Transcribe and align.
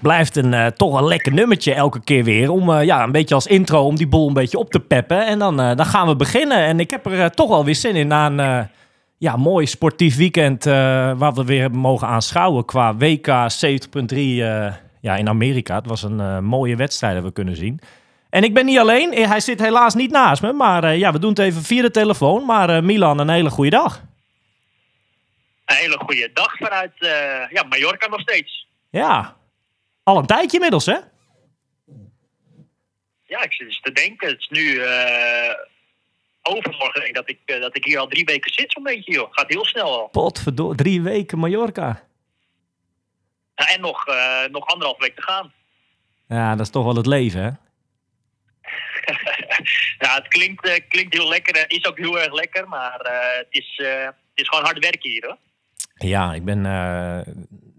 het 0.00 0.08
blijft 0.08 0.36
een, 0.36 0.54
eh, 0.54 0.66
toch 0.66 0.98
een 0.98 1.06
lekker 1.06 1.32
nummertje 1.32 1.74
elke 1.74 2.00
keer 2.00 2.24
weer. 2.24 2.50
Om 2.50 2.72
eh, 2.72 2.84
ja, 2.84 3.02
een 3.02 3.12
beetje 3.12 3.34
als 3.34 3.46
intro 3.46 3.84
om 3.84 3.96
die 3.96 4.06
boel 4.06 4.28
een 4.28 4.34
beetje 4.34 4.58
op 4.58 4.70
te 4.70 4.80
peppen. 4.80 5.26
En 5.26 5.38
dan, 5.38 5.60
eh, 5.60 5.76
dan 5.76 5.86
gaan 5.86 6.06
we 6.06 6.16
beginnen. 6.16 6.58
En 6.58 6.80
ik 6.80 6.90
heb 6.90 7.06
er 7.06 7.30
toch 7.30 7.48
wel 7.48 7.64
weer 7.64 7.74
zin 7.74 7.96
in 7.96 8.06
na 8.06 8.26
een 8.26 8.68
ja, 9.18 9.36
mooi 9.36 9.66
sportief 9.66 10.16
weekend. 10.16 10.64
waar 10.64 11.32
we 11.32 11.44
weer 11.44 11.60
hebben 11.60 11.80
mogen 11.80 12.08
aanschouwen 12.08 12.64
qua 12.64 12.96
WK 12.96 13.28
70.3 13.48 14.42
eh, 14.42 14.74
ja, 15.00 15.16
in 15.16 15.28
Amerika. 15.28 15.74
Het 15.74 15.86
was 15.86 16.02
een 16.02 16.44
mooie 16.44 16.76
wedstrijd 16.76 17.12
hebben 17.12 17.30
we 17.30 17.36
kunnen 17.36 17.56
zien. 17.56 17.80
En 18.30 18.44
ik 18.44 18.54
ben 18.54 18.66
niet 18.66 18.78
alleen. 18.78 19.12
Hij 19.12 19.40
zit 19.40 19.60
helaas 19.60 19.94
niet 19.94 20.10
naast 20.10 20.42
me. 20.42 20.52
Maar 20.52 20.96
ja, 20.96 21.12
we 21.12 21.18
doen 21.18 21.30
het 21.30 21.38
even 21.38 21.62
via 21.62 21.82
de 21.82 21.90
telefoon. 21.90 22.44
Maar 22.44 22.84
Milan, 22.84 23.18
een 23.18 23.28
hele 23.28 23.50
goede 23.50 23.70
dag. 23.70 24.02
Een 25.64 25.76
hele 25.76 25.98
goede 25.98 26.30
dag 26.34 26.56
vanuit 26.56 26.92
ja, 27.50 27.64
Mallorca 27.68 28.08
nog 28.08 28.20
steeds. 28.20 28.66
Ja, 28.90 29.36
al 30.02 30.18
een 30.18 30.26
tijdje 30.26 30.56
inmiddels 30.56 30.86
hè? 30.86 30.98
Ja, 33.24 33.42
ik 33.42 33.52
zit 33.52 33.66
eens 33.66 33.80
te 33.80 33.92
denken. 33.92 34.28
Het 34.28 34.38
is 34.38 34.48
nu 34.48 34.78
eh, 34.78 35.54
overmorgen 36.42 37.00
denk 37.00 37.14
dat, 37.14 37.28
ik, 37.28 37.38
eh, 37.44 37.60
dat 37.60 37.76
ik 37.76 37.84
hier 37.84 37.98
al 37.98 38.06
drie 38.06 38.24
weken 38.24 38.52
zit 38.52 38.72
zo'n 38.72 38.82
beetje. 38.82 39.12
Joh. 39.12 39.28
Gaat 39.30 39.48
heel 39.48 39.64
snel 39.64 40.00
al. 40.00 40.08
Potverdorie, 40.08 40.76
drie 40.76 41.02
weken 41.02 41.38
Mallorca. 41.38 42.02
Ja, 43.54 43.68
en 43.68 43.80
nog, 43.80 44.06
eh, 44.06 44.44
nog 44.50 44.66
anderhalf 44.66 44.98
week 44.98 45.16
te 45.16 45.22
gaan. 45.22 45.52
Ja, 46.28 46.50
dat 46.50 46.66
is 46.66 46.72
toch 46.72 46.84
wel 46.84 46.96
het 46.96 47.06
leven, 47.06 47.42
hè? 47.42 47.50
ja, 50.04 50.14
het 50.14 50.28
klinkt, 50.28 50.88
klinkt 50.88 51.14
heel 51.14 51.28
lekker. 51.28 51.54
eh, 51.54 51.78
is 51.78 51.86
ook 51.86 51.98
heel 51.98 52.20
erg 52.20 52.32
lekker. 52.32 52.68
Maar 52.68 52.98
het, 53.38 53.46
is, 53.50 53.74
het 53.76 54.14
is 54.34 54.48
gewoon 54.48 54.64
hard 54.64 54.78
werken 54.78 55.10
hier 55.10 55.26
hoor. 55.26 55.36
Ja, 55.94 56.34
ik 56.34 56.44
ben. 56.44 56.62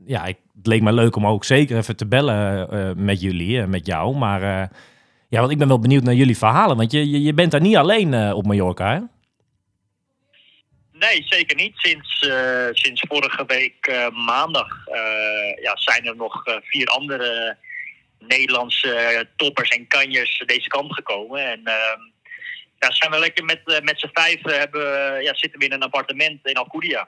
ja, 0.05 0.25
ik, 0.25 0.37
het 0.61 0.67
leek 0.67 0.81
me 0.81 0.93
leuk 0.93 1.15
om 1.15 1.27
ook 1.27 1.45
zeker 1.45 1.77
even 1.77 1.95
te 1.95 2.07
bellen 2.07 2.69
eh, 2.69 2.91
met 2.95 3.21
jullie, 3.21 3.61
eh, 3.61 3.67
met 3.67 3.85
jou. 3.85 4.15
Maar 4.15 4.41
eh, 4.41 4.67
ja, 5.29 5.39
want 5.39 5.51
ik 5.51 5.57
ben 5.57 5.67
wel 5.67 5.79
benieuwd 5.79 6.03
naar 6.03 6.13
jullie 6.13 6.37
verhalen. 6.37 6.77
Want 6.77 6.91
je, 6.91 7.21
je, 7.21 7.33
bent 7.33 7.51
daar 7.51 7.61
niet 7.61 7.75
alleen 7.75 8.13
eh, 8.13 8.35
op 8.35 8.45
Mallorca, 8.45 8.93
hè? 8.93 8.99
Nee, 10.91 11.23
zeker 11.25 11.55
niet. 11.55 11.73
Sinds, 11.75 12.27
eh, 12.27 12.67
sinds 12.71 13.03
vorige 13.07 13.43
week 13.45 13.85
eh, 13.87 14.09
maandag 14.09 14.87
eh, 14.87 15.63
ja, 15.63 15.77
zijn 15.77 16.05
er 16.05 16.15
nog 16.15 16.45
eh, 16.45 16.55
vier 16.61 16.87
andere 16.87 17.57
Nederlandse 18.19 18.93
eh, 18.93 19.19
toppers 19.35 19.69
en 19.69 19.87
kanjers 19.87 20.43
deze 20.45 20.67
kant 20.67 20.93
gekomen. 20.93 21.45
En 21.45 21.61
ehm, 21.63 22.01
ja, 22.79 22.91
zijn 22.91 23.11
we 23.11 23.19
lekker 23.19 23.45
met, 23.45 23.61
eh, 23.65 23.81
met 23.81 23.99
z'n 23.99 24.09
vijf 24.13 24.45
eh, 24.45 24.57
hebben, 24.57 25.21
ja, 25.23 25.35
zitten 25.35 25.59
we 25.59 25.65
in 25.65 25.71
een 25.71 25.83
appartement 25.83 26.39
in 26.47 26.55
Alcudia. 26.55 27.07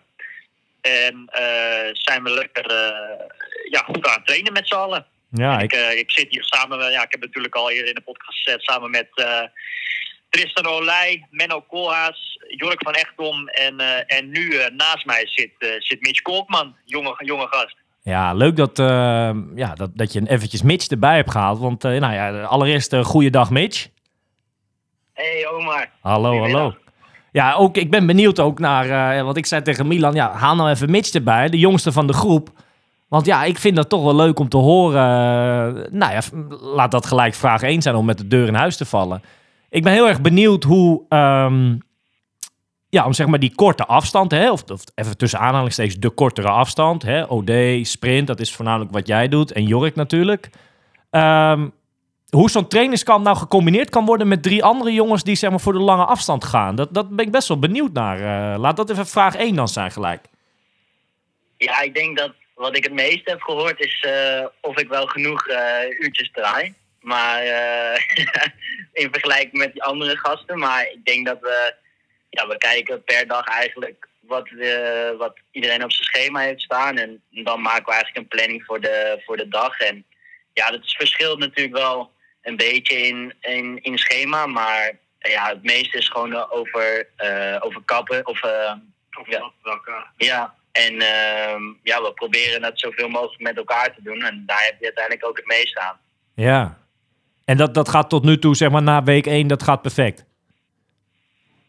En 0.84 1.26
eh, 1.26 1.90
zijn 1.94 2.24
we 2.24 2.30
lekker 2.30 2.66
eh, 2.66 3.26
ja, 3.70 3.80
goed 3.80 4.08
aan 4.08 4.14
het 4.14 4.26
trainen 4.26 4.54
met 4.54 4.68
z'n 4.68 4.76
allen. 4.76 5.06
Ja, 5.32 5.60
ik, 5.60 5.62
ik, 5.62 5.80
eh, 5.80 5.98
ik 5.98 6.12
zit 6.12 6.28
hier 6.30 6.44
samen, 6.44 6.92
ja, 6.92 7.04
ik 7.04 7.12
heb 7.12 7.22
natuurlijk 7.22 7.56
al 7.56 7.72
eerder 7.72 7.88
in 7.88 7.96
de 7.96 8.02
podcast 8.02 8.44
gezet, 8.44 8.64
samen 8.64 8.92
met 8.92 9.08
Tristan 10.30 10.66
Olij, 10.66 11.28
Menno 11.30 11.62
Koolhaas, 11.62 12.40
Jork 12.48 12.84
van 12.84 12.94
Echtom 12.94 13.48
en, 13.48 13.80
en 14.08 14.30
nu 14.30 14.60
naast 14.76 15.06
mij 15.06 15.28
zit, 15.28 15.52
zit 15.78 16.02
Mitch 16.02 16.22
Kolkman, 16.22 16.76
jonge, 16.86 17.16
jonge 17.18 17.48
gast. 17.48 17.76
ja, 18.02 18.34
leuk 18.34 18.56
dat, 18.56 18.78
ja, 19.56 19.74
dat, 19.76 19.90
dat 19.94 20.14
je 20.14 20.30
eventjes 20.30 20.62
Mitch 20.62 20.88
erbij 20.88 21.16
hebt 21.16 21.32
gehaald. 21.32 21.60
Want 21.60 21.84
nou 21.84 22.14
ja, 22.14 22.42
allereerst 22.42 22.94
uh, 22.94 23.04
goeiedag 23.04 23.50
Mitch. 23.50 23.88
Hey 25.14 25.48
Omar. 25.48 25.90
Hallo, 26.02 26.40
hallo. 26.40 26.76
Ja, 27.34 27.54
ook, 27.54 27.78
ik 27.78 27.92
ben 27.92 28.06
benieuwd 28.06 28.40
ook 28.40 28.60
naar, 28.60 29.18
eh, 29.18 29.24
want 29.24 29.38
ik 29.38 29.46
zei 29.46 29.62
tegen 29.62 29.88
Milan, 29.88 30.14
ja, 30.14 30.32
haal 30.32 30.56
nou 30.56 30.70
even 30.70 30.92
Mitch 30.92 31.14
erbij, 31.14 31.50
de 31.50 31.60
jongste 31.60 31.92
van 31.92 32.08
de 32.08 32.14
groep. 32.14 32.50
Want 33.08 33.26
ja, 33.26 33.44
ik 33.44 33.58
vind 33.58 33.76
dat 33.76 33.90
toch 33.90 34.04
wel 34.04 34.16
leuk 34.16 34.40
om 34.40 34.50
te 34.50 34.58
horen. 34.58 35.02
eh, 35.02 35.92
nou 35.92 36.14
ja, 36.14 36.22
laat 36.62 36.92
dat 36.92 37.06
gelijk 37.06 37.34
vraag 37.34 37.62
1 37.62 37.82
zijn 37.82 37.96
om 37.96 38.06
met 38.06 38.18
de 38.18 38.28
deur 38.28 38.48
in 38.48 38.54
huis 38.54 38.78
te 38.78 38.86
vallen. 38.86 39.22
Ik 39.70 39.84
ben 39.84 39.94
heel 39.94 40.08
erg 40.08 40.22
benieuwd 40.22 40.64
hoe, 40.64 41.02
ehm, 41.10 41.76
ja, 42.90 43.06
om 43.06 43.14
zeg 43.14 43.28
maar 43.28 43.40
die 43.40 43.56
korte 43.56 43.86
afstand, 43.86 44.32
hè, 44.32 44.52
of, 44.52 44.64
of 44.72 44.82
even 44.96 45.18
tussen 45.18 45.40
aanhalingstekens 45.40 46.00
de 46.00 46.10
kortere 46.10 46.50
afstand, 46.50 47.04
hè, 47.04 47.24
OD, 47.24 47.52
sprint, 47.88 48.28
dat 48.28 48.40
is 48.40 48.56
voornamelijk 48.56 48.92
wat 48.92 49.08
jij 49.08 49.28
doet, 49.28 49.52
en 49.52 49.64
Jork 49.64 49.96
natuurlijk. 49.96 50.50
Ehm, 51.10 51.68
hoe 52.34 52.50
zo'n 52.50 52.68
trainingskamp 52.68 53.24
nou 53.24 53.38
gecombineerd 53.38 53.90
kan 53.90 54.06
worden 54.06 54.28
met 54.28 54.44
drie 54.44 54.64
andere 54.64 54.94
jongens 54.94 55.24
die 55.24 55.36
zeg 55.36 55.50
maar 55.50 55.60
voor 55.60 55.74
de 55.74 55.80
lange 55.80 56.06
afstand 56.06 56.44
gaan. 56.44 56.76
Dat, 56.76 56.94
dat 56.94 57.16
ben 57.16 57.26
ik 57.26 57.32
best 57.32 57.48
wel 57.48 57.60
benieuwd 57.60 57.94
naar. 57.94 58.18
Eh, 58.18 58.60
laat 58.60 58.78
dat 58.78 58.90
even 58.90 59.08
vraag 59.08 59.36
1 59.36 59.56
dan 59.56 59.68
zijn 59.68 59.92
gelijk. 59.92 60.26
Ja, 61.58 61.82
ik 61.82 61.96
denk 61.96 62.18
dat 62.18 62.32
wat 62.56 62.78
ik 62.78 62.84
het 62.84 62.94
meest 62.94 63.30
heb 63.30 63.42
gehoord 63.42 63.80
is 63.80 64.02
eh, 64.02 64.46
of 64.62 64.80
ik 64.80 64.88
wel 64.88 65.08
genoeg 65.08 65.48
eh, 65.48 66.00
uurtjes 66.00 66.32
draai. 66.32 66.74
Maar 67.00 67.44
in 69.02 69.12
vergelijking 69.12 69.54
met 69.54 69.74
die 69.74 69.84
andere 69.84 70.18
gasten. 70.18 70.60
Maar 70.60 70.82
ik 70.82 71.06
denk 71.06 71.26
dat 71.26 71.38
we, 71.42 71.76
ja, 72.30 72.48
we 72.48 72.58
kijken 72.58 73.04
per 73.04 73.28
dag 73.28 73.48
eigenlijk 73.48 74.08
wat, 74.20 74.50
wat 75.18 75.34
iedereen 75.52 75.84
op 75.84 75.92
zijn 75.92 76.08
schema 76.08 76.40
heeft 76.40 76.62
staan. 76.62 76.98
En 76.98 77.22
dan 77.30 77.62
maken 77.62 77.86
we 77.86 77.92
eigenlijk 77.92 78.18
een 78.18 78.38
planning 78.38 78.64
voor 78.66 78.82
de, 78.82 79.22
voor 79.26 79.38
de 79.38 79.48
dag. 79.48 79.80
En 79.80 80.06
ja, 80.54 80.72
dat 80.72 80.92
verschilt 80.92 81.40
natuurlijk 81.40 81.76
wel 81.76 82.13
een 82.44 82.56
beetje 82.56 82.98
in, 82.98 83.34
in, 83.40 83.80
in 83.82 83.98
schema. 83.98 84.46
Maar 84.46 84.92
ja, 85.20 85.48
het 85.48 85.64
meeste 85.64 85.98
is 85.98 86.10
gewoon 86.10 86.52
over, 86.52 87.08
eh, 87.16 87.58
over 87.60 87.82
kappen. 87.86 88.28
Of, 88.28 88.44
eh, 88.44 88.74
ja. 89.26 89.52
Ja, 90.18 90.54
en 90.72 91.02
ehm, 91.02 91.62
ja, 91.84 92.02
we 92.02 92.12
proberen 92.14 92.64
het 92.64 92.80
zoveel 92.80 93.10
mogelijk 93.10 93.42
met 93.42 93.58
elkaar 93.58 93.96
te 93.96 94.02
doen. 94.04 94.22
En 94.22 94.44
daar 94.46 94.64
heb 94.64 94.76
je 94.80 94.86
uiteindelijk 94.86 95.26
ook 95.26 95.38
het 95.38 95.46
meest 95.46 95.78
aan. 95.78 96.00
Ja. 96.36 96.78
En 97.46 97.58
dat, 97.58 97.74
dat 97.74 97.90
gaat 97.90 98.10
tot 98.10 98.24
nu 98.24 98.40
toe, 98.40 98.56
zeg 98.56 98.70
maar 98.70 98.82
na 98.82 99.04
week 99.04 99.26
1, 99.26 99.48
dat 99.48 99.64
gaat 99.64 99.82
perfect. 99.82 100.26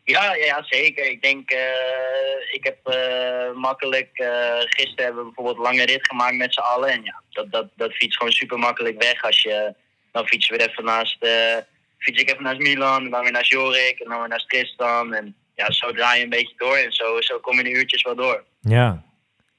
Ja, 0.05 0.34
ja, 0.34 0.63
zeker. 0.63 1.11
Ik 1.11 1.23
denk, 1.23 1.51
eh, 1.51 2.53
ik 2.53 2.65
heb 2.65 2.87
eh, 2.87 3.53
makkelijk, 3.53 4.11
eh, 4.13 4.61
gisteren 4.61 5.05
hebben 5.05 5.23
we 5.23 5.25
bijvoorbeeld 5.25 5.57
een 5.57 5.63
lange 5.63 5.84
rit 5.84 6.09
gemaakt 6.09 6.37
met 6.37 6.55
z'n 6.55 6.61
allen. 6.61 6.89
En 6.89 7.03
ja, 7.03 7.23
dat, 7.31 7.53
dat, 7.53 7.67
dat 7.77 7.93
fietst 7.93 8.17
gewoon 8.17 8.33
super 8.33 8.59
makkelijk 8.59 9.03
weg. 9.03 9.23
Als 9.23 9.43
je, 9.43 9.75
dan 10.15 10.27
fietsen 10.27 10.53
we 10.53 10.59
weer 10.59 10.71
even 10.71 10.85
naast, 10.85 11.23
eh, 11.23 11.57
fiets 11.99 12.21
ik 12.21 12.31
even 12.31 12.43
naast 12.43 12.59
Milan, 12.59 13.11
dan 13.11 13.23
weer 13.23 13.33
naast 13.33 13.51
Jorik 13.51 13.99
en 14.01 14.09
dan 14.09 14.19
weer 14.19 14.29
naast 14.29 14.49
Tristan. 14.49 15.15
En 15.15 15.37
ja, 15.55 15.71
zo 15.71 15.93
draai 15.93 16.19
je 16.19 16.25
een 16.25 16.31
beetje 16.31 16.55
door 16.57 16.77
en 16.77 16.93
zo, 16.93 17.21
zo 17.21 17.39
kom 17.39 17.57
je 17.57 17.63
de 17.63 17.71
uurtjes 17.71 18.03
wel 18.03 18.15
door. 18.15 18.45
Ja. 18.61 19.03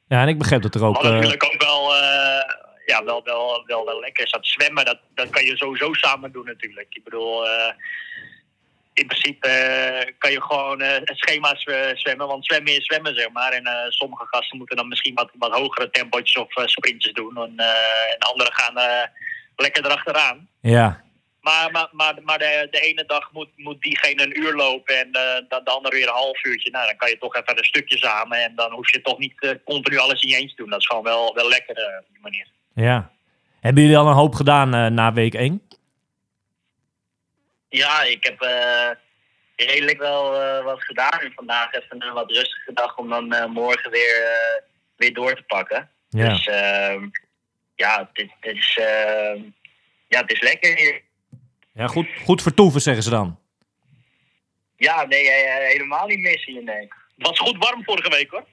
Ja, 0.07 0.21
en 0.21 0.27
ik 0.27 0.37
begrijp 0.37 0.61
dat 0.61 0.75
er 0.75 0.83
ook... 0.83 0.95
Wat 0.95 1.05
eh, 1.05 1.11
natuurlijk 1.11 1.45
ook 1.45 1.61
wel, 1.61 1.95
eh, 1.95 2.43
ja, 2.85 3.03
wel, 3.03 3.23
wel, 3.23 3.63
wel, 3.65 3.85
wel 3.85 3.99
lekker 3.99 4.23
is. 4.23 4.31
Dat 4.31 4.47
zwemmen, 4.47 4.85
dat, 4.85 4.99
dat 5.15 5.29
kan 5.29 5.45
je 5.45 5.57
sowieso 5.57 5.93
samen 5.93 6.31
doen 6.31 6.45
natuurlijk. 6.45 6.87
Ik 6.89 7.03
bedoel, 7.03 7.45
in 8.93 9.07
principe 9.07 9.49
kan 10.17 10.31
je 10.31 10.41
gewoon 10.41 10.81
eh, 10.81 10.93
het 10.93 11.17
schema 11.17 11.55
zwe- 11.55 11.91
zwemmen. 11.95 12.27
Want 12.27 12.45
zwemmen 12.45 12.75
is 12.75 12.85
zwemmen, 12.85 13.15
zeg 13.15 13.29
maar. 13.31 13.51
En 13.51 13.91
sommige 13.91 14.25
gasten 14.27 14.57
moeten 14.57 14.77
dan 14.77 14.87
misschien 14.87 15.15
wat, 15.15 15.29
wat 15.33 15.51
hogere 15.51 15.89
tempootjes 15.89 16.35
of 16.35 16.47
sprintjes 16.65 17.13
doen. 17.13 17.37
En, 17.37 17.57
en 18.13 18.19
anderen 18.19 18.53
gaan 18.53 19.09
lekker 19.55 19.85
erachteraan. 19.85 20.47
ja. 20.61 21.03
Maar, 21.45 21.71
maar, 21.71 21.89
maar, 21.91 22.15
maar 22.23 22.37
de, 22.37 22.67
de 22.71 22.79
ene 22.79 23.05
dag 23.05 23.31
moet, 23.31 23.49
moet 23.55 23.81
diegene 23.81 24.23
een 24.23 24.39
uur 24.39 24.53
lopen 24.53 24.99
en 24.99 25.11
eh, 25.11 25.35
de, 25.49 25.61
de 25.63 25.71
andere 25.71 25.95
weer 25.95 26.07
een 26.07 26.13
half 26.13 26.45
uurtje. 26.45 26.71
Nou, 26.71 26.85
dan 26.85 26.95
kan 26.95 27.09
je 27.09 27.17
toch 27.17 27.35
even 27.35 27.57
een 27.57 27.63
stukje 27.63 27.97
samen 27.97 28.43
en 28.43 28.55
dan 28.55 28.71
hoef 28.71 28.91
je 28.91 29.01
toch 29.01 29.17
niet 29.17 29.41
eh, 29.41 29.51
continu 29.65 29.97
alles 29.97 30.21
in 30.21 30.29
je 30.29 30.35
eens 30.35 30.55
te 30.55 30.61
doen. 30.61 30.69
Dat 30.69 30.79
is 30.79 30.85
gewoon 30.85 31.03
wel, 31.03 31.33
wel 31.33 31.49
lekker 31.49 31.75
eh, 31.75 31.99
op 31.99 32.05
die 32.11 32.21
manier. 32.21 32.47
Ja. 32.75 33.11
Hebben 33.59 33.81
jullie 33.81 33.97
al 33.97 34.07
een 34.07 34.13
hoop 34.13 34.33
gedaan 34.33 34.93
na 34.93 35.13
week 35.13 35.33
1? 35.33 35.61
Ja, 37.69 38.03
ik 38.03 38.23
heb 38.23 38.39
redelijk 39.55 39.97
wel 39.97 40.31
wat 40.63 40.83
gedaan. 40.83 41.19
En 41.19 41.31
vandaag 41.35 41.73
even 41.73 42.03
een 42.03 42.13
wat 42.13 42.31
rustige 42.31 42.73
dag 42.73 42.97
om 42.97 43.09
dan 43.09 43.51
morgen 43.51 43.91
weer, 43.91 44.63
weer 44.95 45.13
door 45.13 45.35
te 45.35 45.43
pakken. 45.43 45.89
Ja. 46.09 46.29
Dus 46.29 46.47
ehm, 46.47 47.07
ja, 47.75 48.09
het, 48.13 48.27
is- 48.55 48.77
ehm, 48.81 49.39
ja, 50.07 50.21
het 50.21 50.31
is 50.31 50.41
lekker 50.41 50.77
hier. 50.77 51.01
ja 51.73 51.87
goed, 51.87 52.07
goed 52.23 52.41
vertoeven, 52.41 52.81
zeggen 52.81 53.03
ze 53.03 53.09
dan. 53.09 53.39
Ja, 54.77 55.05
nee, 55.05 55.29
eh, 55.29 55.67
helemaal 55.71 56.07
niet 56.07 56.19
missen 56.19 56.53
hier, 56.53 56.63
nee. 56.63 56.87
Het 57.17 57.27
was 57.27 57.39
goed 57.39 57.57
warm 57.57 57.83
vorige 57.83 58.09
week 58.09 58.31
hoor. 58.31 58.45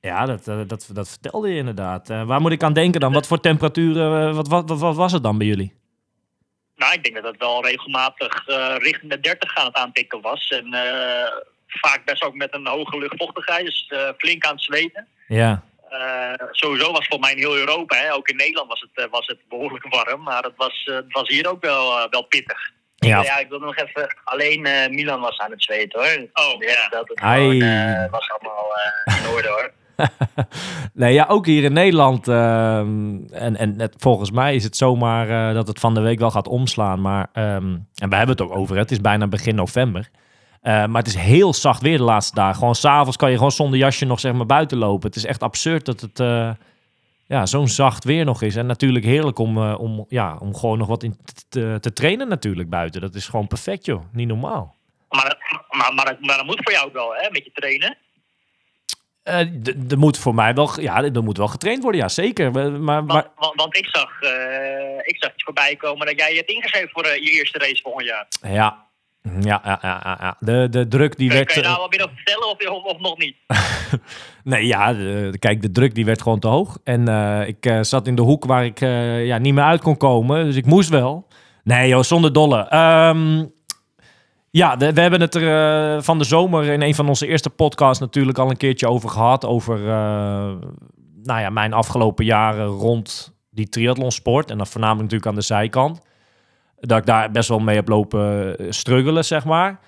Ja, 0.00 0.26
dat, 0.26 0.48
eh, 0.48 0.60
dat, 0.66 0.90
dat 0.92 1.08
vertelde 1.08 1.48
je 1.50 1.56
inderdaad. 1.56 2.10
Eh, 2.10 2.22
waar 2.24 2.40
moet 2.40 2.52
ik 2.52 2.62
aan 2.62 2.72
denken 2.72 3.00
dan? 3.00 3.12
Wat 3.12 3.26
voor 3.26 3.40
temperaturen, 3.40 4.34
wat, 4.34 4.48
wat, 4.48 4.68
wat, 4.68 4.78
wat 4.80 4.96
was 4.96 5.12
het 5.12 5.22
dan 5.22 5.38
bij 5.38 5.46
jullie? 5.46 5.74
Nou, 6.76 6.92
ik 6.92 7.02
denk 7.04 7.14
dat 7.16 7.24
het 7.24 7.36
wel 7.40 7.64
regelmatig 7.66 8.44
richting 8.78 9.10
de 9.10 9.20
30 9.20 9.56
aan 9.56 9.66
het 9.66 9.74
aantikken 9.76 10.20
was. 10.20 10.48
En 10.48 10.66
vaak 11.66 12.04
best 12.04 12.22
ook 12.22 12.34
met 12.34 12.54
een 12.54 12.66
hoge 12.66 12.98
luchtvochtigheid, 12.98 13.64
dus 13.64 13.92
flink 14.18 14.44
aan 14.44 14.52
het 14.54 14.62
zweten. 14.62 15.06
Ja. 15.28 15.62
Eh, 15.90 16.46
sowieso 16.50 16.92
was 16.92 17.06
voor 17.06 17.18
mij 17.18 17.32
in 17.32 17.38
heel 17.38 17.56
Europa, 17.56 17.96
hè, 17.96 18.14
ook 18.14 18.28
in 18.28 18.36
Nederland 18.36 18.68
was 18.68 18.80
het, 18.80 19.04
eh, 19.04 19.10
was 19.10 19.26
het 19.26 19.38
behoorlijk 19.48 19.86
warm. 19.94 20.22
Maar 20.22 20.42
het 20.42 20.52
was, 20.56 20.82
eh, 20.84 20.94
het 20.94 21.12
was 21.12 21.28
hier 21.28 21.48
ook 21.50 21.62
wel, 21.62 21.98
eh, 21.98 22.04
wel 22.10 22.22
pittig. 22.22 22.58
Ja, 22.96 23.22
Ja, 23.22 23.38
ik 23.38 23.48
wil 23.48 23.58
nog 23.58 23.76
even... 23.76 24.16
Alleen 24.24 24.66
eh, 24.66 24.88
Milan 24.88 25.20
was 25.20 25.38
aan 25.38 25.50
het 25.50 25.62
zweten, 25.62 26.00
hoor. 26.00 26.44
Oh, 26.44 26.62
ja. 26.62 26.88
Dat 26.88 27.08
het 27.08 27.20
gewoon, 27.20 27.60
eh, 27.62 28.10
was 28.10 28.30
allemaal 28.30 28.66
eh, 29.04 29.16
in 29.16 29.28
orde, 29.34 29.48
hoor. 29.48 29.70
nee, 30.94 31.12
ja, 31.12 31.26
ook 31.28 31.46
hier 31.46 31.64
in 31.64 31.72
Nederland. 31.72 32.28
ehm, 32.28 33.16
en 33.30 33.56
en 33.56 33.80
het, 33.80 33.94
volgens 33.98 34.30
mij 34.30 34.54
is 34.54 34.64
het 34.64 34.76
zomaar 34.76 35.28
eh, 35.48 35.54
dat 35.54 35.68
het 35.68 35.80
van 35.80 35.94
de 35.94 36.00
week 36.00 36.18
wel 36.18 36.30
gaat 36.30 36.48
omslaan. 36.48 37.00
Maar, 37.00 37.26
ehm, 37.32 37.76
en 37.94 38.08
we 38.08 38.16
hebben 38.16 38.28
het 38.36 38.40
ook 38.40 38.56
over. 38.56 38.76
Het 38.76 38.90
is 38.90 39.00
bijna 39.00 39.26
begin 39.26 39.54
november. 39.54 40.08
Eh, 40.60 40.86
maar 40.86 41.02
het 41.02 41.06
is 41.06 41.14
heel 41.14 41.54
zacht 41.54 41.82
weer 41.82 41.96
de 41.96 42.02
laatste 42.02 42.34
dagen. 42.34 42.54
Gewoon 42.58 42.74
s'avonds 42.74 43.16
kan 43.16 43.30
je 43.30 43.36
gewoon 43.36 43.52
zonder 43.52 43.78
jasje 43.78 44.04
nog 44.04 44.20
zeg 44.20 44.32
maar 44.32 44.46
buiten 44.46 44.78
lopen. 44.78 45.06
Het 45.06 45.16
is 45.16 45.24
echt 45.24 45.42
absurd 45.42 45.84
dat 45.84 46.00
het 46.00 46.20
eh, 46.20 46.50
ja, 47.26 47.46
zo'n 47.46 47.68
zacht 47.68 48.04
weer 48.04 48.24
nog 48.24 48.42
is. 48.42 48.56
En 48.56 48.66
natuurlijk 48.66 49.04
heerlijk 49.04 49.38
om, 49.38 49.58
eh, 49.58 49.80
om, 49.80 50.04
ja, 50.08 50.36
om 50.40 50.54
gewoon 50.56 50.78
nog 50.78 50.88
wat 50.88 51.02
in 51.02 51.16
te, 51.48 51.78
te 51.80 51.92
trainen 51.92 52.28
natuurlijk 52.28 52.68
buiten. 52.70 53.00
Dat 53.00 53.14
is 53.14 53.26
gewoon 53.28 53.46
perfect 53.46 53.84
joh. 53.84 54.02
Niet 54.12 54.28
normaal. 54.28 54.76
Maar, 55.08 55.24
dat- 55.24 55.38
maar, 55.70 55.94
maar, 55.94 56.16
maar 56.20 56.36
dat 56.36 56.46
moet 56.46 56.60
voor 56.62 56.72
jou 56.72 56.86
ook 56.86 56.92
wel, 56.92 57.14
hè, 57.14 57.30
met 57.30 57.44
je 57.44 57.50
trainen. 57.52 57.96
Er 59.88 59.98
moet 59.98 60.18
voor 60.18 60.34
mij 60.34 60.54
wel, 60.54 60.80
ja, 60.80 61.02
er 61.04 61.22
moet 61.22 61.36
wel 61.36 61.48
getraind 61.48 61.82
worden, 61.82 62.00
ja 62.00 62.08
zeker. 62.08 62.50
Maar, 62.52 62.72
maar, 62.72 63.06
Want, 63.06 63.26
want, 63.36 63.54
want 63.54 63.76
ik, 63.76 63.86
zag, 63.86 64.20
ik 65.04 65.16
zag 65.18 65.32
iets 65.32 65.42
voorbij 65.44 65.76
komen 65.76 66.06
dat 66.06 66.18
jij 66.18 66.30
je 66.30 66.36
hebt 66.36 66.50
ingeschreven 66.50 66.90
voor 66.90 67.06
je 67.06 67.30
eerste 67.30 67.58
race 67.58 67.82
volgend 67.82 68.06
jaar. 68.06 68.26
Ja, 68.52 68.86
ja, 69.40 69.60
ja, 69.64 69.78
ja, 69.82 70.16
ja. 70.20 70.36
De, 70.40 70.66
de 70.70 70.88
druk 70.88 71.16
die 71.16 71.28
werd... 71.30 71.52
kun 71.52 71.54
je 71.62 71.68
eh, 71.68 71.68
daar 71.68 71.78
wel 71.78 71.88
meer 71.88 72.02
over 72.02 72.14
vertellen 72.16 72.48
of, 72.50 72.84
of, 72.84 72.94
of 72.94 73.00
nog 73.00 73.18
niet? 73.18 73.36
Nee, 74.44 74.66
ja, 74.66 74.92
de- 74.92 75.36
kijk, 75.38 75.62
de 75.62 75.70
druk 75.70 75.94
die 75.94 76.04
werd 76.04 76.22
gewoon 76.22 76.38
te 76.38 76.48
hoog. 76.48 76.78
En 76.84 77.08
eh, 77.08 77.48
ik 77.48 77.66
eh, 77.66 77.78
zat 77.82 78.06
in 78.06 78.14
de 78.14 78.22
hoek 78.22 78.44
waar 78.44 78.64
ik 78.64 78.80
eh, 78.80 79.26
ja, 79.26 79.38
niet 79.38 79.54
meer 79.54 79.64
uit 79.64 79.80
kon 79.80 79.96
komen. 79.96 80.44
Dus 80.44 80.56
ik 80.56 80.66
moest 80.66 80.88
wel. 80.88 81.26
Nee 81.64 81.88
joh, 81.88 82.02
zonder 82.02 82.32
dolle. 82.32 82.68
Ehm, 82.68 83.44
ja, 84.50 84.76
de- 84.76 84.92
we 84.92 85.00
hebben 85.00 85.20
het 85.20 85.34
er 85.34 85.94
eh, 85.96 86.02
van 86.02 86.18
de 86.18 86.24
zomer 86.24 86.64
in 86.64 86.82
een 86.82 86.94
van 86.94 87.08
onze 87.08 87.26
eerste 87.26 87.50
podcasts 87.50 88.00
natuurlijk 88.00 88.38
al 88.38 88.50
een 88.50 88.56
keertje 88.56 88.88
over 88.88 89.08
gehad. 89.08 89.44
Over 89.46 89.76
eh, 89.88 90.52
nou 91.22 91.40
ja, 91.40 91.50
mijn 91.50 91.72
afgelopen 91.72 92.24
jaren 92.24 92.66
rond 92.66 93.34
die 93.50 93.68
triathlonsport. 93.68 94.50
En 94.50 94.56
dan 94.56 94.66
voornamelijk 94.66 95.02
natuurlijk 95.02 95.30
aan 95.30 95.38
de 95.40 95.46
zijkant. 95.46 96.00
Dat 96.80 96.98
ik 96.98 97.06
daar 97.06 97.30
best 97.30 97.48
wel 97.48 97.58
mee 97.58 97.76
heb 97.76 97.88
lopen 97.88 98.58
eh, 98.58 98.66
struggelen, 98.70 99.24
zeg 99.24 99.44
maar. 99.44 99.80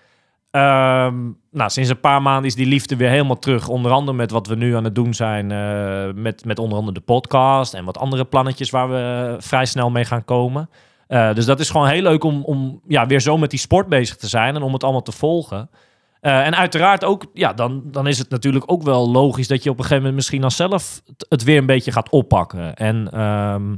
Ehm, 0.51 1.15
nou, 1.51 1.71
sinds 1.71 1.91
een 1.91 2.01
paar 2.01 2.23
maanden 2.23 2.45
is 2.45 2.55
die 2.55 2.67
liefde 2.67 2.97
weer 2.97 3.09
helemaal 3.09 3.39
terug. 3.39 3.69
Onder 3.69 3.93
andere 3.93 4.17
met 4.17 4.31
wat 4.31 4.47
we 4.47 4.55
nu 4.55 4.77
aan 4.77 4.85
het 4.85 4.95
doen 4.95 5.15
zijn. 5.15 5.51
eh, 5.53 6.15
met, 6.15 6.45
met 6.45 6.59
onder 6.59 6.79
andere 6.79 6.95
de 6.99 7.05
podcast 7.05 7.75
en 7.75 7.85
wat 7.85 7.99
andere 7.99 8.25
plannetjes 8.25 8.71
waar 8.71 8.91
we 8.91 9.37
vrij 9.39 9.65
snel 9.67 9.91
mee 9.91 10.05
gaan 10.05 10.25
komen. 10.25 10.71
Eh, 11.07 11.35
dus 11.35 11.45
dat 11.47 11.61
is 11.61 11.71
gewoon 11.71 11.87
heel 11.89 12.03
leuk 12.03 12.25
om, 12.25 12.45
om 12.45 12.81
ja, 12.87 13.07
weer 13.07 13.21
zo 13.21 13.39
met 13.39 13.51
die 13.51 13.59
sport 13.59 13.89
bezig 13.89 14.17
te 14.17 14.29
zijn 14.29 14.55
en 14.55 14.63
om 14.63 14.73
het 14.73 14.83
allemaal 14.85 15.03
te 15.03 15.13
volgen. 15.13 15.71
Eh, 16.21 16.47
en 16.47 16.57
uiteraard 16.57 17.05
ook, 17.05 17.25
ja, 17.35 17.53
dan, 17.53 17.83
dan 17.85 18.07
is 18.07 18.19
het 18.19 18.31
natuurlijk 18.31 18.65
ook 18.67 18.83
wel 18.83 19.11
logisch 19.11 19.49
dat 19.49 19.63
je 19.63 19.71
op 19.71 19.77
een 19.77 19.83
gegeven 19.83 19.99
moment 20.03 20.15
misschien 20.17 20.41
dan 20.41 20.51
zelf 20.51 21.01
het- 21.07 21.27
het 21.29 21.43
weer 21.43 21.59
een 21.59 21.67
beetje 21.67 21.93
gaat 21.93 22.11
oppakken. 22.11 22.75
En 22.75 23.09
ehm, 23.13 23.75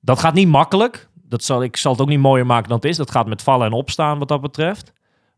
dat 0.00 0.18
gaat 0.18 0.34
niet 0.34 0.48
makkelijk. 0.48 1.08
Dat 1.30 1.44
zal, 1.44 1.62
ik 1.62 1.76
zal 1.76 1.92
het 1.92 2.00
ook 2.00 2.08
niet 2.08 2.18
mooier 2.18 2.46
maken 2.46 2.68
dan 2.68 2.76
het 2.76 2.86
is. 2.86 2.96
Dat 2.96 3.10
gaat 3.10 3.26
met 3.26 3.42
vallen 3.42 3.66
en 3.66 3.72
opstaan 3.72 4.18
wat 4.18 4.28
dat 4.28 4.40
betreft. 4.40 4.92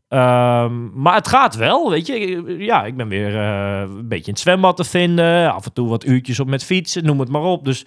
Ehm, 0.08 1.02
maar 1.02 1.14
het 1.14 1.28
gaat 1.28 1.54
wel, 1.54 1.90
weet 1.90 2.06
je. 2.06 2.44
Ja, 2.58 2.84
ik 2.84 2.96
ben 2.96 3.08
weer 3.08 3.36
eh, 3.36 3.80
een 3.80 4.08
beetje 4.08 4.26
in 4.26 4.32
het 4.32 4.40
zwembad 4.40 4.76
te 4.76 4.84
vinden. 4.84 5.52
Af 5.52 5.64
en 5.64 5.72
toe 5.72 5.88
wat 5.88 6.04
uurtjes 6.04 6.40
op 6.40 6.46
met 6.46 6.64
fietsen, 6.64 7.04
noem 7.04 7.20
het 7.20 7.28
maar 7.28 7.42
op. 7.42 7.64
Dus 7.64 7.86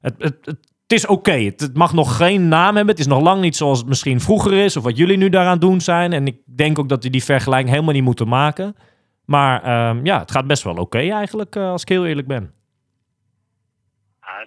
het, 0.00 0.14
het, 0.18 0.36
het, 0.44 0.58
is 0.86 1.06
oké. 1.06 1.32
Het, 1.32 1.60
het 1.60 1.76
mag 1.76 1.92
nog 1.92 2.16
geen 2.16 2.48
naam 2.48 2.76
hebben. 2.76 2.94
Het 2.94 2.98
is 2.98 3.06
nog 3.06 3.22
lang 3.22 3.40
niet 3.40 3.56
zoals 3.56 3.78
het 3.78 3.88
misschien 3.88 4.20
vroeger 4.20 4.52
is. 4.52 4.76
Of 4.76 4.82
wat 4.82 4.96
jullie 4.96 5.16
nu 5.16 5.28
daaraan 5.28 5.58
doen 5.58 5.80
zijn. 5.80 6.12
En 6.12 6.26
ik 6.26 6.36
denk 6.44 6.78
ook 6.78 6.88
dat 6.88 7.04
we 7.04 7.10
die 7.10 7.24
vergelijking 7.24 7.70
helemaal 7.70 7.94
niet 7.94 8.02
moeten 8.02 8.28
maken. 8.28 8.76
Maar 9.24 9.62
ehm, 9.62 10.04
ja, 10.06 10.18
het 10.18 10.30
gaat 10.30 10.46
best 10.46 10.62
wel 10.62 10.76
oké 10.76 10.98
eigenlijk, 10.98 11.56
eh, 11.56 11.70
als 11.70 11.82
ik 11.82 11.88
heel 11.88 12.06
eerlijk 12.06 12.26
ben. 12.26 12.50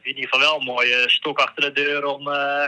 In 0.01 0.15
ieder 0.15 0.23
geval 0.23 0.39
wel 0.39 0.59
een 0.59 0.65
mooie 0.65 1.03
stok 1.05 1.39
achter 1.39 1.63
de 1.63 1.81
deur 1.81 2.05
om, 2.05 2.27
eh, 2.27 2.67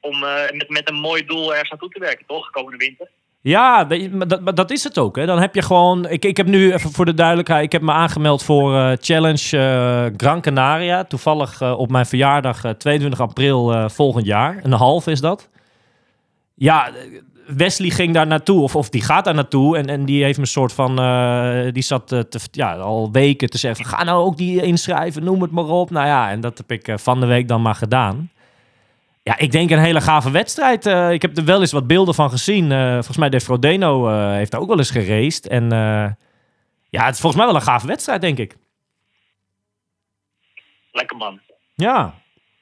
om 0.00 0.24
eh, 0.24 0.50
met, 0.50 0.68
met 0.68 0.88
een 0.88 1.00
mooi 1.00 1.24
doel 1.24 1.50
ergens 1.50 1.70
naartoe 1.70 1.88
te 1.88 2.00
werken, 2.00 2.26
toch? 2.26 2.50
Komende 2.50 2.76
winter. 2.76 3.08
Ja, 3.40 3.84
dat, 3.84 4.56
dat 4.56 4.70
is 4.70 4.84
het 4.84 4.98
ook. 4.98 5.16
Hè. 5.16 5.26
Dan 5.26 5.40
heb 5.40 5.54
je 5.54 5.62
gewoon. 5.62 6.08
Ik, 6.08 6.24
ik 6.24 6.36
heb 6.36 6.46
nu 6.46 6.72
even 6.72 6.92
voor 6.92 7.04
de 7.04 7.14
duidelijkheid. 7.14 7.64
Ik 7.64 7.72
heb 7.72 7.82
me 7.82 7.92
aangemeld 7.92 8.42
voor 8.42 8.76
eh, 8.76 8.92
Challenge 9.00 10.12
Gran 10.16 10.40
Canaria. 10.40 11.04
Toevallig 11.04 11.62
op 11.62 11.90
mijn 11.90 12.06
verjaardag 12.06 12.64
eh, 12.64 12.70
22 12.70 13.20
april 13.20 13.90
volgend 13.90 14.26
jaar. 14.26 14.60
Een 14.62 14.72
half 14.72 15.06
is 15.06 15.20
dat. 15.20 15.48
Ja, 16.54 16.90
Wesley 17.46 17.90
ging 17.90 18.14
daar 18.14 18.26
naartoe. 18.26 18.62
Of, 18.62 18.76
of 18.76 18.88
die 18.90 19.02
gaat 19.02 19.24
daar 19.24 19.34
naartoe. 19.34 19.76
En, 19.76 19.86
en 19.86 20.04
die 20.04 20.24
heeft 20.24 20.36
me 20.36 20.42
een 20.44 20.50
soort 20.50 20.72
van. 20.72 20.98
eh, 20.98 21.72
die 21.72 21.82
zat 21.82 22.12
eh, 22.12 22.20
te, 22.20 22.38
ja, 22.50 22.74
al 22.74 23.12
weken 23.12 23.50
te 23.50 23.58
zeggen. 23.58 23.84
Ga 23.84 24.04
nou 24.04 24.24
ook 24.24 24.36
die 24.36 24.62
inschrijven. 24.62 25.24
Noem 25.24 25.42
het 25.42 25.50
maar 25.50 25.64
op. 25.64 25.90
Nou 25.90 26.06
ja, 26.06 26.30
en 26.30 26.40
dat 26.40 26.58
heb 26.58 26.70
ik 26.70 26.88
eh, 26.88 26.96
van 26.98 27.20
de 27.20 27.26
week 27.26 27.48
dan 27.48 27.62
maar 27.62 27.74
gedaan. 27.74 28.30
Ja, 29.22 29.38
ik 29.38 29.52
denk 29.52 29.70
een 29.70 29.78
hele 29.78 30.00
gave 30.00 30.30
wedstrijd. 30.30 30.86
Ik 31.12 31.22
heb 31.22 31.36
er 31.36 31.44
wel 31.44 31.60
eens 31.60 31.72
wat 31.72 31.86
beelden 31.86 32.14
van 32.14 32.30
gezien. 32.30 32.70
Volgens 32.92 33.16
mij 33.16 33.28
De 33.28 33.40
Frodeno 33.40 34.08
heeft 34.30 34.50
daar 34.50 34.60
ook 34.60 34.68
wel 34.68 34.78
eens 34.78 34.90
geraced. 34.90 35.46
En 35.48 35.68
ja, 36.90 37.04
het 37.04 37.14
is 37.14 37.20
volgens 37.20 37.36
mij 37.36 37.46
wel 37.46 37.54
een 37.54 37.66
gave 37.66 37.86
wedstrijd, 37.86 38.20
denk 38.20 38.38
ik. 38.38 38.56
Lekker 40.92 41.16
man. 41.16 41.40
Ja, 41.74 42.14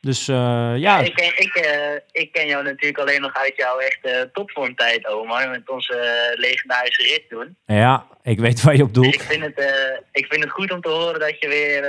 dus 0.05 0.29
eh, 0.29 0.73
ja. 0.77 0.99
Ik, 0.99 1.15
ken, 1.15 1.39
ik, 1.39 1.55
eh, 1.55 1.95
ik 2.23 2.33
ken 2.33 2.47
jou 2.47 2.65
natuurlijk 2.65 2.99
alleen 2.99 3.21
nog 3.21 3.35
uit 3.35 3.53
jouw 3.56 3.79
echte 3.79 4.31
topvormtijd, 4.33 5.06
Omar. 5.06 5.49
Met 5.49 5.69
onze 5.71 5.95
eh, 5.99 6.39
legendarische 6.39 7.03
rit 7.03 7.29
toen. 7.29 7.56
Ja, 7.67 8.06
ik 8.23 8.39
weet 8.39 8.62
waar 8.62 8.77
je 8.77 8.83
op 8.83 8.95
Dus 8.95 9.03
doelt. 9.03 9.15
ik 9.15 9.23
vind, 9.23 9.43
het, 9.43 9.59
ik 10.12 10.27
vind 10.27 10.43
het 10.45 10.53
goed 10.53 10.71
om 10.73 10.81
te 10.81 10.89
horen 10.89 11.21
dat 11.21 11.41
je 11.41 11.49
weer, 11.49 11.81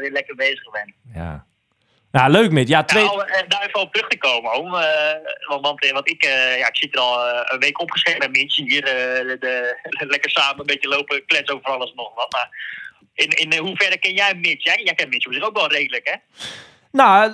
weer 0.00 0.10
lekker 0.10 0.34
bezig 0.34 0.70
bent. 0.70 0.92
Ja. 1.14 1.44
Nou, 2.12 2.30
leuk, 2.30 2.50
Mit. 2.50 2.68
Ja, 2.68 2.84
twee... 2.84 3.04
Nou, 3.04 3.26
daar 3.48 3.66
even 3.66 3.80
op 3.80 3.92
terug 3.92 4.08
te 4.08 4.18
komen. 4.18 4.50
Eh, 4.52 4.58
want, 5.48 5.66
want, 5.66 5.90
want 5.90 6.08
ik, 6.10 6.22
ja, 6.58 6.68
ik 6.68 6.76
zit 6.76 6.94
er 6.94 7.00
al 7.00 7.26
een 7.44 7.58
week 7.58 7.80
opgeschreven 7.80 8.20
met 8.20 8.30
Mitch. 8.30 8.56
Hier 8.56 8.84
de, 8.84 9.36
de- 9.40 10.06
lekker 10.06 10.30
samen 10.30 10.60
een 10.60 10.66
beetje 10.66 10.88
lopen 10.88 11.26
kletsen 11.26 11.54
over 11.54 11.70
alles 11.70 11.90
en 11.90 11.96
nog 11.96 12.14
wat. 12.14 12.32
Maar 12.32 12.48
in, 13.14 13.28
in 13.28 13.58
hoeverre 13.58 13.98
ken 13.98 14.14
jij 14.14 14.34
Mitch? 14.34 14.64
Jij, 14.64 14.80
jij 14.84 14.94
kent 14.94 15.10
Mitch 15.10 15.26
op 15.26 15.32
zich 15.32 15.42
ook 15.44 15.56
wel 15.56 15.70
redelijk, 15.72 16.08
hè? 16.08 16.46
Nou, 16.92 17.32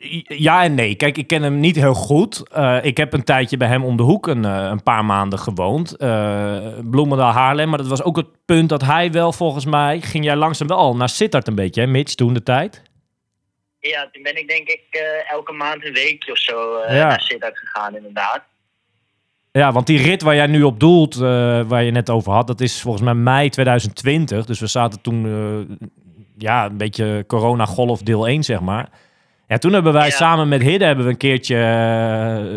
eh, 0.00 0.22
ja 0.26 0.62
en 0.62 0.74
nee. 0.74 0.94
Kijk, 0.94 1.16
ik 1.16 1.26
ken 1.26 1.42
hem 1.42 1.60
niet 1.60 1.76
heel 1.76 1.94
goed. 1.94 2.48
Eh, 2.48 2.78
ik 2.82 2.96
heb 2.96 3.12
een 3.12 3.24
tijdje 3.24 3.56
bij 3.56 3.68
hem 3.68 3.84
om 3.84 3.96
de 3.96 4.02
hoek 4.02 4.26
een, 4.26 4.44
eh, 4.44 4.68
een 4.70 4.82
paar 4.82 5.04
maanden 5.04 5.38
gewoond. 5.38 5.96
Eh 5.96 6.58
Bloemendaal, 6.90 7.32
Haarlem. 7.32 7.68
Maar 7.68 7.78
dat 7.78 7.86
was 7.86 8.02
ook 8.02 8.16
het 8.16 8.26
punt 8.44 8.68
dat 8.68 8.82
hij 8.82 9.12
wel, 9.12 9.32
volgens 9.32 9.64
mij... 9.64 10.00
Ging 10.00 10.24
jij 10.24 10.36
langzaam 10.36 10.68
wel 10.68 10.76
al 10.78 10.96
naar 10.96 11.08
Sittard 11.08 11.48
een 11.48 11.54
beetje, 11.54 11.80
hè, 11.80 11.86
Mitch, 11.86 12.14
toen 12.14 12.34
de 12.34 12.42
tijd? 12.42 12.82
Ja, 13.78 14.08
toen 14.12 14.22
ben 14.22 14.36
ik 14.38 14.48
denk 14.48 14.68
ik 14.68 14.82
eh, 14.90 15.32
elke 15.32 15.52
maand 15.52 15.84
een 15.84 15.92
weekje 15.92 16.32
of 16.32 16.38
zo 16.38 16.76
eh, 16.78 16.96
Ja. 16.96 17.08
naar 17.08 17.20
Sittard 17.20 17.58
gegaan, 17.58 17.96
inderdaad. 17.96 18.42
Ja, 19.52 19.72
want 19.72 19.86
die 19.86 20.02
rit 20.02 20.22
waar 20.22 20.34
jij 20.34 20.46
nu 20.46 20.62
op 20.62 20.80
doelt, 20.80 21.14
eh, 21.14 21.20
waar 21.66 21.82
je 21.82 21.90
net 21.90 22.10
over 22.10 22.32
had, 22.32 22.46
dat 22.46 22.60
is 22.60 22.80
volgens 22.80 23.04
mij 23.04 23.14
mei 23.14 23.48
2020. 23.48 24.44
Dus 24.46 24.60
we 24.60 24.66
zaten 24.66 25.00
toen, 25.00 25.24
eh, 25.26 25.88
ja, 26.38 26.64
een 26.64 26.76
beetje 26.76 27.24
corona-golf 27.26 28.02
deel 28.02 28.28
1, 28.28 28.42
zeg 28.44 28.60
maar. 28.60 28.88
Ja, 29.46 29.58
toen 29.58 29.72
hebben 29.72 29.92
wij 29.92 30.06
Ja. 30.08 30.14
samen 30.14 30.48
met 30.48 30.62
Hidde 30.62 30.84
hebben 30.84 31.04
we 31.04 31.10
een 31.10 31.16
keertje, 31.16 31.56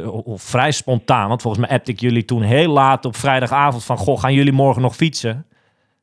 eh, 0.04 0.16
of- 0.26 0.42
vrij 0.42 0.72
spontaan, 0.72 1.28
want 1.28 1.42
volgens 1.42 1.66
mij 1.68 1.76
appte 1.76 1.92
ik 1.92 2.00
jullie 2.00 2.26
toen 2.26 2.42
heel 2.42 2.72
laat 2.72 3.06
op 3.06 3.16
vrijdagavond 3.16 3.84
van, 3.84 3.98
goh, 3.98 4.20
gaan 4.20 4.34
jullie 4.34 4.52
morgen 4.54 4.82
nog 4.82 4.96
fietsen? 4.96 5.46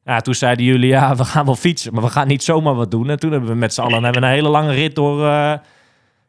Ja, 0.04 0.20
toen 0.20 0.34
zeiden 0.34 0.64
jullie, 0.64 0.88
ja, 0.88 1.16
we 1.16 1.24
gaan 1.24 1.44
wel 1.44 1.54
fietsen, 1.56 1.94
maar 1.94 2.02
we 2.02 2.08
gaan 2.10 2.26
niet 2.26 2.42
zomaar 2.42 2.74
wat 2.74 2.90
doen. 2.90 3.10
En 3.10 3.18
toen 3.18 3.30
hebben 3.30 3.48
we 3.50 3.54
met 3.56 3.74
z'n 3.74 3.80
allen 3.80 4.02
hebben 4.04 4.20
we 4.22 4.26
een 4.28 4.32
hele 4.34 4.48
lange 4.48 4.72
rit 4.72 4.94
door, 4.94 5.26
eh, 5.26 5.52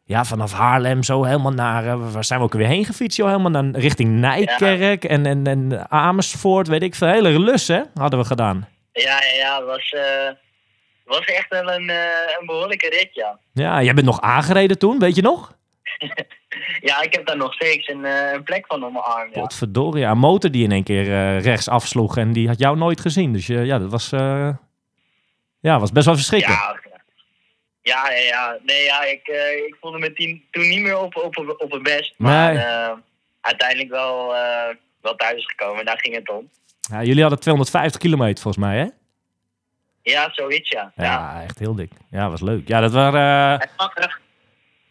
ja, 0.04 0.24
vanaf 0.24 0.52
Haarlem 0.52 1.02
zo 1.02 1.24
helemaal 1.24 1.52
naar, 1.52 1.86
eh, 1.86 2.12
waar 2.12 2.24
zijn 2.24 2.38
we 2.38 2.44
ook 2.44 2.52
weer 2.52 2.66
heen 2.66 2.84
gefietst, 2.84 3.16
joh? 3.16 3.28
Helemaal 3.28 3.62
naar, 3.62 3.80
richting 3.80 4.10
Nijkerk 4.10 5.04
en, 5.04 5.26
en, 5.26 5.46
en 5.46 5.90
Amersfoort, 5.90 6.68
weet 6.68 6.82
ik 6.82 6.94
veel. 6.94 7.08
Hele 7.08 7.38
lus, 7.40 7.68
hè, 7.68 7.80
hadden 7.94 8.18
we 8.18 8.24
gedaan. 8.24 8.66
Ja, 8.92 9.02
ja, 9.02 9.36
ja, 9.38 9.64
was, 9.64 9.94
was 11.06 11.24
echt 11.24 11.48
wel 11.48 11.70
een, 11.72 11.90
eh, 11.90 12.36
een 12.40 12.46
behoorlijke 12.46 12.88
rit, 12.88 13.08
ja. 13.12 13.38
Ja, 13.52 13.82
jij 13.82 13.94
bent 13.94 14.06
nog 14.06 14.20
aangereden 14.20 14.78
toen, 14.78 14.98
weet 14.98 15.14
je 15.16 15.22
nog? 15.22 15.54
Ja, 16.80 17.02
ik 17.02 17.14
heb 17.14 17.26
daar 17.26 17.36
nog 17.36 17.54
steeds 17.54 17.88
een, 17.88 18.04
eh, 18.04 18.32
een 18.32 18.42
plek 18.42 18.66
van 18.66 18.84
op 18.84 18.92
mijn 18.92 19.04
arm, 19.04 19.30
ja. 19.32 19.40
Godverdorie, 19.40 20.00
ja, 20.00 20.10
een 20.10 20.18
motor 20.18 20.50
die 20.50 20.64
in 20.64 20.72
één 20.72 20.84
keer 20.84 21.12
eh, 21.12 21.40
rechts 21.40 21.68
afsloeg 21.68 22.16
en 22.16 22.32
die 22.32 22.48
had 22.48 22.58
jou 22.58 22.76
nooit 22.76 23.00
gezien. 23.00 23.32
Dus 23.32 23.46
ja, 23.46 23.78
dat 23.78 23.90
was, 23.90 24.12
eh, 24.12 24.48
ja, 25.60 25.78
was 25.80 25.92
best 25.92 26.06
wel 26.06 26.14
verschrikkelijk. 26.14 26.60
Ja, 26.60 26.76
ja, 27.82 28.10
ja, 28.10 28.18
ja. 28.20 28.58
Nee, 28.62 28.84
ja, 28.84 29.04
ik, 29.04 29.28
ik 29.66 29.76
voelde 29.80 29.98
me 29.98 30.12
toen 30.50 30.68
niet 30.68 30.80
meer 30.82 30.98
op, 30.98 31.16
op, 31.16 31.54
op 31.58 31.72
het 31.72 31.82
best. 31.82 32.14
Maar 32.16 32.54
Nee. 32.54 32.94
uiteindelijk 33.40 33.90
wel, 33.90 34.34
wel 35.00 35.14
thuisgekomen, 35.16 35.84
daar 35.84 35.98
ging 36.00 36.14
het 36.14 36.30
om. 36.30 36.50
Ja, 36.90 37.02
jullie 37.02 37.20
hadden 37.20 37.40
250 37.40 38.00
kilometer 38.00 38.42
volgens 38.42 38.64
mij, 38.64 38.78
hè? 38.78 38.86
Ja, 40.12 40.28
zoiets, 40.32 40.70
ja. 40.70 40.92
Ja, 40.96 41.04
ja. 41.04 41.42
echt 41.42 41.58
heel 41.58 41.74
dik. 41.74 41.90
Ja, 42.10 42.30
was 42.30 42.40
leuk. 42.40 42.68
Ja, 42.68 42.80
dat 42.80 42.92
waren, 42.92 43.60
En, 43.60 43.68
eh, 43.94 44.08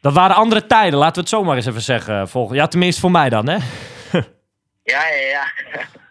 dat 0.02 0.14
waren 0.14 0.36
andere 0.36 0.66
tijden, 0.66 1.00
laten 1.00 1.14
we 1.16 1.20
het 1.20 1.30
zomaar 1.30 1.56
eens 1.56 1.66
even 1.66 1.82
zeggen. 1.82 2.28
Volg 2.28 2.54
ja, 2.54 2.68
tenminste 2.68 3.02
voor 3.02 3.12
mij 3.12 3.30
dan, 3.30 3.48
hè? 3.50 3.58
Ja, 4.84 5.08
ja, 5.08 5.28
ja. 5.28 5.46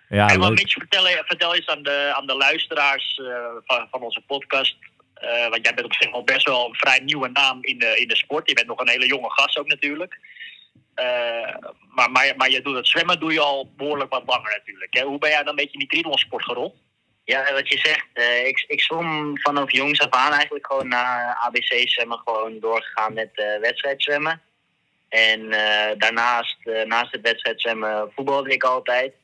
Ja, 0.09 0.29
en 0.29 0.39
wat 0.39 0.49
leuk. 0.49 0.59
Mitch, 0.59 0.73
vertel, 0.73 1.05
vertel 1.25 1.55
eens 1.55 1.67
aan 1.67 1.83
de, 1.83 2.13
aan 2.17 2.27
de 2.27 2.35
luisteraars 2.37 3.21
eh, 3.25 3.35
van, 3.65 3.87
van 3.91 4.03
onze 4.03 4.21
podcast. 4.27 4.77
eh, 5.15 5.49
want 5.49 5.65
jij 5.65 5.75
bent 5.75 5.87
op 5.87 5.95
zich 5.95 6.11
wel 6.11 6.25
best 6.25 6.47
wel 6.49 6.69
een 6.69 6.75
vrij 6.75 7.01
nieuwe 7.05 7.29
naam 7.29 7.59
in 7.65 7.79
de, 7.79 7.97
in 7.97 8.09
de 8.09 8.17
sport. 8.17 8.49
Je 8.49 8.55
bent 8.55 8.67
nog 8.67 8.81
een 8.81 8.89
hele 8.89 9.07
jonge 9.07 9.31
gast 9.31 9.59
ook 9.59 9.69
natuurlijk. 9.69 10.19
Maar, 11.89 12.11
maar, 12.11 12.33
maar 12.37 12.51
je 12.51 12.63
doet 12.63 12.77
het 12.77 12.89
zwemmen 12.89 13.21
doe 13.21 13.33
je 13.33 13.41
al 13.41 13.73
behoorlijk 13.77 14.11
wat 14.11 14.23
langer 14.27 14.51
natuurlijk. 14.59 14.95
Hè? 14.95 15.03
Hoe 15.05 15.19
ben 15.19 15.31
jij 15.31 15.39
dan 15.39 15.49
een 15.49 15.55
beetje 15.55 15.73
in 15.73 15.79
die 15.79 15.89
triathlonsport 15.89 16.45
gerold? 16.45 16.75
Ja, 17.25 17.53
wat 17.53 17.69
je 17.69 17.79
zegt, 17.79 18.07
eh, 18.13 18.47
ik, 18.47 18.65
ik 18.67 18.81
zwom 18.81 19.39
vanaf 19.39 19.73
jongs 19.73 20.01
af 20.01 20.11
aan 20.11 20.33
eigenlijk 20.33 20.67
gewoon 20.67 20.89
na 20.89 21.35
ABC 21.37 21.89
zwemmen 21.89 22.19
gewoon 22.25 22.61
doorgegaan 22.61 23.13
met 23.13 23.31
eh 23.35 23.61
wedstrijdzwemmen. 23.61 24.43
En 25.09 25.53
eh, 25.53 25.99
daarnaast, 25.99 26.57
naast 26.85 27.13
het 27.13 27.21
wedstrijdzwemmen, 27.21 28.13
voetbalde 28.15 28.51
ik 28.51 28.63
altijd. 28.63 29.15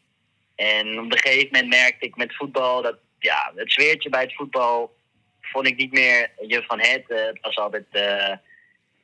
En 0.56 0.98
op 0.98 1.12
een 1.12 1.18
gegeven 1.18 1.48
moment 1.52 1.68
merkte 1.68 2.06
ik 2.06 2.16
met 2.16 2.36
voetbal 2.36 2.82
dat 2.82 2.96
ja, 3.18 3.52
het 3.54 3.70
sfeertje 3.70 4.08
bij 4.08 4.22
het 4.22 4.34
voetbal 4.34 4.96
vond 5.40 5.66
ik 5.66 5.76
niet 5.76 5.92
meer 5.92 6.30
je 6.46 6.62
van 6.66 6.80
het. 6.80 7.04
Het 7.06 7.38
was 7.40 7.56
altijd 7.56 7.86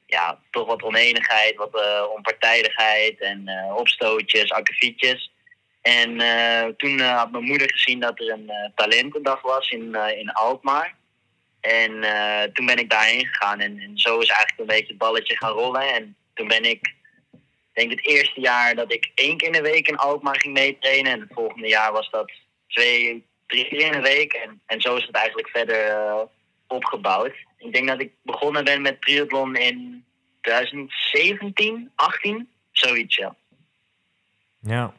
ja, 0.07 0.38
toch 0.50 0.67
wat 0.67 0.83
oneenigheid, 0.83 1.57
wat 1.57 2.09
onpartijdigheid 2.15 3.21
en 3.21 3.49
opstootjes, 3.75 4.50
akkefietjes. 4.50 5.31
En 5.87 6.21
eh, 6.21 6.66
toen 6.76 7.00
eh, 7.00 7.16
had 7.19 7.31
mijn 7.31 7.45
moeder 7.45 7.73
gezien 7.73 8.00
dat 8.00 8.21
er 8.21 8.31
een 8.31 8.50
eh, 8.50 8.71
talentendag 8.75 9.43
was 9.43 9.71
in, 9.71 9.95
in 9.95 10.33
Alkmaar. 10.33 10.95
En 11.61 11.90
toen 12.52 12.66
ben 12.66 12.78
ik 12.78 12.90
daarheen 12.90 13.26
gegaan 13.26 13.61
en, 13.61 13.78
en 13.78 13.99
zo 13.99 14.19
is 14.19 14.28
eigenlijk 14.28 14.59
een 14.59 14.76
beetje 14.76 14.88
het 14.88 14.99
balletje 14.99 15.37
gaan 15.37 15.52
rollen. 15.52 15.95
En 15.95 16.16
toen 16.35 16.49
ben 16.49 16.64
ik, 16.64 16.95
denk 17.73 17.90
het 17.90 18.07
eerste 18.07 18.40
jaar 18.40 18.75
dat 18.75 18.93
ik 18.93 19.11
één 19.14 19.37
keer 19.37 19.47
in 19.47 19.52
de 19.52 19.71
week 19.71 19.88
in 19.88 19.97
Alkmaar 19.97 20.40
ging 20.40 20.55
meetrainen. 20.55 21.12
En 21.12 21.21
het 21.21 21.33
volgende 21.33 21.69
jaar 21.69 21.93
was 21.93 22.11
dat 22.11 22.33
twee, 22.69 23.26
drie 23.47 23.69
keer 23.69 23.87
in 23.87 23.93
de 23.93 24.00
week. 24.00 24.33
En, 24.33 24.61
en 24.66 24.81
zo 24.81 24.97
is 24.97 25.07
het 25.07 25.16
eigenlijk 25.16 25.49
verder 25.49 26.28
opgebouwd. 26.66 27.35
Ik 27.59 27.73
denk 27.73 27.88
dat 27.88 28.00
ik 28.00 28.12
begonnen 28.23 28.64
ben 28.64 28.83
met 28.83 29.00
triathlon 29.00 29.57
in 29.57 30.05
2017, 30.40 31.90
18, 31.95 32.49
zoiets 32.73 33.16
ja. 33.16 33.35
Ja. 34.61 34.95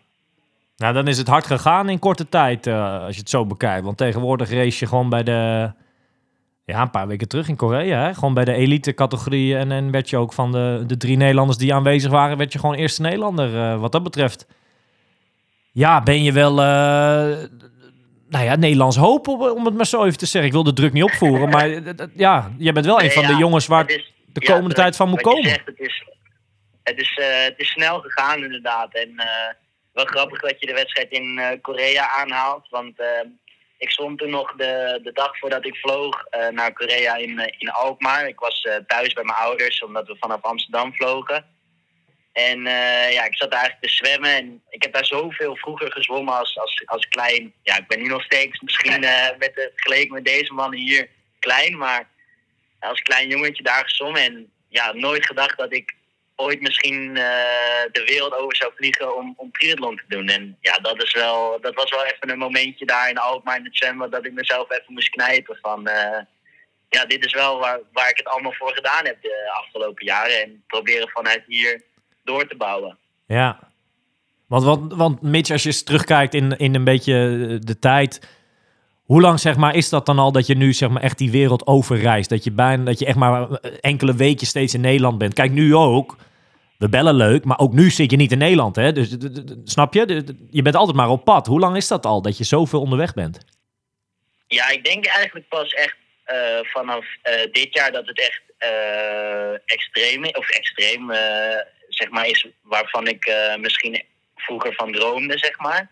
Nou, 0.77 0.93
dan 0.93 1.07
is 1.07 1.17
het 1.17 1.27
hard 1.27 1.46
gegaan 1.46 1.89
in 1.89 2.00
korte 2.00 2.29
tijd, 2.29 2.67
eh, 2.67 3.03
als 3.03 3.13
je 3.13 3.19
het 3.19 3.29
zo 3.29 3.46
bekijkt. 3.46 3.86
Want 3.86 3.98
tegenwoordig 3.98 4.50
race 4.50 4.79
je 4.79 4.88
gewoon 4.88 5.10
bij 5.10 5.24
de... 5.24 5.72
Ja, 6.65 6.81
een 6.81 6.91
paar 6.91 7.07
weken 7.07 7.27
terug 7.27 7.48
in 7.48 7.55
Korea, 7.55 8.03
hè? 8.05 8.13
Gewoon 8.13 8.34
bij 8.34 8.46
de 8.46 8.53
elite 8.53 8.93
categorieën. 8.93 9.57
En, 9.57 9.72
en 9.72 9.91
werd 9.91 10.10
je 10.10 10.17
ook 10.17 10.34
van 10.34 10.51
de, 10.51 10.84
de 10.88 10.98
drie 10.98 11.17
Nederlanders 11.17 11.57
die 11.57 11.74
aanwezig 11.74 12.12
waren, 12.12 12.38
werd 12.38 12.53
je 12.53 12.60
gewoon 12.60 12.75
eerste 12.75 13.01
Nederlander. 13.01 13.55
eh, 13.55 13.79
wat 13.79 13.91
dat 13.91 14.03
betreft. 14.03 14.48
Ja, 15.72 16.01
ben 16.03 16.24
je 16.24 16.31
wel... 16.31 16.51
eh, 16.51 17.48
nou 18.29 18.46
ja, 18.46 18.55
Nederlands 18.55 18.98
hoop, 18.98 19.27
om, 19.27 19.65
het 19.65 19.74
maar 19.74 19.86
zo 19.86 20.03
even 20.03 20.17
te 20.17 20.25
zeggen. 20.25 20.46
Ik 20.46 20.55
wil 20.55 20.63
de 20.63 20.74
druk 20.74 20.93
niet 20.93 21.03
opvoeren, 21.03 21.50
maar 21.50 21.69
ja, 22.13 22.51
je 22.57 22.72
bent 22.72 22.86
wel 22.86 23.01
een 23.01 23.12
van 23.12 23.25
de 23.25 23.36
jongens 23.36 23.67
waar 23.67 23.86
het 23.86 24.12
de 24.34 24.41
komende 24.46 24.75
tijd 24.75 24.96
van 24.96 25.10
moet 25.10 25.22
komen. 25.22 25.50
Het, 25.51 25.62
is, 25.75 26.03
het, 26.84 27.00
is, 27.00 27.19
het 27.46 27.53
is 27.57 27.67
snel 27.67 28.00
gegaan 28.00 28.43
inderdaad. 28.43 28.93
En 28.93 29.12
wel 29.98 30.06
grappig 30.06 30.42
dat 30.42 30.60
je 30.60 30.66
de 30.66 30.74
wedstrijd 30.74 31.12
in 31.12 31.39
eh, 31.39 31.62
Korea 31.62 32.10
aanhaalt. 32.10 32.70
Want 32.70 33.00
eh, 33.00 33.30
ik 33.77 33.92
stond 33.92 34.20
toen 34.20 34.30
nog 34.30 34.56
de, 34.56 35.00
de 35.04 35.12
dag 35.12 35.38
voordat 35.38 35.66
ik 35.66 35.75
vloog 35.75 36.25
eh, 36.25 36.48
naar 36.48 36.74
Korea 36.74 37.16
in, 37.16 37.54
in 37.58 37.72
Alkmaar. 37.72 38.27
Ik 38.27 38.39
was 38.39 38.68
thuis 38.88 39.13
bij 39.13 39.24
mijn 39.24 39.38
ouders, 39.38 39.84
omdat 39.84 40.08
we 40.08 40.16
vanaf 40.20 40.42
Amsterdam 40.42 40.94
vlogen. 40.94 41.46
En 42.34 42.62
ja, 43.12 43.25
ik 43.25 43.38
zat 43.38 43.51
daar 43.51 43.60
eigenlijk 43.60 43.82
te 43.82 44.06
zwemmen. 44.06 44.30
En 44.30 44.62
ik 44.70 44.82
heb 44.82 44.94
daar 44.94 45.06
zoveel 45.06 45.56
vroeger 45.56 45.92
gezwommen 45.92 46.38
als, 46.38 46.58
als, 46.58 46.84
als 46.86 47.08
klein. 47.08 47.54
Ja, 47.63 47.77
ik 47.77 47.88
ben 47.88 48.00
nu 48.00 48.08
nog 48.08 48.24
steeds 48.24 48.60
misschien 48.62 49.00
met 49.38 49.51
vergeleken 49.54 50.13
met 50.13 50.25
deze 50.25 50.54
mannen 50.54 50.80
hier 50.80 51.10
klein. 51.39 51.77
Maar 51.77 52.10
als 52.80 53.01
klein 53.01 53.30
jongetje 53.30 53.63
daar 53.63 53.84
gezwommen. 53.84 54.22
En 54.22 54.51
ja, 54.70 54.94
nooit 54.94 55.25
gedacht 55.25 55.58
dat 55.58 55.74
ik 55.74 55.96
ooit 56.39 56.62
misschien 56.62 57.17
eh, 57.17 57.84
de 57.91 58.03
wereld 58.06 58.34
over 58.34 58.56
zou 58.56 58.72
vliegen 58.75 59.17
om, 59.17 59.34
om 59.38 59.51
triathlon 59.51 59.96
te 59.96 60.03
doen. 60.08 60.27
En 60.27 60.58
ja, 60.62 60.77
dat, 60.77 61.03
is 61.03 61.13
wel, 61.13 61.58
dat 61.62 61.74
was 61.74 61.89
wel 61.89 62.06
even 62.06 62.29
een 62.29 62.38
momentje 62.38 62.86
daar 62.86 63.10
in 63.10 63.17
Alkmaar 63.17 63.58
in 63.58 63.67
zwemmen 63.72 64.12
dat 64.12 64.25
ik 64.25 64.34
mezelf 64.34 64.72
even 64.72 64.94
moest 64.94 65.10
knijpen 65.10 65.58
van... 65.62 65.88
eh, 65.88 66.22
ja, 66.89 67.06
dit 67.06 67.25
is 67.25 67.34
wel 67.34 67.60
waar, 67.60 67.79
waar 67.91 68.10
ik 68.10 68.17
het 68.17 68.27
allemaal 68.27 68.53
voor 68.53 68.74
gedaan 68.74 69.06
heb 69.06 69.22
de 69.22 69.51
afgelopen 69.63 70.06
jaren. 70.06 70.41
En 70.44 70.63
proberen 70.67 71.10
vanuit 71.10 71.44
hier 71.48 71.84
door 72.24 72.48
te 72.48 72.56
bouwen. 72.56 72.98
Ja. 73.27 73.60
Want, 74.48 74.63
want, 74.63 74.94
want 74.94 75.22
Mitch, 75.22 75.51
als 75.51 75.63
je 75.63 75.70
eens 75.70 75.84
terugkijkt 75.84 76.34
in, 76.34 76.51
in 76.51 76.75
een 76.75 76.84
beetje 76.84 77.13
de 77.60 77.79
tijd. 77.79 78.37
Hoe 79.07 79.21
lang 79.21 79.39
zeg 79.39 79.55
maar, 79.55 79.75
is 79.75 79.89
dat 79.89 80.05
dan 80.05 80.19
al 80.19 80.31
dat 80.31 80.47
je 80.47 80.55
nu 80.55 80.73
zeg 80.73 80.89
maar, 80.89 81.01
echt 81.01 81.17
die 81.17 81.31
wereld 81.31 81.67
overreist? 81.67 82.29
Dat 82.29 82.43
je, 82.43 82.51
bijna, 82.51 82.83
dat 82.83 82.99
je 82.99 83.05
echt 83.05 83.17
maar 83.17 83.51
eh, 83.51 83.71
enkele 83.81 84.15
weken 84.15 84.47
steeds 84.47 84.73
in 84.73 84.81
Nederland 84.81 85.17
bent. 85.17 85.33
Kijk, 85.33 85.51
nu 85.51 85.75
ook. 85.75 86.17
We 86.77 86.89
bellen 86.89 87.15
leuk, 87.15 87.43
maar 87.43 87.59
ook 87.59 87.73
nu 87.73 87.89
zit 87.89 88.11
je 88.11 88.17
niet 88.17 88.31
in 88.31 88.37
Nederland. 88.37 88.75
Hè? 88.75 88.91
Dus 88.91 89.15
snap 89.63 89.93
je? 89.93 90.35
Je 90.49 90.61
bent 90.61 90.75
altijd 90.75 90.97
maar 90.97 91.09
op 91.09 91.23
pad. 91.23 91.47
Hoe 91.47 91.59
lang 91.59 91.75
is 91.75 91.87
dat 91.87 92.05
al 92.05 92.21
dat 92.21 92.37
je 92.37 92.43
zoveel 92.43 92.81
onderweg 92.81 93.13
bent? 93.13 93.45
Ja, 94.47 94.69
ik 94.69 94.83
denk 94.83 95.05
eigenlijk 95.05 95.47
pas 95.47 95.73
echt 95.73 95.95
eh, 96.23 96.59
vanaf 96.61 97.05
eh, 97.21 97.51
dit 97.51 97.73
jaar 97.73 97.91
dat 97.91 98.07
het 98.07 98.19
echt 98.19 98.41
extreem. 99.65 100.25
Of 100.25 100.49
extreem, 100.49 101.11
zeg 101.89 102.09
maar, 102.09 102.27
is 102.27 102.47
waarvan 102.61 103.07
ik 103.07 103.33
misschien 103.59 104.03
vroeger 104.35 104.73
van 104.73 104.91
droomde, 104.91 105.37
zeg 105.37 105.59
maar. 105.59 105.89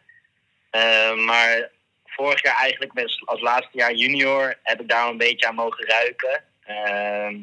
Maar 1.26 1.70
vorig 2.16 2.42
jaar 2.44 2.56
eigenlijk 2.56 2.92
als 3.26 3.42
laatste 3.42 3.78
jaar 3.78 3.94
junior 3.94 4.56
heb 4.64 4.82
ik 4.82 4.90
daar 4.90 5.10
een 5.10 5.18
beetje 5.18 5.48
aan 5.48 5.56
mogen 5.56 5.86
ruiken. 5.88 6.44
Ehm, 6.64 7.36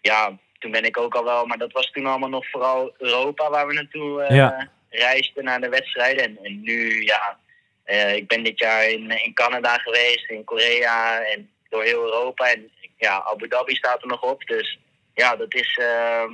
ja, 0.00 0.38
toen 0.58 0.70
ben 0.70 0.84
ik 0.84 0.98
ook 0.98 1.14
al 1.14 1.24
wel, 1.24 1.46
maar 1.46 1.58
dat 1.58 1.72
was 1.72 1.90
toen 1.90 2.06
allemaal 2.06 2.28
nog 2.28 2.50
vooral 2.50 2.94
Europa 2.98 3.50
waar 3.50 3.66
we 3.66 3.72
naartoe 3.72 4.22
eh, 4.22 4.36
Ja. 4.36 4.68
reisden 4.90 5.44
naar 5.44 5.60
de 5.60 5.68
wedstrijden. 5.68 6.24
En, 6.24 6.38
en 6.42 6.60
nu, 6.60 7.04
ja, 7.04 7.38
eh, 7.84 8.16
ik 8.16 8.28
ben 8.28 8.44
dit 8.44 8.58
jaar 8.58 8.88
in, 8.88 9.10
in 9.10 9.34
Canada 9.34 9.78
geweest, 9.78 10.30
in 10.30 10.44
Korea 10.44 11.20
en 11.20 11.50
door 11.68 11.82
heel 11.82 12.04
Europa. 12.04 12.52
En 12.52 12.70
ja, 12.96 13.22
Abu 13.24 13.48
Dhabi 13.48 13.74
staat 13.74 14.02
er 14.02 14.08
nog 14.08 14.22
op. 14.22 14.46
Dus 14.46 14.78
ja, 15.14 15.36
dat 15.36 15.54
is 15.54 15.78
ehm, 15.82 16.32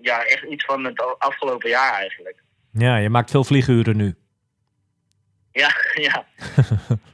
ja, 0.00 0.24
echt 0.24 0.42
iets 0.42 0.64
van 0.64 0.84
het 0.84 1.18
afgelopen 1.18 1.68
jaar 1.68 1.92
eigenlijk. 1.92 2.42
Ja, 2.72 2.96
je 2.96 3.10
maakt 3.10 3.30
veel 3.30 3.44
vlieguren 3.44 3.96
nu. 3.96 4.14
Ja, 5.52 5.70
ja. 6.08 6.26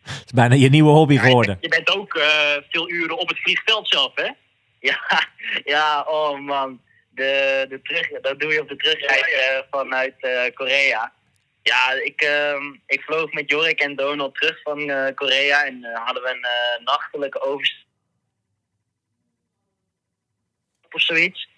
Het 0.03 0.25
is 0.25 0.33
bijna 0.35 0.55
je 0.55 0.69
nieuwe 0.69 0.91
hobby 0.91 1.15
Ja, 1.15 1.21
je, 1.21 1.27
geworden. 1.27 1.59
je 1.61 1.69
bent 1.69 1.91
ook 1.91 2.15
eh, 2.15 2.57
veel 2.71 2.91
uren 2.91 3.19
op 3.19 3.29
het 3.29 3.39
vliegveld 3.39 3.89
zelf, 3.89 4.13
hè? 4.15 4.31
Ja, 4.81 5.01
ja, 5.75 6.01
oh 6.09 6.39
man. 6.39 6.81
De, 7.11 7.67
de 7.69 7.83
terug, 7.83 8.21
dat 8.21 8.41
doe 8.41 8.53
je 8.53 8.61
op 8.61 8.69
de 8.69 8.77
terugreis 8.77 9.33
eh, 9.33 9.59
vanuit 9.71 10.15
eh, 10.21 10.55
Korea. 10.55 11.13
Ja, 11.63 11.93
ik, 11.93 12.21
ehm, 12.21 12.63
ik 12.87 13.03
vloog 13.03 13.33
met 13.33 13.51
Jorik 13.51 13.81
en 13.81 13.97
Donald 13.97 14.35
terug 14.35 14.63
van 14.63 14.91
eh, 14.91 15.15
Korea 15.15 15.65
en 15.65 15.85
eh, 15.85 16.05
hadden 16.05 16.23
we 16.23 16.31
een 16.31 16.85
nachtelijke 16.85 17.41
overstap 17.41 17.85
of 20.91 21.03
zoiets. 21.03 21.49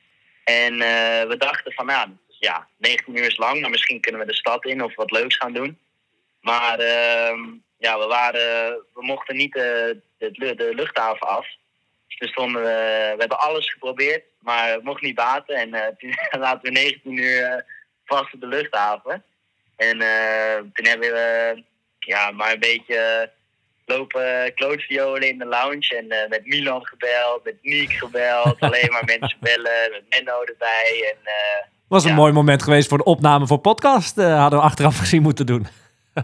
En 0.44 0.72
eh, 0.72 1.28
we 1.28 1.34
dachten 1.38 1.72
van, 1.72 1.86
nou, 1.86 2.08
ja, 2.38 2.68
19 2.76 3.16
uur 3.18 3.24
is 3.26 3.36
lang, 3.36 3.60
maar 3.60 3.70
misschien 3.70 4.00
kunnen 4.00 4.20
we 4.20 4.26
de 4.26 4.34
stad 4.34 4.64
in 4.64 4.82
of 4.82 4.94
wat 4.94 5.10
leuks 5.10 5.36
gaan 5.36 5.52
doen. 5.52 5.78
Maar 6.52 6.78
ehm, 6.78 7.40
ja, 7.78 7.98
we, 7.98 8.06
waren, 8.06 8.70
we 8.94 9.02
mochten 9.04 9.36
niet 9.36 9.52
de, 9.52 10.00
de, 10.18 10.30
de 10.54 10.72
luchthaven 10.74 11.26
af. 11.28 11.46
Dus 12.18 12.30
stonden 12.30 12.62
we, 12.62 12.68
we 13.14 13.16
hebben 13.18 13.38
alles 13.40 13.72
geprobeerd, 13.72 14.22
maar 14.40 14.68
het 14.70 14.82
mocht 14.82 15.02
niet 15.02 15.14
baten. 15.14 15.56
En 15.56 15.74
eh, 15.74 15.86
toen 15.98 16.14
laten 16.40 16.62
we 16.62 16.70
19 16.70 17.16
uur 17.16 17.42
eh, 17.44 17.62
vast 18.04 18.34
op 18.34 18.40
de 18.40 18.46
luchthaven. 18.46 19.24
En 19.76 20.00
eh, 20.00 20.56
toen 20.72 20.86
hebben 20.86 21.12
we 21.12 21.62
ja, 21.98 22.30
maar 22.30 22.52
een 22.52 22.60
beetje 22.60 23.30
lopen 23.86 24.54
klootviolen 24.54 25.28
in 25.28 25.38
de 25.38 25.44
lounge. 25.46 25.96
En 25.96 26.10
eh, 26.10 26.28
met 26.28 26.46
Milan 26.46 26.86
gebeld, 26.86 27.44
met 27.44 27.56
Niek 27.62 27.92
gebeld. 27.92 28.60
alleen 28.60 28.90
maar 28.90 29.04
mensen 29.04 29.38
bellen, 29.40 29.90
met 29.90 30.02
Menno 30.08 30.42
erbij. 30.42 31.12
En, 31.14 31.18
eh, 31.24 31.66
Was 31.88 32.04
een 32.04 32.10
Ja. 32.10 32.16
mooi 32.16 32.32
moment 32.32 32.62
geweest 32.62 32.88
voor 32.88 32.98
de 32.98 33.04
opname 33.04 33.46
voor 33.46 33.58
podcast. 33.58 34.18
eh, 34.18 34.40
hadden 34.40 34.58
we 34.58 34.64
achteraf 34.64 34.98
gezien 34.98 35.22
moeten 35.22 35.46
doen. 35.46 35.66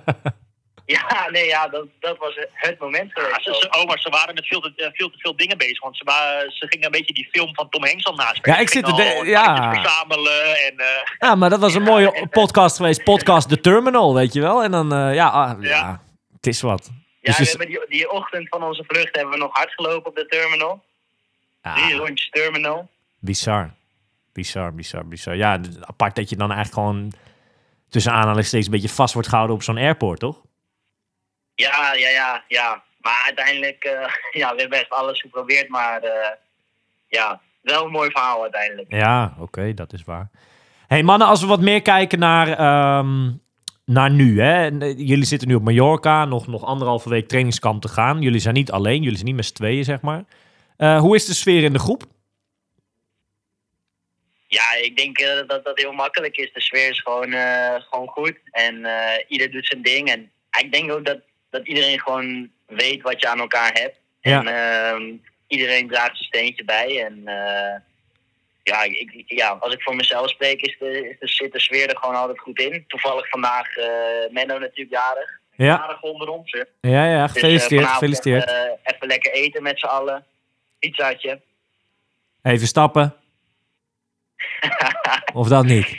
ja, 0.97 1.29
nee, 1.31 1.47
ja, 1.47 1.69
dat, 1.69 1.87
dat 2.01 2.19
was 2.19 2.35
het 2.53 2.79
moment 2.79 3.11
Ja, 3.15 3.23
geweest. 3.23 3.45
ze, 3.63 3.69
oh, 3.79 3.85
maar 3.87 3.99
ze 3.99 4.09
waren 4.11 4.35
met 4.35 4.47
veel 4.47 4.61
te, 4.61 4.73
eh, 4.77 4.89
veel 4.93 5.11
te 5.11 5.19
veel 5.19 5.37
dingen 5.37 5.59
bezig. 5.59 5.81
Want 5.81 5.97
ze, 5.97 6.05
waren, 6.05 6.51
ze 6.51 6.67
gingen 6.69 6.85
een 6.87 6.91
beetje 6.93 7.15
die 7.15 7.29
film 7.33 7.55
van 7.55 7.69
Tom 7.69 7.85
Hanks 7.85 8.05
al 8.05 8.15
naspelen. 8.15 8.57
Ja, 8.57 8.63
ik 8.63 8.69
zit 8.71 8.85
te 8.85 9.23
ja. 9.25 9.73
verzamelen 9.75 10.57
en... 10.67 10.79
eh, 10.79 10.87
Ja, 11.19 11.35
maar 11.35 11.51
dat 11.51 11.61
was 11.61 11.75
een 11.75 11.83
mooie 11.83 12.27
podcast 12.31 12.77
geweest. 12.77 13.05
Podcast 13.05 13.49
The 13.49 13.61
Terminal, 13.61 14.15
weet 14.15 14.33
je 14.33 14.41
wel. 14.41 14.63
En 14.63 14.71
dan, 14.71 14.93
eh, 14.93 15.15
ja, 15.15 15.29
ah, 15.29 15.63
ja. 15.63 15.69
Ja. 15.69 16.03
het 16.37 16.47
is 16.47 16.61
wat. 16.61 16.91
Ja, 17.21 17.37
Dus 17.37 17.39
we 17.39 17.49
hebben 17.49 17.67
die, 17.67 17.81
die 17.99 18.11
ochtend 18.11 18.49
van 18.49 18.63
onze 18.63 18.85
vlucht 18.87 19.17
hebben 19.17 19.33
we 19.35 19.39
nog 19.41 19.51
hard 19.57 19.73
gelopen 19.73 20.07
op 20.11 20.17
de 20.17 20.27
terminal. 20.27 20.85
Drie 21.63 21.93
Ah, 21.95 21.99
rondjes 21.99 22.29
terminal. 22.31 22.89
bizar. 23.19 23.75
Bizar, 24.33 24.75
bizar, 24.75 25.07
bizar. 25.09 25.37
Ja, 25.37 25.61
apart 25.81 26.17
dat 26.17 26.29
je 26.31 26.37
dan 26.37 26.53
eigenlijk 26.53 26.75
gewoon 26.89 27.13
tussen 27.95 28.13
aanhalingstekens 28.13 28.67
een 28.67 28.73
beetje 28.81 28.95
vast 28.95 29.15
wordt 29.15 29.29
gehouden 29.29 29.57
op 29.57 29.63
zo'n 29.63 29.77
airport, 29.77 30.21
toch? 30.21 30.43
Ja, 31.55 31.95
ja, 31.95 32.09
ja, 32.09 32.45
ja. 32.49 32.83
Maar 33.01 33.23
uiteindelijk, 33.25 33.85
eh, 33.85 34.09
ja, 34.41 34.55
we 34.55 34.61
hebben 34.61 34.79
echt 34.79 34.91
alles 34.91 35.21
geprobeerd. 35.21 35.69
Maar 35.69 36.03
eh, 36.03 36.31
ja, 37.07 37.41
wel 37.61 37.85
een 37.85 37.91
mooi 37.91 38.11
verhaal 38.11 38.43
uiteindelijk. 38.43 38.93
Ja, 38.93 39.35
oké, 39.39 39.75
dat 39.75 39.93
is 39.93 40.05
waar. 40.05 40.31
hey, 40.87 41.03
mannen, 41.03 41.27
als 41.29 41.41
we 41.41 41.47
wat 41.47 41.61
meer 41.61 41.83
kijken 41.83 42.19
naar, 42.19 42.49
ehm, 42.49 43.31
naar 43.85 44.11
nu. 44.11 44.41
Hè? 44.41 44.79
Eh, 44.79 44.99
Jullie 44.99 45.25
zitten 45.25 45.49
nu 45.49 45.55
op 45.55 45.63
Mallorca, 45.63 46.25
nog, 46.25 46.47
nog 46.47 46.65
anderhalve 46.65 47.09
week 47.09 47.29
trainingskamp 47.29 47.83
te 47.83 47.89
gaan. 47.89 48.21
Jullie 48.23 48.41
zijn 48.41 48.55
niet 48.55 48.71
alleen, 48.71 49.03
jullie 49.03 49.15
zijn 49.15 49.27
niet 49.27 49.37
met 49.37 49.47
z'n 49.47 49.55
tweeën, 49.55 49.85
zeg 49.85 50.01
maar. 50.01 50.25
Hoe 50.77 51.15
is 51.15 51.27
de 51.27 51.35
sfeer 51.35 51.63
in 51.63 51.73
de 51.73 51.79
groep? 51.79 52.03
Ja, 54.55 54.75
ik 54.83 54.97
denk 54.97 55.19
eh, 55.19 55.47
dat 55.47 55.65
dat 55.65 55.79
heel 55.79 55.93
makkelijk 55.93 56.37
is. 56.37 56.53
De 56.53 56.61
sfeer 56.61 56.89
is 56.89 57.01
gewoon, 57.01 57.33
eh, 57.33 57.75
gewoon 57.91 58.09
goed. 58.09 58.39
En 58.51 58.85
eh, 58.85 59.25
ieder 59.29 59.51
doet 59.51 59.67
zijn 59.67 59.83
ding. 59.83 60.09
En 60.11 60.31
ik 60.61 60.73
denk 60.73 60.93
ook 60.93 61.05
dat, 61.07 61.19
dat 61.51 61.67
iedereen 61.67 62.01
gewoon 62.01 62.51
weet 62.67 63.03
wat 63.03 63.21
je 63.21 63.29
aan 63.29 63.41
elkaar 63.41 63.73
hebt. 63.73 63.99
Ja. 64.21 64.39
En 64.39 64.47
ehm, 64.47 65.13
iedereen 65.47 65.89
draagt 65.89 66.17
zijn 66.17 66.29
steentje 66.29 66.65
bij. 66.65 67.05
En 67.05 67.23
ja, 68.63 68.83
ik, 68.83 69.25
ja, 69.27 69.49
als 69.49 69.75
ik 69.75 69.83
voor 69.83 69.97
mezelf 69.97 70.31
spreek, 70.31 70.61
is 70.61 70.77
de, 70.79 71.09
is 71.09 71.17
de, 71.19 71.29
zit 71.29 71.53
de 71.53 71.61
sfeer 71.61 71.89
er 71.89 71.99
gewoon 71.99 72.15
altijd 72.15 72.39
goed 72.39 72.61
in. 72.61 72.85
Toevallig 72.89 73.29
vandaag 73.29 73.67
Menno 74.31 74.59
natuurlijk 74.59 74.91
jarig. 74.91 75.41
Ja, 75.57 75.67
Jarig 75.67 76.03
onder 76.03 76.29
ons. 76.29 76.53
hè. 76.53 76.91
ja, 76.91 77.07
ja 77.07 77.23
Dus, 77.23 77.33
gefeliciteerd, 77.33 77.87
gefeliciteerd. 77.87 78.49
Even, 78.49 78.79
even 78.85 79.07
lekker 79.07 79.33
eten 79.33 79.63
met 79.63 79.79
z'n 79.79 79.87
allen. 79.87 80.25
Pizzaatje. 80.79 81.41
Even 82.43 82.67
stappen. 82.67 83.24
Of 85.41 85.49
dat 85.49 85.65
niet? 85.65 85.97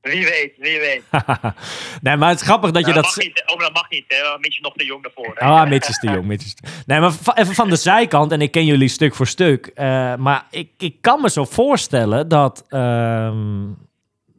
Wie 0.00 0.24
weet, 0.24 0.52
wie 0.58 0.78
weet. 0.78 1.02
nee, 2.02 2.16
maar 2.16 2.28
het 2.28 2.40
is 2.40 2.46
grappig 2.46 2.70
dat 2.70 2.86
je 2.86 2.92
dat, 2.92 3.04
dat... 3.04 3.16
mag 3.16 3.24
niet, 3.24 3.42
oh, 3.46 3.58
dat 3.60 3.72
mag 3.72 3.90
niet, 3.90 4.04
hè? 4.08 4.38
Mitch 4.38 4.54
is 4.56 4.60
nog 4.60 4.72
te 4.74 4.84
jong 4.84 5.02
daarvoor. 5.02 5.32
Hè? 5.34 5.46
Ah, 5.46 5.68
Mitch 5.68 5.88
is 5.88 5.98
te 5.98 6.10
jong. 6.10 6.24
Mitch 6.24 6.44
is 6.44 6.54
te- 6.54 6.68
Nee, 6.86 7.00
maar 7.00 7.12
even 7.34 7.54
van 7.54 7.68
de 7.68 7.76
zijkant, 7.90 8.32
en 8.32 8.40
ik 8.40 8.50
ken 8.50 8.64
jullie 8.64 8.88
stuk 8.88 9.14
voor 9.14 9.26
stuk. 9.26 9.66
eh, 9.66 10.14
maar 10.16 10.46
ik, 10.50 10.70
ik 10.78 10.96
kan 11.00 11.20
me 11.20 11.30
zo 11.30 11.44
voorstellen 11.44 12.28
dat, 12.28 12.64
ehm, 12.68 13.66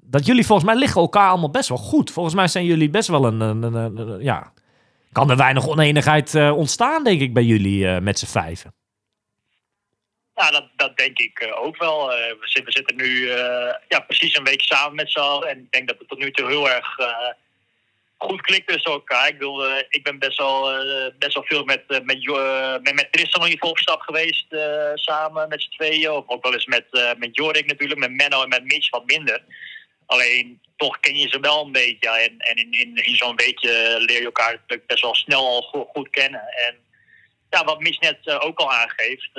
dat 0.04 0.26
jullie 0.26 0.46
volgens 0.46 0.68
mij 0.70 0.78
liggen 0.78 1.02
elkaar 1.02 1.30
allemaal 1.30 1.52
best 1.52 1.70
wel 1.70 1.78
goed. 1.78 2.12
Volgens 2.12 2.36
mij 2.36 2.48
zijn 2.48 2.66
jullie 2.66 2.90
best 2.90 3.08
wel 3.08 3.26
een, 3.26 3.40
een, 3.42 3.64
een- 3.64 3.74
een- 3.74 3.98
een- 3.98 4.24
ja... 4.24 4.52
Kan 5.12 5.30
er 5.30 5.38
weinig 5.38 5.68
oneenigheid 5.68 6.36
eh, 6.36 6.58
ontstaan, 6.58 7.04
denk 7.04 7.22
ik, 7.22 7.34
bij 7.34 7.44
jullie 7.44 7.88
eh, 7.88 8.02
met 8.02 8.20
z'n 8.20 8.26
vijven. 8.26 8.74
Ja, 10.42 10.52
dat, 10.52 10.68
dat 10.76 10.98
denk 10.98 11.20
ik 11.20 11.40
eh, 11.40 11.64
ook 11.64 11.78
wel. 11.78 12.14
Eh, 12.14 12.30
we, 12.30 12.48
zitten, 12.48 12.66
we 12.66 12.72
zitten 12.72 12.96
nu 12.96 13.30
eh, 13.30 13.74
ja, 13.88 14.00
precies 14.00 14.38
een 14.38 14.44
week 14.44 14.62
samen 14.62 14.96
met 14.96 15.12
z'n 15.12 15.20
allen. 15.20 15.50
En 15.50 15.58
ik 15.58 15.72
denk 15.72 15.88
dat 15.88 16.00
het 16.00 16.08
tot 16.08 16.20
nu 16.20 16.32
toe 16.32 16.48
heel 16.48 16.70
erg 16.70 16.96
goed 18.18 18.42
klikt 18.42 18.68
tussen 18.68 18.92
elkaar. 18.92 19.28
Ik, 19.28 19.38
bedoel, 19.38 19.78
ik 19.78 20.04
ben 20.04 20.20
best 20.20 20.38
wel, 20.38 20.84
best 21.20 21.34
wel 21.34 21.44
veel 21.44 21.64
met, 21.64 21.84
met, 21.88 22.04
met, 22.06 22.94
met 22.94 23.08
Tristan 23.12 23.48
in 23.48 23.62
op 23.62 23.78
stap 23.78 24.02
geweest 24.02 24.46
samen 24.96 25.50
met 25.50 25.62
z'n 25.62 25.70
tweeën. 25.70 26.12
Of 26.12 26.28
ook 26.28 26.44
wel 26.44 26.54
eens 26.54 26.66
met, 26.66 27.16
met 27.18 27.36
Jorik 27.36 27.66
natuurlijk, 27.66 28.00
met 28.00 28.12
Menno 28.12 28.44
en 28.44 28.50
met 28.50 28.64
Mitch 28.64 28.90
wat 28.90 29.06
minder. 29.06 29.44
Alleen 30.06 30.62
toch 30.78 31.00
ken 31.00 31.18
je 31.18 31.28
ze 31.28 31.40
wel 31.40 31.66
een 31.66 31.72
beetje. 31.72 32.10
En, 32.10 32.38
en 32.38 32.56
in, 32.56 32.96
in, 32.96 33.16
zo'n 33.16 33.36
weekje 33.36 33.96
leer 34.00 34.20
je 34.20 34.26
elkaar 34.26 34.62
best 34.88 35.02
wel 35.02 35.16
snel 35.16 35.48
al 35.48 35.62
go- 35.62 35.90
goed 35.94 36.10
kennen. 36.10 36.44
En 36.68 36.76
ja, 37.50 37.64
wat 37.64 37.80
Mitch 37.80 38.00
net 38.00 38.30
ook 38.40 38.60
al 38.60 38.72
aangeeft. 38.72 39.30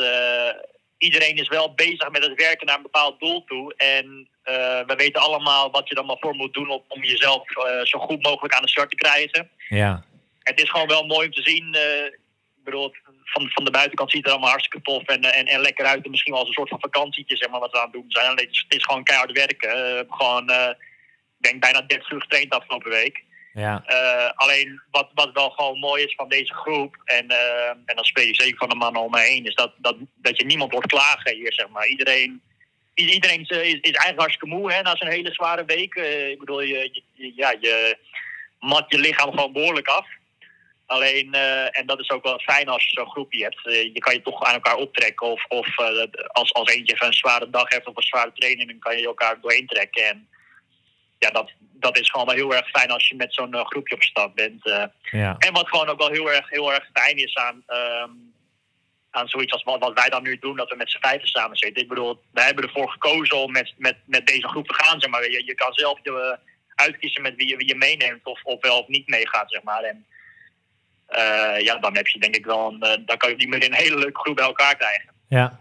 Iedereen 1.02 1.36
is 1.36 1.48
wel 1.48 1.74
bezig 1.74 2.10
met 2.10 2.24
het 2.24 2.34
werken 2.34 2.66
naar 2.66 2.76
een 2.76 2.90
bepaald 2.90 3.20
doel 3.20 3.44
toe. 3.44 3.74
En 3.76 4.28
eh, 4.42 4.80
we 4.86 4.94
weten 4.96 5.22
allemaal 5.22 5.70
wat 5.70 5.88
je 5.88 5.94
dan 5.94 6.06
maar 6.06 6.16
voor 6.20 6.34
moet 6.34 6.54
doen 6.54 6.70
om, 6.70 6.82
om 6.88 7.04
jezelf 7.04 7.56
eh, 7.56 7.84
zo 7.84 7.98
goed 7.98 8.22
mogelijk 8.22 8.54
aan 8.54 8.62
de 8.62 8.68
start 8.68 8.90
te 8.90 8.96
krijgen. 8.96 9.50
Ja, 9.68 10.04
Het 10.38 10.60
is 10.60 10.70
gewoon 10.70 10.86
wel 10.86 11.06
mooi 11.06 11.26
om 11.26 11.32
te 11.32 11.42
zien. 11.42 11.74
eh, 11.74 12.04
ik 12.56 12.64
bedoel, 12.64 12.94
van, 13.24 13.50
van 13.50 13.64
de 13.64 13.70
buitenkant 13.70 14.10
ziet 14.10 14.18
het 14.18 14.26
er 14.26 14.32
allemaal 14.32 14.50
hartstikke 14.50 14.90
tof 14.90 15.02
en, 15.04 15.22
en, 15.22 15.46
en 15.46 15.60
lekker 15.60 15.84
uit. 15.84 16.04
En 16.04 16.10
misschien 16.10 16.32
wel 16.32 16.40
als 16.40 16.48
een 16.48 16.54
soort 16.54 16.68
van 16.68 16.80
vakantietje, 16.80 17.36
zeg 17.36 17.48
maar, 17.50 17.60
wat 17.60 17.70
we 17.70 17.78
aan 17.78 17.84
het 17.84 17.92
doen 17.92 18.04
zijn. 18.08 18.26
Alleen, 18.26 18.38
het, 18.38 18.50
is, 18.50 18.64
het 18.68 18.78
is 18.78 18.84
gewoon 18.84 19.04
keihard 19.04 19.32
werken. 19.32 20.06
Gewoon, 20.08 20.50
ik 20.50 21.50
denk, 21.50 21.60
bijna 21.60 21.80
30 21.80 22.10
uur 22.10 22.20
getraind 22.20 22.54
afgelopen 22.54 22.90
week. 22.90 23.24
Ja, 23.54 23.82
Eh, 23.86 24.30
alleen 24.34 24.82
wat, 24.90 25.10
wat 25.14 25.32
wel 25.32 25.50
gewoon 25.50 25.78
mooi 25.78 26.04
is 26.04 26.14
van 26.14 26.28
deze 26.28 26.54
groep, 26.54 26.96
en, 27.04 27.28
eh, 27.28 27.68
en 27.68 27.94
dan 27.94 28.04
speel 28.04 28.26
je 28.26 28.34
zeker 28.34 28.56
van 28.56 28.68
de 28.68 28.74
mannen 28.74 29.02
om 29.02 29.10
me 29.10 29.20
heen, 29.20 29.46
is 29.46 29.54
dat, 29.54 29.72
dat, 29.76 29.96
dat 30.14 30.36
je 30.36 30.44
niemand 30.44 30.72
hoort 30.72 30.86
klagen 30.86 31.34
hier, 31.34 31.52
zeg 31.52 31.68
maar. 31.68 31.86
Iedereen, 31.86 32.42
iedereen 32.94 33.40
is, 33.40 33.48
is, 33.48 33.80
eigenlijk 33.80 34.18
hartstikke 34.18 34.54
moe 34.56 34.72
hè, 34.72 34.82
na 34.82 34.96
zo'n 34.96 35.08
hele 35.08 35.32
zware 35.32 35.64
week. 35.64 35.94
Eh, 35.94 36.28
ik 36.30 36.38
bedoel, 36.38 36.60
je, 36.60 37.02
ja, 37.14 37.54
je 37.60 37.96
mat 38.60 38.84
je 38.88 38.98
lichaam 38.98 39.30
gewoon 39.30 39.52
behoorlijk 39.52 39.88
af. 39.88 40.06
Alleen, 40.86 41.34
en 41.70 41.86
dat 41.86 42.00
is 42.00 42.10
ook 42.10 42.22
wel 42.22 42.38
fijn 42.38 42.68
als 42.68 42.84
je 42.84 42.90
zo'n 42.90 43.10
groepje 43.10 43.42
hebt. 43.42 43.60
Je 43.62 43.98
kan 43.98 44.14
je 44.14 44.22
toch 44.22 44.42
aan 44.42 44.54
elkaar 44.54 44.76
optrekken. 44.76 45.26
Of, 45.26 45.44
of 45.48 45.78
als, 46.26 46.52
als 46.52 46.68
eentje 46.68 46.94
even 46.94 47.06
een 47.06 47.12
zware 47.12 47.50
dag 47.50 47.68
heeft 47.68 47.86
of 47.86 47.96
een 47.96 48.02
zware 48.02 48.32
training, 48.34 48.68
dan 48.68 48.78
kan 48.78 48.96
je 48.96 49.06
elkaar 49.06 49.40
doorheen 49.40 49.66
trekken. 49.66 50.08
En 50.08 50.28
ja, 51.22 51.30
dat, 51.30 51.50
dat 51.58 51.98
is 51.98 52.10
gewoon 52.10 52.26
wel 52.26 52.34
heel 52.34 52.54
erg 52.54 52.68
fijn 52.68 52.90
als 52.90 53.08
je 53.08 53.14
met 53.16 53.34
zo'n 53.34 53.54
eh, 53.54 53.64
groepje 53.64 53.94
op 53.94 54.02
stap 54.02 54.34
bent. 54.36 54.66
eh. 54.66 54.84
ja. 55.10 55.36
en 55.38 55.52
wat 55.52 55.68
gewoon 55.68 55.88
ook 55.88 55.98
wel 55.98 56.10
heel 56.10 56.32
erg, 56.32 56.48
heel 56.50 56.72
erg 56.72 56.88
fijn 56.92 57.16
is 57.16 57.34
aan, 57.36 57.62
ehm, 57.66 58.10
aan 59.10 59.28
zoiets 59.28 59.52
als 59.52 59.62
wat, 59.62 59.80
wat 59.80 59.98
wij 60.00 60.08
dan 60.08 60.22
nu 60.22 60.38
doen, 60.38 60.56
dat 60.56 60.70
we 60.70 60.76
met 60.76 60.90
z'n 60.90 61.00
vijven 61.00 61.28
samen 61.28 61.56
zitten. 61.56 61.82
Ik 61.82 61.88
bedoel, 61.88 62.22
wij 62.32 62.44
hebben 62.44 62.64
ervoor 62.64 62.90
gekozen 62.90 63.36
om 63.36 63.52
met, 63.52 63.74
met, 63.78 63.96
met 64.04 64.26
deze 64.26 64.48
groep 64.48 64.66
te 64.68 64.74
gaan, 64.74 65.00
zeg 65.00 65.10
maar. 65.10 65.30
Je, 65.30 65.42
je 65.44 65.54
kan 65.54 65.72
zelf 65.72 65.98
je, 66.02 66.10
eh, 66.10 66.84
uitkiezen 66.86 67.22
met 67.22 67.36
wie 67.36 67.48
je, 67.48 67.56
wie 67.56 67.68
je 67.68 67.76
meeneemt 67.76 68.24
of, 68.24 68.40
of 68.42 68.60
wel 68.60 68.78
of 68.78 68.88
niet 68.88 69.08
meegaat, 69.08 69.50
zeg 69.50 69.62
maar. 69.62 69.82
En 69.82 70.06
ja, 71.62 71.78
dan 71.78 71.96
heb 71.96 72.06
je 72.06 72.18
denk 72.18 72.36
ik 72.36 72.44
wel 72.44 72.66
een, 72.80 73.02
dan 73.06 73.16
kan 73.16 73.30
je 73.30 73.36
die 73.36 73.48
manier 73.48 73.66
een 73.68 73.74
hele 73.74 73.98
leuke 73.98 74.20
groep 74.20 74.36
bij 74.36 74.44
elkaar 74.44 74.76
krijgen. 74.76 75.10
ja. 75.28 75.60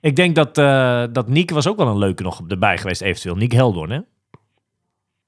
Ik 0.00 0.16
denk 0.16 0.34
dat, 0.34 0.58
eh 0.58 1.04
dat 1.10 1.28
Niek 1.28 1.50
was 1.50 1.68
ook 1.68 1.76
wel 1.76 1.86
een 1.86 1.98
leuke 1.98 2.22
nog 2.22 2.40
erbij 2.48 2.78
geweest, 2.78 3.02
eventueel. 3.02 3.36
Niek 3.36 3.52
Heldoorn, 3.52 3.90
hè? 3.90 4.00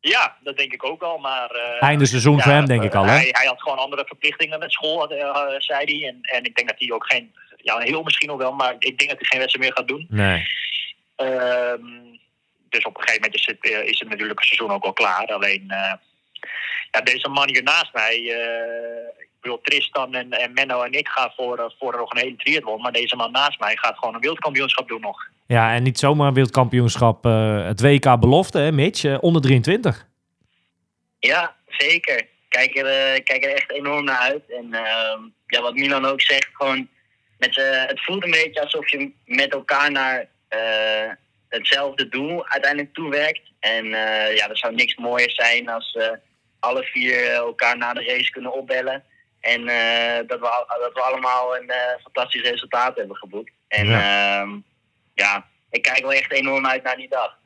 Ja, 0.01 0.37
dat 0.41 0.57
denk 0.57 0.73
ik 0.73 0.85
ook 0.85 1.01
wel, 1.01 1.19
maar... 1.19 1.51
eh, 1.51 1.83
Einde 1.83 2.07
seizoen 2.07 2.41
voor 2.43 2.53
hem, 2.53 2.67
denk 2.67 2.83
ik 2.83 2.95
al, 2.95 3.05
hè? 3.05 3.11
Hij, 3.11 3.29
hij 3.31 3.47
had 3.47 3.63
gewoon 3.63 3.79
andere 3.79 4.05
verplichtingen 4.07 4.59
met 4.59 4.73
school, 4.73 5.11
eh, 5.11 5.21
eh, 5.21 5.55
zei 5.59 5.85
hij. 5.99 6.09
En, 6.09 6.19
en 6.23 6.45
ik 6.45 6.55
denk 6.57 6.69
dat 6.69 6.79
hij 6.79 6.93
ook 6.93 7.07
geen, 7.13 7.35
ja, 7.57 7.79
heel 7.79 8.03
misschien 8.03 8.29
nog 8.29 8.39
wel, 8.39 8.53
maar 8.53 8.75
ik 8.79 8.99
denk 8.99 9.11
dat 9.11 9.19
hij 9.19 9.29
geen 9.29 9.39
wedstrijd 9.39 9.67
meer 9.67 9.77
gaat 9.77 9.89
doen. 9.89 10.07
Nee. 10.09 10.47
Ehm, 11.17 12.17
dus 12.69 12.85
op 12.85 12.97
een 12.97 13.03
gegeven 13.03 13.23
moment 13.23 13.35
is 13.35 13.47
het, 13.47 13.73
eh, 13.73 13.89
is 13.89 13.99
het 13.99 14.09
natuurlijk 14.09 14.41
een 14.41 14.47
seizoen 14.47 14.71
ook 14.71 14.85
al 14.85 14.93
klaar. 14.93 15.27
Alleen, 15.27 15.65
eh, 15.69 15.93
ja, 16.91 17.01
deze 17.01 17.29
man 17.29 17.49
hier 17.49 17.63
naast 17.63 17.93
mij, 17.93 18.15
eh, 18.15 19.23
ik 19.23 19.29
bedoel 19.41 19.61
Tristan 19.61 20.15
en, 20.15 20.31
en 20.33 20.53
Menno 20.53 20.83
en 20.83 20.93
ik 20.93 21.09
gaan 21.09 21.33
voor, 21.37 21.59
eh, 21.59 21.65
voor 21.79 21.97
nog 21.97 22.11
een 22.13 22.21
hele 22.21 22.37
triathlon. 22.37 22.81
Maar 22.81 22.93
deze 22.93 23.17
man 23.17 23.33
naast 23.33 23.61
mij 23.61 23.77
gaat 23.77 23.99
gewoon 23.99 24.15
een 24.15 24.21
wereldkampioenschap 24.21 24.89
doen 24.89 25.01
nog. 25.01 25.27
Ja, 25.49 25.75
en 25.75 25.83
niet 25.83 25.99
zomaar 25.99 26.33
wereldkampioenschap. 26.33 27.27
eh, 27.27 27.65
het 27.67 27.81
WK 27.81 28.21
belofte, 28.21 28.59
hè, 28.59 28.73
Mitch? 28.73 29.05
Eh, 29.05 29.17
onder 29.21 29.43
23. 29.43 30.07
Ja, 31.19 31.57
zeker. 31.67 32.27
Kijk 32.49 32.77
er, 32.77 32.87
eh, 32.87 33.25
kijk 33.25 33.45
er 33.45 33.55
echt 33.55 33.73
enorm 33.73 34.05
naar 34.05 34.19
uit. 34.19 34.43
En 34.51 34.75
ehm, 34.75 35.21
ja, 35.47 35.61
wat 35.61 35.75
Milan 35.75 36.05
ook 36.05 36.21
zegt, 36.21 36.49
gewoon 36.53 36.89
met, 37.39 37.57
het 37.87 38.05
voelt 38.05 38.25
een 38.25 38.31
beetje 38.31 38.61
alsof 38.61 38.91
je 38.91 39.13
met 39.25 39.53
elkaar 39.53 39.91
naar 39.91 40.29
hetzelfde 41.49 42.09
doel 42.09 42.47
uiteindelijk 42.49 42.95
toewerkt. 42.95 43.53
En 43.61 43.85
ja, 44.35 44.49
er 44.49 44.59
zou 44.59 44.75
niks 44.75 44.97
mooier 44.97 45.31
zijn 45.31 45.69
als 45.69 45.99
alle 46.61 46.83
vier 46.83 47.31
elkaar 47.33 47.77
na 47.79 47.93
de 47.93 48.05
race 48.05 48.31
kunnen 48.31 48.53
opbellen. 48.53 49.05
En 49.41 49.61
dat, 50.27 50.41
we, 50.41 50.65
dat 50.81 50.93
we 50.95 51.01
allemaal 51.01 51.57
een 51.57 51.71
fantastisch 52.03 52.43
resultaat 52.43 52.97
hebben 52.97 53.17
geboekt. 53.17 53.53
En 53.69 53.87
Ja. 53.87 54.47
Ja. 55.19 55.45
ik 55.71 55.83
kijk 55.83 56.01
wel 56.01 56.13
echt 56.13 56.33
enorm 56.33 56.67
uit 56.67 56.83
naar 56.83 56.97
die 56.97 57.09
dag. 57.09 57.37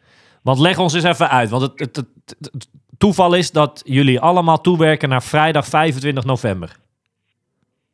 Want 0.42 0.58
leg 0.58 0.78
ons 0.78 0.94
eens 0.94 1.04
even 1.04 1.30
uit. 1.30 1.50
Want 1.50 1.62
het, 1.62 1.72
het, 1.80 1.96
het, 1.96 2.06
het- 2.40 2.52
het 2.52 2.68
toeval 2.98 3.34
is 3.34 3.50
dat 3.50 3.82
jullie 3.84 4.20
allemaal 4.20 4.60
toewerken 4.60 5.08
naar 5.08 5.22
vrijdag 5.22 5.66
25 5.66 6.24
november. 6.24 6.76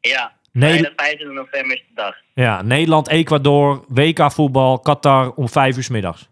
Ja, 0.01 0.37
Nee. 0.53 0.71
vrijdag 0.71 0.93
25 0.97 1.37
november 1.37 1.77
is 1.77 1.85
de 1.89 1.95
dag. 1.95 2.15
Ja, 2.35 2.63
Nederland, 2.63 3.09
Ecuador, 3.09 3.85
WK 3.89 4.33
voetbal, 4.33 4.79
Qatar 4.81 5.31
om 5.33 5.49
5 5.49 5.77
uur 5.77 5.83
's 5.83 5.89
middags. 5.89 6.29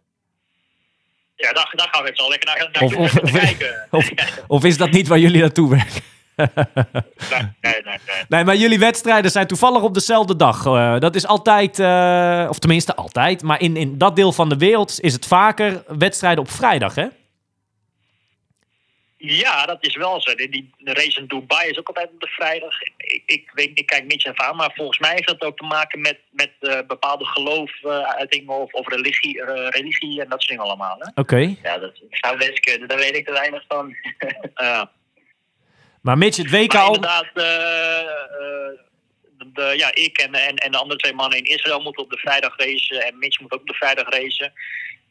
Ja, 1.37 1.53
daar, 1.53 1.73
daar 1.77 1.89
gaan 1.91 2.05
we 2.05 2.17
al 2.17 2.29
lekker 2.29 2.49
naar, 2.49 2.69
naar, 2.73 2.83
Of- 3.01 3.31
kijken. 3.33 3.87
Of, 3.91 4.09
of 4.47 4.65
is 4.65 4.77
dat 4.77 4.91
niet 4.91 5.09
waar 5.09 5.19
jullie 5.19 5.41
naartoe 5.41 5.71
werken? 5.71 6.03
Nee, 6.37 6.49
nee, 7.31 7.53
nee, 7.61 7.83
nee. 7.85 8.25
Nee, 8.29 8.45
maar 8.45 8.57
jullie 8.57 8.79
wedstrijden 8.79 9.31
zijn 9.31 9.47
toevallig 9.47 9.83
op 9.83 9.95
dezelfde 9.95 10.37
dag. 10.37 10.67
Eh, 10.67 10.99
dat 10.99 11.15
is 11.15 11.27
altijd, 11.27 11.79
eh, 11.79 12.47
of 12.49 12.59
tenminste 12.59 12.95
altijd, 12.95 13.43
maar 13.43 13.61
in, 13.61 13.77
in 13.77 13.99
dat 13.99 14.17
deel 14.17 14.33
van 14.33 14.49
de 14.49 14.57
wereld 14.57 15.01
is 15.01 15.13
het 15.13 15.27
vaker 15.27 15.83
wedstrijden 15.99 16.45
op 16.45 16.51
vrijdag, 16.51 16.95
hè? 16.95 17.07
Ja, 19.19 19.67
dat 19.67 19.85
is 19.85 19.97
wel 19.97 20.21
zo. 20.21 20.35
Die, 20.35 20.49
die 20.49 20.71
de 20.79 20.93
race 20.93 21.21
in 21.21 21.27
Dubai 21.27 21.71
is 21.71 21.79
ook 21.79 21.89
altijd 21.89 22.11
op 22.11 22.21
de 22.21 22.29
vrijdag. 22.29 22.83
Ik, 22.97 23.23
ik, 23.27 23.51
weet, 23.53 23.71
ik 23.75 23.87
kijk 23.87 24.05
niet 24.07 24.27
even 24.27 24.45
aan, 24.45 24.57
maar 24.57 24.73
volgens 24.75 24.99
mij 24.99 25.11
heeft 25.11 25.27
dat 25.27 25.43
ook 25.43 25.57
te 25.57 25.65
maken 25.65 26.01
met, 26.01 26.19
met 26.31 26.51
eh, 26.61 26.79
bepaalde 26.87 27.25
geloofsuitingen 27.25 28.55
of, 28.55 28.73
of 28.73 28.89
religie, 28.89 29.43
eh, 29.43 29.69
religie 29.69 30.21
en 30.21 30.29
dat 30.29 30.43
soort 30.43 30.49
dingen 30.49 30.65
allemaal. 30.65 30.97
Hè? 30.99 31.11
Oké. 31.15 31.57
Ja, 31.63 31.79
dat 31.79 32.01
zou 32.11 32.37
best 32.37 32.61
kunnen. 32.61 32.89
Daar 32.89 32.99
weet 32.99 33.17
ik 33.17 33.27
te 33.27 33.33
weinig 33.33 33.65
van. 33.69 33.95
Ja. 34.55 34.91
Maar 36.07 36.19
Mitch, 36.19 36.37
het 36.37 36.51
WK... 36.51 36.73
Maar 36.73 36.83
al- 36.83 36.95
inderdaad, 36.95 37.31
eh, 37.35 38.01
eh, 38.01 38.73
de, 39.53 39.73
ja, 39.77 39.95
ik 39.95 40.19
en, 40.19 40.35
en, 40.35 40.57
en 40.57 40.73
de 40.73 40.79
andere 40.79 40.99
twee 40.99 41.15
mannen 41.15 41.39
in 41.39 41.45
Israël 41.45 41.81
moeten 41.81 42.03
op 42.03 42.11
de 42.11 42.19
vrijdag 42.19 42.57
racen. 42.57 43.07
En 43.07 43.19
Mitch 43.19 43.41
moet 43.41 43.53
ook 43.53 43.61
op 43.61 43.67
de 43.67 43.75
vrijdag 43.75 44.09
racen. 44.09 44.53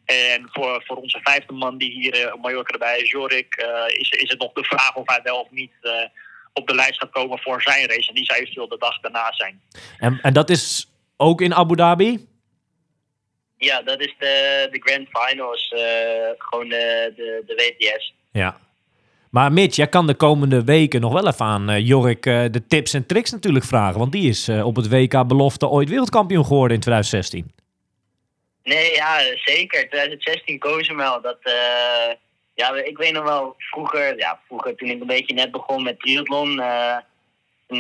En 0.05 0.49
voor, 0.51 0.84
voor 0.86 0.95
onze 0.95 1.19
vijfde 1.23 1.53
man 1.53 1.77
die 1.77 1.91
hier 1.91 2.13
eh, 2.13 2.34
op 2.34 2.41
Mallorca 2.41 2.73
erbij 2.73 2.99
is, 2.99 3.12
Jorik, 3.12 3.55
is, 3.88 4.10
is 4.10 4.29
het 4.29 4.39
nog 4.39 4.53
de 4.53 4.63
vraag 4.63 4.95
of 4.95 5.08
hij 5.08 5.19
wel 5.23 5.39
of 5.39 5.51
niet 5.51 5.71
op 6.53 6.67
de 6.67 6.75
lijst 6.75 6.99
gaat 6.99 7.12
komen 7.12 7.39
voor 7.39 7.62
zijn 7.62 7.88
race. 7.88 8.10
En 8.10 8.15
die 8.15 8.25
zou 8.25 8.39
eventueel 8.39 8.67
de 8.67 8.77
dag 8.77 8.99
daarna 8.99 9.34
zijn. 9.34 9.62
En, 9.97 10.19
en 10.21 10.34
dat 10.34 10.49
is 10.49 10.88
ook 11.17 11.41
in 11.41 11.53
Abu 11.53 11.75
Dhabi? 11.75 12.27
Ja, 13.58 13.81
dat 13.81 13.99
is 13.99 14.15
de, 14.19 14.67
de 14.71 14.79
Grand 14.79 15.08
Finals. 15.12 15.67
gewoon 16.38 16.69
de, 16.69 17.13
de, 17.15 17.43
de 17.45 17.55
WTS. 17.55 18.13
Ja. 18.31 18.63
Maar 19.36 19.52
Mitch, 19.52 19.76
jij 19.76 19.88
kan 19.88 20.08
de 20.08 20.15
komende 20.15 20.63
weken 20.63 21.02
nog 21.02 21.13
wel 21.13 21.28
even 21.28 21.45
aan 21.45 21.69
eh, 21.69 21.88
Jorik 21.88 22.26
eh, 22.26 22.43
de 22.52 22.67
tips 22.67 22.93
en 22.93 23.06
tricks 23.06 23.32
natuurlijk 23.32 23.65
vragen. 23.65 24.00
Want 24.00 24.12
die 24.12 24.30
is 24.30 24.48
eh, 24.48 24.65
op 24.65 24.76
het 24.76 24.89
WK 24.89 25.28
belofte 25.28 25.67
ooit 25.67 25.89
wereldkampioen 25.89 26.45
geworden 26.45 26.76
in 26.76 26.82
2016. 26.82 27.52
Nee, 28.63 28.93
ja, 28.93 29.19
zeker. 29.36 29.89
2016 29.89 30.60
Cozumel. 30.60 31.21
Dat, 31.21 31.38
eh, 31.41 32.15
ja, 32.54 32.76
ik 32.76 32.98
weet 32.98 33.13
nog 33.13 33.24
wel, 33.24 33.56
vroeger, 33.58 34.17
ja, 34.17 34.39
vroeger 34.48 34.76
toen 34.76 34.89
ik 34.89 35.02
een 35.02 35.08
beetje 35.08 35.34
net 35.34 35.52
begon 35.52 35.84
met 35.84 36.00
triathlon. 36.00 36.62
toen, 37.67 37.78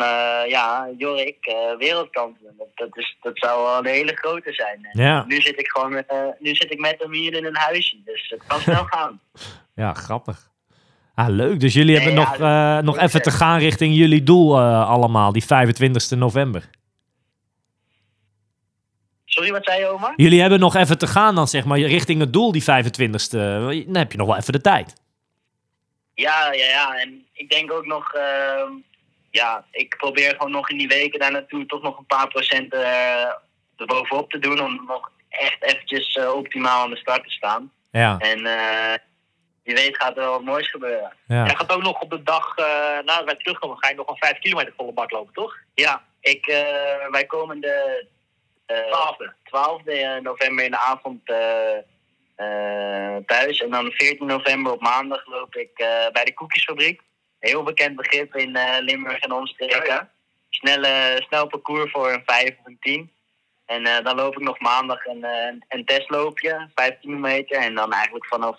ja, 0.47 0.89
Jorik, 0.97 1.55
wereldkampioen. 1.77 2.53
Dat, 2.57 2.67
dat, 2.75 2.97
is, 2.97 3.17
dat 3.21 3.37
zou 3.37 3.63
wel 3.63 3.77
een 3.77 3.85
hele 3.85 4.15
grote 4.15 4.53
zijn. 4.53 4.87
Ja. 4.91 5.25
Nu 5.27 5.41
zit 5.41 5.59
ik 5.59 5.67
gewoon 5.67 6.03
nu 6.39 6.55
zit 6.55 6.71
ik 6.71 6.79
met 6.79 6.95
hem 6.99 7.13
hier 7.13 7.33
in 7.33 7.45
een 7.45 7.57
huisje. 7.57 7.95
Dus 8.05 8.29
het 8.29 8.47
kan 8.47 8.59
snel 8.59 8.83
gaan. 8.95 9.21
Ja, 9.75 9.93
grappig. 9.93 10.53
Ah, 11.15 11.29
leuk. 11.29 11.59
Dus 11.59 11.73
jullie 11.73 11.95
Nee, 11.95 12.03
hebben 12.03 12.21
ja, 12.23 12.29
nog, 12.29 12.39
eh, 12.39 12.83
nog 12.83 12.97
even 12.97 13.21
te 13.21 13.31
gaan 13.31 13.59
richting 13.59 13.95
jullie 13.95 14.23
doel 14.23 14.57
eh, 14.57 14.89
allemaal, 14.89 15.31
die 15.31 15.45
25 15.45 16.09
november. 16.17 16.69
Sorry, 19.25 19.51
wat 19.51 19.65
zei 19.65 19.79
je, 19.79 19.87
Omar? 19.87 20.13
Jullie 20.15 20.41
hebben 20.41 20.59
nog 20.59 20.75
even 20.75 20.97
te 20.97 21.07
gaan 21.07 21.35
dan, 21.35 21.47
zeg 21.47 21.65
maar, 21.65 21.79
richting 21.79 22.19
het 22.19 22.33
doel, 22.33 22.51
die 22.51 22.63
25ste. 22.63 23.37
Dan 23.85 23.95
heb 23.95 24.11
je 24.11 24.17
nog 24.17 24.27
wel 24.27 24.37
even 24.37 24.53
de 24.53 24.61
tijd. 24.61 24.93
Ja, 26.13 26.51
ja, 26.53 26.65
ja. 26.65 26.99
En 26.99 27.25
ik 27.33 27.49
denk 27.49 27.71
ook 27.71 27.85
nog, 27.85 28.13
ehm, 28.13 28.71
ja, 29.31 29.65
ik 29.71 29.95
probeer 29.97 30.29
gewoon 30.31 30.51
nog 30.51 30.69
in 30.69 30.77
die 30.77 30.87
weken 30.87 31.19
daar 31.19 31.31
naartoe 31.31 31.65
toch 31.65 31.81
nog 31.81 31.97
een 31.97 32.05
paar 32.05 32.27
procent 32.27 32.73
eh 32.73 33.31
erbovenop 33.77 34.29
te 34.31 34.39
doen. 34.39 34.59
Om 34.61 34.85
nog 34.87 35.11
echt 35.29 35.63
eventjes 35.63 36.19
optimaal 36.35 36.83
aan 36.83 36.89
de 36.89 36.95
start 36.97 37.23
te 37.23 37.29
staan. 37.29 37.71
Ja, 37.91 38.17
En 38.17 38.39
eh 39.65 39.73
wie 39.73 39.83
weet 39.83 39.95
gaat 39.97 40.15
er 40.17 40.23
wel 40.23 40.31
wat 40.31 40.43
moois 40.43 40.69
gebeuren. 40.69 41.13
ja. 41.27 41.45
Jij 41.45 41.55
gaat 41.55 41.71
ook 41.71 41.81
nog 41.83 42.01
op 42.01 42.09
de 42.09 42.23
dag 42.23 42.57
eh, 42.57 42.65
nadat 43.05 43.25
wij 43.25 43.35
terugkomen, 43.35 43.77
ga 43.79 43.89
je 43.89 43.95
nog 43.95 44.07
een 44.07 44.17
vijf 44.17 44.39
kilometer 44.39 44.73
volle 44.77 44.91
bak 44.93 45.11
lopen, 45.11 45.33
toch? 45.33 45.55
Ja, 45.73 46.03
ik, 46.21 46.47
eh, 46.47 47.09
wij 47.11 47.25
komen 47.25 47.59
de 47.61 48.05
eh, 48.65 48.77
Twaalfde. 48.87 49.33
12e 49.43 50.21
november 50.21 50.65
in 50.65 50.71
de 50.71 50.77
avond 50.79 51.21
eh, 51.29 51.77
eh, 52.35 53.17
thuis. 53.25 53.59
En 53.61 53.69
dan 53.69 53.91
14 53.91 54.27
november 54.27 54.71
op 54.71 54.81
maandag 54.81 55.25
loop 55.25 55.55
ik 55.55 55.71
eh, 55.79 55.87
bij 56.11 56.23
de 56.25 56.33
Koekjesfabriek. 56.33 57.01
Heel 57.39 57.63
bekend 57.63 57.95
begrip 57.95 58.35
in 58.35 58.55
eh, 58.55 58.77
Limburg 58.79 59.19
en 59.19 59.31
omstreken. 59.31 59.85
Ja, 59.85 59.93
ja. 59.93 60.09
Snelle, 60.49 61.23
snel 61.27 61.47
parcours 61.47 61.91
voor 61.91 62.11
een 62.11 62.23
5 62.25 62.49
of 62.59 62.65
een 62.65 62.77
10. 62.79 63.11
En 63.65 63.85
eh, 63.85 64.03
dan 64.03 64.15
loop 64.15 64.33
ik 64.33 64.41
nog 64.43 64.59
maandag 64.59 65.05
een, 65.05 65.23
eh, 65.23 65.53
een 65.67 65.85
testloopje, 65.85 66.69
5 66.75 66.99
kilometer. 66.99 67.57
En 67.57 67.75
dan 67.75 67.93
eigenlijk 67.93 68.25
vanaf, 68.25 68.57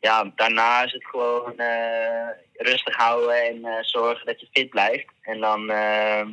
ja, 0.00 0.32
daarna 0.34 0.82
is 0.84 0.92
het 0.92 1.04
gewoon 1.04 1.58
eh, 1.58 2.28
rustig 2.52 2.96
houden 2.96 3.44
en 3.44 3.64
eh, 3.64 3.82
zorgen 3.82 4.26
dat 4.26 4.40
je 4.40 4.48
fit 4.52 4.70
blijft. 4.70 5.06
En 5.20 5.40
dan, 5.40 5.70
ehm, 5.70 6.30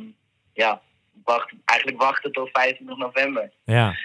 ja, 0.52 0.82
wacht, 1.24 1.52
eigenlijk 1.64 2.02
wachten 2.02 2.32
tot 2.32 2.50
25 2.52 2.96
november. 2.96 3.52
Ja, 3.64 3.96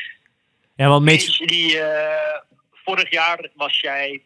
ja 0.75 0.87
want 0.87 1.03
Mitch... 1.03 1.37
Die, 1.37 1.81
eh, 1.81 2.41
vorig 2.71 3.11
jaar 3.11 3.49
was 3.53 3.79
jij, 3.79 4.23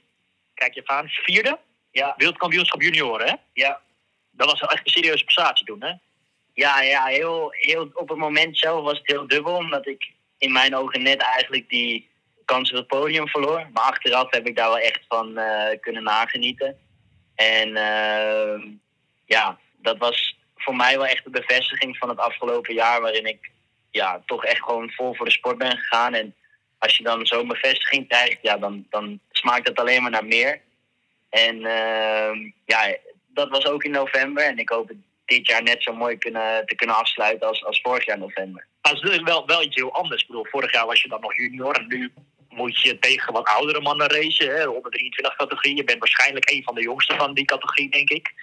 kijk 0.54 0.74
je 0.74 0.82
even 0.82 0.96
aan, 0.96 1.08
vierde 1.10 1.60
Ja, 1.92 2.14
wereldkampioenschap 2.18 2.82
junioren, 2.82 3.28
hè? 3.28 3.34
ja. 3.54 3.82
Dat 4.36 4.52
was 4.52 4.62
echt 4.62 4.86
een 4.86 4.92
serieuze 4.92 5.24
prestatie 5.24 5.66
toen, 5.66 5.84
hè? 5.84 5.94
Ja, 6.54 6.82
ja 6.82 7.06
heel, 7.06 7.48
heel, 7.52 7.90
op 7.94 8.10
het 8.10 8.18
moment 8.18 8.58
zelf 8.58 8.84
was 8.84 8.98
het 8.98 9.08
heel 9.08 9.28
dubbel, 9.28 9.56
omdat 9.56 9.88
ik 9.88 10.12
in 10.38 10.52
mijn 10.52 10.76
ogen 10.76 11.02
net 11.02 11.22
eigenlijk 11.22 11.70
die 11.70 12.10
kans 12.46 12.72
op 12.72 12.78
het 12.78 12.88
podium 12.88 13.28
verloor. 13.28 13.68
Maar 13.74 13.84
achteraf 13.84 14.32
heb 14.32 14.48
ik 14.48 14.56
daar 14.56 14.68
wel 14.68 14.80
echt 14.80 15.02
van 15.08 15.38
eh, 15.38 15.80
kunnen 15.80 16.04
nagenieten. 16.04 16.78
En 17.36 17.76
ehm, 17.76 18.62
ja, 19.26 19.58
dat 19.78 19.98
was 19.98 20.38
voor 20.56 20.76
mij 20.76 20.98
wel 20.98 21.08
echt 21.08 21.24
de 21.24 21.30
bevestiging 21.30 21.98
van 21.98 22.10
het 22.10 22.18
afgelopen 22.18 22.74
jaar, 22.74 23.02
waarin 23.02 23.26
ik 23.26 23.52
ja, 23.92 24.22
toch 24.26 24.46
echt 24.46 24.64
gewoon 24.64 24.90
vol 24.90 25.16
voor 25.16 25.26
de 25.26 25.32
sport 25.32 25.58
ben 25.58 25.78
gegaan. 25.78 26.14
En 26.14 26.36
als 26.78 26.98
je 26.98 27.04
dan 27.04 27.26
zo'n 27.26 27.48
bevestiging 27.48 28.08
krijgt, 28.08 28.38
ja, 28.42 28.58
dan, 28.58 28.86
dan 28.90 29.20
smaakt 29.32 29.68
het 29.68 29.80
alleen 29.80 30.02
maar 30.02 30.12
naar 30.12 30.26
meer. 30.26 30.62
En 31.30 31.66
ehm, 31.66 32.52
ja, 32.66 32.98
dat 33.28 33.50
was 33.50 33.66
ook 33.66 33.84
in 33.84 33.92
november. 33.92 34.44
En 34.44 34.58
ik 34.58 34.70
hoop 34.70 34.92
dit 35.26 35.48
jaar 35.48 35.64
net 35.64 35.84
zo 35.84 35.94
mooi 35.94 36.18
kunnen, 36.18 36.66
te 36.66 36.76
kunnen 36.76 36.96
afsluiten 36.96 37.48
als, 37.48 37.66
als 37.66 37.82
vorig 37.82 38.06
jaar 38.06 38.18
november. 38.18 38.66
Maar 38.82 38.94
het 38.94 39.12
is 39.12 39.22
wel, 39.22 39.46
wel 39.46 39.64
iets 39.64 39.76
heel 39.76 39.94
anders. 39.94 40.22
Ik 40.22 40.28
bedoel, 40.28 40.46
vorig 40.46 40.74
jaar 40.74 40.86
was 40.86 41.02
je 41.02 41.10
dan 41.10 41.22
nog 41.22 41.36
junior 41.38 41.76
en 41.76 41.88
nu 41.88 42.14
moet 42.56 42.82
je 42.82 43.00
tegen 43.00 43.34
wat 43.34 43.48
oudere 43.48 43.82
mannen 43.82 44.08
racen, 44.08 44.56
hè, 44.56 44.68
onder 44.68 44.92
23 44.92 45.36
categorie. 45.36 45.76
Je 45.76 45.84
bent 45.84 46.00
waarschijnlijk 46.00 46.50
een 46.50 46.64
van 46.64 46.76
de 46.76 46.82
jongsten 46.82 47.18
van 47.18 47.34
die 47.34 47.46
categorie, 47.46 47.90
denk 47.90 48.10
ik. 48.10 48.34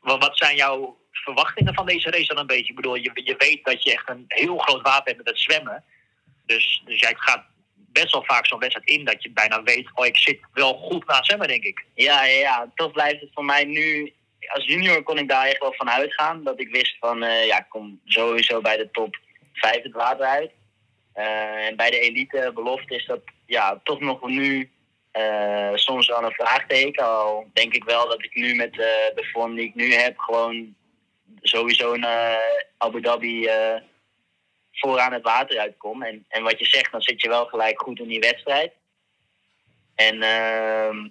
Wat, 0.00 0.22
wat 0.22 0.38
zijn 0.38 0.56
jouw 0.56 0.98
verwachtingen 1.10 1.74
van 1.74 1.86
deze 1.86 2.10
race 2.10 2.26
dan 2.26 2.38
een 2.38 2.46
beetje? 2.46 2.70
Ik 2.70 2.76
bedoel, 2.76 2.94
je, 2.94 3.10
je 3.14 3.34
weet 3.38 3.64
dat 3.64 3.82
je 3.82 3.92
echt 3.92 4.08
een 4.08 4.24
heel 4.28 4.58
groot 4.58 4.82
wapen 4.82 5.04
hebt 5.04 5.16
met 5.16 5.28
het 5.28 5.38
zwemmen. 5.38 5.84
Dus, 6.46 6.82
dus 6.84 7.00
jij 7.00 7.14
gaat 7.16 7.44
best 7.74 8.12
wel 8.12 8.24
vaak 8.24 8.46
zo'n 8.46 8.58
wedstrijd 8.58 8.88
in 8.88 9.04
dat 9.04 9.22
je 9.22 9.30
bijna 9.30 9.62
weet, 9.62 9.90
oh, 9.94 10.06
ik 10.06 10.16
zit 10.16 10.40
wel 10.52 10.74
goed 10.74 11.06
na 11.06 11.16
het 11.16 11.26
zwemmen, 11.26 11.48
denk 11.48 11.64
ik. 11.64 11.84
Ja, 11.94 12.24
ja, 12.24 12.38
ja, 12.38 12.72
toch 12.74 12.92
blijft 12.92 13.20
het 13.20 13.30
voor 13.32 13.44
mij 13.44 13.64
nu. 13.64 14.12
Als 14.48 14.64
junior 14.64 15.02
kon 15.02 15.18
ik 15.18 15.28
daar 15.28 15.46
echt 15.46 15.60
wel 15.60 15.74
van 15.76 15.90
uitgaan. 15.90 16.44
Dat 16.44 16.60
ik 16.60 16.68
wist 16.68 16.96
van, 17.00 17.22
eh, 17.22 17.46
ja, 17.46 17.58
ik 17.58 17.68
kom 17.68 18.00
sowieso 18.04 18.60
bij 18.60 18.76
de 18.76 18.90
top 18.90 19.16
5 19.52 19.82
het 19.82 19.92
water 19.92 20.26
uit. 20.26 20.50
Eh, 21.18 21.66
en 21.66 21.76
bij 21.76 21.90
de 21.90 22.00
elite 22.00 22.50
belofte 22.54 22.94
is 22.94 23.06
dat 23.06 23.20
ja, 23.46 23.80
toch 23.84 24.00
nog 24.00 24.28
nu 24.28 24.70
eh, 25.10 25.74
soms 25.74 26.06
wel 26.06 26.22
een 26.22 26.32
vraagteken. 26.32 27.04
Al 27.04 27.50
denk 27.52 27.74
ik 27.74 27.84
wel 27.84 28.08
dat 28.08 28.24
ik 28.24 28.34
nu 28.34 28.54
met 28.54 28.72
eh, 28.72 29.14
de 29.14 29.28
vorm 29.32 29.54
die 29.54 29.64
ik 29.64 29.74
nu 29.74 29.92
heb, 29.92 30.18
gewoon 30.18 30.74
sowieso 31.40 31.94
eh, 31.94 32.36
Abu 32.76 33.00
Dhabi 33.00 33.46
eh, 33.46 33.80
vooraan 34.72 35.12
het 35.12 35.22
water 35.22 35.58
uitkom. 35.58 36.02
En, 36.02 36.24
en 36.28 36.42
wat 36.42 36.58
je 36.58 36.66
zegt, 36.66 36.92
dan 36.92 37.02
zit 37.02 37.20
je 37.20 37.28
wel 37.28 37.46
gelijk 37.46 37.82
goed 37.82 37.98
in 37.98 38.08
die 38.08 38.20
wedstrijd. 38.20 38.72
En 39.94 40.22
ehm, 40.22 41.08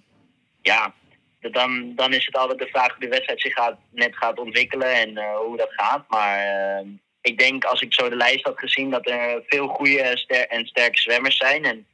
ja, 0.62 0.94
dan, 1.40 1.94
dan 1.94 2.12
is 2.12 2.26
het 2.26 2.36
altijd 2.36 2.58
de 2.58 2.66
vraag 2.66 2.90
hoe 2.90 3.04
de 3.04 3.08
wedstrijd 3.08 3.40
zich 3.40 3.52
gaat, 3.52 3.78
net 3.90 4.16
gaat 4.16 4.38
ontwikkelen 4.38 4.94
en 4.94 5.16
eh, 5.16 5.36
hoe 5.36 5.56
dat 5.56 5.72
gaat. 5.72 6.08
Maar 6.08 6.38
ehm, 6.38 6.88
ik 7.20 7.38
denk 7.38 7.64
als 7.64 7.80
ik 7.80 7.94
zo 7.94 8.08
de 8.08 8.16
lijst 8.16 8.44
had 8.44 8.58
gezien 8.58 8.90
dat 8.90 9.08
er 9.08 9.42
veel 9.46 9.68
goede 9.68 10.10
ster 10.14 10.46
en 10.46 10.66
sterke 10.66 10.98
zwemmers 10.98 11.36
zijn. 11.36 11.64
En 11.64 11.86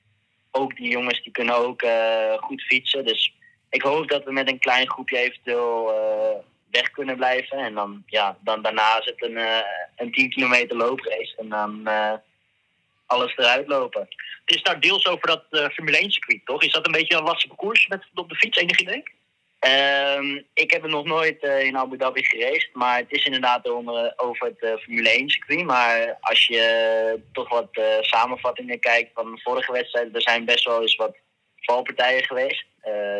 ook 0.50 0.76
die 0.76 0.90
jongens 0.90 1.22
die 1.22 1.32
kunnen 1.32 1.56
ook 1.56 1.82
eh, 1.82 2.34
goed 2.37 2.62
fietsen. 2.62 3.04
Dus 3.04 3.34
ik 3.70 3.82
hoop 3.82 4.08
dat 4.08 4.24
we 4.24 4.32
met 4.32 4.50
een 4.50 4.58
klein 4.58 4.90
groepje 4.90 5.18
eventueel 5.18 5.92
eh, 5.92 6.44
weg 6.70 6.90
kunnen 6.90 7.16
blijven. 7.16 7.58
En 7.58 7.74
dan, 7.74 8.02
ja, 8.06 8.38
dan 8.40 8.62
daarna 8.62 8.98
is 8.98 9.04
het 9.04 9.22
een, 9.22 9.37
eh, 9.37 9.58
een 9.96 10.12
10 10.12 10.30
kilometer 10.30 10.76
looprace. 10.76 11.34
En 11.37 11.48
dan 11.48 11.88
alles 13.06 13.37
eruit 13.37 13.66
lopen. 13.66 14.00
Het 14.44 14.56
is 14.56 14.62
daar 14.62 14.80
deels 14.80 15.06
over 15.06 15.26
dat 15.26 15.72
Formule 15.72 16.00
1 16.00 16.10
circuit, 16.10 16.40
toch? 16.44 16.62
Is 16.62 16.72
dat 16.72 16.87
een 16.87 16.92
beetje 16.92 17.16
een 17.16 17.22
lastig 17.22 17.48
parcours 17.48 17.87
met, 17.87 18.04
op 18.14 18.28
de 18.28 18.34
fiets, 18.34 18.58
enig 18.58 18.80
idee? 18.80 19.02
Ehm, 19.64 20.40
ik 20.55 20.70
heb 20.70 20.83
er 20.83 20.88
nog 20.88 21.05
nooit 21.05 21.42
eh, 21.42 21.62
in 21.62 21.77
Abu 21.77 21.96
Dhabi 21.96 22.24
geraced, 22.24 22.70
maar 22.72 22.96
het 22.96 23.11
is 23.11 23.24
inderdaad 23.24 23.70
onder, 23.70 24.12
over 24.16 24.46
het 24.46 24.61
eh, 24.61 24.77
Formule 24.83 25.11
1 25.11 25.29
circuit. 25.29 25.64
Maar 25.64 26.16
als 26.20 26.46
je 26.46 27.20
toch 27.33 27.48
wat 27.48 27.68
eh, 27.72 27.85
samenvattingen 28.00 28.81
kijkt 28.81 29.11
van 29.14 29.35
de 29.35 29.40
vorige 29.40 29.72
wedstrijden, 29.72 30.14
er 30.14 30.22
zijn 30.22 30.44
best 30.44 30.64
wel 30.64 30.81
eens 30.83 30.96
wat 30.96 31.16
valpartijen 31.57 32.24
geweest. 32.24 32.64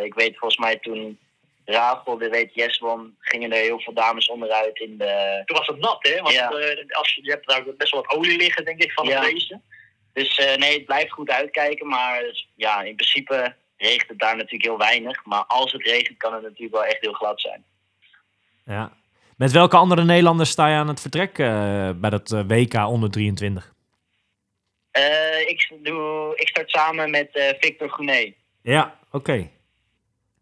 Ik 0.03 0.15
weet 0.15 0.39
volgens 0.39 0.61
mij 0.61 0.77
toen 0.77 1.19
Rachel 1.65 2.19
de 2.19 2.29
WTS 2.29 2.79
won, 2.79 3.17
gingen 3.19 3.53
er 3.53 3.59
heel 3.63 3.81
veel 3.81 3.95
dames 3.95 4.27
onderuit 4.27 4.79
in 4.79 4.99
de... 4.99 5.43
Toen 5.45 5.57
was 5.57 5.67
het 5.67 5.79
nat, 5.79 5.99
hè? 6.09 6.21
Want 6.23 6.35
Ja. 6.35 6.47
als 6.91 7.15
je, 7.15 7.25
je 7.25 7.31
hebt 7.31 7.49
daar 7.49 7.65
best 7.77 7.93
wel 7.93 8.03
wat 8.03 8.17
olie 8.17 8.37
liggen, 8.37 8.65
denk 8.65 8.83
ik, 8.83 8.93
van 8.93 9.07
Ja. 9.07 9.21
het 9.23 9.33
racen. 9.33 9.63
Dus 10.13 10.37
nee, 10.57 10.73
het 10.75 10.85
blijft 10.85 11.13
goed 11.13 11.31
uitkijken, 11.31 11.87
maar 11.89 12.45
ja, 12.57 12.83
in 12.83 12.95
principe 12.97 13.55
regent 13.85 14.09
het 14.09 14.19
daar 14.19 14.37
natuurlijk 14.37 14.65
heel 14.65 14.79
weinig. 14.79 15.25
Maar 15.25 15.45
als 15.45 15.73
het 15.73 15.83
regent, 15.83 16.19
kan 16.19 16.33
het 16.35 16.43
natuurlijk 16.43 16.73
wel 16.73 16.85
echt 16.85 17.01
heel 17.01 17.13
glad 17.13 17.41
zijn. 17.41 17.65
Ja. 18.65 18.93
Met 19.37 19.53
welke 19.53 19.77
andere 19.77 20.05
Nederlanders 20.05 20.51
sta 20.51 20.69
je 20.69 20.77
aan 20.77 20.89
het 20.89 21.01
vertrek 21.01 21.39
eh, 21.39 21.91
bij 21.95 22.11
dat 22.11 22.33
eh, 22.33 22.41
WK 22.47 22.75
onder 22.75 23.11
23? 23.11 23.73
Eh, 24.91 25.41
ik, 25.41 25.73
doe, 25.83 26.33
ik 26.37 26.49
start 26.49 26.71
samen 26.71 27.11
met 27.11 27.55
Victor 27.61 27.91
Gounet. 27.91 28.35
Ja, 28.63 28.99
oké. 29.11 29.51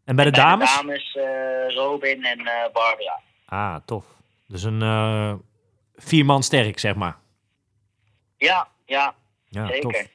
En 0.05 0.16
bij 0.16 0.24
de 0.24 0.31
Bij 0.31 0.40
dames? 0.40 0.70
de 0.76 0.76
dames 0.76 1.74
Robin 1.74 2.24
en 2.24 2.38
Barbara. 2.72 3.20
Ah, 3.46 3.76
tof. 3.85 4.05
Dus 4.46 4.62
een 4.62 4.83
eh 4.83 5.35
vier 5.94 6.24
man 6.24 6.42
sterk, 6.42 6.78
zeg 6.78 6.94
maar. 6.94 7.16
Ja, 8.37 8.68
ja, 8.87 9.14
Ja, 9.48 9.66
zeker. 9.66 9.81
tof. 9.81 10.07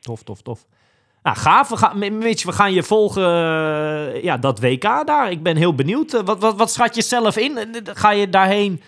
Tof, 0.00 0.22
tof, 0.22 0.42
tof. 0.42 0.66
Nou, 1.26 1.38
gaaf. 1.38 1.68
We 1.68 1.76
gaan, 1.76 1.98
we 2.20 2.52
gaan 2.52 2.72
je 2.72 2.82
volgen, 2.82 3.22
eh, 3.22 4.22
ja, 4.22 4.36
dat 4.36 4.60
WK 4.60 4.82
daar. 4.82 5.30
Ik 5.30 5.42
ben 5.42 5.56
heel 5.56 5.74
benieuwd. 5.74 6.14
Eh, 6.14 6.20
wat, 6.24 6.38
wat, 6.40 6.56
wat 6.56 6.72
schat 6.72 6.94
je 6.94 7.02
zelf 7.02 7.36
in? 7.36 7.58
Eh, 7.58 7.80
Ga 7.84 8.10
je 8.10 8.28
daarheen? 8.28 8.82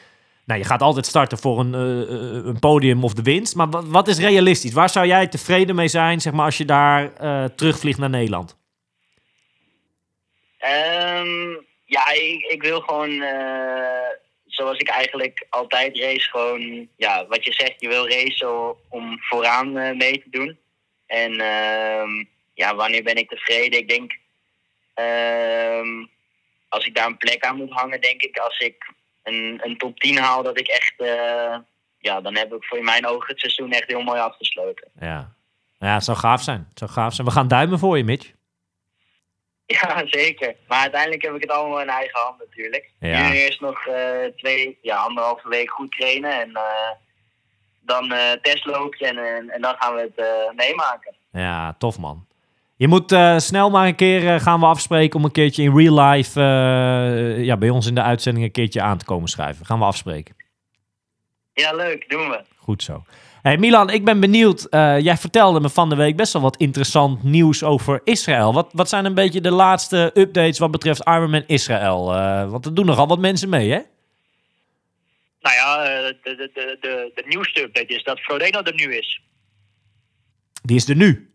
Nou, 0.44 0.60
je 0.60 0.66
gaat 0.66 0.82
altijd 0.82 1.06
starten 1.06 1.38
voor 1.38 1.60
een, 1.60 1.72
een 1.72 2.58
podium 2.58 3.04
of 3.04 3.14
de 3.14 3.22
winst. 3.22 3.54
Maar 3.54 3.68
wat, 3.70 3.84
wat 3.86 4.08
is 4.08 4.18
realistisch? 4.18 4.72
Waar 4.72 4.88
zou 4.88 5.06
jij 5.06 5.26
tevreden 5.26 5.74
mee 5.74 5.88
zijn, 5.88 6.20
zeg 6.20 6.32
maar, 6.32 6.44
als 6.44 6.56
je 6.56 6.64
daar 6.64 7.12
terugvliegt 7.54 7.98
naar 7.98 8.10
Nederland? 8.10 8.56
Ehm, 10.58 11.50
ja, 11.84 12.10
ik, 12.48 12.62
wil 12.62 12.80
gewoon, 12.80 13.22
zoals 14.46 14.78
ik 14.78 14.88
eigenlijk 14.88 15.46
altijd 15.50 15.98
race, 15.98 16.30
gewoon, 16.30 16.88
ja, 16.96 17.26
wat 17.26 17.44
je 17.44 17.52
zegt, 17.52 17.74
je 17.78 17.88
wil 17.88 18.08
racen 18.08 18.74
om 18.88 19.18
vooraan 19.20 19.72
mee 19.72 20.22
te 20.22 20.30
doen. 20.30 20.58
En 21.08 21.40
ehm, 21.40 22.24
ja, 22.54 22.74
wanneer 22.74 23.02
ben 23.02 23.16
ik 23.16 23.28
tevreden? 23.28 23.78
Ik 23.78 23.88
denk, 23.88 24.18
ehm, 24.94 26.06
als 26.68 26.86
ik 26.86 26.94
daar 26.94 27.06
een 27.06 27.16
plek 27.16 27.44
aan 27.44 27.56
moet 27.56 27.72
hangen, 27.72 28.00
denk 28.00 28.22
ik, 28.22 28.38
als 28.38 28.58
ik 28.58 28.92
een, 29.22 29.60
een 29.62 29.76
top 29.76 30.00
10 30.00 30.18
haal, 30.18 30.42
dat 30.42 30.58
ik 30.58 30.66
echt, 30.68 30.94
eh, 30.96 31.56
ja, 31.98 32.20
dan 32.20 32.36
heb 32.36 32.52
ik 32.52 32.64
voor 32.64 32.78
in 32.78 32.84
mijn 32.84 33.06
ogen 33.06 33.28
het 33.28 33.40
seizoen 33.40 33.72
echt 33.72 33.88
heel 33.88 34.02
mooi 34.02 34.20
afgesloten. 34.20 34.88
Ja. 35.00 35.36
Ja, 35.78 35.94
het 35.94 36.04
zou 36.04 36.16
gaaf 36.18 36.42
zijn. 36.42 36.66
Het 36.68 36.78
zou 36.78 36.90
gaaf 36.90 37.14
zijn. 37.14 37.26
We 37.26 37.32
gaan 37.32 37.48
duimen 37.48 37.78
voor 37.78 37.96
je, 37.96 38.04
Mitch. 38.04 38.30
Ja, 39.80 40.02
zeker. 40.06 40.54
Maar 40.68 40.80
uiteindelijk 40.80 41.22
heb 41.22 41.34
ik 41.34 41.40
het 41.40 41.50
allemaal 41.50 41.80
in 41.80 41.88
eigen 41.88 42.20
hand 42.20 42.38
natuurlijk. 42.38 42.90
Ja. 43.00 43.28
Nu 43.28 43.36
eerst 43.36 43.60
nog 43.60 43.86
eh, 43.86 44.24
twee, 44.36 44.78
ja, 44.82 44.96
anderhalve 44.96 45.48
week 45.48 45.70
goed 45.70 45.92
trainen 45.92 46.40
en 46.40 46.54
eh, 46.54 46.90
dan 47.88 48.12
testloopje 48.42 49.06
en, 49.06 49.18
en, 49.18 49.50
en 49.50 49.60
dan 49.60 49.74
gaan 49.78 49.94
we 49.94 50.00
het 50.00 50.26
eh, 50.26 50.54
meemaken. 50.56 51.14
Ja, 51.32 51.74
tof 51.78 51.98
man. 51.98 52.26
Je 52.76 52.88
moet 52.88 53.12
eh, 53.12 53.38
snel 53.38 53.70
maar 53.70 53.86
een 53.86 53.94
keer 53.94 54.40
gaan 54.40 54.60
we 54.60 54.66
afspreken 54.66 55.18
om 55.18 55.24
een 55.24 55.32
keertje 55.32 55.62
in 55.62 55.76
real 55.76 56.00
life 56.00 56.40
ja, 57.40 57.56
bij 57.56 57.70
ons 57.70 57.86
in 57.86 57.94
de 57.94 58.02
uitzending 58.02 58.44
een 58.46 58.52
keertje 58.52 58.82
aan 58.82 58.98
te 58.98 59.04
komen 59.04 59.28
schrijven. 59.28 59.66
Gaan 59.66 59.78
we 59.78 59.84
afspreken. 59.84 60.36
Ja, 61.52 61.72
leuk, 61.72 62.10
doen 62.10 62.28
we. 62.28 62.42
Goed 62.56 62.82
zo. 62.82 63.02
Hey 63.42 63.58
Milan, 63.58 63.90
ik 63.90 64.04
ben 64.04 64.20
benieuwd. 64.20 64.66
jij 65.00 65.16
vertelde 65.16 65.60
me 65.60 65.68
van 65.68 65.88
de 65.88 65.96
week 65.96 66.16
best 66.16 66.32
wel 66.32 66.42
wat 66.42 66.56
interessant 66.56 67.22
nieuws 67.22 67.64
over 67.64 68.00
Israël. 68.04 68.52
Wat, 68.52 68.68
wat 68.72 68.88
zijn 68.88 69.04
een 69.04 69.14
beetje 69.14 69.40
de 69.40 69.50
laatste 69.50 70.10
updates 70.14 70.58
wat 70.58 70.70
betreft 70.70 71.04
Ironman 71.04 71.44
Israël? 71.46 72.04
Want 72.50 72.66
er 72.66 72.74
doen 72.74 72.86
nogal 72.86 73.06
wat 73.06 73.18
mensen 73.18 73.48
mee, 73.48 73.70
hè? 73.70 73.80
Nou 75.40 75.54
ja, 75.54 75.84
eh, 75.84 76.14
de, 76.22 76.36
de, 76.36 76.76
de, 76.80 77.10
de, 77.14 77.22
nieuwste 77.26 77.62
update 77.62 77.94
is 77.94 78.02
dat 78.02 78.20
Frodeno 78.20 78.62
er 78.62 78.74
nu 78.74 78.94
is. 78.96 79.20
Die 80.62 80.76
is 80.76 80.88
er 80.88 80.96
nu. 80.96 81.32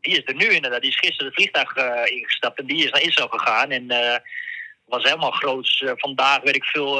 Die 0.00 0.12
is 0.16 0.22
er 0.24 0.34
nu 0.34 0.46
inderdaad. 0.46 0.80
Die 0.80 0.90
is 0.90 0.98
gisteren 0.98 1.26
het 1.26 1.34
vliegtuig 1.34 1.74
eh, 1.74 2.16
ingestapt 2.16 2.58
en 2.58 2.66
die 2.66 2.84
is 2.84 2.90
naar 2.90 3.02
Israël 3.02 3.28
gegaan. 3.28 3.70
En 3.70 3.90
eh, 3.90 4.18
was 4.84 5.02
helemaal 5.02 5.30
groots. 5.30 5.84
Vandaag 5.96 6.40
weet 6.42 6.56
ik 6.56 6.64
veel 6.64 6.96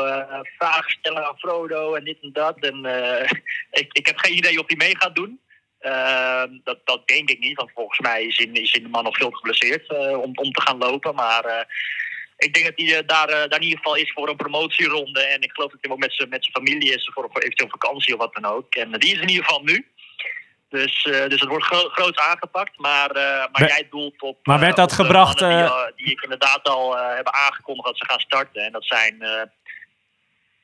vragen 0.59 0.91
stellen 0.91 1.27
aan 1.27 1.39
Frodo 1.39 1.95
en 1.95 2.05
dit 2.05 2.19
en 2.23 2.33
dat. 2.33 2.59
En 2.59 2.85
eh, 2.85 3.31
ik, 3.83 3.93
ik 3.93 4.07
heb 4.07 4.19
geen 4.19 4.37
idee 4.37 4.59
of 4.59 4.67
hij 4.67 4.77
mee 4.77 4.97
gaat 4.99 5.15
doen. 5.15 5.41
Eh, 5.79 6.45
dat, 6.65 6.79
dat 6.85 7.09
denk 7.09 7.31
ik 7.31 7.39
niet, 7.39 7.57
want 7.57 7.71
volgens 7.75 7.99
mij 7.99 8.25
is 8.25 8.39
in, 8.39 8.55
is 8.55 8.73
in 8.73 8.83
de 8.83 8.89
man 8.89 9.05
nog 9.05 9.17
veel 9.17 9.31
geblesseerd 9.31 9.91
om, 10.17 10.33
om 10.35 10.53
te 10.53 10.63
gaan 10.63 10.79
lopen. 10.79 11.15
Maar 11.15 11.67
ik 12.43 12.55
denk 12.55 12.67
dat 12.67 12.87
hij 12.87 12.99
eh, 12.99 13.07
daar, 13.07 13.29
eh, 13.29 13.49
daar 13.49 13.61
in 13.61 13.63
ieder 13.63 13.79
geval 13.79 13.97
is 13.97 14.13
voor 14.13 14.29
een 14.29 14.37
promotieronde. 14.37 15.21
En 15.21 15.43
ik 15.43 15.53
geloof 15.53 15.71
dat 15.71 15.81
hij 15.81 15.91
ook 15.91 15.99
met 15.99 16.15
zijn 16.15 16.29
met 16.29 16.45
zijn 16.45 16.67
familie 16.67 16.95
is 16.95 17.11
voor, 17.15 17.29
voor 17.33 17.41
eventueel 17.41 17.71
vakantie 17.71 18.15
of 18.15 18.21
wat 18.21 18.35
dan 18.35 18.45
ook. 18.45 18.75
En 18.75 18.93
eh, 18.93 18.99
die 18.99 19.13
is 19.13 19.21
in 19.21 19.29
ieder 19.29 19.45
geval 19.45 19.63
nu. 19.63 19.87
Dus, 20.69 21.05
eh, 21.05 21.29
dus 21.29 21.41
het 21.41 21.49
wordt 21.49 21.65
gro 21.65 21.89
groot 21.89 22.19
aangepakt. 22.19 22.79
Maar, 22.79 23.11
maar 23.53 23.67
jij 23.67 23.87
doelt 23.91 24.23
op. 24.23 24.47
Maar 24.47 24.61
werd 24.61 24.77
dat 24.77 24.91
op 24.91 24.97
gebracht, 24.97 25.39
Die, 25.39 25.95
die 25.97 26.11
ik 26.11 26.23
inderdaad 26.23 26.69
al 26.69 26.97
hebben 26.97 27.35
aangekondigd 27.35 27.87
dat 27.87 27.99
ze 27.99 28.05
gaan 28.05 28.21
starten. 28.21 28.63
En 28.63 28.73
dat 28.73 28.85
zijn. 28.85 29.19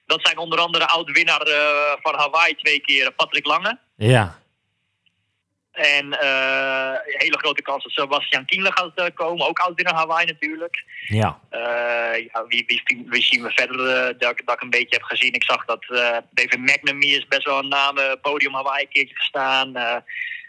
dat 0.06 0.20
zijn 0.22 0.38
onder 0.38 0.58
andere 0.58 0.86
oud-winnaar 0.86 1.46
van 2.02 2.14
Hawaii 2.14 2.54
twee 2.54 2.80
keer, 2.80 3.12
Patrick 3.12 3.46
Lange. 3.46 3.78
Ja. 3.96 4.38
En 5.78 6.20
eh, 6.20 6.92
hele 7.02 7.38
grote 7.38 7.62
kans 7.62 7.82
dat 7.82 7.92
Sebastian 7.92 8.44
Kienle 8.44 8.72
gaat 8.72 8.92
eh, 8.94 9.06
komen. 9.14 9.48
Ook 9.48 9.58
oud-winnaar 9.58 9.94
Hawaii 9.94 10.26
natuurlijk. 10.26 10.84
Ja. 11.06 11.40
Eh, 11.50 12.28
ja, 12.32 12.46
wie, 12.48 12.64
wie, 12.66 13.06
wie 13.06 13.22
zien 13.22 13.42
we 13.42 13.50
verder 13.50 13.76
dat, 14.18 14.30
ik, 14.30 14.46
dat 14.46 14.54
ik 14.54 14.62
een 14.62 14.70
beetje 14.70 14.96
heb 14.96 15.02
gezien? 15.02 15.32
Ik 15.32 15.44
zag 15.44 15.64
dat 15.64 15.84
David 16.30 16.58
McNamee 16.58 17.16
is 17.16 17.26
best 17.26 17.44
wel 17.44 17.58
een 17.58 17.68
naam, 17.68 17.96
podium 18.22 18.54
Hawaii 18.54 18.82
een 18.82 18.92
keertje 18.92 19.16
gestaan. 19.16 19.76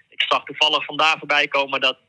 Ik 0.10 0.22
zag 0.28 0.44
toevallig 0.44 0.86
vandaag 0.86 1.18
voorbij 1.18 1.48
komen 1.48 1.82
dat, 1.82 2.00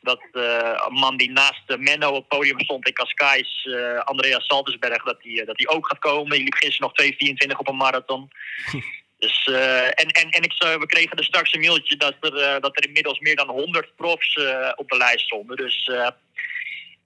dat 0.00 0.20
een 0.32 0.92
man 0.92 1.16
die 1.16 1.30
naast 1.30 1.76
Menno 1.78 2.08
op 2.08 2.14
het 2.14 2.28
podium 2.28 2.60
stond 2.60 2.86
in 2.86 2.92
Cascais, 2.92 3.68
Andreas 4.04 4.46
Saltersberg, 4.46 5.02
dat 5.02 5.22
die, 5.22 5.44
dat 5.44 5.56
die 5.56 5.68
ook 5.68 5.86
gaat 5.86 5.98
komen. 5.98 6.30
Die 6.30 6.44
liep 6.44 6.54
gisteren 6.54 6.92
nog 6.96 7.12
2,24 7.52 7.56
op 7.56 7.68
een 7.68 7.76
marathon. 7.76 8.30
Dus, 9.18 9.46
eh, 9.46 9.86
en 9.86 10.08
en, 10.08 10.30
en 10.30 10.42
ik, 10.42 10.52
we 10.58 10.86
kregen 10.86 11.16
er 11.16 11.24
straks 11.24 11.52
een 11.52 11.60
mailtje 11.60 11.96
dat 11.96 12.14
er, 12.20 12.36
eh, 12.36 12.60
dat 12.60 12.76
er 12.76 12.86
inmiddels 12.86 13.18
meer 13.18 13.36
dan 13.36 13.48
100 13.48 13.96
profs 13.96 14.34
eh, 14.34 14.72
op 14.76 14.88
de 14.90 14.96
lijst 14.96 15.24
stonden. 15.24 15.56
Dus 15.56 15.90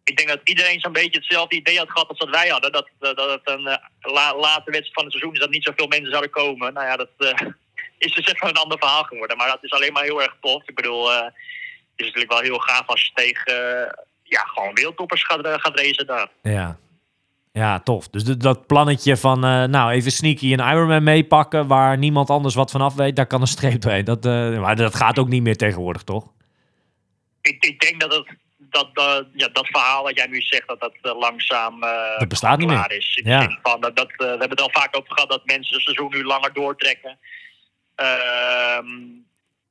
ik 0.04 0.16
denk 0.16 0.28
dat 0.28 0.40
iedereen 0.44 0.80
zo'n 0.80 0.92
beetje 0.92 1.18
hetzelfde 1.18 1.56
idee 1.56 1.78
had 1.78 1.90
gehad 1.90 2.08
als 2.08 2.18
dat 2.18 2.30
wij 2.30 2.48
hadden. 2.48 2.72
Dat, 2.72 2.88
dat, 2.98 3.30
het 3.30 3.40
een 3.44 3.62
la, 4.00 4.36
late 4.36 4.70
wedstrijd 4.70 4.92
van 4.92 5.04
het 5.04 5.12
seizoen 5.12 5.32
is 5.32 5.40
dat 5.40 5.50
niet 5.50 5.64
zoveel 5.64 5.86
mensen 5.86 6.10
zouden 6.10 6.30
komen. 6.30 6.72
Nou 6.72 6.86
ja, 6.86 6.96
dat 6.96 7.10
is 7.98 8.14
dus 8.14 8.26
even 8.26 8.48
een 8.48 8.54
ander 8.54 8.78
verhaal 8.78 9.02
geworden. 9.02 9.36
Maar 9.36 9.48
dat 9.48 9.64
is 9.64 9.72
alleen 9.72 9.92
maar 9.92 10.02
heel 10.02 10.22
erg 10.22 10.36
tof. 10.40 10.68
Ik 10.68 10.74
bedoel, 10.74 11.12
het 11.12 11.32
is 11.96 12.04
natuurlijk 12.06 12.32
wel 12.32 12.40
heel 12.40 12.58
gaaf 12.58 12.86
als 12.86 13.04
je 13.04 13.10
tegen 13.14 13.54
ja, 14.22 14.40
gewoon 14.40 14.74
wereldtoppers 14.74 15.24
gaat, 15.24 15.46
gaat 15.46 15.78
racen 15.78 16.06
daar. 16.06 16.28
Ja. 16.42 16.78
Ja, 17.58 17.80
tof. 17.80 18.08
Dus 18.08 18.24
dat 18.24 18.66
plannetje 18.66 19.16
van, 19.16 19.44
eh, 19.44 19.64
nou, 19.64 19.90
even 19.90 20.12
sneaky 20.12 20.52
een 20.52 20.68
Ironman 20.72 21.02
meepakken 21.02 21.66
waar 21.66 21.98
niemand 21.98 22.30
anders 22.30 22.54
wat 22.54 22.70
vanaf 22.70 22.94
weet, 22.94 23.16
daar 23.16 23.26
kan 23.26 23.40
een 23.40 23.46
streep 23.46 23.80
doorheen. 23.80 24.04
Dat, 24.04 24.26
eh, 24.26 24.60
maar 24.60 24.76
dat 24.76 24.94
gaat 24.94 25.18
ook 25.18 25.28
niet 25.28 25.42
meer 25.42 25.56
tegenwoordig, 25.56 26.02
toch? 26.02 26.26
Ik, 27.40 27.64
ik 27.64 27.80
denk 27.80 28.00
dat 28.00 28.14
het, 28.14 28.26
dat, 28.56 28.94
dat, 28.94 29.26
ja, 29.32 29.48
dat 29.48 29.66
verhaal 29.66 30.02
wat 30.02 30.16
jij 30.16 30.26
nu 30.26 30.40
zegt, 30.40 30.68
dat 30.68 30.80
dat 30.80 30.94
eh, 31.02 31.18
langzaam 31.18 31.82
eh, 31.82 32.18
Dat 32.18 32.28
bestaat 32.28 32.58
niet 32.58 32.68
meer. 32.68 32.92
is. 32.92 33.20
Ja. 33.24 33.58
van, 33.62 33.80
dat, 33.80 33.96
dat, 33.96 34.10
eh, 34.10 34.16
we 34.16 34.24
hebben 34.26 34.50
het 34.50 34.60
al 34.60 34.70
vaak 34.72 34.96
over 34.96 35.12
gehad 35.12 35.30
dat 35.30 35.44
mensen 35.44 35.74
het 35.74 35.82
seizoen 35.84 36.10
nu 36.10 36.24
langer 36.24 36.52
doortrekken. 36.52 37.18
Ehm, 37.94 38.86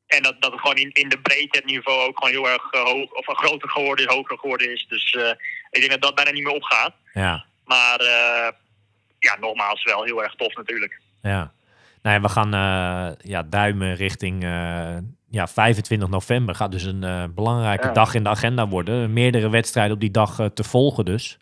en 0.07 0.21
dat, 0.21 0.41
dat 0.41 0.51
het 0.51 0.59
gewoon 0.59 0.75
in, 0.75 0.91
in 0.93 1.09
de 1.09 1.19
breedte 1.19 1.57
het 1.57 1.65
niveau 1.65 2.07
ook 2.07 2.17
gewoon 2.17 2.33
heel 2.33 2.49
erg 2.49 2.71
eh, 2.71 2.81
hoog, 2.81 3.11
of 3.11 3.25
groter 3.25 3.69
geworden 3.69 4.05
is, 4.07 4.13
hoger 4.13 4.37
geworden 4.39 4.71
is. 4.71 4.85
Dus 4.89 5.13
eh, 5.13 5.29
ik 5.69 5.79
denk 5.79 5.91
dat 5.91 6.01
dat 6.01 6.15
bijna 6.15 6.31
niet 6.31 6.43
meer 6.43 6.53
opgaat. 6.53 6.93
Ja. 7.13 7.45
Maar 7.67 7.99
eh, 7.99 8.51
ja, 9.19 9.37
nogmaals, 9.39 9.83
wel 9.83 10.03
heel 10.03 10.23
erg 10.23 10.35
tof 10.35 10.55
natuurlijk. 10.55 11.01
Ja. 11.21 11.51
Nou 12.01 12.15
ja, 12.15 12.21
we 12.21 12.29
gaan 12.29 12.53
eh, 12.53 13.29
ja, 13.31 13.43
duimen 13.43 13.95
richting 13.95 14.43
eh, 14.43 14.97
ja, 15.29 15.47
25 15.47 16.09
november. 16.09 16.55
Gaat 16.55 16.71
dus 16.71 16.83
een 16.83 17.33
belangrijke 17.35 17.87
Ja. 17.87 17.93
dag 17.93 18.13
in 18.13 18.23
de 18.23 18.29
agenda 18.29 18.67
worden. 18.67 19.13
Meerdere 19.13 19.49
wedstrijden 19.49 19.93
op 19.93 19.99
die 19.99 20.11
dag 20.11 20.39
te 20.53 20.63
volgen 20.63 21.05
dus. 21.05 21.37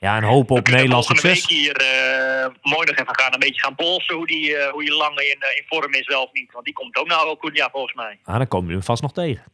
Ja, 0.00 0.16
en 0.16 0.22
hopen 0.22 0.56
op 0.56 0.68
Nederlands 0.68 1.06
succes. 1.06 1.46
week 1.46 1.58
hier 1.58 1.76
eh, 1.76 2.48
mooi 2.62 2.86
nog 2.86 2.96
even 2.96 3.18
gaan. 3.18 3.32
Een 3.32 3.38
beetje 3.38 3.60
gaan 3.60 3.74
polsen 3.74 4.14
hoe 4.14 4.26
die, 4.26 4.56
eh, 4.56 4.72
hoe 4.72 4.84
je 4.84 4.92
lang 4.92 5.18
in, 5.20 5.38
in 5.56 5.64
vorm 5.66 5.94
is 5.94 6.06
wel 6.06 6.22
of 6.22 6.32
niet. 6.32 6.52
Want 6.52 6.64
die 6.64 6.74
komt 6.74 6.96
ook 6.96 7.06
nou 7.06 7.24
wel 7.24 7.36
goed, 7.36 7.56
ja, 7.56 7.68
volgens 7.72 7.94
mij. 7.94 8.18
Ah, 8.24 8.36
dan 8.36 8.48
komen 8.48 8.66
we 8.68 8.72
hem 8.72 8.82
vast 8.82 9.02
nog 9.02 9.12
tegen. 9.12 9.44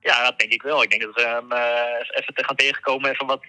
Ja, 0.00 0.22
dat 0.24 0.38
denk 0.38 0.52
ik 0.52 0.62
wel. 0.62 0.82
Ik 0.82 0.90
denk 0.90 1.02
dat 1.02 1.14
we 1.14 1.28
hem 1.28 1.52
even 2.20 2.34
te 2.34 2.44
gaan 2.44 2.56
tegenkomen. 2.56 3.10
Even 3.10 3.26
wat, 3.26 3.44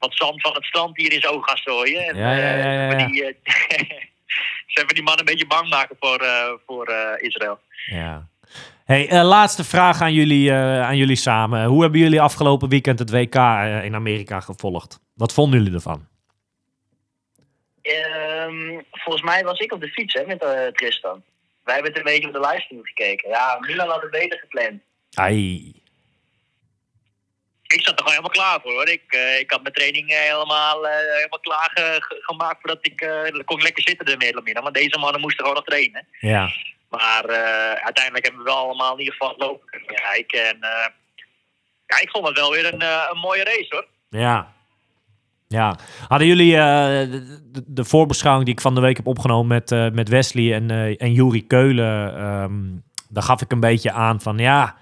wat 0.00 0.14
zand 0.14 0.40
van 0.40 0.54
het 0.54 0.64
strand 0.64 0.96
hier 0.96 1.12
in 1.12 1.20
zijn 1.20 1.44
gaan 1.44 1.56
strooien. 1.56 2.04
En, 2.04 2.16
Ja, 2.16 2.32
ja, 2.32 2.56
ja, 2.56 2.72
ja, 2.72 2.90
eh, 2.90 3.00
ja. 3.00 3.06
Die, 3.06 3.24
eh, 3.24 3.34
ze 4.72 4.82
even 4.82 4.94
die 4.94 5.02
man 5.02 5.18
een 5.18 5.24
beetje 5.24 5.46
bang 5.46 5.68
maken 5.68 5.96
voor, 6.00 6.18
eh, 6.18 6.52
voor 6.66 6.92
Israël. 7.16 7.58
Ja. 7.86 8.28
Hey, 8.84 9.22
laatste 9.24 9.64
vraag 9.64 10.00
aan 10.00 10.12
jullie, 10.12 10.52
aan 10.52 10.96
jullie 10.96 11.16
samen. 11.16 11.64
Hoe 11.64 11.82
hebben 11.82 12.00
jullie 12.00 12.20
afgelopen 12.20 12.68
weekend 12.68 12.98
het 12.98 13.10
WK 13.10 13.34
in 13.84 13.94
Amerika 13.94 14.40
gevolgd? 14.40 15.00
Wat 15.14 15.32
vonden 15.32 15.58
jullie 15.58 15.74
ervan? 15.74 16.08
Ehm, 17.82 18.80
volgens 18.90 19.24
mij 19.24 19.44
was 19.44 19.58
ik 19.58 19.72
op 19.72 19.80
de 19.80 19.88
fiets 19.88 20.14
hè, 20.14 20.26
met 20.26 20.40
Tristan. 20.72 21.22
Wij 21.64 21.74
hebben 21.74 21.92
het 21.92 22.00
een 22.00 22.12
beetje 22.12 22.26
op 22.26 22.32
de 22.32 22.48
livestream 22.48 22.84
gekeken. 22.84 23.28
Ja, 23.28 23.58
Milan 23.60 23.88
had 23.88 24.02
het 24.02 24.10
beter 24.10 24.38
gepland. 24.38 24.80
Ai. 25.14 25.80
Ik 27.74 27.82
zat 27.82 27.98
er 27.98 28.04
gewoon 28.06 28.10
helemaal 28.18 28.30
klaar 28.30 28.60
voor 28.62 28.72
hoor. 28.72 28.88
Ik, 28.88 29.02
eh, 29.08 29.38
ik 29.38 29.50
had 29.50 29.62
mijn 29.62 29.74
training 29.74 30.10
eh, 30.10 30.18
helemaal, 30.18 30.86
eh, 30.86 30.92
helemaal 31.16 31.40
klaar 31.40 31.70
ge- 31.74 31.96
ge- 32.02 32.18
gemaakt 32.20 32.58
voordat 32.60 32.86
ik 32.86 32.96
kon 33.44 33.62
lekker 33.62 33.82
zitten 33.88 34.12
of 34.38 34.44
meer. 34.44 34.62
Want 34.62 34.74
deze 34.74 34.98
mannen 34.98 35.20
moesten 35.20 35.40
gewoon 35.40 35.54
nog 35.54 35.64
trainen. 35.64 36.06
Ja. 36.20 36.48
Maar 36.88 37.24
uiteindelijk 37.82 38.24
hebben 38.24 38.44
we 38.44 38.50
wel 38.50 38.58
allemaal 38.58 38.92
in 38.92 38.98
ieder 38.98 39.14
geval 39.14 39.34
lopen 39.38 39.68
kijken. 39.86 40.44
En 40.48 40.58
ja, 41.86 42.00
ik 42.00 42.10
vond 42.10 42.26
het 42.26 42.36
wel 42.36 42.50
weer 42.50 42.74
een, 42.74 42.82
een 43.10 43.18
mooie 43.20 43.44
race 43.44 43.66
hoor. 43.68 43.86
Ja. 44.20 44.52
Ja. 45.48 45.76
Hadden 46.08 46.26
jullie 46.28 46.52
de, 46.54 47.40
de, 47.52 47.62
de 47.66 47.84
voorbeschouwing 47.84 48.44
die 48.46 48.54
ik 48.54 48.60
van 48.60 48.74
de 48.74 48.80
week 48.80 48.96
heb 48.96 49.06
opgenomen 49.06 49.46
met, 49.46 49.94
met 49.94 50.08
Wesley 50.08 50.54
en, 50.54 50.70
en 50.98 51.12
Juri 51.12 51.46
Keulen, 51.46 52.16
ehm, 52.16 52.58
daar 53.08 53.22
gaf 53.22 53.40
ik 53.42 53.52
een 53.52 53.60
beetje 53.60 53.92
aan 53.92 54.20
van 54.20 54.38
ja, 54.38 54.76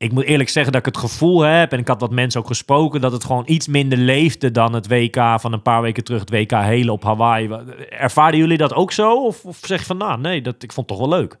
ik 0.00 0.12
moet 0.12 0.24
eerlijk 0.24 0.48
zeggen 0.48 0.72
dat 0.72 0.86
ik 0.86 0.94
het 0.94 1.02
gevoel 1.04 1.40
heb, 1.40 1.72
en 1.72 1.78
ik 1.78 1.88
had 1.88 2.00
wat 2.00 2.10
mensen 2.10 2.40
ook 2.40 2.46
gesproken, 2.46 3.00
dat 3.00 3.12
het 3.12 3.24
gewoon 3.24 3.42
iets 3.46 3.66
minder 3.68 3.98
leefde 3.98 4.50
dan 4.50 4.72
het 4.72 4.88
WK 4.88 5.16
van 5.40 5.52
een 5.52 5.62
paar 5.62 5.82
weken 5.82 6.04
terug, 6.04 6.20
het 6.20 6.30
WK 6.30 6.50
Helen 6.50 6.92
op 6.92 7.02
Hawaii. 7.02 7.48
Wa- 7.48 7.64
Ervaren 7.88 8.38
jullie 8.38 8.56
dat 8.56 8.74
ook 8.74 8.92
zo? 8.92 9.24
Of, 9.26 9.44
of 9.44 9.56
zeg 9.56 9.78
je 9.80 9.86
van 9.86 9.96
nou, 9.96 10.20
nee, 10.20 10.42
dat, 10.42 10.62
ik 10.62 10.72
vond 10.72 10.88
het 10.90 10.98
toch 10.98 11.08
wel 11.08 11.18
leuk. 11.18 11.36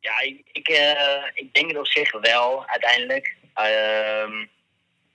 Ja, 0.00 0.20
ik, 0.20 0.40
ik, 0.52 0.68
eh, 0.68 1.22
ik 1.34 1.54
denk 1.54 1.66
het 1.68 1.78
op 1.78 1.86
zich 1.86 2.12
wel, 2.20 2.66
uiteindelijk. 2.66 3.36
Ehm, 3.54 4.32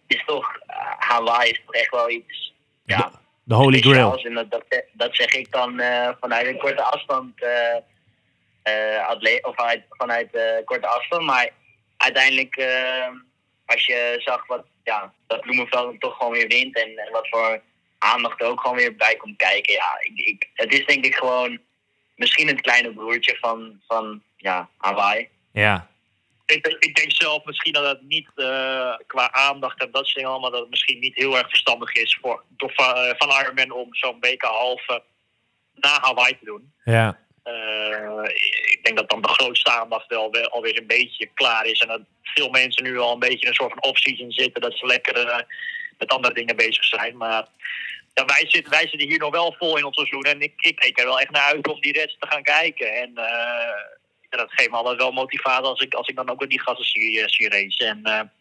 het 0.08 0.18
is 0.18 0.24
toch, 0.26 0.58
eh, 0.68 0.76
Hawaii 0.98 1.52
is 1.52 1.62
toch 1.66 1.76
echt 1.76 1.92
wel 1.92 2.10
iets, 2.10 2.54
ja, 2.86 3.12
De 3.44 3.56
Holy 3.56 3.80
Grail. 3.82 4.18
En 4.26 4.34
dat, 4.34 4.52
dat, 4.52 4.64
dat 4.94 5.16
zeg 5.16 5.34
ik 5.34 5.52
dan 5.52 5.80
eh, 5.80 6.10
vanuit 6.20 6.48
een 6.48 6.58
korte 6.58 6.84
afstand, 6.84 7.34
atleet, 9.08 9.46
of 9.46 9.56
vanuit, 9.56 9.84
vanuit 9.90 10.36
eh, 10.36 10.66
korte 10.66 10.88
afstand. 10.88 11.24
Maar 11.24 11.50
uiteindelijk, 12.06 12.56
eh, 12.56 13.08
als 13.66 13.86
je 13.86 14.16
zag 14.18 14.48
wat, 14.48 14.66
ja, 14.84 15.14
dat 15.28 15.42
Bloemenveld 15.42 16.00
toch 16.00 16.18
gewoon 16.18 16.32
weer 16.34 16.48
wint 16.48 16.76
en, 16.76 16.98
en 16.98 17.12
wat 17.12 17.28
voor 17.30 17.62
aandacht 17.98 18.42
er 18.42 18.48
ook 18.48 18.62
gewoon 18.62 18.76
weer 18.78 18.96
bij 18.96 19.16
komt 19.16 19.38
kijken. 19.38 19.74
Ja, 19.74 19.98
ik, 20.00 20.20
ik, 20.20 20.50
het 20.54 20.74
is 20.74 20.86
denk 20.86 21.06
ik 21.06 21.16
gewoon 21.16 21.60
misschien 22.16 22.48
het 22.48 22.62
kleine 22.62 22.94
broertje 22.94 23.38
van, 23.40 23.82
van 23.88 24.22
ja, 24.38 24.70
Hawaii. 24.78 25.30
Ja. 25.52 25.90
Ik, 26.46 26.64
denk- 26.64 26.84
ik 26.84 26.96
denk 26.96 27.12
zelf 27.12 27.46
misschien 27.46 27.74
dat 27.74 27.86
het 27.86 28.02
niet 28.02 28.30
eh, 28.36 28.94
qua 29.08 29.32
aandacht 29.32 29.82
en 29.82 29.92
dat 29.92 30.04
soort 30.04 30.16
dingen 30.16 30.32
allemaal, 30.32 30.52
dat 30.52 30.62
het 30.62 30.70
misschien 30.70 31.00
niet 31.00 31.16
heel 31.16 31.38
erg 31.38 31.50
verstandig 31.50 31.92
is 31.94 32.18
voor, 32.22 32.44
door, 32.50 32.72
van, 32.76 32.96
eh, 32.96 33.14
van 33.18 33.30
Ironman 33.42 33.72
om 33.72 33.96
zo'n 33.96 34.20
WK 34.20 34.42
halve 34.44 35.04
na 35.74 36.00
Hawaii 36.02 36.38
te 36.40 36.46
doen. 36.46 36.74
Ja. 36.84 37.24
Eh, 37.46 38.24
ik 38.72 38.80
denk 38.82 38.98
dat 38.98 39.10
dan 39.10 39.22
de 39.22 39.28
grootste 39.28 39.72
aandacht 39.72 40.08
wel 40.08 40.32
weer, 40.32 40.50
alweer 40.50 40.78
een 40.78 40.88
beetje 40.88 41.30
klaar 41.34 41.66
is. 41.66 41.80
En 41.80 41.88
dat 41.88 42.02
veel 42.24 42.50
mensen 42.50 42.84
nu 42.84 43.00
al 43.00 43.14
een 43.14 43.20
beetje 43.20 43.40
in 43.40 43.48
een 43.48 43.54
soort 43.54 43.74
van 43.74 43.84
off-season 43.84 44.32
zitten. 44.32 44.62
Dat 44.62 44.78
ze 44.78 44.86
lekker 44.86 45.28
eh, 45.28 45.40
met 45.98 46.10
andere 46.10 46.34
dingen 46.34 46.56
bezig 46.56 46.84
zijn. 46.84 47.18
Maar 47.18 47.48
wij, 48.14 48.46
zitten, 48.48 48.72
wij 48.72 48.88
zitten 48.88 49.08
hier 49.08 49.20
nog 49.20 49.32
wel 49.32 49.56
vol 49.58 49.78
in 49.78 49.86
ons 49.86 49.96
seizoen. 49.96 50.24
En 50.24 50.42
ik, 50.42 50.54
ik 50.58 50.76
kijk 50.76 51.00
er 51.00 51.06
wel 51.06 51.20
echt 51.20 51.32
naar 51.32 51.54
uit 51.54 51.68
om 51.68 51.82
die 51.82 51.94
rest 51.94 52.20
te 52.20 52.28
gaan 52.28 52.44
kijken. 52.44 52.94
En 52.94 53.12
ja, 54.30 54.38
dat 54.38 54.52
geeft 54.52 54.70
me 54.70 54.76
altijd 54.76 54.98
wel 54.98 55.12
motivatie 55.12 55.66
als 55.66 55.82
ik, 55.82 55.94
als 55.94 56.08
ik 56.08 56.16
dan 56.16 56.30
ook 56.30 56.40
weer 56.40 56.50
die 56.50 56.62
gasten 56.62 56.86
zie, 56.86 57.30
zie. 57.30 57.50
En 57.86 58.32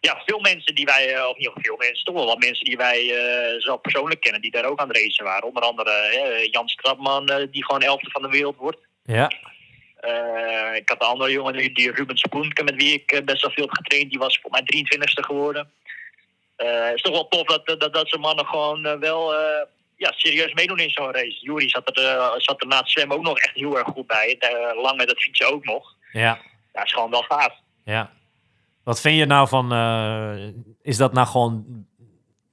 ja, 0.00 0.22
veel 0.26 0.40
mensen 0.40 0.74
die 0.74 0.84
wij, 0.84 1.14
eh, 1.14 1.28
of 1.28 1.36
niet 1.36 1.50
veel 1.54 1.76
mensen, 1.76 2.04
toch 2.04 2.14
wel 2.14 2.26
wat 2.26 2.38
mensen 2.38 2.64
die 2.64 2.76
wij 2.76 2.98
eh, 2.98 3.60
zelf 3.60 3.80
persoonlijk 3.80 4.20
kennen, 4.20 4.40
die 4.40 4.50
daar 4.50 4.64
ook 4.64 4.78
aan 4.78 4.88
het 4.88 4.96
racen 4.96 5.24
waren. 5.24 5.48
Onder 5.48 5.62
andere 5.62 5.90
eh, 5.90 6.50
Jan 6.50 6.68
Strapman, 6.68 7.26
die 7.50 7.64
gewoon 7.64 7.82
elfde 7.82 8.10
van 8.10 8.22
de 8.22 8.28
wereld 8.28 8.56
wordt. 8.56 8.78
Ja. 9.04 9.30
Ik 10.74 10.88
had 10.88 11.02
een 11.02 11.08
andere 11.08 11.30
jongen, 11.30 11.74
die, 11.74 11.92
Ruben 11.92 12.16
Spoenke, 12.16 12.64
met 12.64 12.74
wie 12.74 12.92
ik 12.92 13.22
best 13.24 13.42
wel 13.42 13.50
veel 13.50 13.64
heb 13.64 13.74
getraind. 13.74 14.10
Die 14.10 14.18
was 14.18 14.38
voor 14.42 14.50
mij 14.50 14.62
23ste 14.62 15.24
geworden. 15.24 15.70
Het 16.56 16.94
is 16.94 17.02
toch 17.02 17.12
wel 17.12 17.28
tof 17.28 17.46
dat, 17.46 17.66
dat, 17.80 17.92
dat 17.92 18.08
ze 18.08 18.18
mannen 18.18 18.46
gewoon 18.46 19.00
wel 19.00 19.34
ja, 19.96 20.12
serieus 20.16 20.52
meedoen 20.52 20.78
in 20.78 20.90
zo'n 20.90 21.12
race. 21.12 21.38
Jury 21.40 21.68
zat 21.68 21.98
er, 21.98 22.34
zat 22.36 22.60
er 22.60 22.66
na 22.66 22.78
het 22.78 22.90
zwemmen 22.90 23.16
ook 23.16 23.22
nog 23.22 23.38
echt 23.38 23.54
heel 23.54 23.78
erg 23.78 23.88
goed 23.88 24.06
bij. 24.06 24.38
Uh, 24.40 24.82
lang 24.82 24.96
met 24.96 25.08
het 25.08 25.22
fietsen 25.22 25.52
ook 25.52 25.64
nog. 25.64 25.94
Ja. 26.12 26.38
Ja, 26.72 26.84
is 26.84 26.92
gewoon 26.92 27.10
wel 27.10 27.22
gaaf. 27.22 27.52
Ja. 27.84 28.10
Wat 28.84 29.00
vind 29.00 29.18
je 29.18 29.26
nou 29.26 29.48
van, 29.48 29.72
eh, 29.72 30.48
is 30.82 30.96
dat 30.96 31.12
nou 31.12 31.26
gewoon 31.26 31.86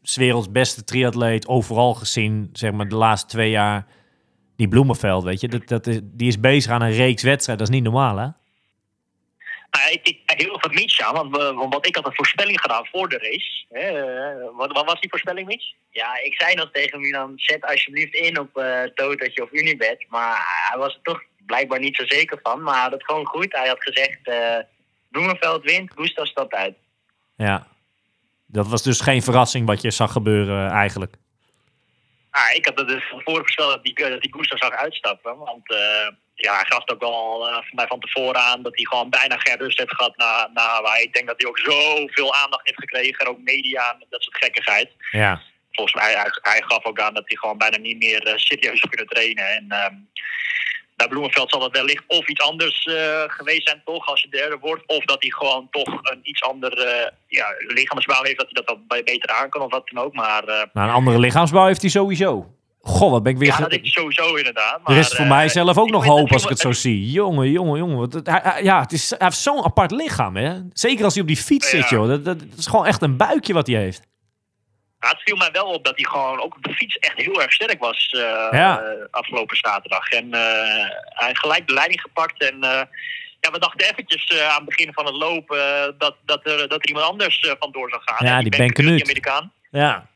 's 0.01 0.15
werelds 0.15 0.51
beste 0.51 0.83
triatleet 0.83 1.47
overal 1.47 1.93
gezien, 1.93 2.49
zeg 2.53 2.71
maar 2.71 2.87
de 2.87 2.95
laatste 2.95 3.27
twee 3.27 3.49
jaar, 3.49 3.85
die 4.55 4.67
Bloemenveld, 4.67 5.23
weet 5.23 5.41
je? 5.41 5.47
Dat, 5.47 5.67
dat 5.67 5.87
is, 5.87 5.99
die 6.03 6.27
is 6.27 6.39
bezig 6.39 6.71
aan 6.71 6.81
een 6.81 6.91
reeks 6.91 7.23
wedstrijden, 7.23 7.65
dat 7.65 7.73
is 7.73 7.81
niet 7.81 7.91
normaal, 7.91 8.17
hè? 8.17 8.27
Nou, 9.71 9.91
ik, 9.91 10.07
ik 10.07 10.21
kijk 10.25 10.41
heel 10.41 10.59
veel 10.59 10.71
Mitch 10.71 10.99
aan, 10.99 11.13
want, 11.13 11.55
want 11.55 11.87
ik 11.87 11.95
had 11.95 12.05
een 12.05 12.15
voorspelling 12.15 12.61
gedaan 12.61 12.85
voor 12.85 13.09
de 13.09 13.17
race. 13.17 13.65
Hè, 13.69 13.87
eh, 13.87 14.55
wat, 14.55 14.71
wat 14.71 14.85
was 14.85 14.99
die 14.99 15.09
voorspelling, 15.09 15.47
Mitch? 15.47 15.73
Ja, 15.89 16.19
ik 16.23 16.41
zei 16.41 16.55
nog 16.55 16.69
tegen 16.71 16.99
Milan, 16.99 17.33
zet 17.35 17.65
alsjeblieft 17.65 18.13
in 18.13 18.39
op 18.39 18.57
eh 18.57 18.83
Totootje 18.83 19.43
of 19.43 19.51
Unibet. 19.51 20.05
Maar 20.09 20.67
hij 20.69 20.79
was 20.79 20.93
er 20.93 21.01
toch 21.01 21.23
blijkbaar 21.45 21.79
niet 21.79 21.95
zo 21.95 22.03
zeker 22.05 22.39
van. 22.43 22.61
Maar 22.61 22.73
hij 22.73 22.83
had 22.83 22.91
het 22.91 23.05
gewoon 23.05 23.25
goed. 23.25 23.53
Hij 23.53 23.67
had 23.67 23.83
gezegd, 23.83 24.19
eh 24.23 24.57
Bloemenveld 25.10 25.63
wint, 25.63 25.91
Gustav 25.96 26.28
stapt 26.28 26.54
uit. 26.54 26.76
Ja. 27.36 27.67
Dat 28.46 28.67
was 28.67 28.84
dus 28.84 29.02
geen 29.02 29.22
verrassing 29.22 29.67
wat 29.67 29.82
je 29.82 29.91
zag 29.91 30.12
gebeuren 30.12 30.70
eh, 30.70 30.76
eigenlijk. 30.76 31.15
Ah, 32.30 32.56
ik 32.56 32.65
had 32.65 32.78
het 32.78 32.88
dus 32.88 33.10
van 33.10 33.17
tevoren 33.17 33.41
voorspeld 33.41 33.72
dat 33.72 33.84
die, 33.84 33.96
eh, 33.96 34.10
dat 34.10 34.22
die 34.22 34.34
Gustav 34.34 34.60
zag 34.60 34.72
uitstappen. 34.72 35.38
Want 35.38 35.72
eh, 35.72 36.08
ja, 36.38 36.54
hij 36.54 36.65
gaf 36.67 36.80
het 36.80 36.91
ook 36.91 37.02
eh, 37.02 37.54
voor 37.54 37.76
mij 37.76 37.88
van 37.88 38.00
tevoren 38.00 38.41
aan 38.41 38.63
dat 38.63 38.76
hij 38.76 38.86
gewoon 38.86 39.10
bijna 39.10 39.38
geen 39.38 39.58
rust 39.58 39.78
heeft 39.78 39.96
gehad 39.96 40.17
na, 40.17 40.50
na 40.54 40.62
Hawaii. 40.62 41.04
Ik 41.04 41.13
denk 41.13 41.28
dat 41.28 41.41
hij 41.41 41.50
ook 41.50 41.60
zoveel 41.60 42.36
aandacht 42.36 42.65
heeft 42.65 42.80
gekregen. 42.80 43.20
En 43.20 43.28
ook 43.28 43.39
media 43.39 43.91
en 43.91 44.06
dat 44.10 44.24
soort 44.24 44.38
gekkigheid. 44.38 44.89
Ja. 45.12 45.41
Volgens 45.72 46.02
mij, 46.02 46.13
hij, 46.13 46.30
hij 46.41 46.62
gaf 46.65 46.86
ook 46.86 47.00
aan 47.00 47.13
dat 47.13 47.28
hij 47.28 47.38
gewoon 47.38 47.58
bijna 47.58 47.78
niet 47.78 47.98
meer 47.98 48.24
eh, 48.24 48.38
serieus 48.38 48.80
kunnen 48.80 49.08
trainen. 49.08 49.48
En 49.48 49.67
bij 50.97 51.07
Bloemenveld 51.07 51.49
zal 51.49 51.63
het 51.63 51.71
wellicht 51.77 52.03
of 52.07 52.27
iets 52.27 52.41
anders 52.41 52.83
eh, 52.83 52.95
geweest 53.27 53.67
zijn, 53.67 53.81
toch, 53.86 54.07
als 54.07 54.21
je 54.21 54.29
derde 54.29 54.57
wordt. 54.62 54.83
Of 54.88 55.05
dat 55.05 55.21
hij 55.21 55.31
gewoon 55.31 55.67
toch 55.71 55.88
een 56.01 56.19
iets 56.23 56.43
ander 56.43 56.71
eh, 56.77 57.12
ja, 57.27 57.45
lichaamsbouw 57.67 58.23
heeft, 58.23 58.38
dat 58.38 58.49
hij 58.51 58.63
dat 58.63 58.67
dan 58.67 59.03
beter 59.03 59.29
aan 59.29 59.49
kan 59.49 59.62
of 59.62 59.71
wat 59.71 59.89
dan 59.89 60.03
ook. 60.03 60.13
Maar 60.13 60.45
Nou, 60.45 60.88
een 60.88 60.93
andere 60.93 61.19
lichaamsbouw 61.19 61.65
heeft 61.65 61.81
hij 61.81 61.89
sowieso. 61.89 62.51
Goh, 62.81 63.12
wat 63.12 63.23
ben 63.23 63.31
ik 63.31 63.38
weer... 63.38 63.47
ja, 63.47 63.57
dat 63.57 63.73
ik 63.73 63.86
sowieso 63.86 64.36
inderdaad. 64.36 64.79
er 64.86 64.97
is 64.97 65.07
maar, 65.07 65.17
voor 65.17 65.27
mij 65.27 65.49
zelf 65.49 65.77
ook 65.77 65.89
nog 65.89 66.05
hoop 66.05 66.31
als 66.31 66.43
ik 66.43 66.49
het 66.49 66.60
zo 66.60 66.71
zie. 66.71 67.12
Jongen, 67.12 67.51
jongen, 67.51 67.77
jongen. 67.77 68.10
ja, 68.63 68.81
het 68.81 68.91
is, 68.91 69.10
hij 69.10 69.17
heeft 69.21 69.38
zo'n 69.38 69.63
apart 69.63 69.91
lichaam, 69.91 70.36
hè? 70.36 70.53
Zeker 70.73 71.03
als 71.03 71.13
hij 71.13 71.21
op 71.21 71.27
die 71.27 71.38
fiets 71.38 71.71
Ja. 71.71 71.77
zit, 71.81 71.89
joh. 71.89 72.07
Dat, 72.07 72.25
dat, 72.25 72.39
dat 72.39 72.57
is 72.57 72.67
gewoon 72.67 72.86
echt 72.86 73.01
een 73.01 73.17
buikje 73.17 73.53
wat 73.53 73.67
hij 73.67 73.75
heeft. 73.75 74.01
Het 74.99 75.21
viel 75.21 75.36
mij 75.36 75.49
wel 75.51 75.65
op 75.65 75.86
dat 75.86 75.95
hij 75.95 76.05
gewoon 76.05 76.39
ook 76.41 76.55
op 76.55 76.63
de 76.63 76.73
fiets 76.73 76.97
echt 76.97 77.17
heel 77.17 77.41
erg 77.41 77.51
sterk 77.53 77.79
was 77.79 78.07
eh, 78.10 78.47
Ja. 78.51 78.81
afgelopen 79.12 79.57
zaterdag. 79.57 80.10
En 80.10 80.33
eh, 80.33 80.39
hij 81.10 81.27
heeft 81.27 81.39
gelijk 81.39 81.67
de 81.67 81.73
leiding 81.73 82.01
gepakt. 82.01 82.41
En 82.51 82.63
eh, 82.63 82.81
ja, 83.39 83.51
we 83.51 83.60
dachten 83.60 83.89
eventjes 83.89 84.41
aan 84.41 84.55
het 84.55 84.65
begin 84.65 84.93
van 84.93 85.05
het 85.05 85.15
lopen 85.15 85.95
dat, 85.97 86.15
dat, 86.25 86.45
er, 86.47 86.57
dat 86.67 86.81
er 86.81 86.88
iemand 86.88 87.05
anders 87.05 87.39
eh, 87.39 87.51
vandoor 87.60 87.89
zou 87.89 88.01
gaan. 88.05 88.25
Ja, 88.27 88.36
hè, 88.36 88.41
die 88.41 88.49
Ben 88.49 88.60
Ben 88.60 88.73
Knut, 88.73 88.86
Knut. 88.86 88.95
die 88.97 89.03
Amerikaan. 89.03 89.51
Ja. 89.71 90.07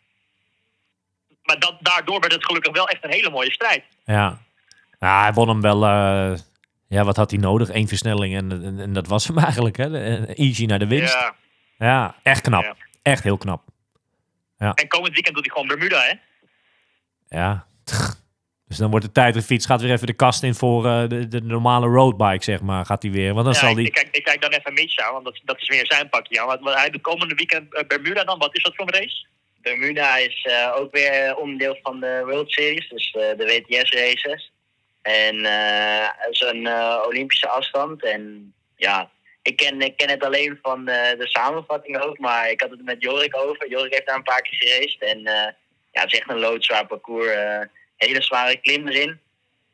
Maar 1.43 1.59
dat, 1.59 1.75
daardoor 1.79 2.19
werd 2.19 2.33
het 2.33 2.45
gelukkig 2.45 2.73
wel 2.73 2.87
echt 2.87 3.03
een 3.03 3.11
hele 3.11 3.29
mooie 3.29 3.51
strijd. 3.51 3.83
Ja. 4.05 4.37
Ja, 4.99 5.21
hij 5.21 5.33
won 5.33 5.47
hem 5.49 5.61
wel... 5.61 5.85
ja, 6.87 7.03
wat 7.03 7.15
had 7.15 7.31
hij 7.31 7.39
nodig? 7.39 7.69
Eén 7.69 7.87
versnelling 7.87 8.35
en, 8.35 8.51
en, 8.51 8.79
en 8.79 8.93
dat 8.93 9.07
was 9.07 9.27
hem 9.27 9.37
eigenlijk, 9.47 9.77
hè? 9.77 10.25
Easy 10.33 10.65
naar 10.65 10.79
de 10.79 10.87
winst. 10.87 11.13
Ja, 11.13 11.35
Ja. 11.77 12.15
echt 12.23 12.41
knap. 12.41 12.63
Ja. 12.63 12.75
Echt 13.01 13.23
heel 13.23 13.37
knap. 13.37 13.61
En 14.69 14.87
komend 14.87 15.13
weekend 15.13 15.35
doet 15.35 15.45
hij 15.45 15.53
gewoon 15.53 15.67
Bermuda, 15.67 16.01
hè? 16.01 16.13
Ja. 17.37 17.65
Dus 18.67 18.77
dan 18.77 18.89
wordt 18.89 19.05
de 19.05 19.11
tijdritfiets 19.11 19.65
gaat 19.65 19.81
weer 19.81 19.91
even 19.91 20.07
de 20.07 20.13
kast 20.13 20.43
in 20.43 20.55
voor 20.55 20.85
eh, 20.85 21.07
de, 21.07 21.27
de 21.27 21.41
normale 21.41 21.87
roadbike, 21.87 22.43
zeg 22.43 22.61
maar. 22.61 22.85
Gaat 22.85 23.01
hij 23.01 23.11
weer. 23.11 23.33
Want 23.33 23.45
dan 23.45 23.53
Ja, 23.53 23.59
zal 23.59 23.69
ik, 23.69 23.75
die... 23.75 23.85
ik, 23.85 23.93
kijk, 23.93 24.07
ik 24.11 24.23
kijk 24.23 24.41
dan 24.41 24.51
even 24.51 24.73
Mitch 24.73 24.97
aan, 24.97 25.13
want 25.13 25.25
dat, 25.25 25.39
dat 25.43 25.61
is 25.61 25.67
weer 25.67 25.85
zijn 25.85 26.09
pakje. 26.09 26.35
Ja. 26.35 26.45
Want, 26.45 26.75
hij 26.75 26.89
de 26.89 26.99
komende 26.99 27.35
weekend 27.35 27.73
eh, 27.73 27.87
Bermuda 27.87 28.23
dan, 28.23 28.39
wat 28.39 28.55
is 28.55 28.63
dat 28.63 28.75
voor 28.75 28.87
een 28.87 28.99
race? 28.99 29.25
Bermuda 29.61 30.17
is 30.17 30.47
eh, 30.49 30.75
ook 30.75 30.91
weer 30.91 31.35
onderdeel 31.35 31.79
van 31.81 31.99
de 31.99 32.21
World 32.25 32.51
Series, 32.51 32.89
dus 32.89 33.11
eh, 33.11 33.37
de 33.37 33.63
WTS 33.67 33.91
races. 33.91 34.51
En 35.01 35.45
eh, 35.45 36.07
het 36.17 36.31
is 36.31 36.41
een 36.41 36.67
eh, 36.67 37.03
Olympische 37.07 37.47
afstand. 37.47 38.03
En 38.03 38.53
ja, 38.75 39.09
ik 39.41 39.55
ken, 39.57 39.81
ik 39.81 39.97
ken 39.97 40.09
het 40.09 40.23
alleen 40.23 40.59
van 40.61 40.87
eh, 40.87 41.17
de 41.19 41.27
samenvatting 41.27 42.01
ook, 42.01 42.17
maar 42.19 42.49
ik 42.49 42.61
had 42.61 42.69
het 42.69 42.83
met 42.83 43.01
Jorik 43.01 43.35
over. 43.37 43.69
Jorik 43.69 43.93
heeft 43.93 44.05
daar 44.07 44.15
een 44.15 44.23
paar 44.23 44.41
keer 44.41 44.59
geraced. 44.59 45.01
En 45.01 45.25
eh, 45.25 45.53
ja, 45.91 46.01
het 46.01 46.13
is 46.13 46.19
echt 46.19 46.29
een 46.29 46.39
loodzwaar 46.39 46.87
parcours. 46.87 47.27
eh, 47.27 47.59
hele 47.97 48.21
zware 48.21 48.57
klim 48.57 48.87
erin. 48.87 49.19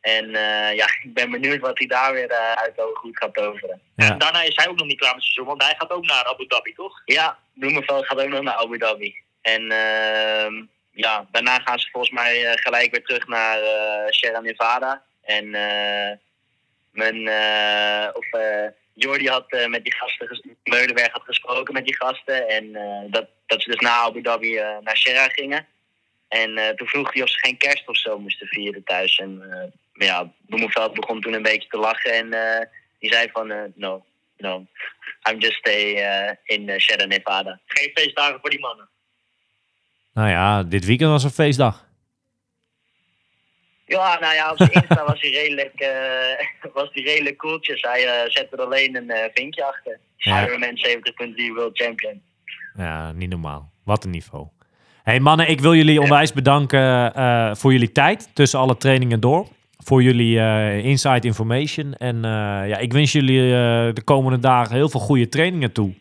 En 0.02 0.36
eh, 0.36 0.76
ja, 0.76 0.86
ik 1.04 1.14
ben 1.14 1.32
benieuwd 1.32 1.60
wat 1.60 1.78
hij 1.78 1.88
daar 1.88 2.14
weer 2.14 2.30
uit 2.34 2.76
de 2.76 2.92
goed 2.94 3.18
gaat 3.18 3.34
toveren. 3.34 3.82
Ja. 3.96 4.10
En 4.12 4.18
daarna 4.18 4.42
is 4.42 4.56
hij 4.56 4.68
ook 4.68 4.78
nog 4.78 4.88
niet 4.88 5.00
klaar 5.00 5.16
met 5.16 5.24
het 5.24 5.34
seizoen, 5.34 5.58
want 5.58 5.64
hij 5.64 5.76
gaat 5.78 5.92
ook 5.92 6.06
naar 6.06 6.24
Abu 6.26 6.48
Dhabi, 6.48 6.74
toch? 6.74 7.02
Ja, 7.06 7.38
Bloemenveld 7.54 8.06
gaat 8.06 8.20
ook 8.20 8.30
nog 8.30 8.42
naar 8.42 8.56
Abu 8.56 8.78
Dhabi. 8.78 9.16
En 9.42 9.72
ehm, 9.72 10.64
ja, 10.92 11.28
daarna 11.32 11.60
gaan 11.60 11.80
ze 11.80 11.90
volgens 11.92 12.14
mij 12.14 12.46
eh, 12.46 12.62
gelijk 12.62 12.92
weer 12.92 13.04
terug 13.04 13.28
naar 13.28 13.62
eh 13.62 14.10
Sierra 14.10 14.40
Nevada. 14.40 15.04
En 15.22 15.56
eh, 15.56 16.18
mijn, 16.92 17.28
eh, 17.28 18.10
of 18.14 18.32
eh, 18.32 18.68
Jordi 18.98 19.28
had 19.28 19.52
eh, 19.52 19.68
met 19.68 19.84
die 19.84 19.96
gasten, 19.96 20.58
Meulenberg 20.64 21.12
had 21.12 21.24
gesproken 21.24 21.74
met 21.74 21.86
die 21.86 21.96
gasten. 21.96 22.48
En 22.48 22.76
eh, 22.76 23.12
dat, 23.12 23.28
dat 23.46 23.62
ze 23.62 23.70
dus 23.70 23.80
na 23.80 24.02
Abu 24.02 24.22
Dhabi 24.22 24.58
eh, 24.58 24.78
naar 24.82 24.98
Sherra 24.98 25.28
gingen. 25.28 25.66
En 26.28 26.76
toen 26.76 26.88
vroeg 26.88 27.14
hij 27.14 27.24
of 27.24 27.30
ze 27.30 27.40
geen 27.40 27.58
kerst 27.58 27.88
of 27.88 27.98
zo 27.98 28.20
moesten 28.20 28.48
vieren 28.48 28.84
thuis. 28.84 29.18
En 29.18 29.42
ja, 29.94 30.32
Bloemenveld 30.48 30.94
begon 30.94 31.22
toen 31.22 31.34
een 31.34 31.42
beetje 31.42 31.70
te 31.70 31.78
lachen. 31.78 32.14
En 32.14 32.30
die 33.00 33.14
zei 33.14 33.30
van, 33.32 33.72
no, 33.76 34.06
no, 34.38 34.66
I'm 35.30 35.40
just 35.40 35.54
stay 35.54 36.38
in 36.44 36.74
Sierra 36.78 37.06
Nevada. 37.06 37.60
Geen 37.66 37.92
feestdagen 37.94 38.40
voor 38.40 38.50
die 38.50 38.60
mannen. 38.60 38.90
Nou 40.14 40.30
ja, 40.30 40.64
dit 40.64 40.86
weekend 40.86 41.10
was 41.10 41.24
een 41.24 41.30
feestdag. 41.30 41.87
Ja, 43.88 44.20
nou 44.20 44.34
ja, 44.34 44.52
op 44.52 44.58
zijn 44.58 44.72
Insta 44.72 45.06
was 45.06 45.22
hij 45.22 45.30
redelijk, 45.30 45.74
eh, 45.80 46.72
was 46.74 46.90
hij 46.92 47.04
redelijk 47.04 47.38
koeltjes. 47.38 47.82
Hij 47.82 48.06
eh, 48.06 48.30
zette 48.30 48.56
er 48.56 48.64
alleen 48.64 48.96
een 48.96 49.10
eh, 49.10 49.30
vinkje 49.34 49.66
achter. 49.66 50.00
Ja. 50.18 50.46
Ironman 50.46 50.78
70.3 50.78 51.54
World 51.56 51.78
Champion. 51.78 52.22
Ja, 52.78 53.12
niet 53.12 53.30
normaal. 53.30 53.72
Wat 53.84 54.04
een 54.04 54.10
niveau. 54.10 54.48
hey 55.04 55.20
mannen, 55.20 55.50
ik 55.50 55.60
wil 55.62 55.76
jullie 55.76 56.02
onwijs 56.02 56.34
bedanken 56.34 57.14
eh, 57.14 57.56
voor 57.56 57.72
jullie 57.72 57.92
tijd 57.92 58.30
tussen 58.34 58.60
alle 58.60 58.78
trainingen 58.78 59.20
door. 59.20 59.48
Voor 59.78 60.04
jullie 60.04 60.40
eh 60.40 60.86
inside 60.86 61.28
information. 61.28 61.94
En 61.94 62.16
eh, 62.16 62.32
ja, 62.70 62.78
ik 62.78 62.94
wens 62.94 63.12
jullie 63.12 63.42
eh, 63.42 63.94
de 63.94 64.02
komende 64.04 64.40
dagen 64.40 64.76
heel 64.76 64.90
veel 64.90 65.00
goede 65.00 65.30
trainingen 65.30 65.72
toe. 65.72 65.94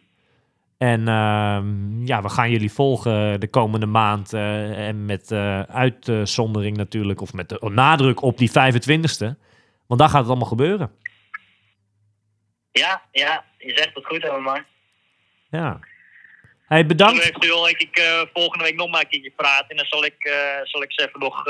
En 0.78 1.08
ehm, 1.08 2.04
ja, 2.04 2.22
we 2.22 2.28
gaan 2.28 2.50
jullie 2.50 2.72
volgen 2.72 3.40
de 3.40 3.48
komende 3.48 3.86
maand. 3.86 4.32
eh, 4.32 4.88
en 4.88 5.04
met 5.04 5.30
eh, 5.30 5.60
uitzondering 5.60 6.76
natuurlijk, 6.76 7.20
of 7.20 7.32
met 7.32 7.48
de 7.48 7.70
nadruk 7.72 8.22
op 8.22 8.38
die 8.38 8.50
25ste. 8.50 9.36
Want 9.86 10.00
daar 10.00 10.08
gaat 10.08 10.20
het 10.20 10.28
allemaal 10.28 10.48
gebeuren. 10.48 10.90
Ja, 12.70 13.02
ja, 13.12 13.44
je 13.58 13.72
zegt 13.76 13.94
het 13.94 14.06
goed, 14.06 14.40
man. 14.40 14.64
Ja. 15.50 15.80
Hey, 16.66 16.78
Dan 16.78 16.86
bedankt. 16.86 17.20
eventueel 17.22 17.62
denk 17.62 17.78
ik 17.78 17.96
eh, 17.96 18.22
volgende 18.32 18.64
week 18.64 18.74
nog 18.76 18.90
maar 18.90 19.00
een 19.00 19.08
keertje 19.08 19.32
praten. 19.36 19.68
En 19.68 19.76
dan 19.76 19.86
zal 19.86 20.04
ik, 20.04 20.30
zal 20.62 20.82
ik 20.82 20.92
ze 20.92 21.06
even 21.08 21.20
nog 21.20 21.42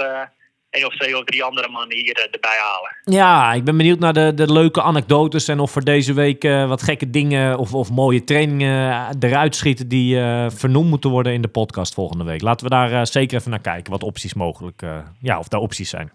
één 0.71 0.87
of 0.87 0.97
twee 0.97 1.17
of 1.19 1.25
drie 1.25 1.45
andere 1.45 1.69
mannen 1.69 1.97
hier 1.97 2.17
eh, 2.17 2.35
erbij 2.35 2.59
halen. 2.59 2.97
Ja, 3.05 3.53
ik 3.53 3.65
ben 3.65 3.77
benieuwd 3.77 3.99
naar 3.99 4.13
de, 4.13 4.35
de 4.35 4.53
leuke 4.53 4.83
anekdotes 4.83 5.49
en 5.49 5.61
of 5.61 5.77
er 5.77 5.85
deze 5.85 6.13
week 6.13 6.45
eh, 6.45 6.69
wat 6.69 6.83
gekke 6.83 7.11
dingen 7.11 7.59
of, 7.59 7.75
of 7.75 7.91
mooie 7.91 8.25
trainingen 8.25 8.91
eh, 8.91 9.31
eruit 9.31 9.57
schieten 9.57 9.89
die 9.89 10.21
eh, 10.21 10.47
vernoemd 10.51 10.89
moeten 10.89 11.11
worden 11.11 11.33
in 11.33 11.43
de 11.43 11.49
podcast 11.49 11.95
volgende 11.95 12.25
week. 12.25 12.43
Laten 12.43 12.67
we 12.67 12.73
daar 12.73 12.93
eh, 12.93 13.05
zeker 13.05 13.39
even 13.39 13.51
naar 13.51 13.61
kijken, 13.61 13.93
wat 13.93 14.03
opties 14.03 14.35
mogelijk, 14.35 14.83
eh, 14.83 14.99
ja, 15.21 15.39
of 15.39 15.49
daar 15.49 15.61
opties 15.61 15.91
zijn. 15.91 16.13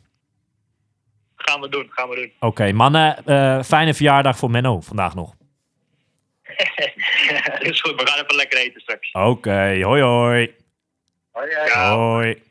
Gaan 1.36 1.62
we 1.62 1.70
doen, 1.70 1.88
gaan 1.89 2.10
we 2.10 2.16
doen. 2.16 2.32
Oké, 2.49 2.72
mannen, 2.72 3.26
eh, 3.26 3.64
fijne 3.64 3.93
verjaardag 3.93 4.38
voor 4.38 4.52
Menno 4.52 4.82
vandaag 4.82 5.16
nog. 5.16 5.34
Dat 7.45 7.62
is 7.62 7.82
goed, 7.82 8.02
we 8.02 8.08
gaan 8.08 8.24
even 8.24 8.36
lekker 8.36 8.60
eten 8.60 8.82
straks. 8.82 9.12
Oké, 9.12 9.82
hoi 9.84 10.02
hoi. 10.02 10.56
Ja. 11.68 11.95
Hoi. 11.95 12.41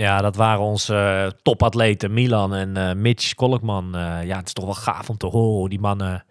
Ja, 0.00 0.20
dat 0.20 0.36
waren 0.36 0.64
onze 0.64 0.94
eh, 0.94 1.38
topatleten 1.42 2.12
Milan 2.12 2.54
en 2.54 2.76
eh, 2.76 2.94
Mitch 2.94 3.34
Kolkman. 3.34 3.94
Eh, 3.96 4.24
ja, 4.24 4.36
het 4.36 4.46
is 4.46 4.52
toch 4.52 4.64
wel 4.64 4.74
gaaf 4.74 5.10
om 5.10 5.16
te 5.16 5.26
horen 5.26 5.58
hoe 5.58 5.68
die 5.68 5.80
mannen 5.80 6.24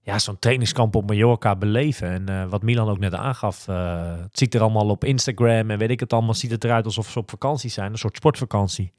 ja, 0.00 0.18
zo'n 0.18 0.38
trainingskamp 0.38 0.96
op 0.96 1.06
Mallorca 1.06 1.56
beleven. 1.56 2.28
En 2.28 2.48
wat 2.48 2.62
Milan 2.62 2.88
ook 2.88 2.98
net 2.98 3.14
aangaf, 3.14 3.66
het 3.66 4.38
ziet 4.38 4.54
er 4.54 4.60
allemaal 4.60 4.88
op 4.88 5.04
Instagram 5.04 5.70
en 5.70 5.78
weet 5.78 5.90
ik 5.90 6.00
het 6.00 6.12
allemaal, 6.12 6.34
ziet 6.34 6.50
het 6.50 6.64
eruit 6.64 6.84
alsof 6.84 7.10
ze 7.10 7.18
op 7.18 7.30
vakantie 7.30 7.70
zijn. 7.70 7.92
Een 7.92 7.98
soort 7.98 8.16
sportvakantie. 8.16 8.92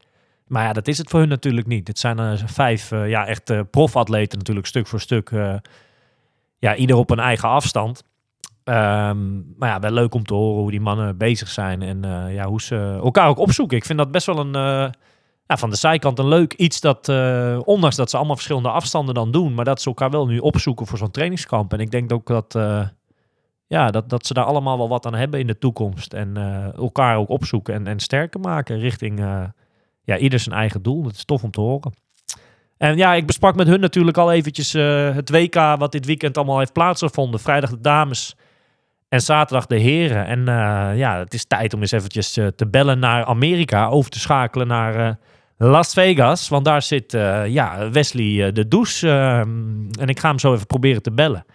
Maar 0.47 0.63
ja, 0.63 0.73
dat 0.73 0.87
is 0.87 0.97
het 0.97 1.09
voor 1.09 1.19
hun 1.19 1.29
natuurlijk 1.29 1.67
niet. 1.67 1.87
Het 1.87 1.99
zijn 1.99 2.19
eh, 2.19 2.33
vijf 2.45 2.91
eh, 2.91 3.09
ja, 3.09 3.27
echt 3.27 3.69
profatleten 3.69 4.37
natuurlijk, 4.37 4.67
stuk 4.67 4.87
voor 4.87 4.99
stuk. 4.99 5.31
ja, 6.57 6.75
ieder 6.75 6.95
op 6.95 7.09
een 7.09 7.19
eigen 7.19 7.49
afstand. 7.49 8.03
Ehm, 8.63 9.35
maar 9.57 9.69
ja, 9.69 9.79
wel 9.79 9.91
leuk 9.91 10.13
om 10.13 10.23
te 10.23 10.33
horen 10.33 10.61
hoe 10.61 10.71
die 10.71 10.81
mannen 10.81 11.17
bezig 11.17 11.47
zijn 11.47 11.81
en 11.81 12.05
eh, 12.05 12.33
ja, 12.33 12.47
hoe 12.47 12.61
ze 12.61 12.99
elkaar 13.03 13.27
ook 13.27 13.37
opzoeken. 13.37 13.77
Ik 13.77 13.85
vind 13.85 13.97
dat 13.97 14.11
best 14.11 14.25
wel 14.25 14.39
een, 14.39 14.55
eh, 14.55 14.89
ja, 15.47 15.57
van 15.57 15.69
de 15.69 15.75
zijkant 15.75 16.19
een 16.19 16.27
leuk 16.27 16.53
iets 16.53 16.79
dat, 16.81 17.09
eh, 17.09 17.59
ondanks 17.63 17.95
dat 17.95 18.09
ze 18.09 18.17
allemaal 18.17 18.35
verschillende 18.35 18.69
afstanden 18.69 19.15
dan 19.15 19.31
doen, 19.31 19.53
maar 19.53 19.65
dat 19.65 19.81
ze 19.81 19.87
elkaar 19.87 20.09
wel 20.09 20.27
nu 20.27 20.37
opzoeken 20.37 20.87
voor 20.87 20.97
zo'n 20.97 21.11
trainingskamp. 21.11 21.73
En 21.73 21.79
ik 21.79 21.91
denk 21.91 22.13
ook 22.13 22.27
dat, 22.27 22.59
ja, 23.67 23.91
dat, 23.91 24.09
dat 24.09 24.25
ze 24.25 24.33
daar 24.33 24.45
allemaal 24.45 24.77
wel 24.77 24.89
wat 24.89 25.05
aan 25.05 25.15
hebben 25.15 25.39
in 25.39 25.47
de 25.47 25.57
toekomst 25.57 26.13
en 26.13 26.37
elkaar 26.75 27.17
ook 27.17 27.29
opzoeken 27.29 27.73
en, 27.73 27.87
en 27.87 27.99
sterker 27.99 28.39
maken 28.39 28.79
richting 28.79 29.19
ja, 30.03 30.17
ieder 30.17 30.39
zijn 30.39 30.55
eigen 30.55 30.81
doel. 30.81 31.03
Dat 31.03 31.13
is 31.13 31.25
tof 31.25 31.43
om 31.43 31.51
te 31.51 31.61
horen. 31.61 31.93
En 32.77 32.97
ja, 32.97 33.13
ik 33.13 33.25
besprak 33.25 33.55
met 33.55 33.67
hun 33.67 33.79
natuurlijk 33.79 34.17
al 34.17 34.31
eventjes 34.31 34.73
het 35.13 35.29
WK 35.29 35.55
wat 35.55 35.91
dit 35.91 36.05
weekend 36.05 36.37
allemaal 36.37 36.59
heeft 36.59 36.73
plaatsgevonden. 36.73 37.39
Vrijdag 37.39 37.69
de 37.69 37.81
dames 37.81 38.35
en 39.11 39.21
zaterdag 39.21 39.65
de 39.65 39.77
heren. 39.77 40.25
En 40.25 40.39
eh, 40.47 40.97
ja, 40.97 41.17
het 41.17 41.33
is 41.33 41.45
tijd 41.45 41.73
om 41.73 41.79
eens 41.81 41.91
eventjes 41.91 42.37
eh, 42.37 42.47
te 42.47 42.67
bellen 42.67 42.99
naar 42.99 43.25
Amerika. 43.25 43.87
Over 43.87 44.11
te 44.11 44.19
schakelen 44.19 44.67
naar 44.67 44.95
eh, 44.95 45.13
Las 45.57 45.93
Vegas. 45.93 46.49
Want 46.49 46.65
daar 46.65 46.81
zit 46.81 47.11
ja, 47.47 47.89
Wesley 47.89 48.51
de 48.51 48.67
Douche. 48.67 49.07
eh, 49.09 49.39
en 49.99 50.05
ik 50.07 50.19
ga 50.19 50.29
hem 50.29 50.39
zo 50.39 50.53
even 50.53 50.67
proberen 50.67 51.01
te 51.01 51.11
bellen. 51.11 51.45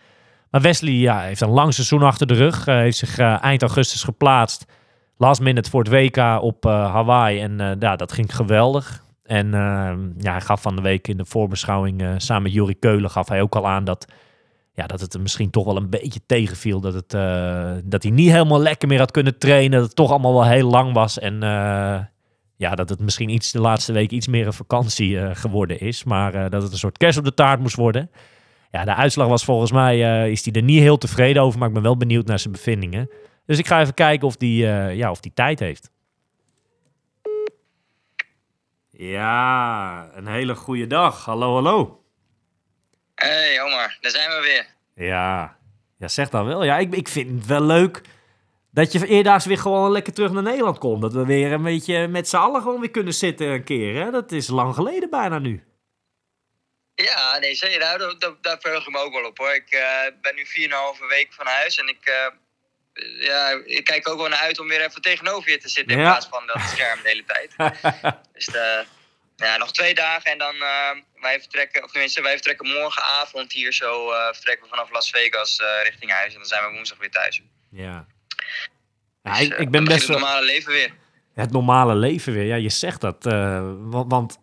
Maar 0.50 0.60
Wesley 0.60 0.92
ja, 0.92 1.20
heeft 1.20 1.40
een 1.40 1.48
lang 1.48 1.74
seizoen 1.74 2.02
achter 2.02 2.26
de 2.26 2.34
rug. 2.34 2.64
heeft 2.64 2.96
zich 2.96 3.18
eind 3.18 3.62
augustus 3.62 4.02
geplaatst. 4.02 4.64
Last 5.16 5.40
minute 5.40 5.70
voor 5.70 5.82
het 5.82 5.92
WK 5.92 6.42
op 6.42 6.64
Hawaii. 6.64 7.40
En 7.40 7.76
ja, 7.78 7.96
dat 7.96 8.12
ging 8.12 8.36
geweldig. 8.36 9.04
En 9.22 9.54
eh, 9.54 9.92
ja, 10.18 10.30
hij 10.30 10.40
gaf 10.40 10.62
van 10.62 10.76
de 10.76 10.82
week 10.82 11.08
in 11.08 11.16
de 11.16 11.24
voorbeschouwing 11.24 12.04
samen 12.16 12.42
met 12.42 12.52
Juri 12.52 12.78
Keulen 12.78 13.10
gaf 13.10 13.28
hij 13.28 13.42
ook 13.42 13.56
al 13.56 13.68
aan 13.68 13.84
dat, 13.84 14.06
ja, 14.76 14.86
dat 14.86 15.00
het 15.00 15.12
hem 15.12 15.22
misschien 15.22 15.50
toch 15.50 15.64
wel 15.64 15.76
een 15.76 15.90
beetje 15.90 16.20
tegenviel. 16.26 16.80
Dat, 16.80 16.94
het, 16.94 17.14
eh, 17.14 17.72
dat 17.84 18.02
hij 18.02 18.12
niet 18.12 18.30
helemaal 18.30 18.60
lekker 18.60 18.88
meer 18.88 18.98
had 18.98 19.10
kunnen 19.10 19.38
trainen. 19.38 19.78
Dat 19.78 19.86
het 19.86 19.96
toch 19.96 20.10
allemaal 20.10 20.32
wel 20.32 20.46
heel 20.46 20.68
lang 20.68 20.92
was. 20.92 21.18
En 21.18 21.42
eh, 21.42 21.98
ja, 22.56 22.74
dat 22.74 22.88
het 22.88 23.00
misschien 23.00 23.28
iets 23.28 23.52
de 23.52 23.60
laatste 23.60 23.92
week 23.92 24.10
iets 24.10 24.26
meer 24.26 24.46
een 24.46 24.52
vakantie 24.52 25.20
eh, 25.20 25.34
geworden 25.34 25.80
is. 25.80 26.04
Maar 26.04 26.50
dat 26.50 26.62
het 26.62 26.72
een 26.72 26.78
soort 26.78 26.98
kerst 26.98 27.18
op 27.18 27.24
de 27.24 27.34
taart 27.34 27.60
moest 27.60 27.76
worden. 27.76 28.10
Ja, 28.70 28.84
de 28.84 28.94
uitslag 28.94 29.28
was 29.28 29.44
volgens 29.44 29.72
mij, 29.72 30.30
is 30.30 30.44
hij 30.44 30.54
er 30.54 30.62
niet 30.62 30.80
heel 30.80 30.98
tevreden 30.98 31.42
over. 31.42 31.58
Maar 31.58 31.68
ik 31.68 31.74
ben 31.74 31.82
wel 31.82 31.96
benieuwd 31.96 32.26
naar 32.26 32.38
zijn 32.38 32.52
bevindingen. 32.52 33.10
Dus 33.46 33.58
ik 33.58 33.66
ga 33.66 33.80
even 33.80 33.94
kijken 33.94 34.26
of 34.26 34.36
die, 34.36 34.66
ja, 34.96 35.10
of 35.10 35.20
die 35.20 35.32
tijd 35.34 35.60
heeft. 35.60 35.90
Ja, 38.90 40.10
een 40.14 40.26
hele 40.26 40.54
goede 40.54 40.86
dag. 40.86 41.24
Hallo, 41.24 41.54
hallo. 41.54 42.05
Hey 43.16 43.62
Omar, 43.62 43.96
daar 44.00 44.10
zijn 44.10 44.30
we 44.30 44.40
weer. 44.40 44.66
Ja, 45.08 45.56
ja 45.98 46.08
zeg 46.08 46.28
dan 46.28 46.46
wel. 46.46 46.64
Ja, 46.64 46.78
ik, 46.78 46.94
ik 46.94 47.08
vind 47.08 47.38
het 47.38 47.46
wel 47.46 47.62
leuk 47.62 48.00
dat 48.70 48.92
je 48.92 49.06
eerdaags 49.06 49.44
weer 49.46 49.58
gewoon 49.58 49.90
lekker 49.92 50.12
terug 50.12 50.30
naar 50.32 50.42
Nederland 50.42 50.78
komt. 50.78 51.02
Dat 51.02 51.12
we 51.12 51.24
weer 51.26 51.52
een 51.52 51.62
beetje 51.62 52.08
met 52.08 52.28
z'n 52.28 52.36
allen 52.36 52.62
gewoon 52.62 52.80
weer 52.80 52.90
kunnen 52.90 53.14
zitten 53.14 53.46
een 53.46 53.64
keer. 53.64 54.04
Hè? 54.04 54.10
Dat 54.10 54.32
is 54.32 54.48
lang 54.48 54.74
geleden 54.74 55.10
bijna 55.10 55.38
nu. 55.38 55.64
Ja, 56.94 57.38
nee, 57.38 57.54
zeker. 57.54 57.78
Nou, 57.78 57.98
daar, 57.98 58.18
daar, 58.18 58.34
daar 58.40 58.58
verheug 58.60 58.86
ik 58.86 58.92
me 58.92 58.98
ook 58.98 59.12
wel 59.12 59.24
op 59.24 59.38
hoor. 59.38 59.54
Ik 59.54 59.70
eh, 59.70 60.12
ben 60.20 60.34
nu 60.34 60.44
4,5 60.44 61.06
week 61.08 61.32
van 61.34 61.46
huis 61.46 61.78
en 61.78 61.88
ik, 61.88 62.04
eh, 62.04 62.32
ja, 63.26 63.60
ik 63.64 63.84
kijk 63.84 64.08
ook 64.08 64.18
wel 64.18 64.28
naar 64.28 64.38
uit 64.38 64.58
om 64.60 64.68
weer 64.68 64.80
even 64.84 65.02
tegenover 65.02 65.50
je 65.50 65.58
te 65.58 65.68
zitten 65.68 65.94
in 65.96 66.02
Ja. 66.02 66.08
plaats 66.10 66.26
van 66.26 66.46
dat 66.46 66.60
scherm 66.62 67.02
de 67.02 67.08
hele 67.08 67.24
tijd. 67.24 67.54
dus 68.34 68.46
eh, 68.48 68.78
ja, 69.36 69.56
nog 69.56 69.72
twee 69.72 69.94
dagen 69.94 70.30
en 70.32 70.38
dan 70.38 70.54
eh, 70.54 70.90
wij 71.26 71.40
vertrekken, 71.40 71.84
of 71.84 71.90
tenminste, 71.90 72.22
wij 72.22 72.32
vertrekken 72.32 72.68
morgenavond 72.68 73.52
hier 73.52 73.72
zo, 73.72 74.10
eh, 74.10 74.26
vertrekken 74.32 74.64
we 74.64 74.70
vanaf 74.70 74.90
Las 74.90 75.10
Vegas 75.10 75.60
eh, 75.60 75.66
richting 75.84 76.10
huis 76.10 76.32
en 76.32 76.38
dan 76.38 76.48
zijn 76.48 76.64
we 76.64 76.74
woensdag 76.74 76.98
weer 76.98 77.10
thuis. 77.10 77.42
Ja. 77.70 78.06
Ja, 79.22 79.32
Dus, 79.32 79.40
ik, 79.40 79.52
eh, 79.52 79.60
ik 79.60 79.70
ben 79.70 79.84
best 79.84 80.06
wel... 80.06 80.16
het 80.16 80.26
normale 80.26 80.46
leven 80.46 80.72
weer. 80.72 80.92
Het 81.34 81.50
normale 81.50 81.94
leven 81.94 82.32
weer. 82.32 82.44
Ja, 82.44 82.54
je 82.54 82.68
zegt 82.68 83.00
dat. 83.00 83.24
want 83.24 84.10
want 84.10 84.38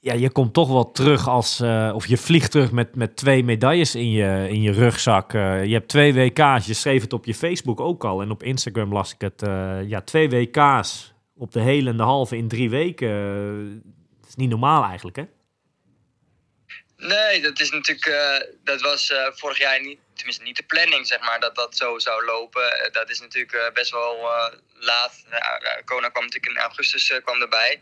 ja, 0.00 0.12
je 0.12 0.30
komt 0.30 0.52
toch 0.54 0.68
wel 0.68 0.90
terug 0.90 1.28
als... 1.28 1.60
of 1.94 2.06
je 2.06 2.16
vliegt 2.16 2.50
terug 2.50 2.70
met, 2.70 2.94
met 2.94 3.16
twee 3.16 3.44
medailles 3.44 3.94
in 3.94 4.10
je, 4.10 4.46
in 4.48 4.62
je 4.62 4.72
rugzak. 4.72 5.32
Je 5.32 5.72
hebt 5.72 5.88
twee 5.88 6.14
WK's. 6.14 6.66
Je 6.66 6.74
schreef 6.74 7.02
het 7.02 7.12
op 7.12 7.24
je 7.24 7.34
Facebook 7.34 7.80
ook 7.80 8.04
al. 8.04 8.22
En 8.22 8.30
op 8.30 8.42
Instagram 8.42 8.92
las 8.92 9.14
ik 9.14 9.20
het. 9.20 9.42
ja, 9.86 10.00
twee 10.00 10.28
WK's 10.28 11.12
op 11.36 11.52
de 11.52 11.60
hele 11.60 11.90
en 11.90 11.96
de 11.96 12.02
halve 12.02 12.36
in 12.36 12.48
drie 12.48 12.70
weken. 12.70 13.82
Is 14.32 14.38
niet 14.38 14.50
normaal 14.50 14.84
eigenlijk, 14.84 15.16
hè? 15.16 15.24
Nee, 16.96 17.40
dat 17.40 17.60
is 17.60 17.70
natuurlijk. 17.70 18.06
eh, 18.06 18.54
dat 18.64 18.80
was 18.80 19.10
eh, 19.10 19.26
vorig 19.32 19.58
jaar 19.58 19.80
niet. 19.80 19.98
Tenminste, 20.14 20.42
niet 20.42 20.56
de 20.56 20.62
planning, 20.62 21.06
zeg 21.06 21.20
maar, 21.20 21.40
dat 21.40 21.54
dat 21.54 21.76
zo 21.76 21.98
zou 21.98 22.24
lopen. 22.24 22.80
Eh, 22.80 22.92
dat 22.92 23.10
is 23.10 23.20
natuurlijk 23.20 23.70
best 23.74 23.90
wel 23.90 24.30
laat. 24.74 25.24
Kona 25.84 26.08
kwam 26.08 26.24
natuurlijk 26.24 26.52
in 26.52 26.62
augustus 26.62 27.20
kwam 27.24 27.40
erbij. 27.40 27.80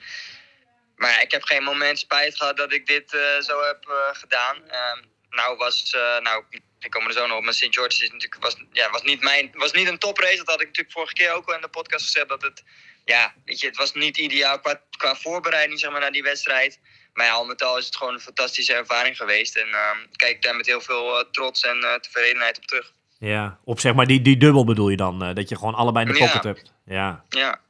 Maar 0.96 1.22
ik 1.22 1.30
heb 1.30 1.42
geen 1.42 1.62
moment 1.62 1.98
spijt 1.98 2.36
gehad 2.36 2.57
dat 2.57 2.72
ik 2.72 2.86
dit 2.86 3.11
zo 3.40 3.62
heb 3.62 4.11
gedaan. 4.12 4.57
Ehm, 4.68 4.98
nou, 5.30 5.57
was. 5.57 5.96
nou, 6.20 6.44
ik 6.78 6.90
kom 6.90 7.07
er 7.07 7.12
zo 7.12 7.26
nog 7.26 7.36
op. 7.36 7.44
Maar 7.44 7.55
St. 7.55 7.74
George 7.74 8.05
is 8.05 8.11
natuurlijk, 8.11 8.42
was, 8.42 8.57
ja, 8.72 8.90
was, 8.90 9.03
niet 9.03 9.22
mijn, 9.22 9.51
was 9.53 9.72
niet 9.72 9.88
een 9.88 9.98
toprace. 9.98 10.36
Dat 10.36 10.46
had 10.46 10.61
ik 10.61 10.66
natuurlijk 10.66 10.94
vorige 10.94 11.12
keer 11.12 11.32
ook 11.32 11.48
al 11.48 11.55
in 11.55 11.61
de 11.61 11.68
podcast 11.68 12.05
gezegd. 12.05 12.28
Dat 12.28 12.42
het. 12.42 12.62
Ja, 13.05 13.32
weet 13.44 13.61
je, 13.61 13.66
het 13.66 13.76
was 13.76 13.92
niet 13.94 14.16
ideaal 14.18 14.61
qua, 14.61 14.80
qua 14.98 15.14
voorbereiding 15.14 15.78
zeg 15.80 15.90
maar, 15.90 16.01
naar 16.01 16.12
die 16.12 16.22
wedstrijd. 16.22 16.80
Maar 17.12 17.26
ja, 17.26 17.32
al 17.32 17.44
met 17.44 17.62
al 17.62 17.78
is 17.78 17.86
het 17.86 17.96
gewoon 17.96 18.14
een 18.14 18.20
fantastische 18.20 18.74
ervaring 18.74 19.16
geweest. 19.16 19.57
En 19.57 19.66
ehm, 19.68 19.96
kijk 20.16 20.42
daar 20.42 20.57
met 20.57 20.66
heel 20.66 20.80
veel 20.80 21.18
eh, 21.18 21.24
trots 21.30 21.64
en 21.64 21.76
eh, 21.82 21.94
tevredenheid 21.94 22.57
op 22.59 22.64
terug. 22.64 22.92
Ja, 23.18 23.59
op 23.64 23.80
zeg 23.80 23.94
maar 23.94 24.07
die, 24.07 24.20
die 24.22 24.36
dubbel 24.36 24.64
bedoel 24.64 24.88
je 24.88 24.96
dan? 24.96 25.22
eh, 25.22 25.34
dat 25.34 25.48
je 25.48 25.57
gewoon 25.57 25.74
allebei 25.74 26.07
in 26.07 26.12
de 26.12 26.18
Ja. 26.18 26.26
pocket 26.26 26.44
hebt. 26.44 26.72
Ja. 26.84 27.24
Ja. 27.28 27.61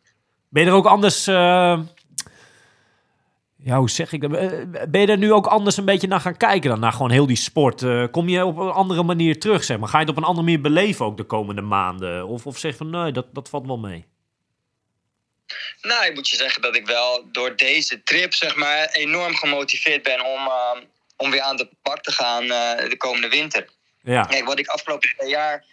Ben 0.49 0.63
je 0.65 0.69
er 0.69 0.75
ook 0.77 0.87
anders... 0.87 1.25
ja, 1.25 1.79
hoe 3.79 3.91
zeg 3.91 4.13
ik 4.13 4.21
dat? 4.21 4.31
Ben 4.91 5.01
je 5.01 5.07
er 5.07 5.19
nu 5.19 5.33
ook 5.33 5.47
anders 5.47 5.77
een 5.77 5.85
beetje 5.85 6.07
naar 6.09 6.21
gaan 6.21 6.37
kijken 6.37 6.71
dan? 6.71 6.81
Naar 6.81 6.93
gewoon 6.93 7.11
heel 7.11 7.27
die 7.27 7.37
sport? 7.37 8.11
Kom 8.11 8.29
je 8.29 8.45
op 8.45 8.57
een 8.57 8.71
andere 8.71 9.03
manier 9.03 9.41
terug, 9.41 9.65
zeg 9.65 9.79
maar? 9.79 9.89
Ga 9.89 9.99
je 9.99 10.05
het 10.05 10.13
op 10.13 10.17
een 10.23 10.29
andere 10.29 10.45
manier 10.47 10.61
beleven 10.61 11.05
ook 11.07 11.17
de 11.17 11.25
komende 11.25 11.61
maanden? 11.63 12.27
Of, 12.27 12.47
of 12.47 12.59
zeg 12.59 12.71
je 12.71 12.77
van, 12.77 12.91
nee, 12.91 13.13
dat, 13.13 13.27
dat 13.35 13.49
valt 13.49 13.67
wel 13.67 13.79
mee? 13.79 14.07
Nou, 15.83 16.07
ik 16.07 16.15
moet 16.15 16.29
je 16.29 16.37
zeggen 16.37 16.63
dat 16.63 16.77
ik 16.77 16.87
wel 16.87 17.29
door 17.33 17.57
deze 17.57 18.03
trip 18.03 18.35
zeg 18.35 18.57
maar, 18.57 18.89
enorm 18.89 19.37
gemotiveerd 19.37 20.03
ben 20.03 20.25
om, 20.25 20.47
ehm, 20.47 20.85
om 21.17 21.31
weer 21.31 21.41
aan 21.41 21.57
de 21.57 21.69
bak 21.83 22.03
te 22.03 22.13
gaan 22.13 22.43
eh, 22.43 22.89
de 22.89 22.97
komende 22.97 23.29
winter. 23.29 23.69
Ja, 24.03 24.23
Kijk, 24.23 24.45
wat 24.45 24.59
ik 24.59 24.67
afgelopen 24.67 25.09
twee 25.17 25.29
jaar 25.29 25.65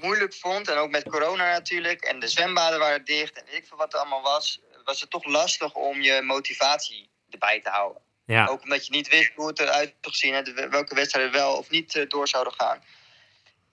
moeilijk 0.00 0.34
vond, 0.34 0.68
en 0.68 0.76
ook 0.76 0.90
met 0.90 1.08
corona 1.08 1.52
natuurlijk, 1.52 2.04
en 2.04 2.20
de 2.20 2.28
zwembaden 2.28 2.78
waren 2.78 3.04
dicht 3.04 3.38
en 3.38 3.44
weet 3.44 3.54
ik 3.54 3.66
veel 3.66 3.76
wat 3.76 3.92
er 3.92 3.98
allemaal 3.98 4.22
was, 4.22 4.60
was 4.84 5.00
het 5.00 5.10
toch 5.10 5.24
lastig 5.24 5.74
om 5.74 6.00
je 6.00 6.22
motivatie 6.22 7.08
erbij 7.30 7.60
te 7.60 7.70
houden. 7.70 8.02
ja. 8.26 8.46
Ook 8.46 8.62
omdat 8.62 8.86
je 8.86 8.92
niet 8.92 9.08
wist 9.08 9.32
hoe 9.34 9.46
het 9.46 9.60
eruit 9.60 9.94
zou 10.00 10.14
zien, 10.14 10.70
welke 10.70 10.94
wedstrijden 10.94 11.32
wel 11.32 11.56
of 11.56 11.70
niet 11.70 11.96
eh, 11.96 12.08
door 12.08 12.28
zouden 12.28 12.52
gaan. 12.52 12.82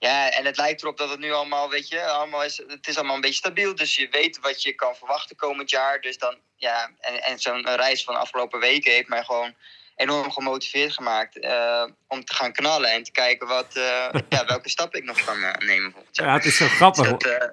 Ja, 0.08 0.30
en 0.30 0.44
het 0.44 0.56
lijkt 0.56 0.82
erop 0.82 0.96
dat 0.96 1.10
het 1.10 1.18
nu 1.20 1.32
allemaal, 1.32 1.70
weet 1.70 1.88
je, 1.88 2.04
allemaal 2.06 2.44
is, 2.44 2.62
het 2.66 2.88
is 2.88 2.96
allemaal 2.96 3.14
een 3.14 3.20
beetje 3.20 3.36
stabiel. 3.36 3.74
Dus 3.74 3.96
je 3.96 4.08
weet 4.10 4.38
wat 4.40 4.62
je 4.62 4.72
kan 4.72 4.94
verwachten 4.94 5.36
komend 5.36 5.70
jaar. 5.70 6.00
Dus 6.00 6.18
dan, 6.18 6.34
ja, 6.56 6.90
en, 7.00 7.22
en 7.22 7.38
zo'n 7.38 7.66
reis 7.76 8.04
van 8.04 8.14
de 8.14 8.20
afgelopen 8.20 8.60
weken 8.60 8.92
heeft 8.92 9.08
mij 9.08 9.24
gewoon 9.24 9.54
enorm 9.96 10.30
gemotiveerd 10.30 10.92
gemaakt 10.92 11.38
eh, 11.38 11.84
om 12.08 12.24
te 12.24 12.34
gaan 12.34 12.52
knallen 12.52 12.92
en 12.92 13.02
te 13.02 13.10
kijken 13.10 13.46
wat, 13.48 13.66
eh, 13.76 14.20
ja, 14.28 14.44
welke 14.46 14.68
stappen 14.68 14.98
ik 15.00 15.06
nog 15.06 15.24
kan 15.24 15.42
eh, 15.42 15.66
nemen 15.68 15.94
ja, 16.10 16.32
het 16.32 16.44
is 16.44 16.56
zo 16.56 16.66
grappig. 16.66 17.16
Dus 17.16 17.38
dat, 17.38 17.52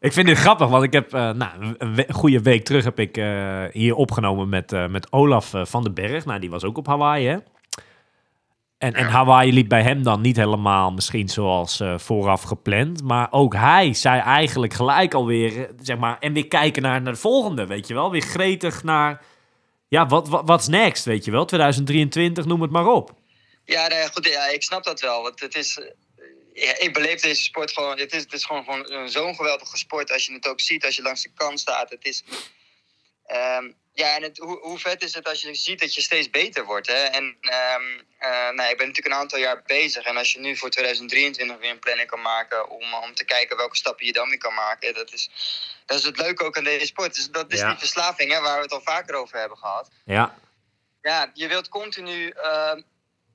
Ik 0.00 0.12
vind 0.12 0.26
dit 0.26 0.38
grappig, 0.38 0.68
want 0.68 0.84
ik 0.84 0.92
heb 0.92 1.10
nou, 1.12 1.74
een 1.78 1.94
we- 1.94 2.12
goede 2.12 2.42
week 2.42 2.64
terug 2.64 2.84
heb 2.84 2.98
ik 2.98 3.14
hier 3.72 3.94
opgenomen 3.94 4.48
met, 4.48 4.70
met 4.88 5.12
Olaf 5.12 5.50
van 5.54 5.82
den 5.82 5.94
Berg. 5.94 6.24
Nou, 6.24 6.40
die 6.40 6.50
was 6.50 6.64
ook 6.64 6.76
op 6.78 6.86
Hawaii, 6.86 7.26
hè? 7.28 7.36
En, 8.80 8.94
en 8.94 9.06
Hawaii 9.06 9.52
liep 9.52 9.68
bij 9.68 9.82
hem 9.82 10.02
dan 10.02 10.20
niet 10.20 10.36
helemaal 10.36 10.90
misschien 10.90 11.28
zoals 11.28 11.80
eh, 11.80 11.98
vooraf 11.98 12.42
gepland. 12.42 13.02
Maar 13.02 13.28
ook 13.30 13.54
hij 13.54 13.94
zei 13.94 14.20
eigenlijk 14.20 14.72
gelijk 14.74 15.14
alweer, 15.14 15.58
eh, 15.64 15.72
zeg 15.82 15.98
maar, 15.98 16.18
en 16.18 16.32
weer 16.32 16.48
kijken 16.48 16.82
naar, 16.82 17.02
naar 17.02 17.12
de 17.12 17.18
volgende, 17.18 17.66
weet 17.66 17.86
je 17.88 17.94
wel? 17.94 18.10
Weer 18.10 18.22
gretig 18.22 18.82
naar, 18.82 19.22
ja, 19.88 20.06
wat 20.06 20.28
wat 20.28 20.42
what's 20.46 20.66
next, 20.68 21.04
weet 21.04 21.24
je 21.24 21.30
wel? 21.30 21.44
2023, 21.44 22.44
noem 22.44 22.62
het 22.62 22.70
maar 22.70 22.86
op. 22.86 23.14
Ja, 23.64 23.86
nee, 23.86 24.08
goed, 24.12 24.26
ja, 24.26 24.46
ik 24.46 24.62
snap 24.62 24.84
dat 24.84 25.00
wel. 25.00 25.22
Want 25.22 25.40
het 25.40 25.54
is, 25.54 25.78
eh, 25.78 26.64
ja, 26.64 26.78
ik 26.78 26.92
beleef 26.92 27.20
deze 27.20 27.42
sport 27.42 27.72
gewoon. 27.72 27.98
Het 27.98 28.12
is, 28.12 28.22
het 28.22 28.32
is 28.32 28.44
gewoon, 28.44 28.64
gewoon 28.64 29.08
zo'n 29.08 29.34
geweldige 29.34 29.76
sport. 29.76 30.12
Als 30.12 30.26
je 30.26 30.32
het 30.32 30.48
ook 30.48 30.60
ziet, 30.60 30.84
als 30.84 30.96
je 30.96 31.02
langs 31.02 31.22
de 31.22 31.30
kant 31.34 31.60
staat. 31.60 31.90
Het 31.90 32.04
is. 32.04 32.24
ehm, 33.26 33.70
ja, 34.00 34.14
en 34.16 34.22
het, 34.22 34.38
hoe, 34.38 34.58
hoe 34.58 34.78
vet 34.78 35.02
is 35.02 35.14
het 35.14 35.28
als 35.28 35.40
je 35.40 35.54
ziet 35.54 35.80
dat 35.80 35.94
je 35.94 36.00
steeds 36.00 36.30
beter 36.30 36.64
wordt. 36.64 36.86
Hè? 36.86 37.02
En 37.04 37.36
ehm, 37.40 37.82
eh, 38.18 38.30
nou, 38.30 38.70
ik 38.70 38.76
ben 38.76 38.86
natuurlijk 38.86 39.06
een 39.14 39.20
aantal 39.20 39.38
jaar 39.38 39.62
bezig. 39.66 40.04
En 40.04 40.16
als 40.16 40.32
je 40.32 40.40
nu 40.40 40.56
voor 40.56 40.70
2023 40.70 41.58
weer 41.58 41.70
een 41.70 41.78
planning 41.78 42.08
kan 42.08 42.20
maken. 42.22 42.68
om, 42.70 42.94
om 42.94 43.14
te 43.14 43.24
kijken 43.24 43.56
welke 43.56 43.76
stappen 43.76 44.06
je 44.06 44.12
dan 44.12 44.28
weer 44.28 44.38
kan 44.38 44.54
maken. 44.54 44.94
Dat 44.94 45.12
is, 45.12 45.30
dat 45.86 45.98
is 45.98 46.04
het 46.04 46.18
leuke 46.18 46.44
ook 46.44 46.56
aan 46.56 46.64
deze 46.64 46.86
sport. 46.86 47.14
Dus 47.14 47.30
dat 47.30 47.52
is 47.52 47.58
Ja. 47.60 47.68
die 47.68 47.78
verslaving 47.78 48.32
hè, 48.32 48.40
waar 48.40 48.56
we 48.56 48.62
het 48.62 48.72
al 48.72 48.80
vaker 48.80 49.14
over 49.14 49.38
hebben 49.38 49.58
gehad 49.58 49.90
Ja, 50.04 50.34
ja, 51.02 51.30
je 51.34 51.48
wilt 51.48 51.68
continu 51.68 52.28
eh, 52.28 52.72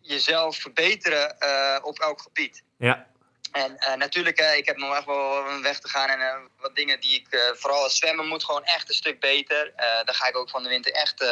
jezelf 0.01 0.57
verbeteren 0.57 1.39
eh, 1.39 1.78
op 1.82 1.99
elk 1.99 2.22
gebied. 2.22 2.63
ja, 2.78 3.07
En 3.56 3.78
eh, 3.78 3.93
natuurlijk, 3.93 4.38
eh, 4.38 4.58
ik 4.58 4.66
heb 4.66 4.78
nog 4.78 4.95
echt 4.95 5.06
wel 5.06 5.49
een 5.49 5.62
weg 5.62 5.80
te 5.80 5.89
gaan 5.89 6.10
en 6.10 6.22
eh, 6.22 6.36
wat 6.58 6.76
dingen 6.76 6.99
die 6.99 7.20
ik, 7.20 7.28
eh, 7.30 7.39
vooral 7.53 7.89
zwemmen 7.89 8.28
moet 8.28 8.43
gewoon 8.43 8.64
echt 8.64 8.89
een 8.89 8.95
stuk 8.95 9.20
beter. 9.20 9.74
Daar 9.76 10.16
ga 10.16 10.28
ik 10.28 10.38
ook 10.38 10.49
van 10.49 10.64
de 10.64 10.70
winter 10.70 10.91
echt 10.91 11.26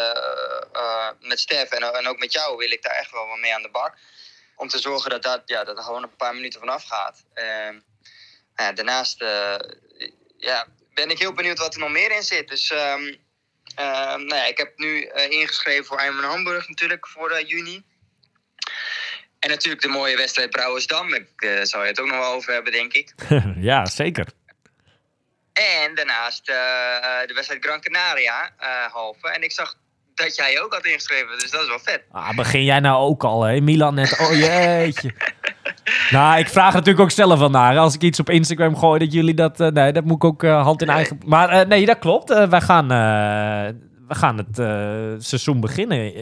met 1.19 1.39
Stef 1.39 1.69
en, 1.69 1.93
en 1.93 2.07
ook 2.07 2.19
met 2.19 2.33
jou 2.33 2.57
wil 2.57 2.71
ik 2.71 2.83
daar 2.83 2.95
echt 2.95 3.11
wel 3.11 3.25
mee 3.25 3.53
aan 3.53 3.61
de 3.61 3.69
bak. 3.69 3.97
Om 4.55 4.67
te 4.67 4.79
zorgen 4.79 5.09
dat 5.09 5.23
dat, 5.23 5.41
ja, 5.45 5.63
dat 5.63 5.77
er 5.77 5.83
gewoon 5.83 6.03
een 6.03 6.15
paar 6.15 6.33
minuten 6.33 6.59
vanaf 6.59 6.83
gaat. 6.83 7.23
Ehm, 7.33 7.79
daarnaast 8.55 9.19
ja, 10.37 10.67
ben 10.93 11.09
ik 11.09 11.19
heel 11.19 11.33
benieuwd 11.33 11.59
wat 11.59 11.73
er 11.73 11.79
nog 11.79 11.89
meer 11.89 12.11
in 12.11 12.23
zit. 12.23 12.47
Dus 12.47 12.69
ehm, 12.69 13.15
nou 13.75 14.35
ja, 14.35 14.45
ik 14.45 14.57
heb 14.57 14.77
nu 14.77 15.07
ingeschreven 15.29 15.85
voor 15.85 16.01
Ironman 16.01 16.29
Hamburg 16.29 16.67
natuurlijk 16.67 17.07
voor 17.07 17.41
juni. 17.41 17.83
En 19.43 19.49
natuurlijk 19.49 19.81
de 19.81 19.87
mooie 19.87 20.17
wedstrijd 20.17 20.49
Brouwersdam. 20.49 21.13
Ik 21.13 21.27
eh, 21.35 21.49
zou 21.63 21.83
je 21.83 21.89
het 21.89 21.99
ook 21.99 22.07
nog 22.07 22.17
wel 22.17 22.33
over 22.33 22.53
hebben, 22.53 22.71
denk 22.71 22.93
ik. 22.93 23.13
ja, 23.69 23.85
zeker. 23.85 24.27
En 25.53 25.95
daarnaast 25.95 26.49
eh, 26.49 26.55
de 27.27 27.33
wedstrijd 27.33 27.65
Gran 27.65 27.81
Canaria, 27.81 28.51
eh, 28.57 28.67
halve. 28.91 29.29
En 29.29 29.43
ik 29.43 29.51
zag 29.51 29.75
dat 30.15 30.35
jij 30.35 30.61
ook 30.61 30.73
had 30.73 30.85
ingeschreven, 30.85 31.39
dus 31.39 31.51
dat 31.51 31.61
is 31.61 31.67
wel 31.67 31.79
vet. 31.79 32.03
Ah, 32.11 32.35
begin 32.35 32.63
jij 32.63 32.79
nou 32.79 32.97
ook 33.09 33.23
al, 33.23 33.43
hè? 33.43 33.61
Milan 33.61 33.95
net. 33.95 34.19
Oh 34.19 34.33
jeetje. 34.33 35.13
nou, 36.15 36.39
ik 36.39 36.49
vraag 36.49 36.73
natuurlijk 36.73 36.99
ook 37.03 37.11
zelf 37.11 37.49
naar. 37.49 37.77
Als 37.77 37.93
ik 37.95 38.01
iets 38.01 38.19
op 38.19 38.29
Instagram 38.29 38.77
gooi, 38.77 38.99
dat 38.99 39.13
jullie 39.13 39.33
dat. 39.33 39.57
nee, 39.57 39.91
dat 39.91 40.03
moet 40.03 40.15
ik 40.15 40.23
ook 40.23 40.41
hand 40.41 40.81
in 40.81 40.87
Nee. 40.87 40.95
eigen. 40.95 41.19
Maar 41.25 41.67
nee, 41.67 41.85
dat 41.85 41.99
klopt. 41.99 42.29
Wij 42.29 42.61
gaan, 42.61 42.87
we 44.07 44.15
gaan 44.15 44.37
het 44.37 44.55
seizoen 45.25 45.59
beginnen. 45.59 46.13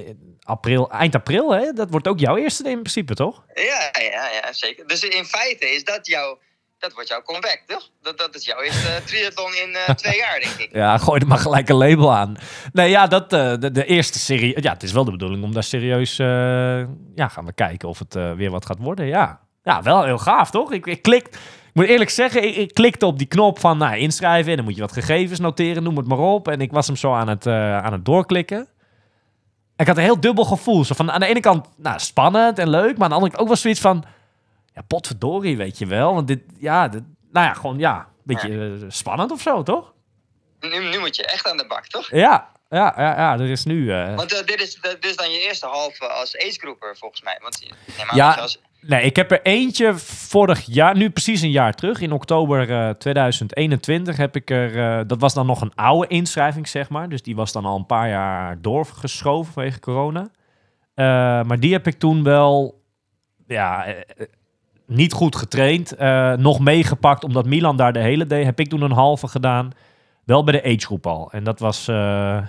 April, 0.44 0.92
eind 0.92 1.16
april, 1.16 1.52
hè? 1.52 1.72
Dat 1.74 1.89
wordt 1.89 2.08
ook 2.08 2.20
jouw 2.20 2.38
eerste 2.38 2.70
in 2.70 2.80
principe, 2.80 3.14
toch? 3.14 3.44
Ja, 3.54 3.89
ja, 4.02 4.30
ja, 4.42 4.54
zeker. 4.54 4.88
Dus 4.88 5.04
in 5.04 5.26
feite 5.26 5.70
is 5.70 5.84
dat 5.84 6.08
jouw, 6.08 6.39
dat 6.80 6.94
wordt 6.94 7.10
jouw 7.10 7.22
comeback, 7.22 7.64
toch? 7.68 7.89
Dat, 8.02 8.18
dat 8.18 8.36
is 8.36 8.46
jouw 8.46 8.62
eerste 8.62 8.88
eh, 8.88 9.06
triathlon 9.06 9.56
in 9.56 9.76
eh, 9.76 9.96
twee 9.96 10.18
jaar, 10.18 10.39
denk 10.39 10.54
ik. 10.54 10.70
Ja, 10.72 10.98
gooi 10.98 11.22
er 11.22 11.28
maar 11.28 11.38
gelijk 11.38 11.70
een 11.70 11.76
label 11.76 12.14
aan. 12.14 12.38
Nee, 12.74 12.89
ja, 12.89 13.08
dat, 13.08 13.34
eh, 13.34 13.54
de, 13.60 13.72
de 13.72 13.86
eerste 13.86 14.20
serie. 14.20 14.62
Ja, 14.62 14.74
het 14.74 14.84
is 14.84 14.92
wel 14.92 15.06
de 15.06 15.12
bedoeling 15.12 15.44
om 15.44 15.54
daar 15.54 15.64
serieus. 15.64 16.16
ja, 17.16 17.28
gaan 17.28 17.46
we 17.46 17.54
kijken 17.54 17.89
of 17.89 18.00
het 18.00 18.14
weer 18.14 18.52
wat 18.52 18.66
gaat 18.66 18.80
worden. 18.80 19.08
Ja, 19.08 19.39
ja 19.64 19.82
wel 19.82 20.04
heel 20.04 20.18
gaaf, 20.18 20.52
toch? 20.52 20.72
Ik, 20.72 20.86
ik 20.86 21.02
klik. 21.02 21.28
Ik 21.28 21.78
moet 21.78 21.86
eerlijk 21.88 22.10
zeggen, 22.10 22.44
ik, 22.44 22.56
ik 22.56 22.74
klikte 22.74 23.06
op 23.06 23.18
die 23.18 23.28
knop 23.28 23.60
van 23.60 23.78
nou, 23.78 23.98
inschrijven. 23.98 24.50
En 24.50 24.56
dan 24.56 24.66
moet 24.66 24.76
je 24.76 24.82
wat 24.82 24.92
gegevens 24.92 25.39
noteren, 25.39 25.84
noem 25.84 25.98
het 25.98 26.08
maar 26.08 26.18
op. 26.18 26.48
En 26.48 26.62
ik 26.62 26.72
was 26.72 26.88
hem 26.88 26.96
zo 26.96 27.14
aan 27.14 27.28
het, 27.28 27.48
aan 27.48 27.94
het 27.94 28.06
doorklikken. 28.06 28.68
Ik 29.78 29.88
had 29.88 29.98
een 29.98 30.04
heel 30.04 30.20
dubbel 30.20 30.46
gevoel. 30.46 30.86
Zo 30.86 30.94
van, 30.96 31.12
aan 31.12 31.20
de 31.20 31.26
ene 31.26 31.40
kant 31.40 31.68
nou, 31.78 32.00
spannend 32.00 32.60
en 32.60 32.70
leuk. 32.70 32.94
Maar 32.98 33.04
aan 33.04 33.10
de 33.10 33.16
andere 33.16 33.30
kant 33.32 33.42
ook 33.42 33.48
wel 33.48 33.56
zoiets 33.58 33.80
van... 33.80 34.04
Ja, 34.74 34.82
potverdorie, 34.88 35.58
weet 35.58 35.78
je 35.78 35.86
wel. 35.86 36.14
Want 36.14 36.28
dit, 36.28 36.40
ja, 36.60 36.88
dit, 36.88 37.04
nou 37.32 37.46
ja, 37.48 37.54
gewoon, 37.54 37.78
ja, 37.80 37.98
een 37.98 38.06
beetje 38.24 38.78
eh, 38.82 38.86
spannend 38.90 39.32
of 39.32 39.42
zo, 39.42 39.64
toch? 39.64 39.94
Nu, 40.60 40.90
nu 40.90 41.00
moet 41.00 41.16
je 41.16 41.26
echt 41.26 41.48
aan 41.48 41.58
de 41.58 41.68
bak, 41.68 41.88
toch? 41.88 42.10
Ja, 42.12 42.50
ja, 42.70 42.94
ja, 42.98 43.18
ja 43.18 43.34
er 43.34 43.50
is 43.50 43.64
nu... 43.66 43.92
eh, 43.94 44.16
Want 44.16 44.34
eh, 44.34 44.46
dit, 44.46 44.62
is, 44.62 44.80
dit 44.82 45.06
is 45.06 45.16
dan 45.16 45.32
je 45.32 45.40
eerste 45.40 45.66
halve 45.66 46.08
als 46.08 46.38
agegroeper, 46.38 46.98
volgens 46.98 47.22
mij. 47.22 47.40
Want 47.42 47.66
Ja. 48.14 48.34
als, 48.34 48.60
Nee, 48.88 49.02
ik 49.04 49.16
heb 49.16 49.32
er 49.32 49.42
eentje 49.42 49.94
vorig 49.98 50.62
jaar, 50.62 50.98
nu 50.98 51.10
precies 51.10 51.42
een 51.42 51.52
jaar 51.52 51.74
terug, 51.74 52.02
in 52.02 52.12
oktober 52.12 52.70
eh, 52.72 52.90
2021 52.90 54.18
heb 54.18 54.36
ik 54.36 54.50
er, 54.50 55.00
eh, 55.00 55.08
dat 55.08 55.20
was 55.22 55.34
dan 55.34 55.46
nog 55.46 55.62
een 55.62 55.76
oude 55.76 56.08
inschrijving, 56.08 56.68
zeg 56.68 56.90
maar. 56.90 57.10
Dus 57.10 57.22
die 57.22 57.36
was 57.36 57.52
dan 57.52 57.66
al 57.66 57.78
een 57.78 57.86
paar 57.86 58.10
jaar 58.10 58.62
doorgeschoven 58.62 59.54
vanwege 59.54 59.80
corona. 59.80 60.30
Eh, 60.94 61.06
maar 61.44 61.60
die 61.60 61.72
heb 61.72 61.88
ik 61.88 62.00
toen 62.00 62.24
wel, 62.24 62.82
ja, 63.48 63.86
eh, 63.86 63.98
eh, 64.00 64.28
niet 64.88 65.14
goed 65.14 65.36
getraind. 65.36 65.96
eh, 65.96 66.34
nog 66.34 66.60
meegepakt, 66.60 67.24
omdat 67.24 67.46
Milan 67.46 67.78
daar 67.78 67.94
de 67.94 68.00
hele 68.00 68.26
deed, 68.28 68.46
heb 68.46 68.60
ik 68.60 68.70
toen 68.70 68.82
een 68.82 68.92
halve 68.92 69.28
gedaan. 69.28 69.70
Wel 70.26 70.44
bij 70.44 70.54
de 70.62 70.64
agegroep 70.64 71.08
al. 71.08 71.32
En 71.32 71.44
dat 71.44 71.60
was, 71.60 71.88
eh, 71.88 71.96
ja. 71.96 72.48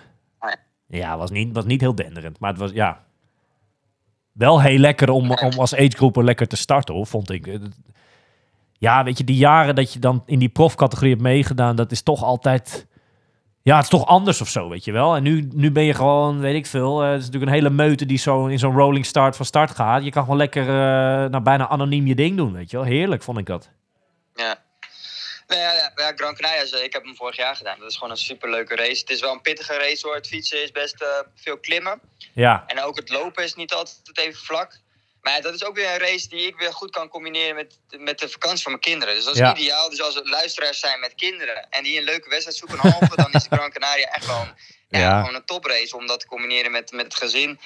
ja, 0.86 1.16
was 1.18 1.30
niet, 1.30 1.54
was 1.54 1.64
niet 1.64 1.80
heel 1.80 1.94
denderend. 1.94 2.38
Maar 2.40 2.50
het 2.50 2.58
was, 2.60 2.70
ja, 2.72 3.04
wel 4.32 4.60
heel 4.60 4.78
lekker 4.78 5.10
om, 5.10 5.30
om 5.30 5.52
als 5.58 5.74
agegroeper 5.74 6.24
lekker 6.24 6.46
te 6.46 6.56
starten, 6.56 6.94
hoor, 6.94 7.06
vond 7.06 7.30
ik. 7.30 7.58
Ja, 8.72 9.04
weet 9.04 9.18
je, 9.18 9.24
die 9.24 9.36
jaren 9.36 9.74
dat 9.74 9.92
je 9.92 9.98
dan 9.98 10.22
in 10.26 10.38
die 10.38 10.48
profcategorie 10.48 11.10
hebt 11.10 11.22
meegedaan, 11.22 11.76
dat 11.76 11.92
is 11.92 12.02
toch 12.02 12.22
altijd... 12.22 12.86
Ja, 13.62 13.74
het 13.74 13.84
is 13.84 13.90
toch 13.90 14.06
anders 14.06 14.40
of 14.40 14.48
zo, 14.48 14.68
weet 14.68 14.84
je 14.84 14.92
wel. 14.92 15.16
En 15.16 15.22
nu, 15.22 15.48
nu 15.54 15.72
ben 15.72 15.84
je 15.84 15.94
gewoon, 15.94 16.40
weet 16.40 16.54
ik 16.54 16.66
veel, 16.66 17.02
eh, 17.02 17.10
het 17.10 17.20
is 17.20 17.24
natuurlijk 17.26 17.52
een 17.52 17.58
hele 17.58 17.74
meute 17.74 18.06
die 18.06 18.18
zo 18.18 18.46
in 18.46 18.58
zo'n 18.58 18.76
rolling 18.76 19.06
start 19.06 19.36
van 19.36 19.46
start 19.46 19.70
gaat. 19.70 20.04
Je 20.04 20.10
kan 20.10 20.22
gewoon 20.22 20.36
lekker, 20.36 20.64
nou, 21.30 21.40
bijna 21.40 21.68
anoniem 21.68 22.06
je 22.06 22.14
ding 22.14 22.36
doen, 22.36 22.52
weet 22.52 22.70
je 22.70 22.76
wel. 22.76 22.86
Heerlijk, 22.86 23.22
vond 23.22 23.38
ik 23.38 23.46
dat. 23.46 23.70
Ja. 24.34 24.56
Nou 25.52 25.64
ja, 25.64 25.72
ja, 25.74 25.92
ja, 25.96 26.12
Gran 26.16 26.34
Canaria, 26.34 26.78
ik 26.78 26.92
heb 26.92 27.04
hem 27.04 27.16
vorig 27.16 27.36
jaar 27.36 27.56
gedaan. 27.56 27.78
Dat 27.78 27.88
is 27.90 27.94
gewoon 27.94 28.10
een 28.10 28.16
superleuke 28.16 28.76
race. 28.76 29.00
Het 29.00 29.10
is 29.10 29.20
wel 29.20 29.32
een 29.32 29.40
pittige 29.40 29.76
race 29.76 30.06
hoor. 30.06 30.14
Het 30.14 30.26
fietsen 30.26 30.62
is 30.62 30.70
best 30.70 31.00
eh, 31.00 31.08
veel 31.34 31.58
klimmen. 31.58 32.00
Ja, 32.34 32.64
En 32.66 32.80
ook 32.82 32.96
het 32.96 33.08
lopen 33.08 33.44
is 33.44 33.54
niet 33.54 33.72
altijd 33.72 34.18
even 34.18 34.40
vlak. 34.44 34.78
Maar 35.20 35.32
ja, 35.32 35.40
dat 35.40 35.54
is 35.54 35.64
ook 35.64 35.74
weer 35.76 35.90
een 35.92 35.98
race 35.98 36.28
die 36.28 36.46
ik 36.46 36.56
weer 36.56 36.72
goed 36.72 36.90
kan 36.90 37.08
combineren 37.08 37.54
met, 37.54 37.78
met 37.98 38.18
de 38.18 38.28
vakantie 38.28 38.62
van 38.62 38.72
mijn 38.72 38.84
kinderen. 38.84 39.14
Dus 39.14 39.24
dat 39.24 39.32
is 39.34 39.40
Ja. 39.40 39.56
ideaal. 39.56 39.90
Dus 39.90 40.02
als 40.02 40.16
er 40.16 40.28
luisteraars 40.28 40.78
zijn 40.80 41.00
met 41.00 41.14
kinderen 41.14 41.66
en 41.70 41.82
die 41.82 41.98
een 41.98 42.04
leuke 42.04 42.28
wedstrijd 42.28 42.56
zoeken, 42.56 42.78
een 42.78 42.90
halve, 42.90 43.16
dan 43.16 43.32
is 43.32 43.42
de 43.42 43.56
Gran 43.56 43.70
Canaria 43.72 44.06
echt 44.06 44.24
gewoon, 44.24 44.54
ja, 44.88 44.98
Ja. 44.98 45.18
gewoon 45.20 45.34
een 45.34 45.44
toprace 45.44 45.96
om 45.96 46.06
dat 46.06 46.20
te 46.20 46.26
combineren 46.26 46.70
met, 46.70 46.92
met 46.92 47.04
het 47.04 47.14
gezin. 47.14 47.60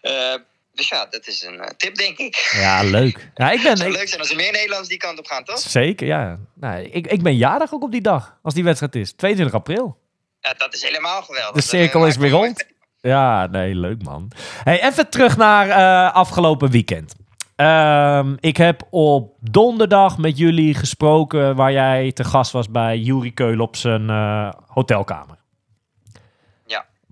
Eh, 0.00 0.34
dus 0.74 0.88
ja, 0.88 1.06
dat 1.10 1.26
is 1.26 1.42
een 1.42 1.60
eh, 1.60 1.68
tip, 1.76 1.94
denk 1.94 2.18
ik. 2.18 2.50
Ja, 2.56 2.82
leuk. 2.82 3.30
Ja, 3.34 3.50
ik 3.50 3.60
ben... 3.62 3.68
Het 3.70 3.78
zou 3.78 3.90
ik- 3.90 3.96
leuk 3.96 4.08
zijn 4.08 4.20
als 4.20 4.30
er 4.30 4.36
meer 4.36 4.52
Nederlanders 4.52 4.88
die 4.88 4.98
kant 4.98 5.18
op 5.18 5.26
gaan, 5.26 5.44
toch? 5.44 5.58
Zeker, 5.58 6.06
ja. 6.06 6.38
Nou, 6.54 6.82
ik, 6.82 7.06
ik 7.06 7.22
ben 7.22 7.36
jarig 7.36 7.72
ook 7.74 7.82
op 7.82 7.92
die 7.92 8.00
dag, 8.00 8.38
als 8.42 8.54
die 8.54 8.64
wedstrijd 8.64 8.94
is. 8.94 9.12
22 9.12 9.54
april. 9.56 9.96
Ja, 10.40 10.54
dat 10.58 10.74
is 10.74 10.82
helemaal 10.82 11.22
geweldig. 11.22 11.54
De 11.54 11.68
cirkel 11.68 12.00
Dat, 12.00 12.08
is 12.08 12.14
eh, 12.14 12.20
weer 12.20 12.30
rond. 12.30 12.66
Ja, 13.00 13.46
nee, 13.46 13.74
leuk 13.74 14.02
man. 14.02 14.30
Hey, 14.64 14.82
even 14.82 15.08
terug 15.10 15.36
naar 15.36 15.68
eh, 15.68 16.14
afgelopen 16.14 16.70
weekend. 16.70 17.14
Ehm, 17.56 18.34
ik 18.40 18.56
heb 18.56 18.82
op 18.90 19.36
donderdag 19.40 20.18
met 20.18 20.38
jullie 20.38 20.74
gesproken 20.74 21.56
waar 21.56 21.72
jij 21.72 22.12
te 22.12 22.24
gast 22.24 22.52
was 22.52 22.70
bij 22.70 22.98
Juri 22.98 23.34
Keul 23.34 23.60
op 23.60 23.76
zijn 23.76 24.10
eh, 24.10 24.50
hotelkamer. 24.66 25.36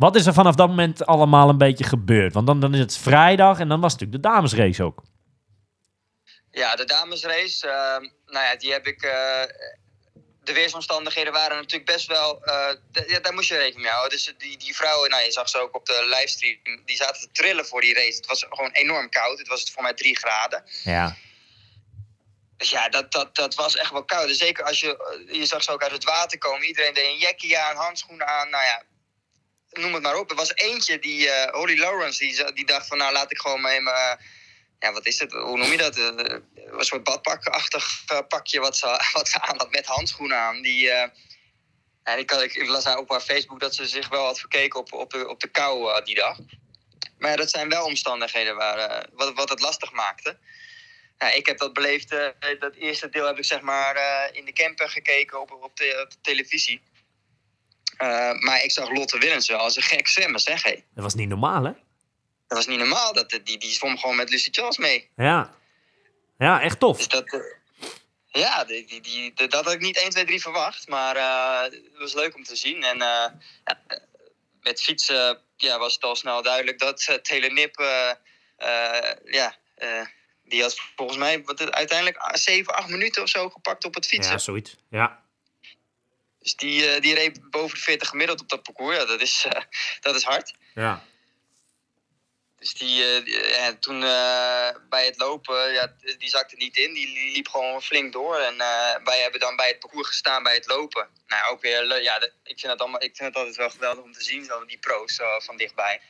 Wat 0.03 0.16
is 0.16 0.26
er 0.26 0.32
vanaf 0.32 0.55
dat 0.55 0.68
moment 0.68 1.07
allemaal 1.07 1.48
een 1.48 1.59
beetje 1.59 1.84
gebeurd? 1.84 2.34
Want 2.34 2.46
dan, 2.46 2.61
dan 2.61 2.74
is 2.74 2.80
het 2.80 2.96
vrijdag 2.96 3.59
en 3.59 3.68
dan 3.68 3.80
was 3.80 3.92
natuurlijk 3.92 4.22
de 4.22 4.28
damesrace 4.28 4.82
ook. 4.82 5.03
Ja, 6.50 6.76
de 6.76 6.84
damesrace, 6.84 7.68
ehm, 7.68 8.03
nou 8.26 8.46
ja, 8.46 8.57
die 8.57 8.72
heb 8.72 8.86
ik. 8.86 9.03
eh, 9.03 9.42
de 10.44 10.53
weersomstandigheden 10.53 11.32
waren 11.32 11.57
natuurlijk 11.57 11.90
best 11.90 12.07
wel. 12.07 12.44
eh, 12.44 12.74
ja, 13.07 13.20
daar 13.20 13.34
moest 13.34 13.48
je 13.48 13.57
rekening 13.57 13.82
mee 13.82 13.90
houden. 13.90 14.11
Dus 14.11 14.34
die, 14.38 14.59
die 14.59 14.76
vrouwen, 14.76 15.11
nou, 15.11 15.24
je 15.24 15.32
zag 15.32 15.48
ze 15.48 15.61
ook 15.61 15.74
op 15.76 15.86
de 15.86 16.07
livestream, 16.16 16.59
die 16.84 16.96
zaten 16.96 17.20
te 17.20 17.30
trillen 17.32 17.66
voor 17.66 17.80
die 17.80 17.94
race. 17.94 18.16
Het 18.16 18.26
was 18.26 18.46
gewoon 18.48 18.70
enorm 18.70 19.09
koud. 19.11 19.38
Het 19.38 19.48
was 19.48 19.70
voor 19.72 19.82
mij 19.82 19.94
drie 19.94 20.16
graden. 20.16 20.64
Ja. 20.84 21.16
Dus 22.57 22.70
ja, 22.70 22.88
dat, 22.88 23.12
dat, 23.12 23.34
dat 23.34 23.55
was 23.55 23.76
echt 23.76 23.90
wel 23.92 24.05
koud. 24.05 24.26
Dus 24.26 24.38
zeker 24.38 24.64
als 24.64 24.80
je. 24.80 25.26
Je 25.32 25.46
zag 25.46 25.62
ze 25.62 25.70
ook 25.72 25.82
uit 25.82 25.92
het 25.92 26.05
water 26.05 26.38
komen. 26.38 26.66
Iedereen 26.66 26.94
deed 26.94 27.05
een 27.05 27.18
jackie 27.18 27.59
aan, 27.59 27.76
handschoenen 27.76 28.26
aan. 28.26 28.50
Nou 28.50 28.64
ja, 28.64 28.82
noem 29.73 29.95
het 29.95 30.03
maar 30.03 30.18
op. 30.18 30.31
Er 30.31 30.37
was 30.37 30.55
eentje, 30.55 30.99
die 30.99 31.31
eh, 31.31 31.55
Holly 31.55 31.79
Lawrence, 31.79 32.18
die, 32.18 32.53
die 32.53 32.66
dacht 32.66 32.87
van 32.87 32.99
nou 32.99 33.12
laat 33.12 33.31
ik 33.31 33.39
gewoon 33.39 33.61
mijn. 33.61 33.83
mijn, 33.83 34.18
ja, 34.79 34.93
wat 34.93 35.07
is 35.07 35.18
het? 35.18 35.33
Hoe 35.33 35.59
noem 35.59 35.70
je 35.70 35.77
dat? 35.77 35.97
Eh, 35.97 36.37
een 36.55 36.85
soort 36.85 37.05
badpakachtig 37.05 38.03
eh, 38.07 38.18
pakje 38.29 38.61
wat 38.61 38.77
ze, 38.77 38.87
wat 39.12 39.33
aan 39.41 39.59
had 39.59 39.70
met 39.70 39.87
handschoenen 39.87 40.37
aan. 40.39 40.62
Die, 40.62 40.91
eh, 40.91 41.09
en 42.03 42.18
ik, 42.18 42.31
ik, 42.31 42.66
las 42.66 42.85
haar 42.85 42.99
op 42.99 43.11
haar 43.11 43.20
Facebook 43.20 43.61
dat 43.61 43.75
ze 43.75 43.87
zich 43.87 44.09
wel 44.09 44.25
had 44.25 44.39
verkeken 44.39 44.81
op, 44.81 44.93
op, 44.93 45.11
de, 45.11 45.29
op 45.29 45.41
de 45.41 45.49
kou 45.49 45.93
eh, 45.93 46.05
die 46.05 46.14
dag. 46.14 46.39
Maar 47.18 47.37
dat 47.37 47.51
zijn 47.51 47.68
wel 47.68 47.85
omstandigheden 47.85 48.57
waar, 48.57 48.79
eh, 48.79 49.09
wat, 49.12 49.35
wat 49.35 49.49
het 49.49 49.61
lastig 49.61 49.93
maakte. 49.93 50.39
Ik 51.35 51.47
heb 51.47 51.59
dat 51.59 51.73
beleefd. 51.73 52.12
eh, 52.12 52.61
dat 52.61 52.75
eerste 52.75 53.09
deel 53.09 53.27
heb 53.27 53.39
ik 53.39 53.45
zeg 53.45 53.61
maar 53.61 53.97
eh, 53.97 54.37
in 54.37 54.45
de 54.45 54.53
camper 54.53 54.89
gekeken 54.89 55.41
op, 55.41 55.51
op 55.51 55.77
de 55.77 56.09
televisie. 56.23 56.83
Eh, 57.97 58.32
maar 58.40 58.64
ik 58.64 58.70
zag 58.70 58.90
Lotte 58.90 59.18
Willems 59.18 59.49
wel 59.49 59.59
als 59.59 59.76
een 59.76 59.82
gek 59.82 60.09
zwemmen, 60.09 60.40
zeg 60.40 60.62
hé. 60.62 60.82
Dat 60.95 61.05
was 61.05 61.14
niet 61.14 61.28
normaal, 61.28 61.64
hè? 61.64 61.72
Dat 62.47 62.59
was 62.59 62.66
niet 62.66 62.78
normaal. 62.78 63.12
Dat, 63.12 63.30
die, 63.30 63.59
die 63.59 63.70
zwom 63.70 63.99
gewoon 63.99 64.16
met 64.16 64.30
Lucy 64.30 64.51
Charles 64.51 64.76
mee. 64.76 65.11
Ja. 65.16 65.55
Ja, 66.38 66.61
echt 66.61 66.78
tof. 66.78 66.97
Dus 66.97 67.09
dat, 67.09 67.32
eh, 67.32 67.40
ja, 68.26 68.64
die, 68.64 68.86
die, 68.86 69.01
die, 69.01 69.32
dat 69.34 69.53
had 69.53 69.72
ik 69.72 69.80
niet 69.80 69.97
1, 69.99 70.11
2, 70.11 70.24
3 70.24 70.40
verwacht. 70.40 70.88
Maar 70.88 71.16
eh, 71.16 71.62
het 71.62 71.99
was 71.99 72.14
leuk 72.14 72.34
om 72.34 72.45
te 72.45 72.57
zien. 72.57 72.82
En 72.82 72.99
ja, 72.99 73.40
met 74.61 74.82
fietsen 74.82 75.40
ja, 75.57 75.78
was 75.78 75.95
het 75.95 76.05
al 76.05 76.16
snel 76.16 76.43
duidelijk 76.43 76.78
dat 76.78 77.05
het 77.05 77.28
hele 77.28 77.49
nip... 77.49 77.74
ja, 79.24 79.57
die 80.45 80.62
had 80.62 80.80
volgens 80.97 81.18
mij 81.18 81.43
wat 81.45 81.70
uiteindelijk 81.70 82.28
7, 82.32 82.74
8 82.74 82.88
minuten 82.88 83.22
of 83.22 83.28
zo 83.28 83.49
gepakt 83.49 83.84
op 83.84 83.95
het 83.95 84.07
fietsen. 84.07 84.32
Ja, 84.32 84.38
zoiets. 84.38 84.76
Ja. 84.90 85.22
Dus 86.43 86.55
die, 86.55 86.90
eh, 86.90 87.01
die 87.01 87.14
reed 87.14 87.51
boven 87.51 87.76
de 87.76 87.82
40 87.82 88.09
gemiddeld 88.09 88.40
op 88.40 88.49
dat 88.49 88.62
parcours. 88.62 88.97
Ja, 88.97 89.05
dat 89.05 89.20
is, 89.20 89.45
eh, 89.49 89.62
dat 90.01 90.14
is 90.14 90.24
hard. 90.24 90.55
Ja. 90.74 91.05
Dus 92.59 92.74
die, 92.74 93.14
eh, 93.16 93.24
die- 93.24 93.49
ja, 93.49 93.74
toen 93.74 94.01
bij 94.88 95.05
het 95.05 95.16
lopen, 95.16 95.72
ja, 95.72 95.95
die 96.18 96.28
zakte 96.28 96.57
niet 96.57 96.76
in. 96.76 96.93
Die 96.93 97.32
liep 97.32 97.49
gewoon 97.49 97.82
flink 97.82 98.12
door. 98.12 98.38
En 98.38 98.57
wij 99.05 99.20
hebben 99.22 99.40
dan 99.40 99.57
bij 99.57 99.68
het 99.68 99.78
parcours 99.78 100.09
gestaan 100.09 100.43
bij 100.43 100.55
het 100.55 100.66
lopen. 100.66 101.09
Nou, 101.26 101.53
ook 101.53 101.61
weer, 101.61 102.03
ja, 102.03 102.20
ik, 102.22 102.59
vind 102.61 102.72
het 102.72 102.80
allemaal, 102.80 103.03
ik 103.03 103.16
vind 103.16 103.28
het 103.28 103.36
altijd 103.36 103.57
wel 103.57 103.70
geweldig 103.70 104.05
om 104.05 104.12
te 104.12 104.22
zien, 104.22 104.45
zo 104.45 104.64
die 104.64 104.78
pro's 104.78 105.20
van 105.38 105.57
dichtbij. 105.57 106.01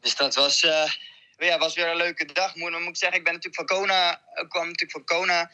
Dus 0.00 0.16
dat 0.16 0.34
was, 0.34 0.60
ja, 1.38 1.58
was 1.58 1.74
weer 1.74 1.88
een 1.88 1.96
leuke 1.96 2.24
dag. 2.24 2.54
Moet, 2.54 2.70
moet 2.70 2.88
ik 2.88 2.96
zeggen, 2.96 3.18
ik 3.18 3.24
ben 3.24 3.34
natuurlijk 3.34 3.68
van 3.68 3.78
Kona, 3.78 4.22
ik 4.34 4.48
kwam 4.48 4.64
natuurlijk 4.66 4.90
van 4.92 5.04
Kona. 5.04 5.50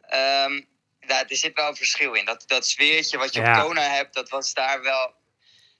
Ehm, 0.00 0.60
daar, 1.06 1.24
er 1.28 1.36
zit 1.36 1.54
wel 1.54 1.68
een 1.68 1.76
verschil 1.76 2.12
in. 2.14 2.24
Dat, 2.24 2.44
dat 2.46 2.66
sfeertje 2.66 3.18
wat 3.18 3.34
je 3.34 3.40
Ja. 3.40 3.60
op 3.62 3.66
Kona 3.68 3.80
hebt, 3.82 4.14
dat 4.14 4.28
was 4.28 4.54
daar 4.54 4.82
wel, 4.82 5.14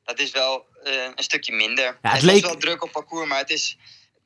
dat 0.04 0.18
is 0.18 0.30
wel 0.30 0.66
eh, 0.82 0.92
een 1.14 1.22
stukje 1.22 1.52
minder. 1.52 1.98
het 2.02 2.12
het 2.12 2.22
leek- 2.22 2.42
was 2.42 2.50
wel 2.50 2.60
druk 2.60 2.82
op 2.82 2.90
parcours, 2.92 3.28
maar 3.28 3.38
het 3.38 3.50
is, 3.50 3.76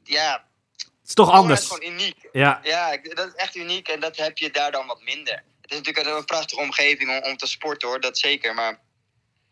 ja, 0.05 0.45
Het 0.77 1.09
is 1.09 1.15
toch 1.15 1.27
Kona 1.27 1.39
anders. 1.39 1.61
is 1.61 1.67
gewoon 1.67 1.93
uniek. 1.93 2.29
Ja. 2.33 2.61
Ja, 2.63 2.97
dat 3.03 3.27
is 3.27 3.35
echt 3.35 3.55
uniek 3.57 3.89
en 3.89 4.01
dat 4.01 4.17
heb 4.17 4.39
je 4.39 4.51
daar 4.51 4.73
dan 4.73 4.87
wat 4.87 5.03
minder. 5.03 5.45
Het 5.61 5.71
is 5.71 5.77
natuurlijk 5.77 6.17
een 6.19 6.25
prachtige 6.25 6.61
omgeving 6.61 7.11
om, 7.11 7.31
om 7.31 7.37
te 7.37 7.47
sporten 7.47 7.89
hoor, 7.89 8.01
dat 8.01 8.19
zeker. 8.19 8.55
Maar 8.55 8.81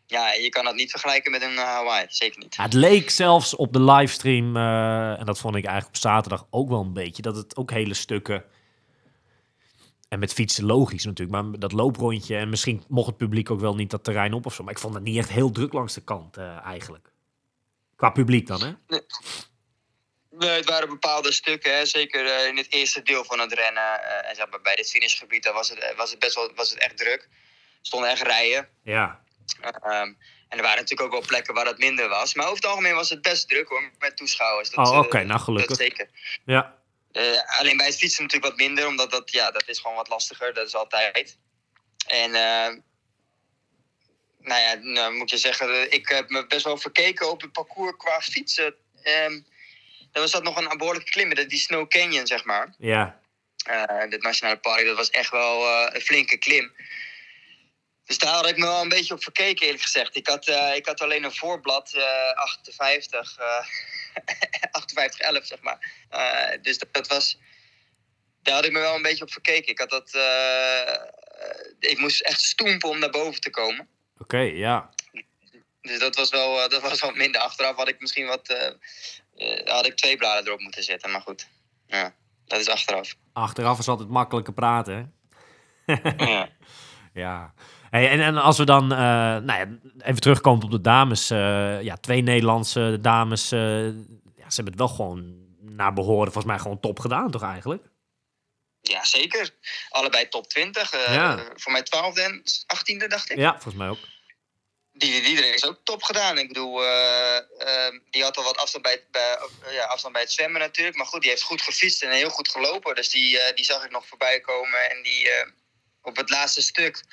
ja, 0.05 0.31
je 0.33 0.49
kan 0.49 0.63
dat 0.65 0.75
niet 0.75 0.91
vergelijken 0.91 1.31
met 1.31 1.41
een 1.41 1.57
eh, 1.57 1.63
Hawaii, 1.63 2.05
zeker 2.09 2.39
niet. 2.39 2.55
Ja, 2.55 2.63
het 2.63 2.73
leek 2.73 3.09
zelfs 3.09 3.55
op 3.55 3.73
de 3.73 3.81
livestream, 3.81 4.55
eh, 4.57 5.19
en 5.19 5.25
dat 5.25 5.39
vond 5.39 5.55
ik 5.55 5.65
eigenlijk 5.65 5.95
op 5.95 6.01
zaterdag 6.01 6.47
ook 6.49 6.69
wel 6.69 6.81
een 6.81 6.93
beetje, 6.93 7.21
dat 7.21 7.35
het 7.35 7.55
ook 7.55 7.71
hele 7.71 7.93
stukken. 7.93 8.43
En 10.09 10.19
met 10.19 10.33
fietsen 10.33 10.65
logisch 10.65 11.05
natuurlijk, 11.05 11.41
maar 11.41 11.59
dat 11.59 11.71
looprondje. 11.71 12.35
En 12.37 12.49
misschien 12.49 12.83
mocht 12.87 13.07
het 13.07 13.17
publiek 13.17 13.51
ook 13.51 13.59
wel 13.59 13.75
niet 13.75 13.89
dat 13.89 14.03
terrein 14.03 14.33
op 14.33 14.45
of 14.45 14.53
zo. 14.53 14.63
Maar 14.63 14.73
ik 14.73 14.79
vond 14.79 14.93
het 14.93 15.03
niet 15.03 15.17
echt 15.17 15.29
heel 15.29 15.51
druk 15.51 15.73
langs 15.73 15.93
de 15.93 16.03
kant 16.03 16.37
eh, 16.37 16.65
eigenlijk. 16.65 17.11
Qua 17.95 18.09
publiek 18.09 18.47
dan, 18.47 18.61
hè? 18.61 18.99
Nee, 20.31 20.49
het 20.49 20.69
waren 20.69 20.89
bepaalde 20.89 21.31
stukken, 21.31 21.77
hè. 21.77 21.85
zeker 21.85 22.25
eh, 22.25 22.47
in 22.47 22.57
het 22.57 22.73
eerste 22.73 23.01
deel 23.01 23.23
van 23.23 23.39
het 23.39 23.53
rennen. 23.53 23.83
eh, 24.03 24.29
en 24.29 24.35
zeg 24.35 24.49
maar, 24.49 24.61
bij 24.61 24.75
dit 24.75 24.89
finishgebied 24.89 25.43
daar 25.43 25.53
was, 25.53 25.69
het, 25.69 25.93
was 25.97 26.09
het 26.09 26.19
best 26.19 26.35
wel 26.35 26.51
was 26.55 26.69
het 26.69 26.79
echt 26.79 26.97
druk. 26.97 27.21
Er 27.21 27.29
stonden 27.81 28.09
echt 28.09 28.21
rijen. 28.21 28.67
Ja. 28.83 29.23
Ehm, 29.61 30.13
en 30.47 30.57
er 30.57 30.61
waren 30.61 30.77
natuurlijk 30.79 31.01
ook 31.01 31.11
wel 31.11 31.27
plekken 31.27 31.53
waar 31.53 31.65
het 31.65 31.77
minder 31.77 32.09
was. 32.09 32.33
Maar 32.33 32.45
over 32.45 32.57
het 32.57 32.65
algemeen 32.65 32.95
was 32.95 33.09
het 33.09 33.21
best 33.21 33.49
druk 33.49 33.67
hoor, 33.67 33.91
met 33.99 34.17
toeschouwers. 34.17 34.69
Dat, 34.69 34.87
Oh, 34.87 34.97
oké, 34.97 35.23
nou 35.23 35.39
gelukkig. 35.39 35.67
Dat 35.69 35.77
zeker. 35.77 36.09
Ja. 36.45 36.77
Eh, 37.11 37.59
alleen 37.59 37.77
bij 37.77 37.85
het 37.85 37.97
fietsen 37.97 38.23
natuurlijk 38.23 38.51
wat 38.51 38.67
minder, 38.67 38.87
omdat 38.87 39.11
dat, 39.11 39.31
ja, 39.31 39.51
dat 39.51 39.67
is 39.67 39.79
gewoon 39.79 39.95
wat 39.95 40.09
lastiger. 40.09 40.53
Dat 40.53 40.67
is 40.67 40.75
altijd. 40.75 41.37
En 42.07 42.35
eh, 42.35 42.75
nou 44.39 44.61
ja, 44.61 44.73
nou 44.73 45.13
moet 45.13 45.29
je 45.29 45.37
zeggen, 45.37 45.73
eh, 45.73 45.91
ik 45.91 46.07
heb 46.07 46.29
me 46.29 46.47
best 46.47 46.65
wel 46.65 46.77
verkeken 46.77 47.31
op 47.31 47.41
het 47.41 47.51
parcours 47.51 47.97
qua 47.97 48.21
fietsen. 48.21 48.75
Ehm 49.01 49.41
er 50.11 50.21
was 50.21 50.31
dat 50.31 50.43
nog 50.43 50.57
een 50.57 50.77
behoorlijke 50.77 51.11
klim, 51.11 51.47
die 51.47 51.59
Snow 51.59 51.87
Canyon, 51.87 52.27
zeg 52.27 52.43
maar. 52.43 52.73
Ja. 52.77 53.19
Eh 53.65 54.09
dit 54.09 54.21
nationale 54.21 54.57
park, 54.57 54.85
dat 54.85 54.97
was 54.97 55.09
echt 55.09 55.31
wel 55.31 55.67
een 55.93 56.01
flinke 56.01 56.37
klim. 56.37 56.73
Dus 58.05 58.17
daar 58.17 58.33
had 58.33 58.47
ik 58.47 58.57
me 58.57 58.65
wel 58.65 58.81
een 58.81 58.89
beetje 58.89 59.13
op 59.13 59.23
verkeken, 59.23 59.65
eerlijk 59.65 59.83
gezegd. 59.83 60.15
Ik 60.15 60.27
had, 60.27 60.47
ik 60.75 60.85
had 60.85 61.01
alleen 61.01 61.23
een 61.23 61.35
voorblad, 61.35 61.93
eh 61.93 62.31
58, 62.33 63.37
eh 64.13 64.71
58, 64.71 65.19
11, 65.19 65.45
zeg 65.45 65.61
maar. 65.61 66.05
Eh, 66.09 66.61
dus 66.61 66.77
dat, 66.77 66.93
dat 66.93 67.07
was. 67.07 67.39
Daar 68.41 68.55
had 68.55 68.65
ik 68.65 68.71
me 68.71 68.79
wel 68.79 68.95
een 68.95 69.01
beetje 69.01 69.23
op 69.23 69.31
verkeken. 69.31 69.71
Ik 69.71 69.79
had 69.79 69.89
dat. 69.89 70.13
eh, 70.13 70.93
ik 71.79 71.99
moest 71.99 72.21
echt 72.21 72.41
stoempen 72.41 72.89
om 72.89 72.99
naar 72.99 73.09
boven 73.09 73.41
te 73.41 73.49
komen. 73.49 73.87
Oké, 74.17 74.37
ja. 74.39 74.89
Dus 75.81 75.99
dat 75.99 76.15
was 76.15 76.29
wel, 76.29 76.61
eh, 76.63 76.69
dat 76.69 76.81
was 76.81 76.99
wat 76.99 77.15
minder. 77.15 77.41
Achteraf 77.41 77.75
had 77.75 77.87
ik 77.87 77.99
misschien 77.99 78.25
wat. 78.27 78.71
had 79.65 79.85
ik 79.85 79.95
twee 79.95 80.17
bladen 80.17 80.45
erop 80.45 80.59
moeten 80.59 80.83
zetten, 80.83 81.11
maar 81.11 81.21
goed. 81.21 81.47
Ja, 81.87 82.15
dat 82.45 82.59
is 82.59 82.69
achteraf. 82.69 83.15
Achteraf 83.33 83.79
is 83.79 83.87
altijd 83.87 84.09
makkelijker 84.09 84.53
praten, 84.53 85.17
hè? 85.85 85.93
ja. 86.25 86.49
Ja. 87.13 87.53
Hey, 87.89 88.09
en, 88.09 88.19
en 88.21 88.37
als 88.37 88.57
we 88.57 88.63
dan, 88.65 88.91
eh, 88.91 88.97
nou 88.97 89.45
ja, 89.45 89.67
even 89.99 90.21
terugkomen 90.21 90.63
op 90.63 90.71
de 90.71 90.81
dames. 90.81 91.29
eh, 91.29 91.81
ja, 91.81 91.95
twee 91.97 92.21
Nederlandse 92.21 92.97
dames. 93.01 93.51
eh, 93.51 93.85
ja, 94.35 94.49
ze 94.49 94.55
hebben 94.55 94.65
het 94.65 94.75
wel 94.77 94.87
gewoon 94.87 95.47
naar 95.61 95.93
behoren, 95.93 96.31
volgens 96.31 96.53
mij 96.53 96.59
gewoon 96.59 96.79
top 96.79 96.99
gedaan, 96.99 97.31
toch 97.31 97.43
eigenlijk? 97.43 97.83
Ja, 98.81 99.05
zeker. 99.05 99.49
Allebei 99.89 100.27
top 100.29 100.47
20. 100.47 100.91
eh, 100.91 101.13
Ja. 101.13 101.43
Voor 101.55 101.71
mij 101.71 101.83
12e 101.83 102.21
en 102.21 102.43
18e, 102.67 103.07
dacht 103.07 103.29
ik. 103.31 103.37
Ja, 103.37 103.51
volgens 103.51 103.75
mij 103.75 103.89
ook. 103.89 103.97
Die, 104.93 105.21
die 105.21 105.45
is 105.53 105.65
ook 105.65 105.79
top 105.83 106.03
gedaan. 106.03 106.37
Ik 106.37 106.47
bedoel, 106.47 106.81
die 108.09 108.23
had 108.23 108.37
al 108.37 108.43
wat 108.43 108.57
afstand 108.57 108.83
bij, 108.83 108.91
het- 108.91 109.11
bij, 109.11 109.37
ja, 109.73 109.83
afstand 109.85 110.13
bij 110.13 110.21
het 110.21 110.31
zwemmen 110.31 110.59
natuurlijk. 110.61 110.97
Maar 110.97 111.05
goed, 111.05 111.21
die 111.21 111.29
heeft 111.29 111.41
goed 111.43 111.61
gefietst 111.61 112.03
en 112.03 112.11
heel 112.11 112.29
goed 112.29 112.49
gelopen. 112.49 112.95
Dus 112.95 113.09
die, 113.09 113.39
die 113.55 113.65
zag 113.65 113.85
ik 113.85 113.91
nog 113.91 114.07
voorbij 114.07 114.39
komen. 114.39 114.89
En 114.89 115.03
die 115.03 115.29
op 116.01 116.15
het 116.17 116.29
laatste 116.29 116.61
stuk 116.61 117.03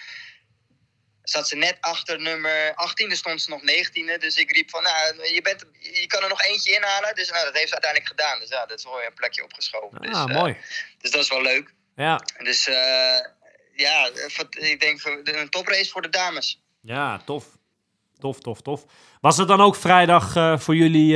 zat 1.30 1.48
ze 1.48 1.56
net 1.56 1.76
achter 1.80 2.20
nummer 2.20 2.74
18, 2.74 3.10
er 3.10 3.16
stond 3.16 3.42
ze 3.42 3.50
nog 3.50 3.60
19e. 3.60 4.18
Dus 4.18 4.36
ik 4.36 4.50
riep 4.50 4.70
van, 4.70 4.82
nou, 4.82 5.28
je, 5.34 5.42
bent, 5.42 5.64
je 5.80 6.06
kan 6.06 6.22
er 6.22 6.28
nog 6.28 6.42
eentje 6.42 6.74
inhalen. 6.74 7.14
Dus 7.14 7.30
nou, 7.30 7.44
dat 7.44 7.54
heeft 7.54 7.68
ze 7.68 7.72
uiteindelijk 7.72 8.10
gedaan. 8.10 8.40
Dus 8.40 8.48
ja, 8.48 8.66
dat 8.66 8.78
is 8.78 8.84
wel 8.84 8.96
weer 8.96 9.06
een 9.06 9.14
plekje 9.14 9.44
opgeschoven. 9.44 9.98
Ah, 9.98 10.26
dus, 10.26 10.34
mooi. 10.34 10.56
dus 10.98 11.10
dat 11.10 11.22
is 11.22 11.28
wel 11.28 11.42
leuk. 11.42 11.74
Ja. 11.96 12.20
Dus 12.38 12.68
eh, 12.68 13.18
ja, 13.74 14.10
ik 14.50 14.80
denk 14.80 15.04
een 15.04 15.48
toprace 15.48 15.90
voor 15.90 16.02
de 16.02 16.08
dames. 16.08 16.62
ja, 16.80 17.18
tof. 17.24 17.44
Tof, 18.18 18.40
tof, 18.40 18.62
tof. 18.62 18.84
Was 19.20 19.36
het 19.36 19.48
dan 19.48 19.60
ook 19.60 19.76
vrijdag 19.76 20.36
eh, 20.36 20.58
voor 20.58 20.76
jullie, 20.76 21.12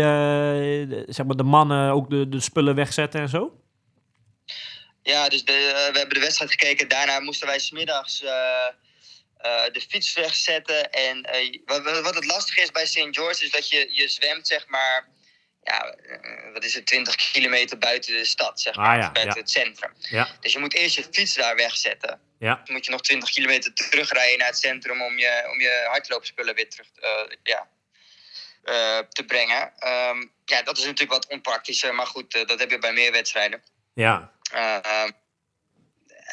zeg 1.12 1.26
maar, 1.26 1.36
de 1.36 1.42
mannen 1.42 1.92
ook 1.92 2.10
de, 2.10 2.28
de 2.28 2.40
spullen 2.40 2.74
wegzetten 2.74 3.20
en 3.20 3.28
zo? 3.28 3.62
Ja, 5.02 5.28
dus 5.28 5.44
de, 5.44 5.88
we 5.92 5.98
hebben 5.98 6.14
de 6.14 6.24
wedstrijd 6.24 6.50
gekeken. 6.50 6.88
Daarna 6.88 7.20
moesten 7.20 7.46
wij 7.46 7.58
smiddags 7.58 8.22
eh 8.22 8.66
eh 9.42 9.72
de 9.72 9.80
fiets 9.80 10.12
wegzetten. 10.12 10.90
En 10.90 11.22
eh, 11.22 11.58
wat, 12.02 12.14
het 12.14 12.24
lastige 12.24 12.60
is 12.60 12.70
bij 12.70 12.86
St. 12.86 13.06
George 13.10 13.44
is 13.44 13.50
dat 13.50 13.68
je, 13.68 13.88
je 13.90 14.08
zwemt, 14.08 14.46
zeg 14.46 14.66
maar, 14.66 15.08
ja, 15.62 15.94
eh, 15.94 16.52
wat 16.52 16.64
is 16.64 16.74
het, 16.74 16.86
20 16.86 17.14
kilometer 17.32 17.78
buiten 17.78 18.12
de 18.12 18.24
stad, 18.24 18.60
zeg 18.60 18.74
Ah, 18.74 18.82
maar, 18.82 18.98
ja, 18.98 19.10
buiten 19.12 19.34
ja. 19.34 19.40
het 19.40 19.50
centrum. 19.50 19.92
Ja. 19.98 20.28
Dus 20.40 20.52
je 20.52 20.58
moet 20.58 20.74
eerst 20.74 20.96
je 20.96 21.04
fiets 21.10 21.34
daar 21.34 21.56
wegzetten. 21.56 22.20
Ja. 22.38 22.54
Dan 22.64 22.74
moet 22.74 22.84
je 22.84 22.90
nog 22.90 23.00
20 23.00 23.30
kilometer 23.30 23.74
terugrijden 23.74 24.38
naar 24.38 24.48
het 24.48 24.58
centrum 24.58 25.02
om 25.02 25.18
je, 25.18 25.48
om 25.52 25.60
je 25.60 25.86
hardloopspullen 25.88 26.54
weer 26.54 26.68
terug 26.70 26.86
ja, 27.42 27.68
te 29.08 29.24
brengen. 29.26 29.72
Ehm, 29.78 30.26
ja, 30.44 30.62
dat 30.62 30.78
is 30.78 30.84
natuurlijk 30.84 31.12
wat 31.12 31.26
onpraktischer, 31.26 31.94
maar 31.94 32.06
goed, 32.06 32.48
dat 32.48 32.58
heb 32.58 32.70
je 32.70 32.78
bij 32.78 32.92
meer 32.92 33.12
wedstrijden. 33.12 33.62
Ja. 33.94 34.32
Eh, 34.52 34.76
ehm, 34.82 35.10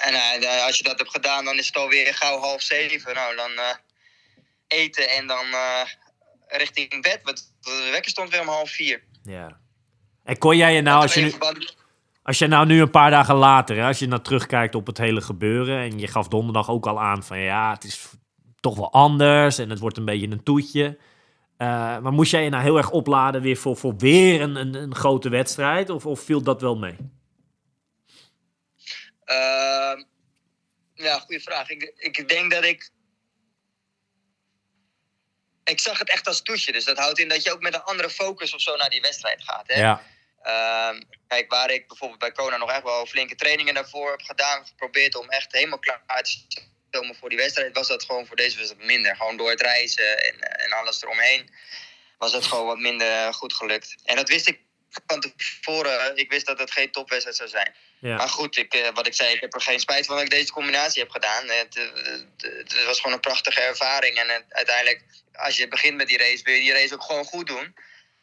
en 0.05 0.41
eh, 0.41 0.65
als 0.65 0.77
je 0.77 0.83
dat 0.83 0.97
hebt 0.97 1.11
gedaan, 1.11 1.45
dan 1.45 1.57
is 1.57 1.67
het 1.67 1.75
alweer 1.75 2.13
gauw 2.13 2.39
half 2.39 2.61
zeven. 2.61 3.13
Nou, 3.13 3.35
dan 3.35 3.51
eh, 3.51 3.75
eten 4.67 5.09
en 5.09 5.27
dan 5.27 5.45
eh, 5.45 5.81
richting 6.47 7.01
bed. 7.01 7.19
Want 7.23 7.53
de 7.61 7.89
wekker 7.91 8.11
stond 8.11 8.29
weer 8.29 8.41
om 8.41 8.47
half 8.47 8.69
vier. 8.69 9.03
ja. 9.23 9.59
En 10.23 10.37
kon 10.37 10.57
jij 10.57 10.73
je 10.73 10.81
nou, 10.81 11.01
als 11.01 11.13
je, 11.13 11.21
nu, 11.21 11.33
als 12.23 12.37
je 12.37 12.47
nou 12.47 12.65
nu 12.65 12.81
een 12.81 12.91
paar 12.91 13.11
dagen 13.11 13.35
later, 13.35 13.75
hè, 13.75 13.85
als 13.85 13.99
je 13.99 14.07
nou 14.07 14.21
terugkijkt 14.21 14.75
op 14.75 14.87
het 14.87 14.97
hele 14.97 15.21
gebeuren, 15.21 15.79
en 15.79 15.99
je 15.99 16.07
gaf 16.07 16.27
donderdag 16.27 16.69
ook 16.69 16.87
al 16.87 17.01
aan 17.01 17.23
van 17.23 17.39
ja, 17.39 17.73
het 17.73 17.83
is 17.83 18.07
toch 18.59 18.75
wel 18.75 18.91
anders 18.91 19.57
en 19.57 19.69
het 19.69 19.79
wordt 19.79 19.97
een 19.97 20.05
beetje 20.05 20.31
een 20.31 20.43
toetje. 20.43 20.97
Maar 21.57 22.11
moest 22.11 22.31
jij 22.31 22.43
je 22.43 22.49
nou 22.49 22.63
heel 22.63 22.77
erg 22.77 22.89
opladen 22.89 23.41
weer 23.41 23.57
voor, 23.57 23.77
voor 23.77 23.95
weer 23.97 24.41
een, 24.41 24.55
een, 24.55 24.73
een 24.73 24.95
grote 24.95 25.29
wedstrijd? 25.29 25.89
Of, 25.89 26.05
of 26.05 26.19
viel 26.19 26.41
dat 26.41 26.61
wel 26.61 26.77
mee? 26.77 26.95
Ehm, 29.27 30.03
ja, 30.93 31.19
goede 31.19 31.41
vraag. 31.41 31.69
Ik, 31.69 31.93
ik 31.95 32.29
denk 32.29 32.51
dat 32.51 32.63
ik. 32.63 32.89
Ik 35.63 35.79
zag 35.79 35.99
het 35.99 36.09
echt 36.09 36.27
als 36.27 36.41
toetje. 36.41 36.71
Dus 36.71 36.85
dat 36.85 36.97
houdt 36.97 37.19
in 37.19 37.27
dat 37.27 37.43
je 37.43 37.51
ook 37.51 37.61
met 37.61 37.73
een 37.73 37.83
andere 37.83 38.09
focus 38.09 38.53
of 38.53 38.61
zo 38.61 38.75
naar 38.75 38.89
die 38.89 39.01
wedstrijd 39.01 39.43
gaat. 39.43 39.67
Hè? 39.67 39.79
Ja. 39.79 40.03
Ehm, 40.41 41.01
kijk, 41.27 41.51
waar 41.51 41.71
ik 41.71 41.87
bijvoorbeeld 41.87 42.19
bij 42.19 42.31
Kona 42.31 42.57
nog 42.57 42.71
echt 42.71 42.83
wel 42.83 43.05
flinke 43.05 43.35
trainingen 43.35 43.73
daarvoor 43.73 44.11
heb 44.11 44.21
gedaan, 44.21 44.67
geprobeerd 44.67 45.15
om 45.15 45.29
echt 45.29 45.51
helemaal 45.51 45.79
klaar 45.79 46.23
te 46.23 46.61
komen 46.89 47.15
voor 47.15 47.29
die 47.29 47.37
wedstrijd, 47.37 47.75
was 47.75 47.87
dat 47.87 48.03
gewoon 48.03 48.25
voor 48.25 48.35
deze 48.35 48.57
wedstrijd 48.57 48.85
minder. 48.85 49.15
Gewoon 49.15 49.37
door 49.37 49.49
het 49.49 49.61
reizen 49.61 50.23
en, 50.23 50.39
en 50.39 50.71
alles 50.71 51.01
eromheen 51.01 51.49
was 52.17 52.33
het 52.33 52.45
gewoon 52.45 52.65
wat 52.65 52.79
minder 52.79 53.33
goed 53.33 53.53
gelukt. 53.53 53.95
En 54.03 54.15
dat 54.15 54.29
wist 54.29 54.47
ik 54.47 54.59
van 55.05 55.19
tevoren. 55.19 56.17
Ik 56.17 56.31
wist 56.31 56.45
dat 56.45 56.59
het 56.59 56.71
geen 56.71 56.91
topwedstrijd 56.91 57.37
zou 57.37 57.49
zijn. 57.49 57.75
Maar 57.99 58.09
Ja. 58.11 58.27
goed, 58.27 58.57
ik, 58.57 58.73
eh, 58.73 58.93
wat 58.93 59.07
ik 59.07 59.13
zei, 59.13 59.33
ik 59.33 59.41
heb 59.41 59.53
er 59.53 59.61
geen 59.61 59.79
spijt 59.79 60.05
van 60.05 60.15
dat 60.15 60.23
ik 60.25 60.31
deze 60.31 60.51
combinatie 60.51 61.01
heb 61.01 61.11
gedaan. 61.11 61.47
Het, 61.47 61.75
eh, 61.75 61.83
het, 61.93 62.41
het 62.73 62.85
was 62.85 62.97
gewoon 62.99 63.13
een 63.13 63.19
prachtige 63.19 63.61
ervaring. 63.61 64.17
En 64.17 64.27
het- 64.29 64.45
uiteindelijk, 64.49 65.03
als 65.33 65.57
je 65.57 65.67
begint 65.67 65.95
met 65.97 66.07
die 66.07 66.17
race, 66.17 66.43
wil 66.43 66.53
je 66.53 66.59
die 66.61 66.73
race 66.73 66.93
ook 66.93 67.03
gewoon 67.03 67.25
goed 67.25 67.47
doen. 67.47 67.75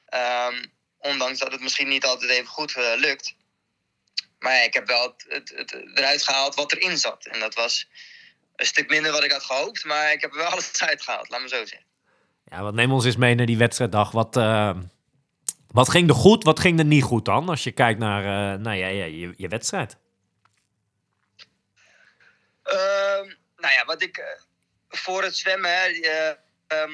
Ehm, 0.07 0.65
ondanks 0.99 1.39
dat 1.39 1.53
het 1.53 1.61
misschien 1.61 1.89
niet 1.89 2.05
altijd 2.05 2.31
even 2.31 2.47
goed 2.47 2.75
eh, 2.77 2.93
lukt. 2.97 3.35
Maar 4.39 4.53
ja, 4.55 4.63
ik 4.63 4.75
heb 4.75 4.87
wel 4.87 5.15
het, 5.29 5.73
eruit 5.95 6.23
gehaald 6.23 6.55
wat 6.55 6.73
erin 6.73 6.99
zat. 6.99 7.27
En 7.27 7.41
dat 7.41 7.55
was 7.55 7.89
een 8.57 8.67
stuk 8.67 8.89
minder 8.91 9.13
wat 9.13 9.25
ik 9.25 9.33
had 9.33 9.43
gehoopt. 9.45 9.85
Maar 9.85 10.13
ik 10.13 10.21
heb 10.21 10.31
er 10.31 10.37
wel 10.39 10.47
alles 10.53 10.83
uitgehaald, 10.83 11.29
laat 11.29 11.41
me 11.41 11.49
zo 11.49 11.57
zeggen. 11.65 11.87
ja, 12.51 12.63
wat 12.63 12.75
neem 12.75 12.93
ons 12.93 13.05
eens 13.05 13.17
mee 13.17 13.35
naar 13.35 13.47
die 13.47 13.57
wedstrijddag. 13.59 14.11
Wat, 14.11 14.37
eh, 14.37 14.71
wat 15.75 15.91
ging 15.91 16.09
er 16.09 16.15
goed, 16.15 16.45
wat 16.45 16.61
ging 16.61 16.79
er 16.79 16.85
niet 16.85 17.03
goed 17.03 17.25
dan? 17.25 17.49
Als 17.49 17.65
je 17.65 17.73
kijkt 17.73 17.99
naar, 17.99 18.23
eh, 18.25 18.61
nou 18.61 18.77
ja, 18.77 18.87
je, 18.87 19.35
je 19.37 19.49
wedstrijd. 19.49 19.97
Ehm, 22.63 23.27
nou 23.57 23.73
ja, 23.75 23.85
wat 23.87 24.03
ik 24.03 24.17
eh, 24.17 24.25
voor 24.89 25.23
het 25.23 25.37
zwemmen. 25.37 25.71
hè, 25.71 25.87
eh, 25.87 26.29
ehm, 26.67 26.93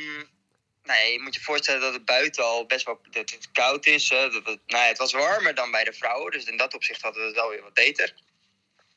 nou 0.83 0.99
ja, 0.99 1.05
je 1.13 1.21
moet 1.23 1.35
je 1.35 1.41
voorstellen 1.41 1.81
dat 1.81 1.93
het 1.93 2.05
buiten 2.05 2.45
al 2.45 2.67
best 2.67 2.85
wel 2.87 3.01
dat 3.11 3.31
het 3.31 3.51
koud 3.53 3.87
is. 3.87 4.09
Het, 4.09 4.33
nou 4.45 4.59
ja, 4.67 4.87
het 4.87 4.99
was 4.99 5.13
warmer 5.13 5.55
dan 5.55 5.71
bij 5.71 5.85
de 5.85 5.93
vrouwen, 5.93 6.33
dus 6.33 6.45
in 6.45 6.57
dat 6.57 6.75
opzicht 6.75 7.03
hadden 7.03 7.21
we 7.21 7.27
het 7.27 7.37
wel 7.37 7.49
weer 7.49 7.63
wat 7.63 7.75
beter. 7.75 8.15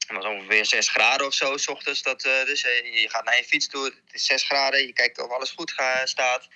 Het 0.07 0.17
was 0.17 0.25
ongeveer 0.25 0.65
6 0.65 0.89
graden 0.89 1.27
of 1.27 1.34
zo, 1.34 1.57
s 1.57 1.67
ochtends. 1.67 2.01
Dat, 2.01 2.23
eh, 2.23 2.45
dus 2.45 2.61
je 2.61 3.07
gaat 3.09 3.25
naar 3.25 3.38
je 3.38 3.43
fiets 3.43 3.67
toe, 3.67 3.86
het 3.86 4.13
is 4.13 4.25
6 4.25 4.43
graden, 4.43 4.86
je 4.86 4.93
kijkt 4.93 5.19
of 5.19 5.31
alles 5.31 5.51
goed 5.51 5.71
ga- 5.71 6.05
staat. 6.05 6.47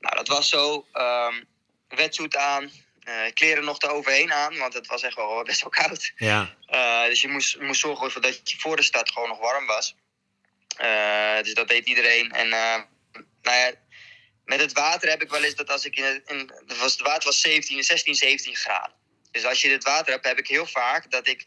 Nou, 0.00 0.16
dat 0.16 0.28
was 0.28 0.48
zo. 0.48 0.86
ehm 0.92 1.42
wetsuit 1.88 2.36
aan, 2.36 2.70
eh, 3.02 3.32
kleren 3.34 3.64
nog 3.64 3.80
eroverheen 3.80 4.32
aan, 4.32 4.56
want 4.56 4.74
het 4.74 4.86
was 4.86 5.02
echt 5.02 5.16
wel 5.16 5.42
best 5.44 5.60
wel 5.60 5.70
koud. 5.70 6.12
Ja. 6.16 6.54
Uh, 6.70 7.04
dus 7.04 7.20
je 7.20 7.28
moest, 7.28 7.60
moest 7.60 7.80
zorgen 7.80 8.10
voor 8.10 8.20
dat 8.20 8.50
je 8.50 8.58
voor 8.58 8.76
de 8.76 8.82
start 8.82 9.10
gewoon 9.10 9.28
nog 9.28 9.38
warm 9.38 9.66
was. 9.66 9.94
Uh, 10.80 11.42
dus 11.42 11.54
dat 11.54 11.68
deed 11.68 11.86
iedereen. 11.86 12.30
En 12.30 12.46
uh, 12.46 12.76
nou 13.42 13.56
ja, 13.56 13.72
met 14.44 14.60
het 14.60 14.72
water 14.72 15.08
heb 15.08 15.22
ik 15.22 15.30
wel 15.30 15.42
eens 15.42 15.54
dat 15.54 15.70
als 15.70 15.84
ik 15.84 15.96
in 15.96 16.04
het, 16.04 16.22
in, 16.26 16.52
was, 16.66 16.92
het 16.92 17.00
water 17.00 17.24
was 17.24 17.40
17, 17.40 17.82
16, 17.82 18.14
17 18.14 18.56
graden. 18.56 18.96
Dus 19.30 19.44
als 19.44 19.60
je 19.60 19.70
het 19.70 19.84
water 19.84 20.12
hebt, 20.12 20.26
heb 20.26 20.38
ik 20.38 20.46
heel 20.46 20.66
vaak 20.66 21.10
dat 21.10 21.28
ik 21.28 21.46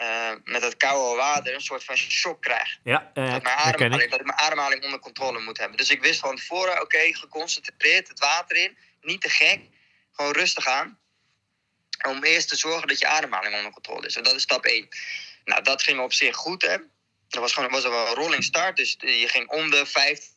uh, 0.00 0.30
met 0.44 0.60
dat 0.60 0.76
koude 0.76 1.16
water 1.16 1.54
een 1.54 1.60
soort 1.60 1.84
van 1.84 1.96
shock 1.96 2.42
krijg. 2.42 2.78
Ja, 2.84 3.10
uh, 3.14 3.32
dat, 3.32 3.42
mijn 3.42 3.56
ademhaling, 3.56 4.10
dat 4.10 4.20
ik 4.20 4.26
mijn 4.26 4.38
ademhaling 4.38 4.84
onder 4.84 4.98
controle 4.98 5.40
moet 5.40 5.58
hebben. 5.58 5.76
Dus 5.76 5.90
ik 5.90 6.02
wist 6.02 6.20
van 6.20 6.36
tevoren, 6.36 6.72
oké, 6.72 6.82
okay, 6.82 7.12
geconcentreerd 7.12 8.08
het 8.08 8.18
water 8.18 8.56
in. 8.56 8.76
Niet 9.02 9.20
te 9.20 9.28
gek, 9.28 9.60
gewoon 10.12 10.32
rustig 10.32 10.66
aan 10.66 11.00
om 12.08 12.24
eerst 12.24 12.48
te 12.48 12.56
zorgen 12.56 12.88
dat 12.88 12.98
je 12.98 13.06
ademhaling 13.06 13.54
onder 13.54 13.72
controle 13.72 14.06
is. 14.06 14.16
En 14.16 14.22
dat 14.22 14.34
is 14.34 14.42
stap 14.42 14.64
1. 14.64 14.88
Nou, 15.44 15.62
dat 15.62 15.82
ging 15.82 16.00
op 16.00 16.12
zich 16.12 16.36
goed, 16.36 16.62
hè. 16.62 16.76
Dat 17.28 17.40
was 17.40 17.52
gewoon 17.52 17.70
was 17.70 17.82
wel 17.82 18.06
een 18.06 18.14
rolling 18.14 18.44
start. 18.44 18.76
Dus 18.76 18.96
je 18.98 19.28
ging 19.28 19.48
om 19.48 19.70
de 19.70 19.86
15 19.86 20.30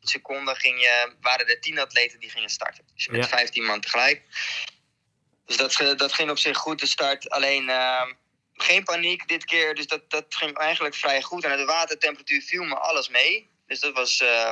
seconden 0.00 0.56
ging 0.56 0.80
je, 0.80 1.14
waren 1.20 1.48
er 1.48 1.60
10 1.60 1.78
atleten 1.78 2.20
die 2.20 2.30
gingen 2.30 2.48
starten. 2.48 2.84
Dus 2.94 3.08
met 3.08 3.22
ja. 3.22 3.28
15 3.28 3.64
man 3.64 3.80
tegelijk. 3.80 4.22
Dus 5.46 5.56
dat, 5.56 5.98
dat 5.98 6.12
ging 6.12 6.30
op 6.30 6.38
zich 6.38 6.56
goed, 6.56 6.78
de 6.78 6.86
start. 6.86 7.30
Alleen 7.30 7.68
uh, 7.68 8.06
geen 8.52 8.84
paniek 8.84 9.28
dit 9.28 9.44
keer. 9.44 9.74
Dus 9.74 9.86
dat, 9.86 10.10
dat 10.10 10.24
ging 10.28 10.56
eigenlijk 10.56 10.94
vrij 10.94 11.22
goed. 11.22 11.44
En 11.44 11.56
de 11.56 11.64
watertemperatuur 11.64 12.42
viel 12.42 12.62
me 12.62 12.78
alles 12.78 13.08
mee. 13.08 13.50
Dus 13.66 13.80
dat 13.80 13.94
was, 13.94 14.20
uh, 14.20 14.50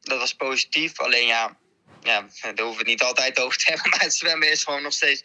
dat 0.00 0.18
was 0.18 0.34
positief. 0.34 1.00
Alleen 1.00 1.26
ja, 1.26 1.56
ja, 2.02 2.26
daar 2.40 2.64
hoeven 2.64 2.70
we 2.70 2.78
het 2.78 2.86
niet 2.86 3.02
altijd 3.02 3.40
over 3.40 3.58
te 3.58 3.64
hebben. 3.70 3.90
Maar 3.90 4.00
het 4.00 4.14
zwemmen 4.14 4.50
is 4.50 4.64
gewoon 4.64 4.82
nog 4.82 4.92
steeds 4.92 5.24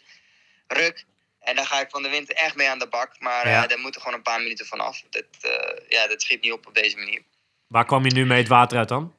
ruk. 0.66 1.04
En 1.40 1.56
daar 1.56 1.66
ga 1.66 1.80
ik 1.80 1.90
van 1.90 2.02
de 2.02 2.08
winter 2.08 2.34
echt 2.34 2.56
mee 2.56 2.68
aan 2.68 2.78
de 2.78 2.88
bak. 2.88 3.20
Maar 3.20 3.48
ja. 3.48 3.62
uh, 3.62 3.68
daar 3.68 3.78
moeten 3.78 4.00
gewoon 4.00 4.16
een 4.16 4.22
paar 4.22 4.40
minuten 4.40 4.66
van 4.66 4.80
af. 4.80 5.02
Dat, 5.10 5.24
uh, 5.44 5.88
ja, 5.88 6.06
dat 6.06 6.22
schiet 6.22 6.42
niet 6.42 6.52
op 6.52 6.66
op 6.66 6.74
deze 6.74 6.96
manier. 6.96 7.22
Waar 7.66 7.84
kwam 7.84 8.04
je 8.04 8.12
nu 8.12 8.26
mee 8.26 8.38
het 8.38 8.48
water 8.48 8.78
uit 8.78 8.88
dan? 8.88 9.14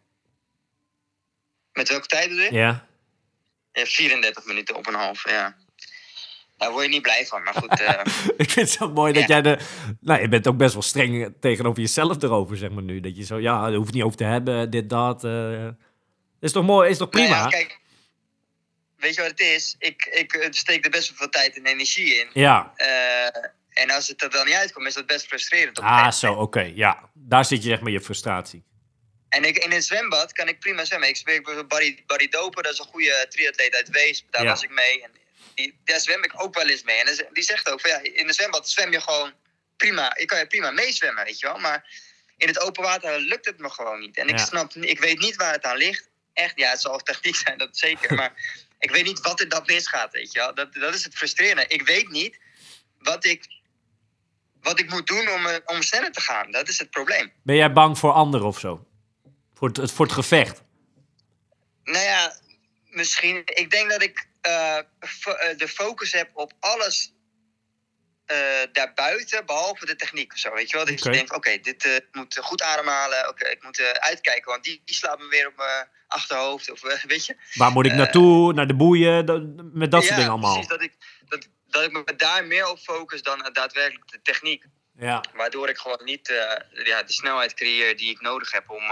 Met 1.73 1.89
welke 1.89 2.07
tijd 2.07 2.29
bedoel 2.29 2.43
je? 2.43 2.53
Ja. 2.53 2.87
ja 3.71 3.85
34 3.85 4.45
minuten 4.45 4.75
op 4.75 4.87
een 4.87 4.93
half, 4.93 5.29
ja. 5.29 5.55
Daar 6.57 6.71
word 6.71 6.83
je 6.83 6.89
niet 6.89 7.01
blij 7.01 7.25
van, 7.25 7.43
maar 7.43 7.53
goed. 7.53 7.79
Uh... 7.79 7.89
ik 8.43 8.49
vind 8.49 8.69
het 8.69 8.69
zo 8.69 8.91
mooi 8.91 9.13
dat 9.13 9.21
ja. 9.21 9.27
jij 9.27 9.41
de... 9.41 9.59
Nou, 9.99 10.21
je 10.21 10.27
bent 10.27 10.47
ook 10.47 10.57
best 10.57 10.73
wel 10.73 10.81
streng 10.81 11.33
tegenover 11.39 11.81
jezelf 11.81 12.23
erover, 12.23 12.57
zeg 12.57 12.69
maar 12.69 12.83
nu. 12.83 12.99
Dat 12.99 13.17
je 13.17 13.23
zo, 13.23 13.39
ja, 13.39 13.61
daar 13.61 13.73
hoef 13.73 13.87
je 13.87 13.93
niet 13.93 14.03
over 14.03 14.17
te 14.17 14.23
hebben, 14.23 14.69
dit, 14.69 14.89
dat. 14.89 15.23
Is 16.39 16.51
toch 16.51 16.65
mooi, 16.65 16.89
is 16.89 16.97
toch 16.97 17.09
prima? 17.09 17.29
Nou 17.29 17.41
ja, 17.41 17.49
kijk, 17.49 17.79
weet 18.97 19.15
je 19.15 19.21
wat 19.21 19.29
het 19.29 19.39
is? 19.39 19.75
Ik, 19.79 20.05
ik 20.05 20.47
steek 20.49 20.85
er 20.85 20.91
best 20.91 21.07
wel 21.07 21.17
veel 21.17 21.29
tijd 21.29 21.55
en 21.55 21.65
energie 21.65 22.15
in. 22.15 22.29
Ja. 22.33 22.73
Uh, 22.77 23.43
en 23.69 23.89
als 23.89 24.07
het 24.07 24.23
er 24.23 24.29
dan 24.29 24.45
niet 24.45 24.55
uitkomt, 24.55 24.87
is 24.87 24.93
dat 24.93 25.05
best 25.05 25.27
frustrerend. 25.27 25.77
Op 25.77 25.83
ah, 25.83 26.11
zo, 26.11 26.31
oké. 26.31 26.41
Okay, 26.41 26.73
ja, 26.75 27.09
daar 27.13 27.45
zit 27.45 27.63
je 27.63 27.71
echt 27.71 27.81
met 27.81 27.93
je 27.93 28.01
frustratie. 28.01 28.63
En 29.29 29.43
ik, 29.43 29.57
in 29.57 29.71
een 29.71 29.81
zwembad 29.81 30.31
kan 30.31 30.47
ik 30.47 30.59
prima 30.59 30.85
zwemmen. 30.85 31.09
Ik 31.09 31.15
spreek 31.15 31.43
bijvoorbeeld 31.43 31.67
Barry, 31.67 32.03
Barry 32.05 32.27
Doper, 32.27 32.63
dat 32.63 32.73
is 32.73 32.79
een 32.79 32.85
goede 32.85 33.25
triatleet 33.29 33.75
uit 33.75 33.89
Wees. 33.89 34.25
Daar 34.29 34.43
ja. 34.43 34.49
was 34.49 34.63
ik 34.63 34.69
mee. 34.69 35.03
En 35.03 35.11
die, 35.55 35.79
daar 35.83 35.99
zwem 35.99 36.23
ik 36.23 36.41
ook 36.41 36.55
wel 36.55 36.67
eens 36.67 36.83
mee. 36.83 36.97
En 36.97 37.27
die 37.33 37.43
zegt 37.43 37.71
ook 37.71 37.81
van 37.81 37.89
ja, 37.89 37.99
in 38.01 38.27
een 38.27 38.33
zwembad 38.33 38.69
zwem 38.69 38.91
je 38.91 39.01
gewoon 39.01 39.33
prima. 39.77 40.15
Ik 40.15 40.27
kan 40.27 40.39
je 40.39 40.47
prima 40.47 40.71
meezwemmen, 40.71 41.23
weet 41.25 41.39
je 41.39 41.47
wel. 41.47 41.57
Maar 41.57 41.85
in 42.37 42.47
het 42.47 42.59
open 42.59 42.83
water 42.83 43.19
lukt 43.19 43.45
het 43.45 43.59
me 43.59 43.69
gewoon 43.69 43.99
niet. 43.99 44.17
En 44.17 44.27
ik 44.27 44.37
snap, 44.37 44.73
ik 44.73 44.99
weet 44.99 45.19
niet 45.19 45.35
waar 45.35 45.53
het 45.53 45.63
aan 45.63 45.77
ligt. 45.77 46.09
Echt, 46.39 46.53
ja, 46.59 46.69
het 46.69 46.81
zal 46.81 46.97
techniek 46.97 47.35
zijn, 47.35 47.57
dat 47.57 47.77
zeker. 47.77 48.15
Maar 48.15 48.33
ik 48.85 48.91
weet 48.91 49.05
niet 49.05 49.19
wat 49.21 49.39
er 49.39 49.49
dat 49.49 49.67
misgaat, 49.67 50.11
weet 50.11 50.31
je 50.31 50.39
wel. 50.39 50.53
Dat, 50.53 50.73
dat 50.73 50.93
is 50.93 51.03
het 51.03 51.15
frustrerende. 51.15 51.65
Ik 51.67 51.81
weet 51.87 52.09
niet 52.09 52.39
wat 52.99 53.25
ik, 53.25 53.45
wat 54.61 54.79
ik 54.79 54.89
moet 54.89 55.07
doen 55.07 55.29
om, 55.29 55.45
eh, 55.45 55.55
om 55.65 55.81
sneller 55.81 56.11
te 56.11 56.21
gaan. 56.21 56.51
Dat 56.51 56.67
is 56.67 56.79
het 56.79 56.89
probleem. 56.89 57.31
Ben 57.43 57.55
jij 57.55 57.73
bang 57.73 57.97
voor 57.97 58.11
anderen 58.11 58.47
of 58.47 58.59
zo? 58.59 58.87
Voor 59.53 59.67
het, 59.67 59.77
het- 59.77 59.91
voor 59.91 60.05
het 60.05 60.13
gevecht. 60.15 60.61
Nou 61.83 62.03
ja, 62.05 62.39
misschien. 62.89 63.41
Ik 63.45 63.71
denk 63.71 63.89
dat 63.89 64.01
ik 64.01 64.27
eh, 64.41 64.77
eh, 64.77 64.83
de 65.57 65.67
focus 65.67 66.11
heb 66.11 66.29
op 66.33 66.53
alles 66.59 67.13
eh, 68.29 68.67
daarbuiten, 68.71 69.45
behalve 69.45 69.85
de 69.85 69.95
techniek 69.95 70.33
of 70.33 70.37
zo. 70.37 70.53
Weet 70.53 70.69
je 70.69 70.75
wel? 70.75 70.85
Dat 70.85 71.03
je 71.03 71.09
denkt, 71.09 71.33
oké, 71.33 71.57
dit 71.57 71.85
eh, 71.85 71.95
moet 72.11 72.37
goed 72.41 72.61
ademhalen. 72.61 73.29
Oké, 73.29 73.47
ik 73.47 73.63
moet 73.63 73.79
eh, 73.79 73.89
uitkijken, 73.89 74.51
want 74.51 74.63
die, 74.63 74.81
die 74.85 74.95
slaat 74.95 75.19
me 75.19 75.27
weer 75.27 75.47
op 75.47 75.55
mijn 75.55 75.87
achterhoofd. 76.07 76.71
Of 76.71 76.81
weet 77.07 77.25
je? 77.25 77.35
Waar 77.53 77.71
moet 77.71 77.85
ik 77.85 77.93
naartoe? 77.93 78.53
Naar 78.53 78.67
de 78.67 78.75
boeien? 78.75 79.25
dat- 79.25 79.43
met 79.73 79.91
dat 79.91 80.03
soort 80.03 80.15
dingen 80.15 80.31
allemaal. 80.31 80.51
Precies, 80.51 80.69
dat 80.69 80.81
ik, 80.81 80.93
dat, 81.27 81.47
dat 81.67 81.83
ik 81.83 81.91
me 81.91 82.15
daar 82.15 82.45
meer 82.45 82.67
op 82.69 82.79
focus 82.79 83.21
dan 83.21 83.49
daadwerkelijk 83.53 84.11
de 84.11 84.21
techniek. 84.21 84.65
Ja. 84.97 85.23
Waardoor 85.33 85.69
ik 85.69 85.77
gewoon 85.77 86.01
niet 86.03 86.27
ja, 86.73 87.03
de 87.03 87.13
snelheid 87.13 87.53
creëer 87.53 87.97
die 87.97 88.09
ik 88.09 88.21
nodig 88.21 88.51
heb 88.51 88.69
om. 88.69 88.83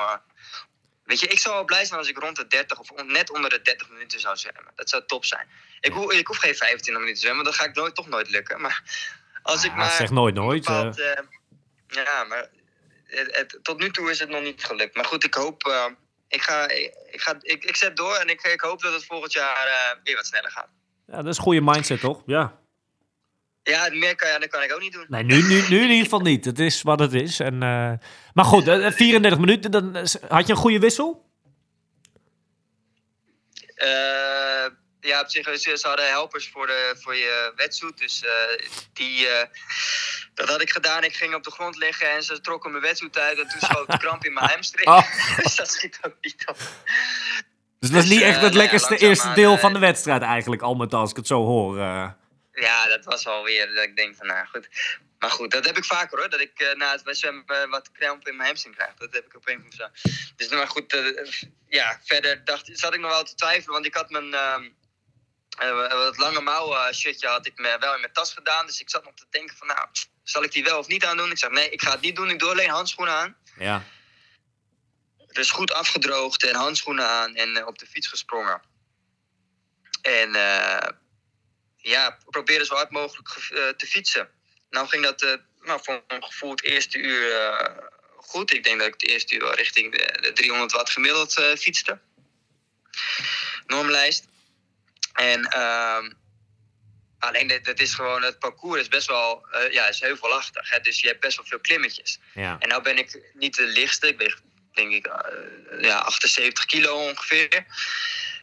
weet 1.04 1.20
je, 1.20 1.28
ik 1.28 1.40
zou 1.40 1.56
wel 1.56 1.66
blij 1.66 1.86
zijn 1.86 2.00
als 2.00 2.10
ik 2.10 2.18
rond 2.18 2.36
de 2.36 2.48
30 2.48 2.80
of 2.80 3.04
net 3.04 3.32
onder 3.32 3.50
de 3.50 3.62
30 3.62 3.90
minuten 3.90 4.20
zou 4.20 4.38
zwemmen. 4.38 4.72
Dat 4.76 4.90
zou 4.90 5.04
top 5.06 5.26
zijn. 5.26 5.48
Ik, 5.80 5.92
hoef, 5.92 6.12
ik 6.12 6.28
hoef 6.28 6.38
geen 6.38 6.56
25 6.56 6.94
minuten 6.94 7.14
te 7.14 7.22
zwemmen, 7.22 7.46
dat 7.46 7.56
ga 7.56 7.66
ik 7.66 7.76
nooit, 7.76 7.96
toch 7.96 8.08
nooit 8.08 8.30
lukken. 8.30 8.62
Maar 8.62 8.84
als 9.48 9.64
ik 9.64 9.72
Ja, 9.72 9.78
maar. 9.78 9.92
zeg 9.92 10.10
nooit 10.12 10.36
nooit. 10.36 10.66
bepaald, 10.66 11.00
eh, 11.00 11.12
ja, 11.88 12.24
maar 12.24 12.50
het, 13.06 13.36
het- 13.36 13.60
tot 13.62 13.80
nu 13.80 13.90
toe 13.92 14.10
is 14.12 14.20
het 14.20 14.30
nog 14.30 14.42
niet 14.44 14.64
gelukt. 14.64 14.96
Maar 14.96 15.06
goed, 15.06 15.24
ik 15.24 15.34
hoop. 15.34 15.64
eh, 15.64 15.86
ik, 16.28 16.42
ga, 16.42 16.70
ik, 16.70 16.94
ik 17.12 17.22
ga, 17.22 17.36
ik, 17.42 17.64
ik 17.64 17.76
zet 17.76 17.96
door 17.98 18.16
en 18.16 18.28
ik, 18.30 18.42
ik 18.42 18.62
hoop 18.62 18.82
dat 18.82 18.94
het 18.94 19.06
volgend 19.06 19.34
jaar 19.34 19.68
eh, 19.68 20.04
weer 20.04 20.16
wat 20.16 20.26
sneller 20.26 20.52
gaat. 20.52 20.70
ja, 21.08 21.16
dat 21.16 21.28
is 21.28 21.38
een 21.38 21.44
goede 21.44 21.62
mindset, 21.62 22.00
toch? 22.00 22.24
Ja. 22.26 22.60
Ja, 23.64 23.90
meer 23.92 24.16
kan, 24.16 24.30
ja, 24.30 24.40
dat 24.40 24.50
kan 24.50 24.64
ik 24.64 24.74
ook 24.74 24.80
niet 24.82 24.94
doen. 24.94 25.06
Nee, 25.08 25.24
nu, 25.24 25.42
nu, 25.42 25.62
nu 25.70 25.78
in 25.82 25.90
ieder 25.90 26.04
geval 26.04 26.20
niet. 26.20 26.46
Het 26.46 26.60
is 26.60 26.82
wat 26.82 27.00
het 27.00 27.14
is. 27.14 27.40
En, 27.40 27.54
eh, 27.54 27.94
maar 28.34 28.46
goed, 28.46 28.68
eh, 28.68 28.92
34 28.92 29.40
minuten. 29.40 29.72
Dan, 29.72 29.96
eh, 29.96 30.04
had 30.30 30.48
je 30.48 30.54
een 30.54 30.60
goede 30.60 30.80
wissel? 30.80 31.26
Eh, 33.76 34.66
ja, 35.08 35.22
op 35.22 35.30
zich, 35.30 35.46
ze, 35.60 35.78
ze 35.78 35.88
hadden 35.88 36.08
helpers 36.10 36.50
voor, 36.50 36.68
de, 36.68 36.96
voor 37.00 37.16
je 37.16 37.54
wetsuit. 37.56 37.98
Dus 37.98 38.24
eh, 38.24 38.32
die, 38.94 39.28
eh, 39.28 39.48
dat 40.34 40.50
had 40.50 40.62
ik 40.62 40.70
gedaan. 40.72 41.04
Ik 41.04 41.16
ging 41.16 41.34
op 41.36 41.44
de 41.44 41.52
grond 41.52 41.76
liggen 41.78 42.10
en 42.12 42.24
ze 42.24 42.42
trokken 42.42 42.72
mijn 42.72 42.84
wetsuit 42.84 43.18
uit. 43.18 43.40
En 43.40 43.48
toen 43.48 43.60
schoot 43.62 43.92
de 43.92 43.98
kramp 43.98 44.26
in 44.26 44.34
mijn 44.34 44.50
hamstring. 44.54 44.88
Oh. 44.88 45.38
dus 45.44 45.56
dat 45.56 45.72
schiet 45.72 46.00
ook 46.02 46.16
niet 46.22 46.44
op. 46.48 46.58
Dus 47.80 47.90
dat 47.90 48.04
is 48.04 48.10
Dus, 48.10 48.10
niet 48.10 48.22
eh, 48.22 48.28
echt 48.28 48.42
het 48.42 48.54
nou 48.54 48.54
ja, 48.54 48.60
lekkerste 48.60 48.98
eerste 48.98 49.34
deel 49.34 49.54
eh, 49.54 49.60
van 49.60 49.74
de 49.74 49.80
wedstrijd 49.80 50.22
eigenlijk, 50.22 50.62
al 50.62 50.76
met 50.76 50.94
al, 50.94 51.00
als 51.00 51.10
ik 51.10 51.16
het 51.16 51.28
zo 51.28 51.46
hoor. 51.46 51.78
eh. 51.78 52.10
Ja, 52.52 52.88
dat 52.88 53.06
was 53.06 53.28
alweer 53.28 53.74
dat 53.74 53.84
ik 53.84 53.96
denk 53.96 54.16
van, 54.16 54.28
nou 54.28 54.48
goed. 54.48 54.68
Maar 55.20 55.32
goed, 55.32 55.52
dat 55.52 55.66
heb 55.66 55.78
ik 55.78 55.86
vaker 55.86 56.20
hoor. 56.20 56.30
Dat 56.30 56.40
ik 56.40 56.60
eh, 56.60 56.76
na 56.76 56.92
het 56.92 57.18
zwemmen 57.18 57.44
eh, 57.48 57.70
wat 57.70 57.92
kramp 57.92 58.28
in 58.28 58.36
mijn 58.36 58.48
hamstring 58.48 58.76
krijg. 58.76 58.94
Dat 58.94 59.14
heb 59.14 59.26
ik 59.26 59.36
op 59.36 59.48
een 59.48 59.58
of 59.58 59.64
andere 59.64 59.92
Dus 60.36 60.50
maar 60.50 60.68
goed, 60.68 60.94
eh, 60.94 61.32
ja, 61.68 62.00
verder 62.04 62.46
dacht, 62.46 62.70
zat 62.74 62.94
ik 62.94 63.00
nog 63.00 63.12
wel 63.12 63.24
te 63.24 63.36
twijfelen. 63.36 63.74
Want 63.74 63.86
ik 63.86 63.94
had 63.94 64.10
mijn 64.10 64.36
eh, 65.58 65.94
wat 65.94 66.18
lange 66.18 66.42
mouw 66.42 66.74
eh, 66.76 66.94
shirtje 66.94 67.28
had 67.28 67.46
ik 67.46 67.58
me 67.58 67.78
wel 67.80 67.94
in 67.94 68.00
mijn 68.00 68.14
tas 68.14 68.34
gedaan. 68.34 68.66
Dus 68.66 68.80
ik 68.80 68.90
zat 68.90 69.04
nog 69.04 69.14
te 69.14 69.26
denken 69.30 69.58
van, 69.58 69.68
nou, 69.68 69.88
zal 70.24 70.44
ik 70.44 70.52
die 70.52 70.64
wel 70.64 70.78
of 70.80 70.88
niet 70.88 71.06
aandoen? 71.06 71.32
Ik 71.32 71.38
zeg, 71.38 71.50
nee, 71.50 71.70
ik 71.70 71.82
ga 71.82 71.92
het 71.92 72.02
niet 72.02 72.16
doen. 72.16 72.30
Ik 72.30 72.40
doe 72.40 72.50
alleen 72.52 72.70
handschoenen 72.70 73.14
aan. 73.14 73.38
ja. 73.58 73.84
Dus 75.32 75.52
goed 75.52 75.72
afgedroogd 75.74 76.44
en 76.44 76.56
handschoenen 76.56 77.06
aan 77.08 77.36
en 77.36 77.58
eh, 77.58 77.68
op 77.68 77.80
de 77.80 77.88
fiets 77.88 78.08
gesprongen. 78.08 78.62
En 80.02 80.36
eh, 80.36 80.90
ja, 81.78 82.18
probeerde 82.26 82.66
zo 82.66 82.76
hard 82.76 82.90
mogelijk 82.92 83.30
ge- 83.30 83.74
te 83.78 83.86
fietsen. 83.88 84.30
Nou 84.70 84.88
ging 84.88 85.04
dat 85.04 85.40
nou, 85.62 85.80
voor 85.84 86.04
mijn 86.08 86.24
gevoel 86.24 86.52
het 86.52 86.64
eerste 86.64 86.98
uur 86.98 87.32
goed. 88.16 88.54
Ik 88.54 88.64
denk 88.64 88.78
dat 88.78 88.88
ik 88.88 88.94
het 88.94 89.10
eerste 89.10 89.36
uur 89.36 89.42
wel 89.42 89.54
richting 89.54 89.92
de, 89.92 90.18
de 90.22 90.34
300 90.34 90.72
watt 90.72 90.90
gemiddeld 90.90 91.34
fietste. 91.58 92.00
Normlijst. 93.66 94.28
En 95.18 95.44
ehm, 95.46 96.12
alleen 97.20 97.48
dit, 97.48 97.66
dit 97.66 97.80
is 97.80 97.94
gewoon, 97.94 98.24
het 98.24 98.40
parcours 98.40 98.82
is 98.82 98.88
best 98.88 99.08
wel, 99.08 99.48
eh, 99.52 99.72
ja, 99.72 99.88
is 99.88 100.00
heuvelachtig. 100.00 100.70
Hè? 100.70 100.80
Dus 100.80 101.00
je 101.00 101.08
hebt 101.08 101.20
best 101.20 101.38
wel 101.38 101.46
veel 101.46 101.60
klimmetjes. 101.60 102.20
ja. 102.34 102.56
En 102.60 102.70
nou 102.70 102.82
ben 102.82 102.98
ik 102.98 103.32
niet 103.34 103.56
de 103.56 103.66
lichtste. 103.66 104.08
Ik 104.08 104.18
weeg 104.18 104.42
denk 104.74 104.92
ik 104.92 105.06
eh, 105.08 105.82
ja, 105.82 105.98
78 105.98 106.66
kilo 106.66 107.08
ongeveer. 107.10 107.66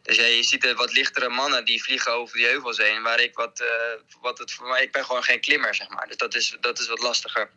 Dus 0.01 0.15
ja, 0.15 0.25
je 0.25 0.43
ziet 0.43 0.61
de 0.61 0.73
wat 0.73 0.93
lichtere 0.93 1.29
mannen 1.29 1.65
die 1.65 1.83
vliegen 1.83 2.11
over 2.11 2.37
die 2.37 2.45
heuvels 2.45 2.77
heen. 2.77 3.01
Waar 3.01 3.19
ik 3.19 3.35
wat, 3.35 3.59
eh, 3.59 4.19
wat 4.21 4.37
het 4.37 4.51
voor 4.51 4.67
mij, 4.67 4.83
ik 4.83 4.91
ben 4.91 5.05
gewoon 5.05 5.23
geen 5.23 5.41
klimmer, 5.41 5.75
zeg 5.75 5.89
maar. 5.89 6.07
Dus 6.07 6.17
dat 6.17 6.35
is, 6.35 6.57
dat 6.59 6.79
is 6.79 6.87
wat 6.87 7.01
lastiger. 7.01 7.51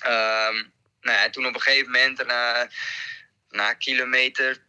Ehm, 0.00 0.54
nou 1.00 1.18
ja, 1.18 1.30
toen 1.30 1.46
op 1.46 1.54
een 1.54 1.60
gegeven 1.60 1.90
moment, 1.90 2.26
na, 2.26 2.68
na 3.48 3.74
kilometer 3.74 4.68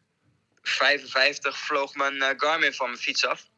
55, 0.62 1.58
vloog 1.58 1.96
mijn 1.96 2.22
eh, 2.22 2.30
Garmin 2.38 2.74
van 2.74 2.88
mijn 2.90 3.02
fiets 3.02 3.26
af. 3.26 3.50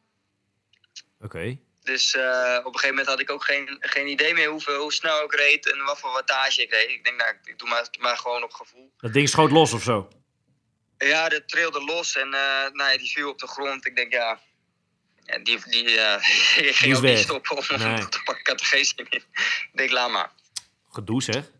Oké. 1.20 1.58
Dus 1.82 2.14
eh, 2.14 2.58
op 2.58 2.64
een 2.74 2.78
gegeven 2.78 2.88
moment 2.88 3.06
had 3.06 3.20
ik 3.20 3.30
ook 3.30 3.44
geen, 3.44 3.76
geen 3.80 4.06
idee 4.08 4.34
meer 4.34 4.48
hoeveel, 4.48 4.80
hoe 4.80 4.92
snel 4.92 5.24
ik 5.24 5.34
reed 5.34 5.72
en 5.72 5.84
wat 5.84 5.98
voor 5.98 6.12
wattage 6.12 6.62
ik 6.62 6.70
reed. 6.70 6.90
Ik 6.90 7.04
denk, 7.04 7.16
nou, 7.16 7.34
ik 7.44 7.58
doe 7.58 7.68
maar, 7.68 7.88
maar 7.98 8.16
gewoon 8.16 8.42
op 8.42 8.52
gevoel. 8.52 8.92
Dat 8.98 9.12
ding 9.12 9.28
schoot 9.28 9.50
los 9.50 9.72
of 9.72 9.82
zo. 9.82 10.08
Ja, 10.98 11.28
dat 11.28 11.48
trilde 11.48 11.84
los 11.84 12.16
en 12.16 12.34
eh, 12.34 12.70
nou 12.72 12.90
ja, 12.92 12.96
die 12.98 13.10
viel 13.10 13.28
op 13.28 13.38
de 13.38 13.46
grond. 13.46 13.86
Ik 13.86 13.96
denk, 13.96 14.12
ja, 14.12 14.40
ja 15.24 15.38
die, 15.38 15.58
die, 15.68 15.84
is 16.68 16.78
ging 16.78 16.94
ook 16.96 17.02
weg. 17.02 17.14
niet 17.14 17.24
stoppen 17.24 17.56
om 17.56 17.64
Nee. 17.78 18.08
te 18.08 18.20
pakken. 18.24 18.38
Ik 18.40 18.46
had 18.46 18.60
er 18.60 18.66
geen 18.66 18.84
zin 18.84 19.06
in. 19.10 19.22
Ik 19.32 19.70
denk, 19.72 19.90
laat 19.90 20.10
maar. 20.10 20.30
Gedoe 20.88 21.22
zeg. 21.22 21.50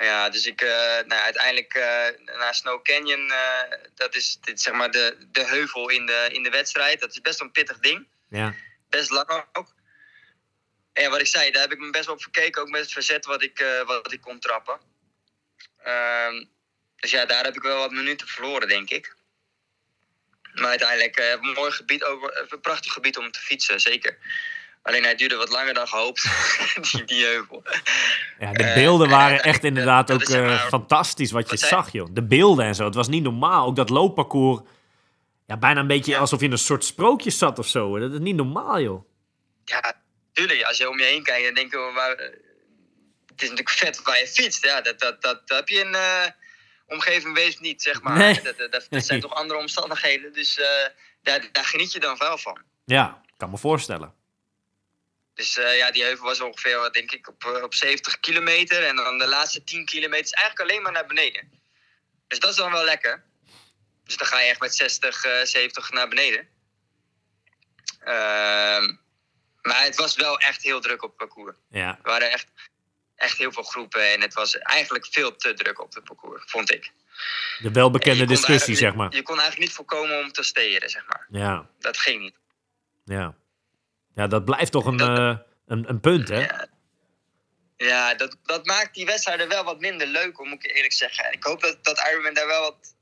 Ja, 0.00 0.28
dus 0.28 0.46
ik, 0.46 0.60
eh, 0.60 0.68
nou, 0.68 1.08
ja, 1.08 1.22
uiteindelijk 1.22 1.74
eh, 1.74 2.36
naar 2.36 2.54
Snow 2.54 2.82
Canyon, 2.82 3.30
eh, 3.30 3.78
dat 3.94 4.14
is 4.14 4.38
dit, 4.40 4.60
zeg 4.60 4.74
maar 4.74 4.90
de, 4.90 5.16
de 5.32 5.46
heuvel 5.46 5.88
in 5.88 6.06
de, 6.06 6.28
in 6.32 6.42
de 6.42 6.50
wedstrijd. 6.50 7.00
Dat 7.00 7.10
is 7.10 7.20
best 7.20 7.38
wel 7.38 7.46
een 7.46 7.52
pittig 7.52 7.78
ding. 7.78 8.08
Ja. 8.28 8.54
best 8.88 9.10
lang 9.10 9.46
ook. 9.52 9.74
En 10.92 11.02
ja, 11.02 11.10
wat 11.10 11.20
ik 11.20 11.26
zei, 11.26 11.50
daar 11.50 11.62
heb 11.62 11.72
ik 11.72 11.78
me 11.78 11.90
best 11.90 12.06
wel 12.06 12.14
op 12.14 12.22
verkeken, 12.22 12.62
ook 12.62 12.68
met 12.68 12.80
het 12.80 12.92
verzet 12.92 13.24
wat 13.24 13.42
ik, 13.42 13.82
wat 13.86 14.12
ik 14.12 14.20
kon 14.20 14.38
trappen. 14.38 14.80
Ehm, 15.82 16.44
dus 16.96 17.10
ja, 17.10 17.24
daar 17.24 17.44
heb 17.44 17.56
ik 17.56 17.62
wel 17.62 17.78
wat 17.78 17.90
minuten 17.90 18.26
verloren, 18.26 18.68
denk 18.68 18.90
ik. 18.90 19.14
Maar 20.52 20.68
uiteindelijk 20.68 21.16
een 21.18 21.52
mooi 21.52 21.70
gebied, 21.70 22.04
ook, 22.04 22.46
een 22.48 22.60
prachtig 22.60 22.92
gebied 22.92 23.16
om 23.16 23.30
te 23.30 23.40
fietsen, 23.40 23.80
zeker. 23.80 24.18
Alleen 24.82 25.02
hij 25.02 25.14
duurde 25.14 25.36
wat 25.36 25.50
langer 25.50 25.74
dan 25.74 25.88
gehoopt, 25.88 26.22
die, 26.90 27.04
die 27.04 27.24
heuvel. 27.24 27.62
Ja, 28.38 28.52
de 28.52 28.62
Eh, 28.64 28.74
beelden 28.74 29.06
en 29.06 29.12
waren 29.12 29.30
uiteindelijk, 29.30 29.44
echt 29.44 29.64
inderdaad 29.64 30.06
dat 30.06 30.22
ook 30.22 30.28
eh, 30.28 30.46
maar- 30.46 30.58
fantastisch 30.68 31.30
wat 31.30 31.50
je 31.50 31.56
zag, 31.56 31.92
joh. 31.92 32.08
De 32.10 32.22
beelden 32.26 32.64
en 32.64 32.74
zo. 32.74 32.84
Het 32.84 32.94
was 32.94 33.08
niet 33.08 33.22
normaal. 33.22 33.66
Ook 33.66 33.76
dat 33.76 33.90
loopparcours. 33.90 34.60
Ja, 35.46 35.56
bijna 35.56 35.80
een 35.80 35.86
beetje 35.86 36.12
Ja. 36.12 36.18
alsof 36.18 36.40
je 36.40 36.46
in 36.46 36.52
een 36.52 36.58
soort 36.58 36.84
sprookje 36.84 37.30
zat 37.30 37.58
of 37.58 37.66
zo. 37.66 37.98
Dat 37.98 38.12
is 38.12 38.18
niet 38.18 38.36
normaal, 38.36 38.80
joh. 38.80 39.04
Ja, 39.64 39.94
tuurlijk, 40.32 40.62
als 40.62 40.76
je 40.76 40.88
om 40.88 40.98
je 40.98 41.04
heen 41.04 41.22
kijkt, 41.22 41.44
dan 41.44 41.54
denk 41.54 41.70
je, 41.72 41.78
oh, 41.78 41.94
waar, 41.94 42.12
eh, 42.12 42.24
het 43.26 43.42
is 43.42 43.48
natuurlijk 43.48 43.70
vet 43.70 44.02
waar 44.02 44.18
je 44.18 44.26
fietst. 44.26 44.64
Ja, 44.64 44.80
dat, 44.80 44.98
dat, 45.00 45.22
dat, 45.22 45.48
dat 45.48 45.56
heb 45.58 45.68
je 45.68 45.78
in 45.80 45.94
eh 45.94 46.26
omgeving 46.86 47.34
wees 47.34 47.58
niet, 47.58 47.82
zeg 47.82 48.02
maar. 48.02 48.16
Nee. 48.18 48.40
Dat, 48.42 48.86
dat, 48.90 49.04
zijn 49.04 49.20
toch 49.26 49.34
andere 49.34 49.58
omstandigheden, 49.60 50.32
dus 50.32 50.58
eh, 50.58 50.66
daar, 51.22 51.48
daar 51.52 51.64
geniet 51.64 51.92
je 51.92 52.00
dan 52.00 52.16
wel 52.18 52.38
van. 52.38 52.58
Ja, 52.84 53.20
kan 53.36 53.50
me 53.50 53.58
voorstellen. 53.58 54.14
Dus 55.40 55.58
eh, 55.58 55.76
ja, 55.76 55.90
die 55.90 56.02
heuvel 56.02 56.24
was 56.24 56.40
ongeveer, 56.40 56.78
wat 56.78 56.94
denk 56.94 57.12
ik, 57.12 57.28
op, 57.28 57.44
eh, 57.44 57.62
op 57.62 57.74
70 57.74 58.20
kilometer. 58.20 58.84
En 58.86 58.96
dan 58.96 59.18
de 59.18 59.28
laatste 59.28 59.64
10 59.64 59.84
kilometer 59.84 60.24
is 60.24 60.32
eigenlijk 60.32 60.70
alleen 60.70 60.82
maar 60.82 60.92
naar 60.92 61.06
beneden. 61.06 61.50
Dus 62.26 62.38
dat 62.38 62.50
is 62.50 62.56
dan 62.56 62.72
wel 62.72 62.84
lekker. 62.84 63.24
Dus 64.04 64.16
dan 64.16 64.26
ga 64.26 64.40
je 64.40 64.50
echt 64.50 64.60
met 64.60 64.74
60, 64.74 65.24
eh 65.24 65.44
70 65.44 65.90
naar 65.90 66.08
beneden. 66.08 66.48
Ehm, 68.00 68.94
maar 69.62 69.82
het 69.82 69.96
was 69.96 70.16
wel 70.16 70.38
echt 70.38 70.62
heel 70.62 70.80
druk 70.80 71.02
op 71.02 71.08
het 71.08 71.18
parcours. 71.18 71.56
Ja. 71.70 71.88
Er 71.88 72.10
waren 72.10 72.30
echt, 72.30 72.46
echt 73.16 73.38
heel 73.38 73.52
veel 73.52 73.62
groepen 73.62 74.12
en 74.12 74.20
het 74.20 74.34
was 74.34 74.58
eigenlijk 74.58 75.06
veel 75.06 75.36
te 75.36 75.54
druk 75.54 75.80
op 75.80 75.94
het 75.94 76.04
parcours, 76.04 76.42
vond 76.46 76.72
ik. 76.72 76.90
De 77.58 77.70
welbekende 77.70 78.26
discussie, 78.26 78.76
zeg 78.76 78.94
maar. 78.94 79.14
Je 79.14 79.22
kon 79.22 79.38
eigenlijk 79.38 79.68
niet 79.68 79.76
voorkomen 79.76 80.18
om 80.18 80.32
te 80.32 80.42
steren, 80.42 80.90
zeg 80.90 81.06
maar. 81.06 81.26
Ja, 81.30 81.68
Dat 81.78 81.98
ging 81.98 82.20
niet. 82.20 82.36
ja. 83.04 83.34
Ja, 84.14 84.26
dat 84.26 84.44
blijft 84.44 84.72
toch 84.72 84.84
een, 84.86 85.00
eh, 85.00 85.36
een, 85.66 85.88
een 85.88 86.00
punt, 86.00 86.28
hè? 86.28 86.40
Ja, 86.40 86.68
ja 87.76 88.14
dat, 88.14 88.36
dat 88.42 88.66
maakt 88.66 88.94
die 88.94 89.06
wedstrijden 89.06 89.48
wel 89.48 89.64
wat 89.64 89.80
minder 89.80 90.06
leuk, 90.06 90.38
moet 90.38 90.64
ik 90.64 90.74
eerlijk 90.74 90.92
zeggen. 90.92 91.24
En 91.24 91.32
ik 91.32 91.44
hoop 91.44 91.60
dat, 91.60 91.84
dat 91.84 92.08
Ironman 92.10 92.34
daar 92.34 92.46
wel 92.46 92.60
wat, 92.60 92.94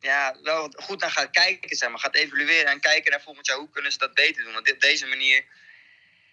ja, 0.00 0.36
wel 0.42 0.60
wat 0.60 0.82
goed 0.84 1.00
naar 1.00 1.10
gaat 1.10 1.30
kijken, 1.30 1.76
zeg 1.76 1.88
maar. 1.88 1.98
Gaat 1.98 2.14
evalueren 2.14 2.72
en 2.72 2.80
kijken 2.80 3.10
naar 3.10 3.22
volgend 3.22 3.46
jaar 3.46 3.58
hoe 3.58 3.70
kunnen 3.70 3.92
ze 3.92 3.98
dat 3.98 4.14
beter 4.14 4.44
doen. 4.44 4.52
Want 4.52 4.72
op 4.72 4.80
deze 4.80 5.06
manier 5.06 5.44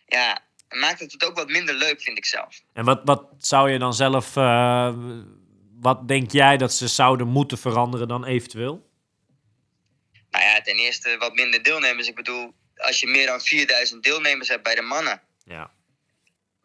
ja, 0.06 0.44
maakt 0.70 1.00
het 1.00 1.12
het 1.12 1.26
ook 1.26 1.36
wat 1.36 1.50
minder 1.50 1.76
leuk, 1.76 2.02
vind 2.02 2.18
ik 2.18 2.26
zelf. 2.26 2.62
En 2.74 2.86
wat, 2.86 3.02
wat 3.04 3.26
zou 3.38 3.72
je 3.72 3.80
dan 3.80 3.94
zelf... 3.94 4.36
eh, 4.36 4.94
wat 5.80 6.08
denk 6.08 6.32
jij 6.32 6.58
dat 6.58 6.74
ze 6.74 6.88
zouden 6.88 7.28
moeten 7.28 7.58
veranderen 7.58 8.08
dan 8.08 8.26
eventueel? 8.26 8.90
Nou 10.30 10.44
ja, 10.44 10.62
ten 10.62 10.78
eerste 10.78 11.18
wat 11.18 11.34
minder 11.34 11.64
deelnemers. 11.64 12.08
Ik 12.08 12.16
bedoel, 12.16 12.54
als 12.86 13.00
je 13.00 13.08
meer 13.08 13.26
dan 13.26 13.42
4000 13.42 14.04
deelnemers 14.04 14.48
hebt 14.50 14.64
bij 14.64 14.76
de 14.76 14.82
mannen, 14.82 15.22
Ja. 15.44 15.72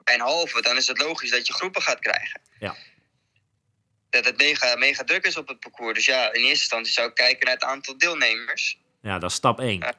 bij 0.05 0.15
een 0.15 0.21
halve, 0.21 0.63
dan 0.63 0.77
is 0.77 0.87
het 0.87 0.99
logisch 0.99 1.31
dat 1.31 1.47
je 1.47 1.53
groepen 1.53 1.83
gaat 1.83 1.99
krijgen. 1.99 2.41
Ja. 2.59 2.77
dat 4.11 4.25
het 4.25 4.37
mega, 4.37 4.77
mega 4.77 5.05
druk 5.05 5.27
is 5.27 5.37
op 5.37 5.49
het 5.49 5.61
parcours. 5.61 5.95
Dus 5.95 6.07
ja, 6.07 6.27
in 6.27 6.41
eerste 6.41 6.49
instantie 6.51 6.93
zou 6.93 7.09
ik 7.09 7.15
kijken 7.15 7.45
naar 7.45 7.55
het 7.55 7.65
aantal 7.65 7.99
deelnemers. 7.99 8.79
Ja, 9.03 9.19
dat 9.19 9.31
is 9.31 9.37
stap 9.37 9.61
1. 9.61 9.81
Dat 9.81 9.97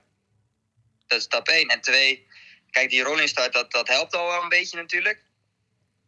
is 1.07 1.23
stap 1.23 1.47
1. 1.47 1.67
En 1.67 1.81
twee, 1.81 2.27
kijk, 2.71 2.89
die 2.89 3.03
rolling 3.03 3.29
start, 3.29 3.53
dat, 3.53 3.71
dat 3.71 3.87
helpt 3.87 4.15
al 4.15 4.27
wel 4.27 4.43
een 4.43 4.49
beetje 4.49 4.77
natuurlijk. 4.77 5.21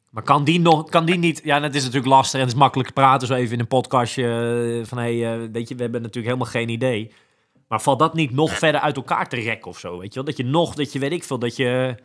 Maar 0.09 0.23
kan 0.23 0.43
die, 0.43 0.59
nog, 0.59 0.89
kan 0.89 1.05
die 1.05 1.17
niet... 1.17 1.41
Ja, 1.43 1.59
dat 1.59 1.75
is 1.75 1.81
natuurlijk 1.81 2.11
lastig 2.13 2.33
en 2.33 2.39
het 2.39 2.49
is 2.53 2.59
makkelijk 2.59 2.93
praten 2.93 3.27
zo 3.27 3.33
even 3.33 3.53
in 3.53 3.59
een 3.59 3.67
podcastje. 3.67 4.23
eh, 4.81 4.87
Van, 4.89 4.97
hé, 4.97 5.19
hey, 5.19 5.33
eh, 5.43 5.49
weet 5.51 5.67
je, 5.67 5.75
we 5.75 5.81
hebben 5.81 6.01
natuurlijk 6.01 6.33
helemaal 6.33 6.51
geen 6.51 6.69
idee. 6.69 7.13
Maar 7.73 7.81
valt 7.81 7.99
dat 7.99 8.13
niet 8.13 8.31
nog 8.31 8.57
verder 8.57 8.81
uit 8.81 8.95
elkaar 8.95 9.29
te 9.29 9.35
rekken 9.35 9.71
of 9.71 9.79
zo? 9.79 9.97
Weet 9.97 10.07
je 10.07 10.13
wel? 10.15 10.23
Dat 10.23 10.37
je 10.37 10.43
nog, 10.45 10.75
dat 10.75 10.91
je, 10.91 10.99
weet 10.99 11.11
ik 11.11 11.23
veel, 11.23 11.39
dat 11.39 11.55
je... 11.55 11.95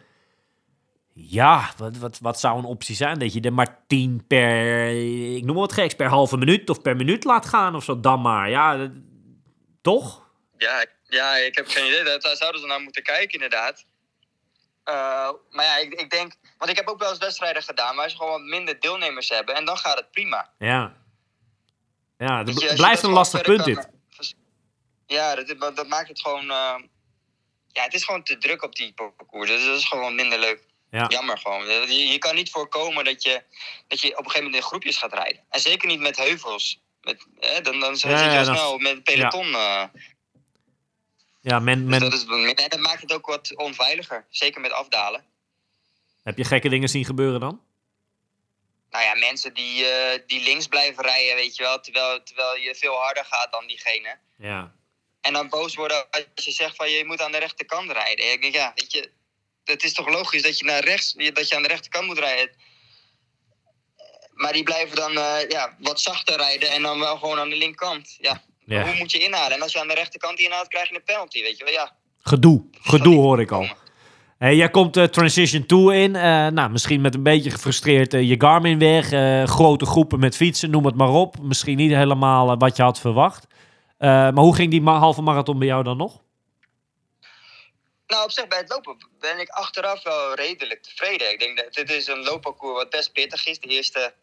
Ja, 1.15 1.71
wat, 1.77 1.97
wat, 1.97 2.19
wat 2.19 2.41
zou 2.41 2.59
een 2.59 2.65
optie 2.65 2.97
zijn? 2.97 3.19
Dat 3.19 3.33
je 3.33 3.41
er 3.41 3.53
maar 3.53 3.79
tien 3.87 4.27
per, 4.27 4.89
ik 5.37 5.45
noem 5.45 5.53
maar 5.55 5.65
wat 5.65 5.73
geks, 5.73 5.95
per 5.95 6.07
halve 6.09 6.37
minuut 6.37 6.71
of 6.71 6.83
per 6.83 6.97
minuut 6.97 7.25
laat 7.25 7.47
gaan 7.47 7.75
of 7.75 7.85
zo, 7.85 8.01
dan 8.01 8.21
maar. 8.21 8.51
Ja, 8.51 8.77
dat- 8.77 8.91
toch? 9.83 10.29
Ja, 10.59 10.81
ik- 10.81 10.97
ja, 11.05 11.37
ik 11.37 11.57
heb 11.57 11.69
geen 11.69 11.87
idee. 11.87 12.05
Daar, 12.05 12.37
zouden 12.37 12.61
ze 12.61 12.67
naar 12.67 12.81
moeten 12.81 13.03
kijken, 13.03 13.33
inderdaad. 13.35 13.85
Eh, 14.85 14.95
maar 15.51 15.65
ja, 15.65 15.77
ik, 15.79 15.93
ik 15.93 16.11
denk... 16.11 16.33
Want 16.59 16.71
ik 16.71 16.77
heb 16.77 16.89
ook 16.89 16.99
wel 16.99 17.09
eens 17.11 17.19
wedstrijden 17.19 17.63
gedaan 17.63 17.97
waar 17.97 18.11
ze 18.11 18.17
gewoon 18.17 18.33
wat 18.33 18.43
minder 18.51 18.81
deelnemers 18.81 19.29
hebben. 19.29 19.55
En 19.55 19.65
dan 19.65 19.77
gaat 19.79 19.97
het 19.99 20.11
prima. 20.11 20.51
Ja. 20.59 20.95
Ja, 22.19 22.45
het 22.45 22.75
blijft 22.75 23.03
een 23.03 23.11
lastig 23.11 23.41
punt 23.43 23.65
dit. 23.65 23.89
Ja, 25.09 25.35
dat, 25.35 25.77
dat 25.77 25.89
maakt 25.89 26.09
het 26.09 26.21
gewoon... 26.21 26.51
eh, 26.51 26.77
ja, 27.73 27.83
het 27.83 27.95
is 27.95 28.05
gewoon 28.05 28.23
te 28.23 28.39
druk 28.39 28.63
op 28.63 28.75
die 28.77 28.93
parcours. 28.93 29.49
Dus 29.49 29.65
dat 29.65 29.77
is 29.79 29.85
gewoon 29.89 30.15
minder 30.15 30.39
leuk. 30.39 30.67
Ja. 30.91 31.07
Jammer 31.09 31.39
gewoon. 31.39 31.67
Je, 31.67 32.07
je 32.09 32.19
kan 32.19 32.35
niet 32.35 32.51
voorkomen 32.51 33.05
dat 33.05 33.23
je, 33.23 33.43
dat 33.87 34.01
je 34.01 34.09
op 34.11 34.19
een 34.19 34.25
gegeven 34.25 34.45
moment 34.45 34.63
in 34.63 34.69
groepjes 34.69 34.97
gaat 34.97 35.13
rijden. 35.13 35.45
En 35.51 35.61
zeker 35.61 35.89
niet 35.89 36.01
met 36.01 36.17
heuvels. 36.17 36.81
Met, 37.03 37.27
hè, 37.39 37.61
dan, 37.61 37.81
dan 37.81 37.97
zit 37.97 38.11
Ja, 38.11 38.25
je 38.25 38.31
ja, 38.31 38.39
al 38.39 38.45
snel 38.45 38.79
met 38.79 38.93
een 38.93 39.03
peloton. 39.03 39.55
eh. 39.55 39.85
Ja, 41.41 41.59
men, 41.59 41.79
Dus 41.81 41.89
men, 41.91 42.01
dat, 42.01 42.13
is, 42.13 42.25
en 42.55 42.69
dat 42.69 42.81
maakt 42.81 43.01
het 43.01 43.13
ook 43.13 43.27
wat 43.27 43.57
onveiliger. 43.57 44.27
Zeker 44.31 44.61
met 44.61 44.73
afdalen. 44.73 45.25
heb 46.23 46.37
je 46.39 46.45
gekke 46.45 46.69
dingen 46.69 46.89
zien 46.89 47.05
gebeuren 47.05 47.41
dan? 47.41 47.63
Nou 48.91 49.05
ja, 49.05 49.15
mensen 49.15 49.55
die, 49.55 49.85
eh, 49.87 50.21
die 50.27 50.41
links 50.43 50.67
blijven 50.67 51.05
rijden, 51.05 51.35
weet 51.35 51.57
je 51.57 51.63
wel. 51.63 51.81
Terwijl, 51.81 52.23
terwijl 52.23 52.57
je 52.57 52.75
veel 52.75 52.95
harder 52.95 53.25
gaat 53.25 53.53
dan 53.53 53.67
diegene. 53.67 54.19
Ja. 54.37 54.75
En 55.21 55.33
dan 55.33 55.49
boos 55.49 55.75
worden 55.75 56.07
als 56.11 56.45
je 56.45 56.53
zegt 56.53 56.77
van 56.77 56.91
je 56.91 57.05
moet 57.05 57.21
aan 57.21 57.33
de 57.33 57.39
rechterkant 57.39 57.91
rijden. 57.91 58.33
Ik 58.33 58.43
denk, 58.43 58.55
ja, 58.55 58.73
weet 58.75 58.93
je, 58.93 59.11
het 59.65 59.85
is 59.85 59.93
toch 59.93 60.09
logisch 60.09 60.43
dat 60.43 60.59
je 60.59 60.65
naar 60.65 60.85
rechts, 60.85 61.13
dat 61.13 61.49
je 61.49 61.57
aan 61.57 61.63
de 61.63 61.69
rechterkant 61.69 62.07
moet 62.07 62.19
rijden. 62.19 62.51
Maar 64.39 64.53
die 64.53 64.63
blijven 64.63 64.97
dan 64.97 65.19
eh, 65.19 65.49
ja, 65.49 65.77
wat 65.79 66.01
zachter 66.01 66.37
rijden 66.37 66.71
en 66.71 66.83
dan 66.83 66.99
wel 66.99 67.17
gewoon 67.17 67.39
aan 67.39 67.49
de 67.49 67.57
linkerkant. 67.57 68.17
Ja. 68.21 68.43
Ja. 68.67 68.83
Hoe 68.83 68.95
moet 68.95 69.11
je 69.13 69.19
inhalen? 69.19 69.57
En 69.57 69.63
als 69.63 69.73
je 69.73 69.81
aan 69.81 69.89
de 69.89 69.95
rechterkant 69.95 70.39
inhaalt, 70.39 70.69
krijg 70.69 70.89
je 70.89 70.95
een 70.95 71.03
penalty, 71.05 71.43
weet 71.43 71.59
je 71.59 71.65
wel. 71.65 71.73
Ja. 71.73 71.93
Gedoe. 72.19 72.65
Gedoe 72.81 73.15
hoor 73.15 73.41
ik 73.41 73.51
al. 73.51 73.69
Hey, 74.39 74.57
jij 74.57 74.71
komt 74.71 74.97
eh, 74.97 75.05
Transition 75.05 75.67
2 75.67 76.03
in. 76.03 76.17
Eh, 76.17 76.47
nou, 76.47 76.71
misschien 76.71 77.01
met 77.01 77.15
een 77.15 77.23
beetje 77.23 77.51
gefrustreerd 77.51 78.13
je 78.13 78.35
Garmin 78.39 78.79
weg. 78.79 79.09
grote 79.51 79.87
groepen 79.87 80.21
met 80.21 80.37
fietsen, 80.37 80.71
noem 80.71 80.85
het 80.85 80.97
maar 80.97 81.13
op. 81.13 81.43
Misschien 81.43 81.77
niet 81.77 81.93
helemaal 81.93 82.57
wat 82.57 82.77
je 82.77 82.83
had 82.83 83.01
verwacht. 83.01 83.47
Eh, 83.99 84.09
maar 84.09 84.45
hoe 84.45 84.55
ging 84.55 84.71
die 84.71 84.83
halve 84.83 85.23
marathon 85.23 85.59
bij 85.59 85.67
jou 85.69 85.85
dan 85.85 85.97
nog? 85.97 86.21
Nou, 88.07 88.25
op 88.25 88.31
zich 88.31 88.49
bij 88.49 88.59
het 88.59 88.69
lopen 88.69 88.97
ben 89.19 89.41
ik 89.41 89.49
achteraf 89.49 90.03
wel 90.03 90.35
redelijk 90.35 90.83
tevreden. 90.83 91.33
Ik 91.33 91.39
denk 91.39 91.57
dat 91.59 91.73
dit 91.75 91.91
is 91.91 92.07
een 92.07 92.23
loopparcours 92.23 92.77
wat 92.83 92.91
best 92.91 93.13
pittig 93.13 93.47
is. 93.47 93.59
De 93.61 93.69
eerste, 93.69 94.15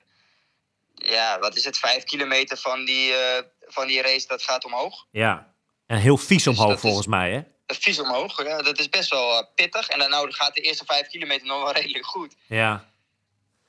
ja, 0.95 1.39
wat 1.39 1.55
is 1.55 1.65
het, 1.65 1.78
vijf 1.78 2.03
kilometer 2.03 2.57
van 2.57 2.86
die, 2.86 3.13
eh, 3.13 3.43
van 3.67 3.88
die 3.88 4.01
race, 4.01 4.28
dat 4.28 4.41
gaat 4.43 4.65
omhoog. 4.65 5.05
Ja. 5.11 5.53
En 5.88 5.97
heel 5.97 6.17
vies 6.17 6.43
Dus 6.43 6.57
omhoog 6.57 6.73
is- 6.73 6.80
volgens 6.80 7.07
mij, 7.07 7.32
hè? 7.32 7.41
Dat 7.65 7.78
vies 7.78 7.99
omhoog, 7.99 8.43
ja, 8.43 8.61
dat 8.61 8.80
is 8.80 8.89
best 8.89 9.09
wel 9.09 9.38
eh, 9.39 9.45
pittig. 9.55 9.88
En 9.88 9.99
dan 9.99 10.09
nou, 10.09 10.32
gaat 10.32 10.53
de 10.53 10.61
eerste 10.61 10.86
vijf 10.86 11.07
kilometer 11.07 11.47
nog 11.47 11.63
wel 11.63 11.71
redelijk 11.82 12.05
goed. 12.05 12.36
Ja. 12.47 12.86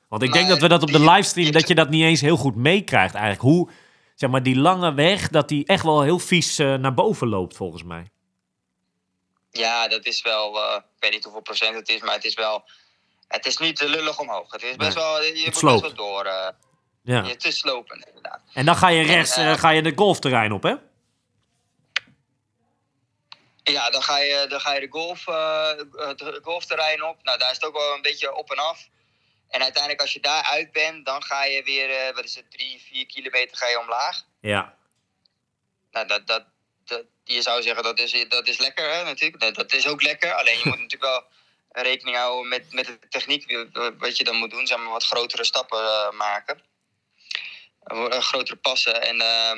Want 0.07 0.23
ik 0.23 0.29
Maar 0.29 0.37
denk 0.37 0.49
dat 0.49 0.61
we 0.61 0.67
dat 0.67 0.81
op 0.81 0.91
de 0.91 0.99
livestream, 0.99 1.51
dat 1.51 1.67
je 1.67 1.75
dat 1.75 1.89
niet 1.89 2.03
eens 2.03 2.21
heel 2.21 2.37
goed 2.37 2.55
meekrijgt 2.55 3.13
eigenlijk. 3.13 3.43
Hoe, 3.43 3.69
zeg 4.17 4.29
maar, 4.29 4.43
die 4.43 4.55
lange 4.57 4.93
weg, 4.93 5.27
dat 5.29 5.47
die 5.47 5.65
echt 5.65 5.83
wel 5.83 6.01
heel 6.01 6.19
vies 6.19 6.59
eh, 6.59 6.73
naar 6.73 6.93
boven 6.93 7.27
loopt 7.27 7.55
volgens 7.55 7.83
mij. 7.83 8.09
Ja, 9.51 9.87
dat 9.87 10.05
is 10.05 10.21
wel, 10.21 10.61
eh, 10.63 10.75
ik 10.75 10.83
weet 10.99 11.11
niet 11.11 11.23
hoeveel 11.23 11.41
procent 11.41 11.75
het 11.75 11.89
is, 11.89 12.01
maar 12.01 12.13
het 12.13 12.23
is 12.25 12.33
wel, 12.33 12.63
het 13.27 13.45
is 13.45 13.57
niet 13.57 13.81
lullig 13.81 14.19
omhoog. 14.19 14.51
Het 14.51 14.63
is 14.63 14.75
best 14.75 14.95
Nee, 14.95 15.03
wel, 15.03 15.23
je 15.23 15.33
het 15.35 15.45
moet 15.45 15.57
sloopt. 15.57 15.81
best 15.81 15.95
wel 15.95 16.05
door. 16.07 16.25
eh, 16.25 16.47
Ja. 17.03 17.23
Het 17.23 17.43
is 17.45 17.57
slopend, 17.57 18.05
inderdaad. 18.07 18.41
En 18.53 18.65
dan 18.65 18.75
ga 18.75 18.87
je 18.87 19.03
rechts, 19.03 19.35
En, 19.37 19.57
ga 19.59 19.69
je 19.69 19.81
de 19.81 19.93
golfterrein 19.95 20.51
op, 20.51 20.63
hè? 20.63 20.73
Ja, 23.63 23.89
dan 23.89 24.01
ga 24.03 24.17
je, 24.19 24.45
dan 24.49 24.59
ga 24.59 24.73
je 24.73 24.79
de 24.79 24.87
golf, 24.89 25.25
het 25.91 26.39
golfterrein 26.43 27.03
op. 27.03 27.23
Nou, 27.23 27.37
daar 27.37 27.49
is 27.51 27.55
het 27.55 27.65
ook 27.65 27.73
wel 27.77 27.93
een 27.95 28.01
beetje 28.01 28.35
op 28.35 28.51
en 28.51 28.57
af. 28.57 28.87
En 29.49 29.61
uiteindelijk 29.61 30.01
als 30.01 30.13
je 30.13 30.19
daar 30.19 30.43
uit 30.43 30.71
bent, 30.71 31.05
dan 31.05 31.23
ga 31.23 31.43
je 31.43 31.63
weer, 31.63 31.89
eh, 31.89 32.15
wat 32.15 32.23
is 32.23 32.35
het, 32.35 32.51
drie, 32.51 32.81
vier 32.81 33.05
kilometer 33.05 33.57
ga 33.57 33.67
je 33.67 33.79
omlaag. 33.79 34.23
Ja. 34.41 34.75
Nou, 35.91 36.07
dat, 36.07 36.27
dat, 36.27 36.45
dat, 36.85 37.03
je 37.23 37.41
zou 37.41 37.61
zeggen 37.61 37.83
dat 37.83 37.99
is, 37.99 38.25
dat 38.27 38.47
is 38.47 38.57
lekker, 38.57 38.93
hè, 38.93 39.03
natuurlijk. 39.03 39.41
Dat, 39.41 39.55
dat 39.55 39.73
is 39.73 39.87
ook 39.87 40.01
lekker. 40.01 40.33
Alleen 40.33 40.57
je 40.57 40.69
moet 40.69 40.79
natuurlijk 40.89 41.11
wel 41.11 41.23
rekening 41.83 42.17
houden 42.17 42.49
met, 42.49 42.73
met 42.73 42.85
de 42.85 43.07
techniek, 43.09 43.67
wat 43.97 44.17
je 44.17 44.23
dan 44.23 44.35
moet 44.35 44.51
doen. 44.51 44.67
Zeg 44.67 44.77
maar 44.77 44.91
wat 44.91 45.05
grotere 45.05 45.45
stappen 45.45 45.79
eh, 45.79 46.17
maken. 46.17 46.61
Eh, 47.83 48.19
grotere 48.19 48.55
passen. 48.55 49.01
En 49.01 49.21
eh, 49.21 49.53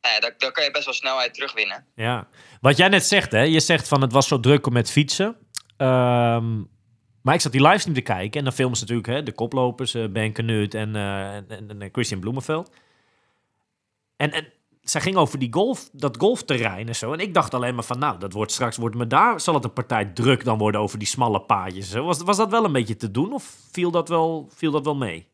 nou 0.00 0.14
ja, 0.14 0.20
daar, 0.20 0.34
daar 0.38 0.52
kan 0.52 0.64
je 0.64 0.70
best 0.70 0.84
wel 0.84 0.94
snelheid 0.94 1.34
terugwinnen. 1.34 1.86
Ja. 1.94 2.28
Wat 2.60 2.76
jij 2.76 2.88
net 2.88 3.06
zegt, 3.06 3.32
hè? 3.32 3.42
Je 3.42 3.60
zegt 3.60 3.88
van 3.88 4.00
het 4.00 4.12
was 4.12 4.28
zo 4.28 4.40
druk 4.40 4.66
om 4.66 4.72
met 4.72 4.90
fietsen. 4.90 5.36
Ehm, 5.76 6.62
maar 7.28 7.36
ik 7.36 7.42
zat 7.42 7.52
die 7.52 7.62
livestream 7.62 7.96
te 7.96 8.02
kijken 8.02 8.38
en 8.38 8.44
dan 8.44 8.52
filmen 8.52 8.76
ze 8.76 8.82
natuurlijk 8.82 9.08
hè, 9.08 9.22
de 9.22 9.32
koplopers, 9.32 9.94
eh 9.94 10.06
Ben 10.06 10.32
Knut 10.32 10.74
en, 10.74 10.96
eh, 10.96 11.34
en, 11.34 11.46
en, 11.48 11.82
en 11.82 11.88
Christian 11.92 12.20
Bloemenveld. 12.20 12.70
En, 14.16 14.32
en 14.32 14.52
zij 14.82 15.00
ging 15.00 15.16
over 15.16 15.38
die 15.38 15.52
golf, 15.52 15.88
dat 15.92 16.16
golfterrein 16.16 16.88
en 16.88 16.96
zo. 16.96 17.12
En 17.12 17.18
ik 17.18 17.34
dacht 17.34 17.54
alleen 17.54 17.74
maar 17.74 17.84
van, 17.84 17.98
nou, 17.98 18.18
dat 18.18 18.32
wordt 18.32 18.52
straks, 18.52 18.76
wordt 18.76 18.96
me 18.96 19.06
daar, 19.06 19.40
zal 19.40 19.54
het 19.54 19.64
een 19.64 19.72
partij 19.72 20.04
druk 20.04 20.44
dan 20.44 20.58
worden 20.58 20.80
over 20.80 20.98
die 20.98 21.08
smalle 21.08 21.40
paadjes. 21.40 21.90
Zo. 21.90 22.04
Was, 22.04 22.22
was 22.22 22.36
dat 22.36 22.50
wel 22.50 22.64
een 22.64 22.72
beetje 22.72 22.96
te 22.96 23.10
doen 23.10 23.32
of 23.32 23.54
viel 23.72 23.90
dat 23.90 24.08
wel, 24.08 24.48
viel 24.54 24.70
dat 24.70 24.84
wel 24.84 24.96
mee? 24.96 25.28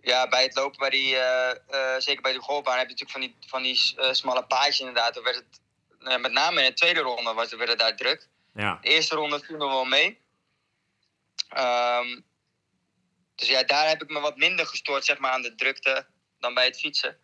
Ja, 0.00 0.28
bij 0.28 0.42
het 0.42 0.54
lopen, 0.54 0.78
bij 0.78 0.90
die, 0.90 1.16
eh, 1.16 1.50
eh, 1.50 2.00
zeker 2.00 2.22
bij 2.22 2.32
de 2.32 2.40
golfbaan, 2.40 2.78
heb 2.78 2.88
je 2.88 2.94
natuurlijk 2.94 3.10
van 3.10 3.20
die, 3.20 3.34
van 3.46 3.62
die 3.62 3.92
eh, 3.96 4.12
smalle 4.12 4.44
paadjes 4.44 4.80
inderdaad. 4.80 5.22
Werd 5.22 5.36
het, 5.36 5.60
eh, 6.00 6.20
met 6.20 6.32
name 6.32 6.60
in 6.60 6.68
de 6.68 6.74
tweede 6.74 7.00
ronde 7.00 7.32
was, 7.32 7.54
werd 7.54 7.70
het 7.70 7.78
daar 7.78 7.96
druk. 7.96 8.28
Ja. 8.54 8.78
De 8.80 8.88
eerste 8.88 9.14
ronde 9.14 9.40
viel 9.40 9.56
nog 9.56 9.70
wel 9.70 9.84
mee. 9.84 10.18
Ehm, 11.48 12.20
dus 13.34 13.48
ja, 13.48 13.62
daar 13.62 13.88
heb 13.88 14.02
ik 14.02 14.10
me 14.10 14.20
wat 14.20 14.36
minder 14.36 14.66
gestoord 14.66 15.04
zeg 15.04 15.18
maar, 15.18 15.30
aan 15.30 15.42
de 15.42 15.54
drukte 15.54 16.06
dan 16.38 16.54
bij 16.54 16.64
het 16.64 16.78
fietsen. 16.78 17.16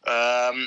Ehm, 0.00 0.58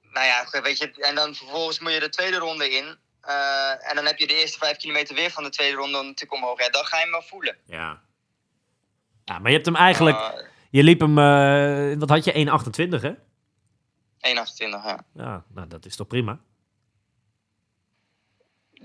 nou 0.00 0.26
ja, 0.26 0.60
weet 0.62 0.78
je, 0.78 0.92
en 0.92 1.14
dan 1.14 1.34
vervolgens 1.34 1.78
moet 1.78 1.92
je 1.92 2.00
de 2.00 2.08
tweede 2.08 2.36
ronde 2.36 2.70
in. 2.70 2.98
Eh, 3.20 3.88
en 3.88 3.94
dan 3.94 4.04
heb 4.06 4.18
je 4.18 4.26
de 4.26 4.34
eerste 4.34 4.58
vijf 4.58 4.76
kilometer 4.76 5.14
weer 5.14 5.30
van 5.30 5.42
de 5.42 5.50
tweede 5.50 5.76
ronde 5.76 6.02
natuurlijk 6.02 6.32
omhoog. 6.32 6.58
Ja, 6.58 6.68
dan 6.68 6.84
ga 6.84 6.96
je 6.96 7.02
hem 7.02 7.12
wel 7.12 7.22
voelen. 7.22 7.56
Ja. 7.66 8.02
Ja, 9.24 9.38
maar 9.38 9.50
je 9.50 9.54
hebt 9.54 9.66
hem 9.66 9.76
eigenlijk, 9.76 10.16
Uh, 10.16 10.30
je 10.70 10.82
liep 10.82 11.00
hem, 11.00 11.18
eh, 11.18 11.98
wat 11.98 12.08
had 12.08 12.24
je, 12.24 12.32
1,28 12.32 13.02
hè? 13.02 13.12
1,28, 14.20 14.84
ja. 14.84 15.04
Ja, 15.14 15.44
nou 15.48 15.68
dat 15.68 15.86
is 15.86 15.96
toch 15.96 16.06
prima? 16.06 16.40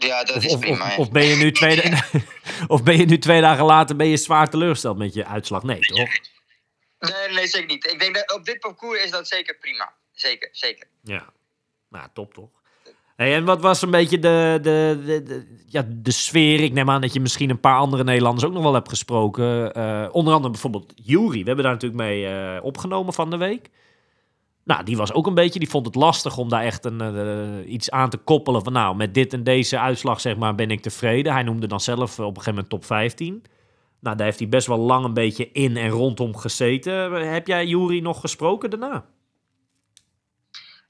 Ja, 0.08 0.24
dat 0.24 0.36
Of, 0.36 0.43
is 0.43 0.58
prima. 0.58 0.95
of, 0.97 1.12
ben 1.12 1.26
je 1.26 1.36
nu 1.36 1.52
twee, 1.52 1.82
of 2.68 2.84
ben 2.84 2.97
je 2.97 3.06
nu 3.06 3.18
twee 3.18 3.41
dagen 3.41 3.66
later 3.66 3.95
ben 3.95 4.08
je 4.08 4.18
zwaar 4.18 4.49
teleurgesteld 4.49 4.97
met 4.97 5.14
je 5.14 5.26
uitslag? 5.26 5.64
Nee, 5.64 5.80
toch? 5.80 5.97
Nee, 6.99 7.34
nee, 7.36 7.47
zeker 7.47 7.68
niet. 7.68 7.91
Ik 7.91 7.99
denk 7.99 8.16
dat 8.16 8.34
op 8.34 8.45
dit 8.45 8.60
parcours 8.60 9.04
is 9.04 9.12
dat 9.12 9.28
zeker 9.28 9.58
prima. 9.58 9.93
Zeker, 10.12 10.49
zeker. 10.52 10.88
Ja. 11.04 11.26
Nou, 11.89 12.08
top 12.14 12.34
toch? 12.34 12.49
Hey, 13.16 13.36
en 13.36 13.45
wat 13.45 13.62
was 13.62 13.82
een 13.82 13.91
beetje 13.91 14.20
de, 14.20 14.60
de, 14.62 15.02
de, 15.06 15.24
de- 15.24 15.64
ja, 15.68 15.86
de 15.88 16.12
sfeer? 16.12 16.60
Ik 16.60 16.74
neem 16.74 16.89
aan 16.89 17.02
dat 17.02 17.14
je 17.14 17.20
misschien 17.20 17.49
een 17.49 17.60
paar 17.60 17.78
andere 17.78 18.04
Nederlanders 18.04 18.45
ook 18.45 18.54
nog 18.54 18.64
wel 18.64 18.74
hebt 18.74 18.89
gesproken. 18.89 19.74
Eh, 19.74 20.08
onder 20.12 20.34
andere 20.34 20.52
bijvoorbeeld 20.52 20.93
Jury. 20.95 21.39
We 21.39 21.45
hebben 21.45 21.64
daar 21.64 21.74
natuurlijk 21.74 22.02
mee 22.02 22.28
eh, 22.28 22.64
opgenomen 22.64 23.14
van 23.14 23.30
de 23.30 23.38
week. 23.38 23.70
Nou, 24.64 24.84
die 24.84 24.97
was 24.97 25.14
ook 25.14 25.28
een 25.28 25.34
beetje, 25.34 25.59
die 25.59 25.70
vond 25.70 25.86
het 25.86 25.95
lastig 25.95 26.38
om 26.38 26.49
daar 26.49 26.64
echt 26.64 26.86
een, 26.86 27.01
eh, 27.01 27.72
iets 27.74 27.91
aan 27.91 28.09
te 28.09 28.18
koppelen. 28.18 28.64
Van 28.64 28.74
nou, 28.74 28.95
met 28.95 29.14
dit 29.14 29.34
en 29.34 29.43
deze 29.43 29.80
uitslag 29.80 30.22
zeg 30.22 30.36
maar 30.38 30.55
ben 30.55 30.72
ik 30.72 30.82
tevreden. 30.82 31.34
Hij 31.34 31.43
noemde 31.43 31.68
dan 31.68 31.80
zelf 31.80 32.20
eh, 32.20 32.26
op 32.26 32.38
een 32.38 32.43
gegeven 32.43 32.53
moment 32.53 32.70
top 32.70 32.86
15. 32.86 33.43
Nou, 33.99 34.16
daar 34.18 34.26
heeft 34.26 34.39
hij 34.39 34.49
best 34.49 34.68
wel 34.68 34.78
lang 34.78 35.05
een 35.05 35.14
beetje 35.14 35.51
in 35.51 35.78
en 35.78 35.89
rondom 35.89 36.38
gezeten. 36.38 37.12
Heb 37.12 37.47
jij 37.47 37.66
Jury 37.66 37.99
nog 37.99 38.20
gesproken 38.20 38.70
daarna? 38.70 39.05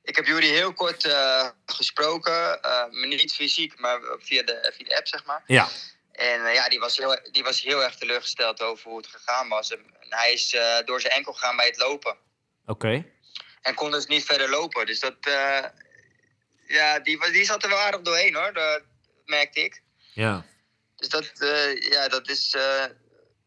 Ik 0.04 0.16
heb 0.16 0.26
jullie 0.26 0.52
heel 0.52 0.74
kort 0.74 1.06
eh, 1.06 1.48
gesproken. 1.66 2.62
eh, 2.62 2.72
maar 2.72 3.08
niet 3.08 3.34
fysiek, 3.34 3.80
maar 3.80 4.00
via 4.20 4.44
de, 4.44 4.74
via 4.76 4.86
de 4.86 4.98
app, 4.98 5.08
zeg 5.08 5.26
maar. 5.26 5.44
Ja. 5.48 5.68
En 6.12 6.46
eh, 6.46 6.54
ja, 6.54 6.70
die 6.70 6.80
was, 6.80 6.98
heel, 6.98 7.20
die 7.32 7.44
was 7.44 7.62
heel 7.62 7.84
erg 7.84 7.96
teleurgesteld 7.96 8.62
over 8.62 8.90
hoe 8.90 8.98
het 8.98 9.08
gegaan 9.08 9.50
was. 9.50 9.72
En 9.72 9.80
hij 10.10 10.34
is 10.34 10.54
eh, 10.54 10.86
door 10.86 11.02
zijn 11.02 11.14
enkel 11.14 11.34
gegaan 11.34 11.56
bij 11.56 11.66
het 11.66 11.78
lopen. 11.78 12.16
Oké. 12.66 13.06
En 13.62 13.74
kon 13.76 13.92
dus 13.92 14.06
niet 14.06 14.26
verder 14.26 14.50
lopen. 14.50 14.86
Dus 14.86 15.00
dat, 15.00 15.16
eh, 15.22 15.64
ja, 16.68 17.00
die, 17.00 17.18
was- 17.18 17.32
die 17.32 17.46
zat 17.46 17.64
er 17.64 17.70
wel 17.70 17.78
aardig 17.80 18.02
doorheen 18.02 18.36
hoor, 18.36 18.54
dat 18.54 18.82
merkte 19.26 19.64
ik. 19.64 19.82
Ja. 20.14 20.46
Dus 20.96 21.10
dat, 21.10 21.32
eh, 21.40 21.82
ja, 21.82 22.08
dat, 22.08 22.30
is, 22.30 22.54
eh, 22.54 22.84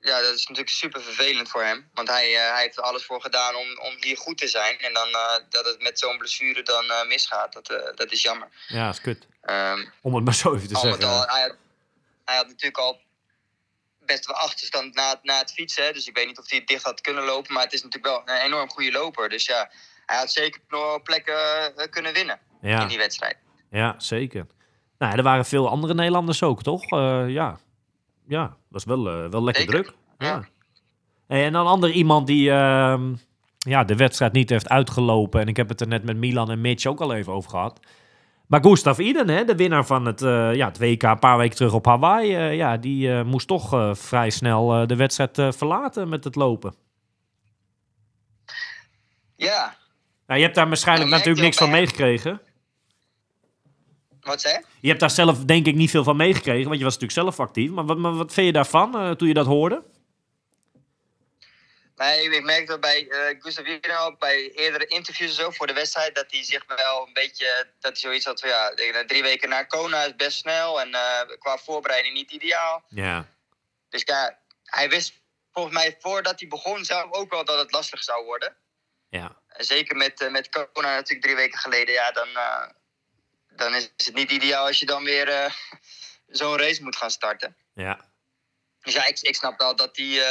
ja, 0.01 0.21
dat 0.21 0.35
is 0.35 0.41
natuurlijk 0.47 0.69
super 0.77 1.03
vervelend 1.03 1.49
voor 1.49 1.63
hem. 1.65 1.91
Want 1.95 2.09
hij, 2.09 2.31
hij 2.31 2.63
heeft 2.63 2.77
er 2.77 2.83
alles 2.83 3.05
voor 3.05 3.21
gedaan 3.21 3.55
om, 3.55 3.79
om 3.79 3.97
hier 4.01 4.17
goed 4.17 4.39
te 4.39 4.49
zijn. 4.49 4.79
En 4.79 4.93
dan 4.93 5.09
dat 5.49 5.65
het 5.65 5.83
met 5.83 5.99
zo'n 5.99 6.19
blessure 6.19 6.63
dan 6.63 7.07
misgaat, 7.09 7.53
dat, 7.53 7.67
dat 7.97 8.13
is 8.13 8.23
jammer. 8.23 8.49
Ja, 8.67 8.89
is 8.89 9.01
kut. 9.01 9.27
Ehm, 9.43 9.85
Om 10.03 10.15
het 10.15 10.25
maar 10.25 10.35
zo 10.35 10.55
even 10.55 10.69
te 10.69 10.75
al 10.75 10.85
met 10.85 10.95
zeggen. 11.01 11.19
al, 11.19 11.27
hij, 11.27 11.41
had, 11.43 11.57
hij 12.25 12.37
had 12.37 12.47
natuurlijk 12.47 12.79
al 12.79 13.01
best 13.99 14.27
wel 14.27 14.37
achterstand 14.37 14.95
na, 14.95 15.11
het- 15.11 15.23
na 15.25 15.39
het 15.39 15.53
fietsen. 15.53 15.93
Dus 15.93 16.07
ik 16.07 16.17
weet 16.17 16.27
niet 16.27 16.39
of 16.39 16.49
hij 16.51 16.59
het 16.59 16.67
dicht 16.69 16.85
had 16.85 17.01
kunnen 17.01 17.25
lopen. 17.25 17.53
Maar 17.55 17.63
het 17.63 17.73
is 17.73 17.83
natuurlijk 17.83 18.15
wel 18.27 18.37
een 18.37 18.43
enorm 18.43 18.71
goede 18.71 18.93
loper. 18.93 19.29
Dus 19.29 19.45
ja, 19.47 19.71
hij 20.07 20.19
had 20.19 20.31
zeker 20.31 20.61
nog 20.69 21.03
plekken 21.03 21.35
eh, 21.77 21.91
kunnen 21.91 22.13
winnen 22.13 22.39
in 22.61 22.89
die 22.89 22.99
wedstrijd. 22.99 23.37
ja, 23.71 23.95
zeker. 23.99 24.47
Nou, 24.99 25.17
er 25.17 25.23
waren 25.23 25.45
veel 25.45 25.69
andere 25.69 25.95
Nederlanders 25.95 26.43
ook, 26.43 26.63
toch? 26.63 26.83
Eh, 26.91 27.25
ja. 27.29 27.59
Ja, 28.27 28.57
was 28.69 28.85
wel, 28.85 29.09
eh, 29.09 29.29
wel 29.31 29.45
lekker 29.45 29.63
Zeker, 29.63 29.83
druk. 29.83 29.95
Ja. 30.19 30.27
ja. 30.27 30.45
Hey, 31.27 31.45
en 31.45 31.53
dan 31.53 31.67
ander 31.67 31.91
iemand 31.91 32.27
die 32.27 32.51
ehm, 32.51 33.15
ja, 33.59 33.85
de 33.85 33.97
wedstrijd 33.97 34.33
niet 34.33 34.51
heeft 34.51 34.69
uitgelopen. 34.69 35.41
En 35.41 35.49
ik 35.49 35.57
heb 35.57 35.69
het 35.69 35.81
er 35.81 35.89
net 35.89 36.05
met 36.05 36.17
Milan 36.17 36.51
en 36.51 36.61
Mitch 36.61 36.87
ook 36.87 37.01
al 37.01 37.15
even 37.15 37.33
over 37.33 37.51
gehad. 37.51 37.81
Maar 38.47 38.63
Gustav 38.63 38.99
Iden, 38.99 39.29
hè, 39.29 39.45
de 39.45 39.55
winnaar 39.57 39.87
van 39.87 40.07
het, 40.07 40.21
ja, 40.57 40.67
het 40.67 40.79
WK 40.79 41.03
een 41.03 41.19
paar 41.19 41.39
weken 41.39 41.57
terug 41.57 41.73
op 41.73 41.87
Hawaii. 41.87 42.37
ja, 42.37 42.77
die 42.77 43.23
moest 43.23 43.49
toch 43.49 43.97
vrij 43.99 44.31
snel 44.31 44.87
de 44.87 44.97
wedstrijd 44.97 45.57
verlaten 45.57 46.09
met 46.09 46.25
het 46.25 46.35
lopen. 46.35 46.75
Ja, 49.37 49.75
Nou, 50.27 50.39
je 50.39 50.45
hebt 50.45 50.55
daar 50.55 50.69
waarschijnlijk 50.69 51.11
natuurlijk 51.11 51.41
niks 51.41 51.57
van 51.57 51.71
meegekregen. 51.71 52.41
wat 54.21 54.41
zei 54.41 54.65
je? 54.81 54.89
Hebt 54.89 55.01
daar 55.01 55.11
zelf 55.11 55.39
denk 55.39 55.67
ik 55.67 55.75
niet 55.75 55.91
veel 55.91 56.05
van 56.05 56.17
meegekregen, 56.17 56.65
want 56.65 56.79
je 56.79 56.85
was 56.85 56.99
natuurlijk 56.99 57.21
zelf 57.21 57.41
actief. 57.47 57.71
Maar 57.71 57.85
wat, 57.85 57.99
maar 57.99 58.15
wat 58.15 58.33
vind 58.33 58.47
je 58.47 58.53
daarvan 58.53 58.99
eh, 58.99 59.11
toen 59.11 59.29
je 59.29 59.35
dat 59.35 59.47
hoorde? 59.47 59.83
Nee, 61.97 62.31
ik 62.31 62.45
merk 62.45 62.67
dat 62.67 62.81
bij 62.81 63.07
Gustav 63.39 63.67
ook 64.01 64.19
bij 64.19 64.51
eerdere 64.55 64.87
interviews 64.87 65.35
zo 65.35 65.51
voor 65.51 65.67
de 65.67 65.73
wedstrijd, 65.73 66.15
dat 66.15 66.31
hij 66.31 66.43
zich 66.43 66.65
wel 66.67 67.07
een 67.07 67.13
beetje, 67.13 67.67
dat 67.81 67.93
hij 67.93 68.01
zoiets 68.01 68.25
had 68.25 68.41
van 68.41 68.49
ja, 68.49 68.75
drie 69.07 69.23
weken 69.23 69.49
naar 69.49 69.67
Kona 69.67 70.05
is 70.05 70.17
best 70.17 70.39
snel 70.39 70.81
en 70.81 70.95
eh, 70.95 71.39
qua 71.39 71.59
voorbereiding 71.59 72.15
niet 72.15 72.31
ideaal. 72.31 72.85
Ja. 72.89 73.29
Dus 73.89 74.03
ja, 74.05 74.39
hij 74.65 74.89
wist 74.89 75.23
volgens 75.53 75.75
mij 75.75 75.97
voordat 76.01 76.41
hij 76.41 76.49
begon 76.49 76.85
zelf 76.85 77.13
ook 77.13 77.31
wel 77.31 77.45
dat 77.45 77.59
het 77.59 77.73
lastig 77.73 78.03
zou 78.03 78.25
worden. 78.25 78.57
Ja. 79.09 79.43
Zeker 79.57 79.97
met, 79.97 80.21
eh, 80.21 80.31
met 80.31 80.49
Kona 80.49 80.95
natuurlijk 80.95 81.23
drie 81.23 81.37
weken 81.37 81.59
geleden, 81.59 81.95
ja, 81.95 82.13
dan, 82.13 82.29
eh, 82.29 82.69
dan 83.57 83.75
is 83.75 83.91
het 83.97 84.15
niet 84.15 84.31
ideaal 84.31 84.67
als 84.67 84.79
je 84.79 84.87
dan 84.87 85.05
weer 85.05 85.29
eh, 85.29 85.53
zo'n 86.39 86.59
race 86.59 86.83
moet 86.83 86.97
gaan 86.97 87.11
starten. 87.11 87.57
Ja. 87.75 88.13
Dus 88.81 88.95
ja, 88.95 89.07
ik, 89.07 89.21
ik 89.21 89.35
snap 89.35 89.59
wel 89.59 89.77
dat 89.77 89.95
die. 89.95 90.23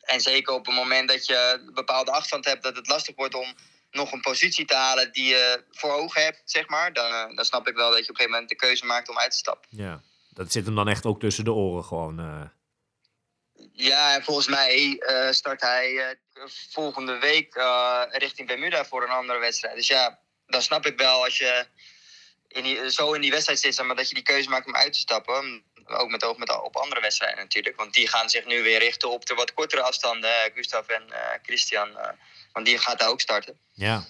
en 0.00 0.20
zeker 0.20 0.54
op 0.54 0.66
het 0.66 0.74
moment 0.74 1.08
dat 1.08 1.26
je 1.26 1.60
een 1.66 1.74
bepaalde 1.74 2.10
afstand 2.10 2.44
hebt, 2.44 2.62
dat 2.62 2.76
het 2.76 2.88
lastig 2.88 3.16
wordt 3.16 3.34
om 3.34 3.54
nog 3.90 4.12
een 4.12 4.20
positie 4.20 4.64
te 4.64 4.74
halen 4.74 5.12
die 5.12 5.24
je 5.24 5.64
voor 5.70 5.92
ogen 5.92 6.22
hebt, 6.22 6.42
zeg 6.44 6.68
maar. 6.68 6.92
Dan, 6.92 7.34
dan 7.34 7.44
snap 7.44 7.68
ik 7.68 7.76
wel 7.76 7.90
dat 7.90 7.98
je 7.98 8.02
op 8.02 8.08
een 8.08 8.16
gegeven 8.16 8.32
moment 8.32 8.48
de 8.48 8.56
keuze 8.66 8.84
maakt 8.84 9.08
om 9.08 9.18
uit 9.18 9.30
te 9.30 9.36
stappen. 9.36 9.68
Ja. 9.70 10.02
Dat 10.30 10.52
zit 10.52 10.64
hem 10.64 10.74
dan 10.74 10.88
echt 10.88 11.06
ook 11.06 11.20
tussen 11.20 11.44
de 11.44 11.52
oren 11.52 11.84
gewoon. 11.84 12.50
Ja, 13.72 14.14
en 14.14 14.22
volgens 14.22 14.46
mij 14.46 14.98
eh, 14.98 15.30
start 15.30 15.60
hij 15.60 15.98
eh, 15.98 16.16
volgende 16.70 17.18
week 17.18 17.54
eh, 17.54 18.02
richting 18.08 18.48
Bermuda 18.48 18.84
voor 18.84 19.02
een 19.02 19.08
andere 19.08 19.38
wedstrijd. 19.38 19.74
Dus 19.74 19.86
ja, 19.86 20.18
dan 20.46 20.62
snap 20.62 20.86
ik 20.86 20.98
wel 20.98 21.24
als 21.24 21.38
je 21.38 21.66
in 22.48 22.62
die, 22.62 22.90
zo 22.90 23.12
in 23.12 23.20
die 23.20 23.30
wedstrijd 23.30 23.60
zit, 23.60 23.82
maar 23.82 23.96
dat 23.96 24.08
je 24.08 24.14
die 24.14 24.24
keuze 24.24 24.48
maakt 24.48 24.66
om 24.66 24.76
uit 24.76 24.92
te 24.92 24.98
stappen. 24.98 25.62
Ook 25.84 26.10
met 26.10 26.24
oog 26.24 26.36
met, 26.36 26.62
op 26.62 26.76
andere 26.76 27.00
wedstrijden 27.00 27.38
natuurlijk. 27.38 27.76
Want 27.76 27.94
die 27.94 28.08
gaan 28.08 28.30
zich 28.30 28.46
nu 28.46 28.62
weer 28.62 28.78
richten 28.78 29.10
op 29.10 29.26
de 29.26 29.34
wat 29.34 29.54
kortere 29.54 29.82
afstanden. 29.82 30.52
Gustav 30.54 30.88
en 30.88 31.12
Christian. 31.42 31.98
want 32.52 32.66
die 32.66 32.78
gaat 32.78 32.98
daar 32.98 33.08
ook 33.08 33.20
starten. 33.20 33.58
Ja. 33.72 34.04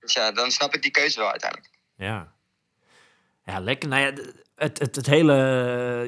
Dus 0.00 0.12
ja, 0.12 0.32
dan 0.32 0.50
snap 0.50 0.74
ik 0.74 0.82
die 0.82 0.90
keuze 0.90 1.18
wel 1.18 1.30
uiteindelijk. 1.30 1.70
Ja. 1.96 2.32
Ja, 3.44 3.60
lekker. 3.60 3.88
Nou 3.88 4.02
ja, 4.02 4.32
het, 4.58 4.78
het, 4.78 4.96
het 4.96 5.06
hele... 5.06 5.34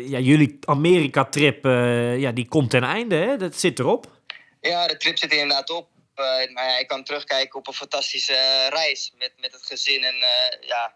Ja, 0.07 0.19
jullie 0.19 0.59
Amerika-trip, 0.65 1.65
eh, 1.65 2.19
ja, 2.19 2.31
die 2.33 2.49
komt 2.49 2.71
ten 2.71 2.85
einde, 2.85 3.17
hè? 3.17 3.37
Dat 3.37 3.57
zit 3.57 3.79
erop. 3.79 4.07
Ja, 4.61 4.87
de 4.87 4.97
trip 4.97 5.19
zit 5.19 5.33
er 5.33 5.39
inderdaad 5.39 5.71
op. 5.71 5.89
Eh, 6.15 6.25
nou 6.25 6.69
ja, 6.69 6.79
ik 6.79 6.89
kan 6.89 7.05
terugkijken 7.05 7.59
op 7.59 7.67
een 7.67 7.75
fantastische 7.75 8.35
eh, 8.35 8.69
reis 8.69 9.13
met, 9.19 9.33
met 9.41 9.53
het 9.53 9.67
gezin. 9.67 10.05
En 10.05 10.15
ja, 10.61 10.95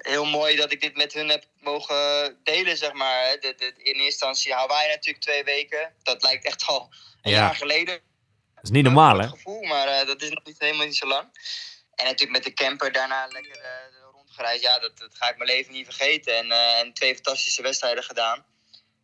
heel 0.00 0.24
mooi 0.24 0.56
dat 0.56 0.72
ik 0.72 0.80
dit 0.80 0.96
met 0.96 1.12
hun 1.12 1.28
heb 1.28 1.44
mogen 1.60 1.96
delen, 2.42 2.76
zeg 2.76 2.92
maar. 2.92 3.36
De, 3.40 3.54
de, 3.56 3.64
in 3.66 3.84
eerste 3.84 4.04
instantie 4.04 4.52
Hawaii 4.54 4.88
natuurlijk 4.88 5.24
twee 5.24 5.44
weken. 5.44 5.92
Dat 6.02 6.22
lijkt 6.22 6.44
echt 6.44 6.64
al 6.66 6.90
een 7.22 7.30
Ja. 7.30 7.38
jaar 7.38 7.54
geleden. 7.54 8.00
Dat 8.54 8.64
is 8.64 8.70
niet 8.70 8.84
normaal, 8.84 9.18
hè? 9.18 9.28
Gevoel, 9.28 9.62
maar 9.62 10.06
dat 10.06 10.22
is 10.22 10.30
nog 10.30 10.44
niet, 10.44 10.56
helemaal 10.58 10.86
niet 10.86 10.96
zo 10.96 11.06
lang. 11.06 11.28
En 11.94 12.04
natuurlijk 12.04 12.32
met 12.32 12.44
de 12.44 12.52
camper 12.52 12.92
daarna 12.92 13.28
lekker 13.32 13.58
Ja, 14.44 14.78
dat, 14.78 14.98
dat 14.98 15.14
ga 15.16 15.28
ik 15.30 15.36
mijn 15.36 15.50
leven 15.50 15.72
niet 15.72 15.84
vergeten. 15.84 16.36
En, 16.38 16.50
eh, 16.52 16.78
en 16.78 16.92
twee 16.92 17.14
fantastische 17.14 17.62
wedstrijden 17.62 18.04
gedaan. 18.04 18.44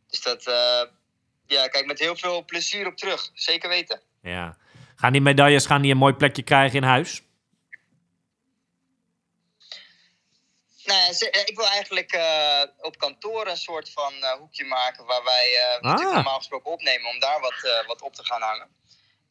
Dus 0.06 0.22
dat, 0.22 0.46
eh, 0.46 0.82
ja, 1.46 1.68
kijk 1.68 1.86
met 1.86 1.98
heel 1.98 2.16
veel 2.16 2.44
plezier 2.44 2.86
op 2.86 2.96
terug. 2.96 3.30
Zeker 3.34 3.68
weten. 3.68 4.00
Ja. 4.22 4.56
Gaan 4.96 5.12
die 5.12 5.20
medailles 5.20 5.66
gaan 5.66 5.82
die 5.82 5.90
een 5.90 5.96
mooi 5.96 6.14
plekje 6.14 6.42
krijgen 6.42 6.76
in 6.76 6.82
huis? 6.82 7.22
Nou, 10.84 11.00
ja, 11.00 11.12
ze- 11.12 11.30
eh, 11.30 11.40
ik 11.44 11.56
wil 11.56 11.66
eigenlijk 11.68 12.18
op 12.80 12.98
kantoor 12.98 13.46
een 13.46 13.56
soort 13.56 13.90
van 13.92 14.12
hoekje 14.38 14.64
maken 14.64 15.04
waar 15.04 15.24
wij 15.24 15.58
Ah. 15.80 15.98
normaal 16.14 16.38
gesproken 16.38 16.70
opnemen 16.72 17.10
om 17.10 17.18
daar 17.18 17.40
wat, 17.40 17.84
wat 17.86 18.02
op 18.02 18.14
te 18.14 18.24
gaan 18.24 18.42
hangen. 18.42 18.68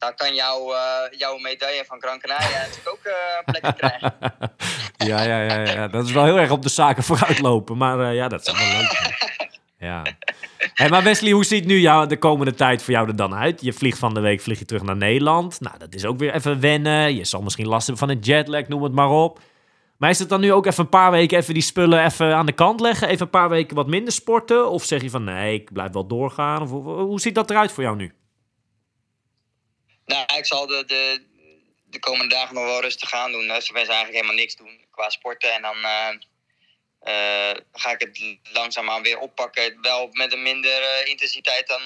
Daar 0.02 0.14
kan 0.14 0.34
jouw, 0.34 0.72
eh, 0.72 1.18
jouw 1.18 1.38
medaille 1.38 1.84
van 1.86 2.00
Gran 2.00 2.18
Canaria 2.18 2.58
natuurlijk 2.58 2.88
ook 2.88 3.04
eh, 3.04 3.12
een 3.38 3.44
plekje 3.44 3.72
krijgen. 3.82 4.14
ja, 4.96 5.22
ja, 5.22 5.42
ja, 5.42 5.72
ja. 5.72 5.88
Dat 5.88 6.06
is 6.06 6.12
wel 6.12 6.24
heel 6.24 6.38
erg 6.38 6.50
op 6.50 6.62
de 6.62 6.68
zaken 6.68 7.02
vooruitlopen. 7.02 7.76
Maar 7.76 8.00
eh, 8.00 8.14
ja, 8.14 8.28
dat 8.28 8.46
is 8.46 8.52
wel 8.52 8.78
leuk. 8.78 8.90
zijn. 8.90 9.50
Ja. 9.78 10.02
Hey, 10.74 10.88
maar 10.88 11.02
Wesley, 11.02 11.32
hoe 11.32 11.44
ziet 11.44 11.64
nu 11.64 11.78
jou, 11.78 12.08
de 12.08 12.18
komende 12.18 12.54
tijd 12.54 12.82
voor 12.82 12.92
jou 12.92 13.08
er 13.08 13.16
dan 13.16 13.34
uit? 13.34 13.60
Je 13.60 13.72
vliegt 13.72 13.98
van 13.98 14.14
de 14.14 14.20
week 14.20 14.40
vlieg 14.40 14.58
je 14.58 14.64
terug 14.64 14.82
naar 14.82 14.96
Nederland. 14.96 15.60
Nou, 15.60 15.78
dat 15.78 15.94
is 15.94 16.04
ook 16.04 16.18
weer 16.18 16.34
even 16.34 16.60
wennen. 16.60 17.14
Je 17.14 17.24
zal 17.24 17.42
misschien 17.42 17.68
last 17.68 17.86
hebben 17.86 18.06
van 18.08 18.16
een 18.16 18.22
jetlag, 18.22 18.68
noem 18.68 18.82
het 18.82 18.92
maar 18.92 19.10
op. 19.10 19.40
Maar 19.96 20.10
is 20.10 20.18
het 20.18 20.28
dan 20.28 20.40
nu 20.40 20.52
ook 20.52 20.66
even 20.66 20.84
een 20.84 20.90
paar 20.90 21.10
weken 21.10 21.38
even 21.38 21.54
die 21.54 21.62
spullen 21.62 22.04
even 22.04 22.34
aan 22.36 22.46
de 22.46 22.52
kant 22.52 22.80
leggen? 22.80 23.08
Even 23.08 23.22
een 23.22 23.30
paar 23.30 23.48
weken 23.48 23.76
wat 23.76 23.86
minder 23.86 24.12
sporten? 24.12 24.70
Of 24.70 24.84
zeg 24.84 25.02
je 25.02 25.10
van 25.10 25.24
nee, 25.24 25.54
ik 25.54 25.72
blijf 25.72 25.92
wel 25.92 26.06
doorgaan? 26.06 26.62
Of, 26.62 26.70
hoe 26.84 27.20
ziet 27.20 27.34
dat 27.34 27.50
eruit 27.50 27.72
voor 27.72 27.82
jou 27.82 27.96
nu? 27.96 28.12
Nou, 30.04 30.36
ik 30.36 30.46
zal 30.46 30.66
de, 30.66 30.84
de, 30.84 31.26
de 31.84 31.98
komende 31.98 32.34
dagen 32.34 32.54
nog 32.54 32.64
wel 32.64 32.80
rustig 32.80 33.08
gaan 33.08 33.32
doen. 33.32 33.42
Ik 33.42 33.48
ben 33.72 33.74
eigenlijk 33.74 34.12
helemaal 34.12 34.34
niks 34.34 34.56
doen 34.56 34.86
qua 34.90 35.10
sporten. 35.10 35.52
En 35.52 35.62
dan 35.62 35.84
eh, 35.84 36.08
eh, 37.00 37.56
ga 37.72 37.90
ik 37.90 38.00
het 38.00 38.38
langzaamaan 38.52 39.02
weer 39.02 39.18
oppakken. 39.18 39.80
Wel 39.80 40.08
met 40.12 40.32
een 40.32 40.42
minder 40.42 40.82
eh, 40.82 41.06
intensiteit 41.08 41.66
dan, 41.66 41.82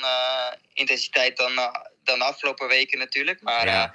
intensiteit 0.72 1.36
dan, 1.36 1.54
dan 2.04 2.18
de 2.18 2.24
afgelopen 2.24 2.68
weken 2.68 2.98
natuurlijk. 2.98 3.40
Maar 3.42 3.66
Ja. 3.66 3.94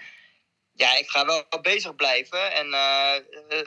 ja, 0.73 0.95
ik 0.98 1.10
ga 1.10 1.26
wel 1.26 1.45
bezig 1.61 1.95
blijven. 1.95 2.52
En 2.53 2.68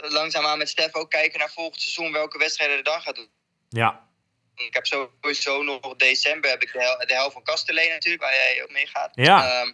langzaamaan 0.01 0.59
met 0.59 0.68
Stef 0.68 0.94
ook 0.94 1.10
kijken 1.10 1.39
naar 1.39 1.51
volgend 1.51 1.81
seizoen 1.82 2.12
welke 2.12 2.39
wedstrijden 2.39 2.76
er 2.76 2.82
dan 2.82 3.02
gaat 3.02 3.14
doen. 3.14 3.31
Ja, 3.68 4.09
Ik 4.56 4.74
heb 4.74 4.86
sowieso 4.86 5.62
nog 5.62 5.97
december 5.97 6.51
heb 6.51 6.62
ik 6.62 6.72
de, 6.72 6.81
hel- 6.81 7.06
de 7.06 7.14
helft 7.14 7.32
van 7.32 7.43
Kasteleen 7.43 7.90
natuurlijk, 7.90 8.22
waar 8.22 8.35
jij 8.35 8.62
ook 8.62 8.70
mee 8.70 8.86
gaat. 8.86 9.10
Ja. 9.14 9.60
Ehm, 9.60 9.72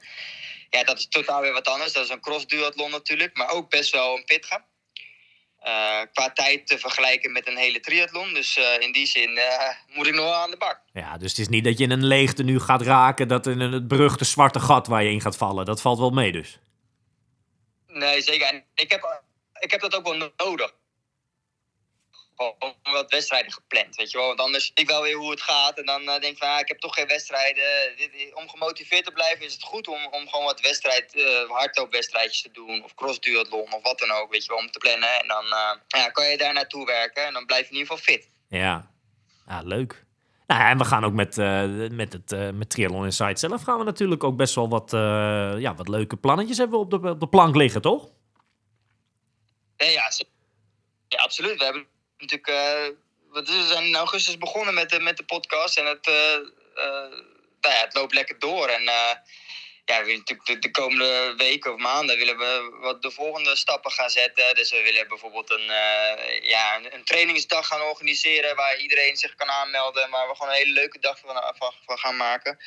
ja, 0.70 0.84
dat 0.84 0.98
is 0.98 1.08
totaal 1.08 1.40
weer 1.40 1.52
wat 1.52 1.68
anders. 1.68 1.92
Dat 1.92 2.04
is 2.04 2.10
een 2.10 2.20
cross-duathlon 2.20 2.90
natuurlijk, 2.90 3.36
maar 3.36 3.50
ook 3.50 3.70
best 3.70 3.92
wel 3.92 4.16
een 4.16 4.24
pittige. 4.24 4.62
Eh, 5.60 6.00
qua 6.12 6.30
tijd 6.30 6.66
te 6.66 6.78
vergelijken 6.78 7.32
met 7.32 7.48
een 7.48 7.56
hele 7.56 7.80
triathlon. 7.80 8.34
Dus 8.34 8.56
eh, 8.56 8.86
in 8.86 8.92
die 8.92 9.06
zin 9.06 9.36
eh, 9.36 9.68
moet 9.96 10.06
ik 10.06 10.14
nog 10.14 10.24
wel 10.24 10.34
aan 10.34 10.50
de 10.50 10.56
bak. 10.56 10.80
Ja, 10.92 11.18
dus 11.18 11.30
het 11.30 11.38
is 11.38 11.48
niet 11.48 11.64
dat 11.64 11.78
je 11.78 11.84
in 11.84 11.90
een 11.90 12.06
leegte 12.06 12.42
nu 12.42 12.60
gaat 12.60 12.82
raken, 12.82 13.28
dat 13.28 13.46
in 13.46 13.60
het 13.60 13.88
beruchte 13.88 14.24
zwarte 14.24 14.60
gat 14.60 14.86
waar 14.86 15.02
je 15.02 15.10
in 15.10 15.20
gaat 15.20 15.36
vallen. 15.36 15.64
Dat 15.64 15.80
valt 15.80 15.98
wel 15.98 16.10
mee 16.10 16.32
dus. 16.32 16.58
Nee, 17.86 18.22
zeker. 18.22 18.46
En 18.46 18.64
ik 18.74 18.90
heb, 18.90 19.22
ik 19.58 19.70
heb 19.70 19.80
dat 19.80 19.94
ook 19.94 20.04
wel 20.04 20.30
nodig. 20.36 20.74
Gewoon 22.40 22.74
wat 22.82 23.10
wedstrijden 23.10 23.52
gepland, 23.52 23.96
weet 23.96 24.10
je 24.10 24.18
wel. 24.18 24.26
Want 24.26 24.40
anders 24.40 24.64
zie 24.64 24.74
ik 24.74 24.88
wel 24.88 25.02
weer 25.02 25.16
hoe 25.16 25.30
het 25.30 25.42
gaat. 25.42 25.78
En 25.78 25.86
dan 25.86 26.00
eh, 26.00 26.20
denk 26.20 26.32
ik 26.32 26.38
van, 26.38 26.48
ah, 26.48 26.60
ik 26.60 26.68
heb 26.68 26.78
toch 26.78 26.94
geen 26.94 27.06
wedstrijden. 27.06 27.64
Om 28.34 28.48
gemotiveerd 28.48 29.04
te 29.04 29.12
blijven 29.12 29.46
is 29.46 29.52
het 29.52 29.62
goed 29.62 29.88
om, 29.88 30.06
om 30.10 30.28
gewoon 30.28 30.44
wat 30.44 30.60
wedstrijd, 30.60 31.14
eh 31.14 31.50
hardloopwedstrijdjes 31.50 32.42
te 32.42 32.50
doen. 32.50 32.84
Of 32.84 32.94
crossduathlon 32.94 33.72
of 33.72 33.82
wat 33.82 33.98
dan 33.98 34.10
ook, 34.10 34.30
weet 34.30 34.44
je 34.44 34.48
wel, 34.48 34.58
om 34.58 34.70
te 34.70 34.78
plannen. 34.78 35.20
En 35.20 35.28
dan 35.28 35.44
eh, 35.44 36.00
ja, 36.00 36.10
kan 36.10 36.28
je 36.28 36.36
daar 36.36 36.52
naartoe 36.52 36.86
werken 36.86 37.26
en 37.26 37.32
dan 37.32 37.46
blijf 37.46 37.62
je 37.62 37.72
in 37.72 37.78
ieder 37.78 37.96
geval 37.96 38.14
fit. 38.14 38.30
Ja, 38.48 38.90
ja 39.46 39.60
leuk. 39.64 40.04
Nou, 40.46 40.60
ja, 40.60 40.70
en 40.70 40.78
we 40.78 40.84
gaan 40.84 41.04
ook 41.04 41.12
met, 41.12 41.38
eh, 41.38 41.64
met, 41.90 42.12
het, 42.12 42.54
met 42.54 42.70
Triathlon 42.70 43.04
Insight 43.04 43.38
zelf 43.38 43.62
gaan 43.62 43.78
we 43.78 43.84
natuurlijk 43.84 44.24
ook 44.24 44.36
best 44.36 44.54
wel 44.54 44.68
wat, 44.68 44.90
ja, 45.60 45.74
wat 45.74 45.88
leuke 45.88 46.16
plannetjes 46.16 46.58
hebben 46.58 46.78
we 46.78 46.84
op 46.84 46.90
de, 46.90 47.10
op 47.10 47.20
de 47.20 47.28
plank 47.28 47.56
liggen, 47.56 47.80
toch? 47.80 48.10
Nee, 49.76 49.92
ja, 49.92 50.10
ja, 51.08 51.18
absoluut. 51.18 51.58
We 51.58 51.64
hebben 51.64 51.86
natuurlijk. 52.20 52.48
eh, 52.48 52.88
we 53.30 53.64
zijn 53.66 53.84
in 53.84 53.96
augustus 53.96 54.38
begonnen 54.38 54.74
met 54.74 54.90
de, 54.90 55.00
met 55.00 55.16
de 55.16 55.24
podcast. 55.24 55.78
En 55.78 55.86
het, 55.86 56.06
eh, 56.06 56.34
eh, 56.34 57.10
nou 57.60 57.74
ja, 57.74 57.80
het 57.80 57.94
loopt 57.94 58.14
lekker 58.14 58.38
door. 58.38 58.68
En 58.68 58.82
ja, 59.84 60.04
we 60.04 60.16
natuurlijk 60.16 60.46
de, 60.46 60.58
de 60.58 60.70
komende 60.70 61.34
weken 61.36 61.72
of 61.72 61.80
maanden 61.80 62.18
willen 62.18 62.38
we 62.38 62.76
wat 62.80 63.02
de 63.02 63.10
volgende 63.10 63.56
stappen 63.56 63.90
gaan 63.90 64.10
zetten. 64.10 64.54
Dus 64.54 64.70
we 64.70 64.82
willen 64.82 65.08
bijvoorbeeld 65.08 65.50
een, 65.50 65.66
ja, 66.42 66.76
een, 66.76 66.94
een 66.94 67.04
trainingsdag 67.04 67.66
gaan 67.66 67.80
organiseren 67.80 68.56
waar 68.56 68.76
iedereen 68.76 69.16
zich 69.16 69.34
kan 69.34 69.48
aanmelden. 69.48 70.10
Waar 70.10 70.28
we 70.28 70.34
gewoon 70.34 70.52
een 70.52 70.58
hele 70.58 70.72
leuke 70.72 70.98
dag 70.98 71.18
van, 71.18 71.54
van, 71.86 71.98
gaan 71.98 72.16
maken. 72.16 72.58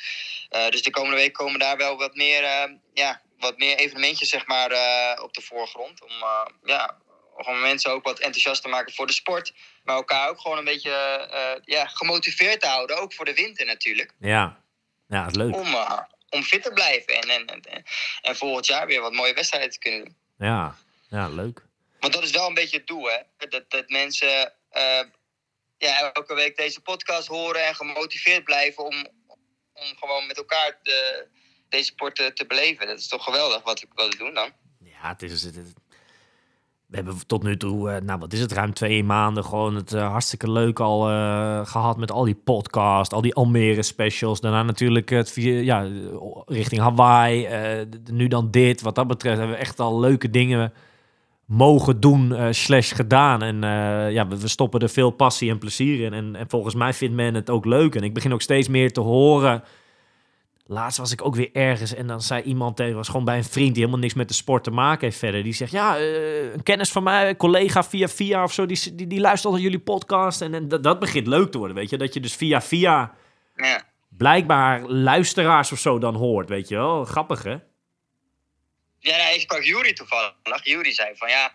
Dus 0.68 0.82
de 0.82 0.90
komende 0.90 1.16
week 1.16 1.32
komen 1.32 1.58
daar 1.58 1.76
wel 1.76 1.96
wat 1.96 2.14
meer, 2.14 2.42
ja, 2.94 3.22
wat 3.38 3.58
meer 3.58 3.76
evenementjes 3.76 4.28
zeg 4.28 4.46
maar, 4.46 4.70
op 5.22 5.34
de 5.34 5.42
voorgrond. 5.42 6.02
Om 6.02 6.12
ja, 6.64 6.98
gewoon 7.36 7.60
mensen 7.60 7.92
ook 7.92 8.04
wat 8.04 8.18
enthousiast 8.18 8.62
te 8.62 8.68
maken 8.68 8.94
voor 8.94 9.06
de 9.06 9.12
sport. 9.12 9.52
Maar 9.82 9.96
elkaar 9.96 10.28
ook 10.28 10.40
gewoon 10.40 10.58
een 10.58 10.64
beetje 10.64 11.28
uh, 11.32 11.62
ja, 11.64 11.86
gemotiveerd 11.86 12.60
te 12.60 12.66
houden. 12.66 13.00
Ook 13.00 13.12
voor 13.12 13.24
de 13.24 13.34
winter 13.34 13.66
natuurlijk. 13.66 14.14
Ja, 14.18 14.62
ja 15.08 15.26
is 15.26 15.34
leuk. 15.34 15.54
Om, 15.56 15.66
uh, 15.66 16.00
om 16.30 16.42
fit 16.42 16.62
te 16.62 16.72
blijven. 16.72 17.20
En, 17.20 17.28
en, 17.28 17.46
en, 17.46 17.84
en, 18.22 18.36
volgend 18.36 18.66
jaar 18.66 18.86
weer 18.86 19.00
wat 19.00 19.12
mooie 19.12 19.34
wedstrijden 19.34 19.70
te 19.70 19.78
kunnen 19.78 20.04
doen. 20.04 20.16
Ja, 20.38 20.76
ja 21.08 21.28
leuk. 21.28 21.62
Want 22.00 22.12
dat 22.12 22.22
is 22.22 22.30
wel 22.30 22.48
een 22.48 22.54
beetje 22.54 22.76
het 22.76 22.86
doel, 22.86 23.04
hè. 23.04 23.46
Dat, 23.48 23.70
dat 23.70 23.88
mensen 23.88 24.52
uh, 24.72 25.00
ja, 25.76 26.12
elke 26.12 26.34
week 26.34 26.56
deze 26.56 26.80
podcast 26.80 27.28
horen 27.28 27.66
en 27.66 27.74
gemotiveerd 27.74 28.44
blijven 28.44 28.84
om, 28.84 29.06
om 29.72 29.96
gewoon 29.98 30.26
met 30.26 30.36
elkaar 30.36 30.78
de, 30.82 31.26
deze 31.68 31.84
sport 31.84 32.16
te, 32.16 32.32
te, 32.32 32.46
beleven. 32.46 32.86
Dat 32.86 32.98
is 32.98 33.08
toch 33.08 33.24
geweldig 33.24 33.62
wat 33.62 33.80
we, 33.80 33.86
wat 33.94 34.08
we 34.08 34.16
doen 34.16 34.34
dan. 34.34 34.52
Ja, 34.78 35.08
het 35.08 35.22
is... 35.22 35.42
Het, 35.42 35.82
we 36.94 37.00
hebben 37.00 37.26
tot 37.26 37.42
nu 37.42 37.56
toe, 37.56 37.90
uh, 37.90 37.96
nou 38.04 38.18
wat 38.18 38.32
is 38.32 38.40
het, 38.40 38.52
ruim 38.52 38.72
twee 38.72 39.04
maanden 39.04 39.44
gewoon 39.44 39.74
het 39.74 39.92
uh, 39.92 40.10
hartstikke 40.10 40.50
leuk 40.50 40.80
al 40.80 41.10
uh, 41.10 41.66
gehad 41.66 41.96
met 41.96 42.12
al 42.12 42.24
die 42.24 42.40
podcast, 42.44 43.12
al 43.12 43.20
die 43.20 43.34
Almere 43.34 43.82
specials. 43.82 44.40
Daarna 44.40 44.62
natuurlijk 44.62 45.10
het 45.10 45.30
via, 45.30 45.60
ja, 45.60 45.88
richting 46.46 46.80
Hawaii. 46.80 47.44
eh, 47.44 47.86
nu 48.12 48.28
dan 48.28 48.50
dit. 48.50 48.82
Wat 48.82 48.94
dat 48.94 49.06
betreft 49.06 49.38
hebben 49.38 49.56
we 49.56 49.62
echt 49.62 49.80
al 49.80 50.00
leuke 50.00 50.30
dingen 50.30 50.72
mogen 51.44 52.00
doen, 52.00 52.34
slash 52.50 52.94
gedaan. 52.94 53.42
En 53.42 53.60
ja, 54.12 54.28
we, 54.28 54.40
we, 54.40 54.48
stoppen 54.48 54.80
er 54.80 54.88
veel 54.88 55.10
passie 55.10 55.50
en 55.50 55.58
plezier 55.58 56.04
in. 56.04 56.12
En, 56.12 56.36
en, 56.36 56.48
volgens 56.48 56.74
mij 56.74 56.92
vindt 56.92 57.14
men 57.14 57.34
het 57.34 57.50
ook 57.50 57.64
leuk. 57.64 57.94
En 57.94 58.02
ik 58.02 58.14
begin 58.14 58.32
ook 58.32 58.42
steeds 58.42 58.68
meer 58.68 58.92
te 58.92 59.00
horen. 59.00 59.62
Laatst 60.66 60.98
was 60.98 61.12
ik 61.12 61.24
ook 61.24 61.34
weer 61.34 61.50
ergens 61.52 61.94
en 61.94 62.06
dan 62.06 62.22
zei 62.22 62.42
iemand 62.42 62.76
tegen, 62.76 62.94
was 62.94 63.08
gewoon 63.08 63.24
bij 63.24 63.36
een 63.36 63.44
vriend 63.44 63.74
die 63.74 63.78
helemaal 63.78 63.98
niks 64.00 64.14
met 64.14 64.28
de 64.28 64.34
sport 64.34 64.64
te 64.64 64.70
maken 64.70 65.00
heeft 65.00 65.18
verder. 65.18 65.42
Die 65.42 65.52
zegt, 65.52 65.72
ja, 65.72 65.98
uh, 65.98 66.52
een 66.52 66.62
kennis 66.62 66.90
van 66.90 67.02
mij, 67.02 67.28
een 67.28 67.36
collega 67.36 67.84
via 67.84 68.08
via 68.08 68.42
of 68.42 68.52
zo, 68.52 68.66
die, 68.66 68.94
die, 68.94 69.06
die 69.06 69.20
luistert 69.20 69.44
al 69.46 69.52
naar 69.52 69.60
jullie 69.60 69.78
podcast. 69.78 70.40
En, 70.40 70.54
en 70.54 70.68
dat, 70.68 70.82
dat, 70.82 70.98
begint 70.98 71.26
leuk 71.26 71.50
te 71.50 71.58
worden, 71.58 71.76
weet 71.76 71.90
je. 71.90 71.96
Dat 71.96 72.14
je 72.14 72.20
dus 72.20 72.34
via 72.34 72.62
via 72.62 73.14
ja. 73.56 73.82
blijkbaar 74.08 74.82
luisteraars 74.82 75.72
of 75.72 75.78
zo 75.78 75.98
dan 75.98 76.14
hoort, 76.14 76.48
weet 76.48 76.68
je 76.68 76.74
wel. 76.74 77.04
Grappig, 77.04 77.42
hè? 77.42 77.56
Ja, 78.98 79.16
nou, 79.16 79.34
ik 79.34 79.40
sprak 79.40 79.62
Jury 79.62 79.92
toevallig. 79.92 80.34
Jury 80.62 80.92
zei 80.92 81.16
van, 81.16 81.28
ja, 81.28 81.52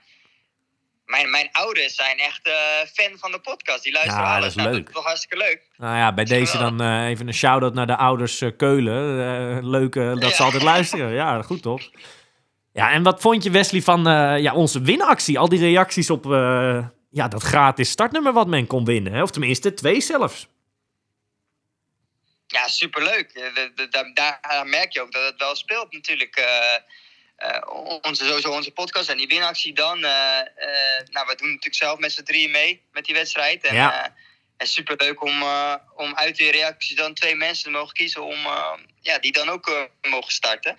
mijn, 1.10 1.30
mijn 1.30 1.50
ouders 1.52 1.96
zijn 1.96 2.18
echt 2.18 2.48
uh, 2.48 2.54
fan 2.94 3.18
van 3.18 3.32
de 3.32 3.40
podcast. 3.40 3.84
Die 3.84 3.94
luisteren 3.94 4.24
ja, 4.24 4.36
alles. 4.36 4.42
Dat 4.42 4.50
is 4.50 4.56
nou, 4.56 4.70
leuk. 4.70 4.80
Dat 4.80 4.88
is 4.88 4.94
toch 4.96 5.06
hartstikke 5.06 5.38
leuk. 5.38 5.62
Nou 5.78 5.98
ja, 5.98 6.14
bij 6.14 6.26
deze 6.26 6.58
dan 6.58 6.82
uh, 6.82 7.08
even 7.08 7.28
een 7.28 7.34
shout-out 7.34 7.74
naar 7.74 7.88
de 7.88 7.96
ouders 7.96 8.42
uh, 8.42 8.50
Keulen. 8.58 9.70
leuk 9.70 9.94
dat 9.94 10.22
ja. 10.22 10.30
ze 10.30 10.44
altijd 10.44 10.64
luisteren. 10.64 11.14
Ja, 11.14 11.42
goed 11.42 11.62
toch? 11.62 11.82
Ja, 12.74 12.92
en 12.92 13.04
wat 13.04 13.22
vond 13.22 13.44
je 13.44 13.52
Wesley 13.52 13.82
van 13.82 14.04
ja, 14.42 14.54
onze 14.54 14.82
winactie? 14.82 15.40
Al 15.40 15.50
die 15.50 15.60
reacties 15.60 16.10
op 16.10 16.24
ja, 17.12 17.28
dat 17.28 17.44
gratis 17.44 17.90
startnummer 17.90 18.34
wat 18.34 18.48
men 18.48 18.68
kon 18.68 18.86
winnen. 18.86 19.14
Hè? 19.14 19.22
Of 19.22 19.32
tenminste, 19.32 19.74
twee 19.74 20.02
zelfs. 20.02 20.48
Ja, 22.48 22.68
superleuk. 22.68 23.54
Daar, 23.90 24.14
daar 24.14 24.68
merk 24.68 24.94
je 24.94 25.02
ook 25.02 25.12
dat 25.12 25.24
het 25.24 25.40
wel 25.40 25.56
speelt 25.56 25.92
natuurlijk. 25.92 26.38
Uh, 26.38 26.46
onze, 28.02 28.26
sowieso 28.26 28.52
onze 28.52 28.72
podcast 28.72 29.10
en 29.10 29.18
die 29.18 29.28
winactie 29.28 29.74
dan. 29.74 29.98
Uh, 29.98 30.06
uh, 30.06 31.08
nou, 31.10 31.28
we 31.28 31.36
doen 31.36 31.48
natuurlijk 31.48 31.76
zelf 31.76 32.00
met 32.00 32.12
z'n 32.12 32.24
drieën 32.24 32.52
mee 32.52 32.82
met 32.92 33.06
die 33.06 33.16
wedstrijd. 33.16 33.64
En, 33.64 33.76
ja. 33.76 34.16
en 34.58 34.68
superleuk 34.68 35.24
om, 35.24 35.44
om 35.96 36.16
uit 36.16 36.36
die 36.36 36.52
reacties 36.52 36.96
dan 36.96 37.14
twee 37.14 37.36
mensen 37.36 37.64
te 37.64 37.70
mogen 37.70 37.94
kiezen 37.94 38.24
om, 38.24 38.38
ja, 39.02 39.20
die 39.20 39.32
dan 39.32 39.50
ook 39.50 39.90
mogen 40.02 40.32
starten. 40.32 40.78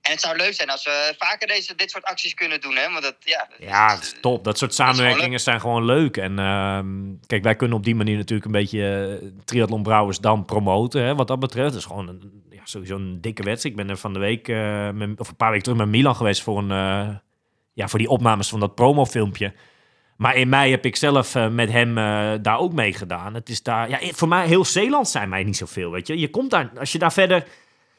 En 0.00 0.10
het 0.10 0.20
zou 0.20 0.36
leuk 0.36 0.54
zijn 0.54 0.70
als 0.70 0.84
we 0.84 1.14
vaker 1.18 1.46
deze, 1.46 1.74
dit 1.74 1.90
soort 1.90 2.04
acties 2.04 2.34
kunnen 2.34 2.60
doen. 2.60 2.76
Hè? 2.76 2.90
Want 2.90 3.02
dat, 3.02 3.16
ja, 3.18 3.46
dat 3.50 3.68
ja, 3.68 3.94
dat 3.94 4.02
is 4.02 4.14
top. 4.20 4.44
Dat 4.44 4.58
soort 4.58 4.74
samenwerkingen 4.74 5.30
dat 5.30 5.40
zijn 5.40 5.60
gewoon 5.60 5.84
leuk. 5.84 6.16
En 6.16 6.38
uh, 6.38 6.80
kijk, 7.26 7.42
wij 7.42 7.56
kunnen 7.56 7.76
op 7.76 7.84
die 7.84 7.94
manier 7.94 8.16
natuurlijk 8.16 8.44
een 8.44 8.60
beetje 8.60 9.32
Triathlon 9.44 9.82
Brouwersdam 9.82 10.44
promoten. 10.44 11.02
Hè, 11.02 11.14
wat 11.14 11.28
dat 11.28 11.40
betreft. 11.40 11.68
Het 11.68 11.78
is 11.78 11.84
gewoon 11.84 12.08
een, 12.08 12.39
ja, 12.60 12.66
sowieso 12.66 12.96
een 12.96 13.20
dikke 13.20 13.42
wedstrijd. 13.42 13.76
Ik 13.76 13.84
ben 13.84 13.90
er 13.90 14.00
van 14.00 14.12
de 14.12 14.18
week, 14.18 14.48
uh, 14.48 14.90
met, 14.90 15.20
of 15.20 15.28
een 15.28 15.36
paar 15.36 15.48
weken 15.50 15.64
terug 15.64 15.78
met 15.78 15.88
Milan 15.88 16.16
geweest 16.16 16.42
voor, 16.42 16.58
een, 16.58 16.70
eh, 16.70 17.14
ja, 17.72 17.88
voor 17.88 17.98
die 17.98 18.08
opnames 18.08 18.48
van 18.48 18.60
dat 18.60 18.74
promofilmpje. 18.74 19.52
Maar 20.16 20.36
in 20.36 20.48
mei 20.48 20.70
heb 20.70 20.84
ik 20.84 20.96
zelf 20.96 21.34
uh, 21.34 21.48
met 21.48 21.70
hem 21.70 21.94
daar 22.42 22.58
ook 22.58 22.72
mee 22.72 22.92
gedaan. 22.92 23.34
Het 23.34 23.48
is 23.48 23.62
daar, 23.62 23.88
ja, 23.88 23.98
voor 24.12 24.28
mij 24.28 24.46
heel 24.46 24.64
Zeeland 24.64 25.08
zijn 25.08 25.28
mij 25.28 25.44
niet 25.44 25.56
zoveel, 25.56 25.90
weet 25.90 26.06
je. 26.06 26.18
Je 26.18 26.30
komt 26.30 26.50
daar, 26.50 26.70
als 26.78 26.92
je 26.92 26.98
daar 26.98 27.12
verder 27.12 27.44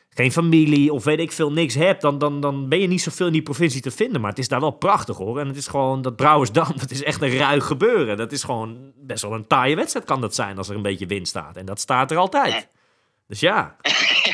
geen 0.09 0.31
familie 0.31 0.93
of 0.93 1.03
weet 1.03 1.19
ik 1.19 1.31
veel 1.31 1.51
niks 1.51 1.75
hebt, 1.75 2.01
dan, 2.01 2.17
dan, 2.17 2.41
dan 2.41 2.69
ben 2.69 2.79
je 2.79 2.87
niet 2.87 3.01
zoveel 3.01 3.25
in 3.25 3.31
die 3.31 3.41
provincie 3.41 3.81
te 3.81 3.91
vinden. 3.91 4.21
Maar 4.21 4.29
het 4.29 4.39
is 4.39 4.47
daar 4.47 4.59
wel 4.59 4.71
prachtig 4.71 5.17
hoor. 5.17 5.39
En 5.39 5.47
het 5.47 5.57
is 5.57 5.67
gewoon, 5.67 6.01
dat 6.01 6.15
Brouwersdam, 6.15 6.73
dat 6.77 6.91
is 6.91 7.03
echt 7.03 7.21
een 7.21 7.37
ruig 7.37 7.65
gebeuren. 7.65 8.17
Dat 8.17 8.31
is 8.31 8.43
gewoon 8.43 8.91
best 8.95 9.21
wel 9.21 9.33
een 9.33 9.47
taaie 9.47 9.75
wedstrijd 9.75 10.05
kan 10.05 10.21
dat 10.21 10.35
zijn 10.35 10.57
als 10.57 10.69
er 10.69 10.75
een 10.75 10.81
beetje 10.81 11.05
wind 11.05 11.27
staat. 11.27 11.57
En 11.57 11.65
dat 11.65 11.79
staat 11.79 12.11
er 12.11 12.17
altijd. 12.17 12.67
Dus 13.27 13.39
ja. 13.39 13.75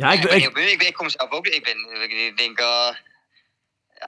ja, 0.00 0.12
ik, 0.12 0.24
ik, 0.24 0.44
ik, 0.44 0.58
ik, 0.58 0.82
ik 0.82 0.94
kom 0.94 1.08
zelf 1.08 1.30
ook, 1.30 1.46
ik 1.46 1.64
ben, 1.64 2.02
ik 2.10 2.36
denk 2.36 2.60
uh, 2.60 2.88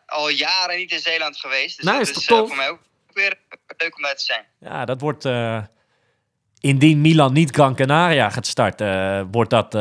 al 0.07 0.29
jaren 0.29 0.77
niet 0.77 0.93
in 0.93 0.99
Zeeland 0.99 1.37
geweest. 1.37 1.77
Dus 1.77 1.85
nou, 1.85 1.99
dat 1.99 2.09
is, 2.09 2.17
is 2.17 2.29
uh, 2.29 2.39
voor 2.39 2.57
mij 2.57 2.69
ook 2.69 2.81
weer 3.13 3.39
leuk 3.77 3.97
om 3.97 4.03
daar 4.03 4.17
te 4.17 4.25
zijn. 4.25 4.45
Ja, 4.61 4.85
dat 4.85 5.01
wordt... 5.01 5.25
Uh, 5.25 5.63
indien 6.61 7.01
Milan 7.01 7.33
niet 7.33 7.51
Gran 7.51 7.75
Canaria 7.75 8.31
gaat 8.31 8.47
starten, 8.47 9.19
uh, 9.19 9.25
wordt, 9.31 9.51
dat, 9.51 9.75
uh, 9.75 9.81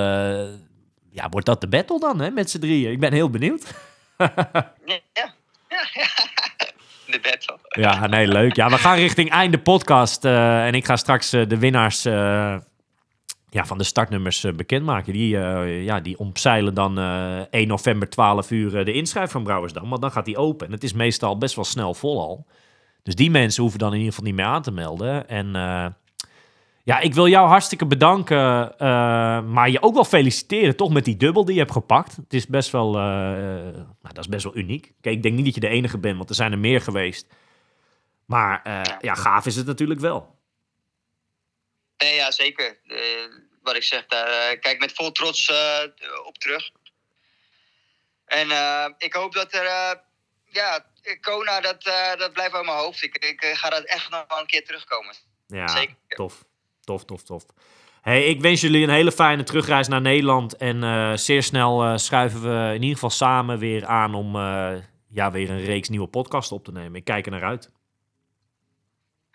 ja, 1.11 1.29
wordt 1.29 1.45
dat 1.45 1.61
de 1.61 1.67
battle 1.67 1.99
dan 1.99 2.19
hè, 2.19 2.29
met 2.29 2.49
z'n 2.49 2.59
drieën? 2.59 2.91
Ik 2.91 2.99
ben 2.99 3.13
heel 3.13 3.29
benieuwd. 3.29 3.63
ja, 4.17 4.99
ja. 5.13 5.33
ja. 5.93 6.07
De 7.05 7.19
battle. 7.21 7.57
Ja, 7.67 8.07
nee, 8.07 8.27
leuk. 8.27 8.55
Ja, 8.55 8.69
we 8.69 8.77
gaan 8.77 8.95
richting 8.95 9.31
einde 9.31 9.59
podcast. 9.59 10.25
Uh, 10.25 10.65
en 10.65 10.73
ik 10.73 10.85
ga 10.85 10.95
straks 10.95 11.29
de 11.29 11.57
winnaars 11.57 12.03
ja, 13.53 13.65
van 13.65 13.77
de 13.77 13.83
startnummers 13.83 14.45
bekendmaken. 14.55 15.13
Die, 15.13 15.37
ja, 15.83 15.99
die 15.99 16.19
omzeilen 16.19 16.73
dan 16.73 16.99
1 17.49 17.67
november 17.67 18.09
12 18.09 18.51
uur 18.51 18.85
de 18.85 18.93
inschrijf 18.93 19.31
van 19.31 19.43
Brouwersdam. 19.43 19.89
Want 19.89 20.01
dan 20.01 20.11
gaat 20.11 20.25
die 20.25 20.37
open. 20.37 20.67
En 20.67 20.73
het 20.73 20.83
is 20.83 20.93
meestal 20.93 21.37
best 21.37 21.55
wel 21.55 21.65
snel 21.65 21.93
vol 21.93 22.19
al. 22.19 22.45
Dus 23.03 23.15
die 23.15 23.31
mensen 23.31 23.61
hoeven 23.61 23.79
dan 23.79 23.91
in 23.91 23.97
ieder 23.97 24.13
geval 24.13 24.27
niet 24.27 24.35
meer 24.35 24.45
aan 24.45 24.61
te 24.61 24.71
melden. 24.71 25.29
En 25.29 25.55
ja, 26.83 26.99
ik 26.99 27.13
wil 27.13 27.27
jou 27.27 27.47
hartstikke 27.47 27.85
bedanken, 27.85 28.63
uh, 28.73 28.77
maar 29.41 29.69
je 29.69 29.81
ook 29.81 29.93
wel 29.93 30.03
feliciteren 30.03 30.75
toch 30.75 30.93
met 30.93 31.05
die 31.05 31.17
dubbel 31.17 31.45
die 31.45 31.53
je 31.53 31.59
hebt 31.59 31.71
gepakt. 31.71 32.15
Het 32.15 32.33
is 32.33 32.47
best 32.47 32.71
wel, 32.71 32.87
uh, 32.87 33.01
nou, 33.01 33.93
dat 34.01 34.17
is 34.17 34.27
best 34.27 34.43
wel 34.43 34.57
uniek. 34.57 34.93
Kijk, 35.01 35.15
ik 35.15 35.23
denk 35.23 35.35
niet 35.35 35.45
dat 35.45 35.53
je 35.53 35.59
de 35.59 35.67
enige 35.67 35.97
bent, 35.97 36.17
want 36.17 36.29
er 36.29 36.35
zijn 36.35 36.51
er 36.51 36.59
meer 36.59 36.81
geweest. 36.81 37.27
Maar 38.25 38.61
uh, 38.67 38.81
ja, 39.01 39.13
gaaf 39.13 39.45
is 39.45 39.55
het 39.55 39.65
natuurlijk 39.65 39.99
wel. 39.99 40.35
Nee, 42.01 42.15
ja, 42.15 42.31
zeker. 42.31 42.77
wat 43.61 43.75
ik 43.75 43.83
zeg, 43.83 44.05
daar 44.05 44.57
kijk 44.57 44.79
met 44.79 44.93
vol 44.93 45.11
trots 45.11 45.51
op 46.25 46.37
terug. 46.37 46.69
En 48.25 48.47
ik 48.97 49.13
hoop 49.13 49.33
dat 49.33 49.53
er, 49.53 49.63
ja, 50.45 50.85
Kona, 51.21 51.61
dat, 51.61 51.83
dat 52.17 52.33
blijft 52.33 52.53
uit 52.53 52.65
mijn 52.65 52.77
hoofd. 52.77 53.03
Ik, 53.03 53.17
ik 53.17 53.43
ga 53.43 53.69
dat 53.69 53.83
echt 53.83 54.09
nog 54.09 54.23
wel 54.27 54.39
een 54.39 54.45
keer 54.45 54.65
terugkomen. 54.65 55.15
Ja, 55.47 55.67
Zeker. 55.67 55.95
tof. 56.07 56.43
Tof, 56.83 57.05
tof, 57.05 57.23
tof. 57.23 57.43
Hey, 58.01 58.23
ik 58.23 58.41
wens 58.41 58.61
jullie 58.61 58.83
een 58.83 58.93
hele 58.93 59.11
fijne 59.11 59.43
terugreis 59.43 59.87
naar 59.87 60.01
Nederland. 60.01 60.55
En 60.55 60.83
uh, 60.83 61.15
zeer 61.15 61.43
snel 61.43 61.97
schuiven 61.99 62.41
we 62.41 62.67
in 62.67 62.81
ieder 62.81 62.93
geval 62.93 63.09
samen 63.09 63.59
weer 63.59 63.85
aan 63.85 64.15
om 64.15 64.35
ja, 65.09 65.31
weer 65.31 65.49
een 65.49 65.65
reeks 65.65 65.89
nieuwe 65.89 66.07
podcasts 66.07 66.51
op 66.51 66.63
te 66.63 66.71
nemen. 66.71 66.95
Ik 66.95 67.03
kijk 67.03 67.25
er 67.25 67.31
naar 67.31 67.43
uit. 67.43 67.69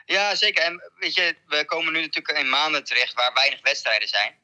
Ja, 0.07 0.35
zeker. 0.35 0.63
En 0.63 0.91
weet 0.99 1.15
je, 1.15 1.37
we 1.47 1.65
komen 1.65 1.93
nu 1.93 2.01
natuurlijk 2.01 2.39
in 2.39 2.49
maanden 2.49 2.85
terecht 2.85 3.15
waar 3.15 3.33
weinig 3.35 3.61
wedstrijden 3.63 4.09
zijn. 4.09 4.35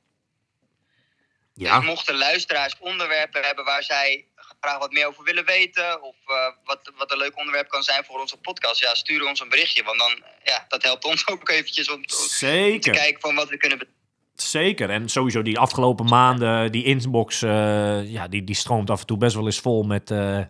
Ja. 1.55 1.77
Dus 1.77 1.87
mochten 1.87 2.17
luisteraars 2.17 2.77
onderwerpen 2.79 3.43
hebben 3.43 3.65
waar 3.65 3.83
zij 3.83 4.27
graag 4.61 4.79
wat 4.79 4.93
meer 4.93 5.07
over 5.07 5.25
willen 5.25 5.45
weten. 5.45 6.03
Of 6.03 6.17
eh, 6.27 6.35
wat, 6.65 6.93
wat 6.97 7.13
een 7.13 7.19
leuk 7.19 7.39
onderwerp 7.39 7.69
kan 7.69 7.83
zijn 7.83 8.05
voor 8.05 8.21
onze 8.21 8.37
podcast. 8.37 8.81
Ja, 8.81 8.95
stuur 8.95 9.27
ons 9.27 9.41
een 9.41 9.49
berichtje. 9.49 9.83
Want 9.83 9.99
dan, 9.99 10.23
ja, 10.43 10.65
dat 10.69 10.83
helpt 10.83 11.05
ons 11.05 11.27
ook 11.33 11.49
eventjes 11.49 11.91
om, 11.91 11.97
om 11.97 12.81
te 12.81 12.91
kijken 12.91 13.21
van 13.21 13.35
wat 13.35 13.49
we 13.49 13.57
kunnen 13.57 13.79
Zeker. 14.35 14.91
En 14.91 15.09
sowieso 15.09 15.43
die 15.43 15.59
afgelopen 15.59 16.07
maanden, 16.07 16.73
die 16.73 16.85
inbox, 16.85 17.43
eh, 17.43 18.13
ja, 18.13 18.29
die, 18.29 18.45
die 18.45 18.55
stroomt 18.55 18.91
af 18.91 19.01
en 19.01 19.07
toe 19.07 19.17
best 19.17 19.35
wel 19.35 19.47
eens 19.47 19.61
vol 19.61 19.83
met, 19.83 20.11
eh, 20.11 20.41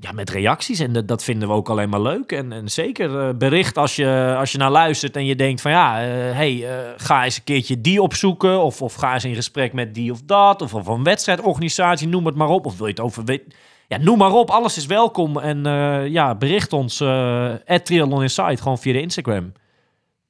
ja, 0.00 0.12
met 0.12 0.30
reacties. 0.30 0.78
En 0.78 1.06
dat, 1.06 1.24
vinden 1.24 1.48
we 1.48 1.54
ook 1.54 1.68
alleen 1.68 1.88
maar 1.88 2.00
leuk. 2.00 2.32
En, 2.32 2.52
en 2.52 2.68
zeker 2.68 3.18
eh, 3.18 3.34
bericht 3.34 3.76
als 3.76 3.96
je, 3.96 4.34
als 4.38 4.52
je 4.52 4.58
naar 4.58 4.70
luistert 4.70 5.16
en 5.16 5.24
je 5.24 5.36
denkt 5.36 5.60
van 5.60 5.70
ja, 5.70 6.02
eh, 6.02 6.08
hey, 6.34 6.68
eh, 6.68 6.92
ga 6.96 7.24
eens 7.24 7.36
een 7.36 7.44
keertje 7.44 7.80
die 7.80 8.02
opzoeken. 8.02 8.62
Of, 8.62 8.82
of 8.82 8.94
ga 8.94 9.14
eens 9.14 9.24
in 9.24 9.34
gesprek 9.34 9.72
met 9.72 9.94
die 9.94 10.12
of 10.12 10.22
dat. 10.22 10.62
Of, 10.62 10.74
of 10.74 10.86
een 10.86 11.04
wedstrijdorganisatie, 11.04 12.08
noem 12.08 12.26
het 12.26 12.34
maar 12.34 12.48
op. 12.48 12.66
Of 12.66 12.76
wil 12.76 12.86
je 12.86 12.92
het 12.92 13.00
over... 13.00 13.40
Ja, 13.88 13.96
noem 13.96 14.18
maar 14.18 14.32
op, 14.32 14.50
alles 14.50 14.76
is 14.76 14.86
welkom. 14.86 15.38
En 15.38 15.64
ja, 16.10 16.34
bericht 16.34 16.72
ons 16.72 17.00
uh, 17.00 17.54
Triathlon 17.54 18.22
Insight 18.22 18.60
gewoon 18.60 18.78
via 18.78 18.92
de 18.92 19.00
Instagram. 19.00 19.52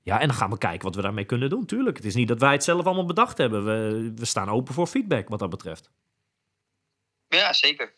Ja, 0.02 0.20
en 0.20 0.26
dan 0.26 0.36
gaan 0.36 0.51
we 0.51 0.59
kijken 0.59 0.82
wat 0.82 0.94
we 0.94 1.02
daarmee 1.02 1.24
kunnen 1.24 1.51
doen. 1.51 1.66
Tuurlijk, 1.66 1.97
het 1.97 2.06
is 2.06 2.14
niet 2.14 2.28
dat 2.28 2.40
wij 2.40 2.52
het 2.52 2.64
zelf 2.64 2.84
allemaal 2.84 3.05
bedacht 3.05 3.38
hebben. 3.38 3.64
We, 3.64 4.12
we 4.14 4.24
staan 4.24 4.48
open 4.48 4.74
voor 4.74 4.86
feedback 4.86 5.28
wat 5.28 5.38
dat 5.38 5.51
betreft. 5.51 5.90
Ja, 7.28 7.52
zeker. 7.52 7.92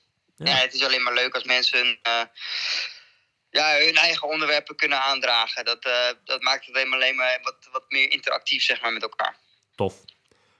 Ja. 0.44 0.51
Ja. 0.56 0.60
het 0.62 0.74
is 0.74 0.85
alleen 0.85 1.02
maar 1.02 1.14
leuk 1.14 1.35
als 1.35 1.44
mensen 1.44 1.98
eh, 2.02 2.23
ja, 3.51 3.77
hun 3.78 3.94
eigen 3.97 4.28
onderwerpen 4.28 4.77
kunnen 4.77 5.01
aandragen. 5.02 5.64
Dat, 5.64 5.85
eh, 5.85 5.93
dat 6.24 6.43
maakt 6.43 6.66
het 6.66 6.74
alleen 6.74 6.89
maar, 6.89 6.98
alleen 6.98 7.16
maar 7.16 7.39
wat, 7.43 7.69
wat 7.73 7.85
meer 7.89 8.10
interactief 8.10 8.62
zeg 8.62 8.81
maar, 8.82 8.93
met 8.93 9.02
elkaar. 9.02 9.36
Tof. 9.74 9.94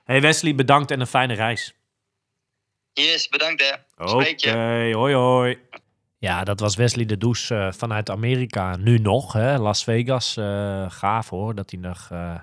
Hey 0.05 0.21
Wesley, 0.21 0.55
bedankt 0.55 0.91
en 0.91 1.01
een 1.01 1.07
fijne 1.07 1.35
reis. 1.35 1.73
Yes, 2.93 3.29
bedankt 3.29 3.61
hè. 3.63 3.73
Oké, 4.05 4.09
Spreek 4.11 4.39
je. 4.41 4.51
hoi 4.95 5.15
hoi. 5.15 5.61
Ja, 6.19 6.45
dat 6.45 6.61
was 6.61 6.77
Wesley 6.77 7.05
de 7.05 7.19
Does 7.19 7.51
eh, 7.51 7.73
vanuit 7.73 8.11
Amerika. 8.11 8.77
Nu 8.77 8.99
nog, 8.99 9.33
hè? 9.33 9.59
Las 9.59 9.85
Vegas. 9.85 10.37
eh, 10.37 10.91
gaaf 10.91 11.29
hoor, 11.29 11.55
dat 11.55 11.71
hij 11.71 11.81
nog... 11.81 12.09
eh, 12.11 12.35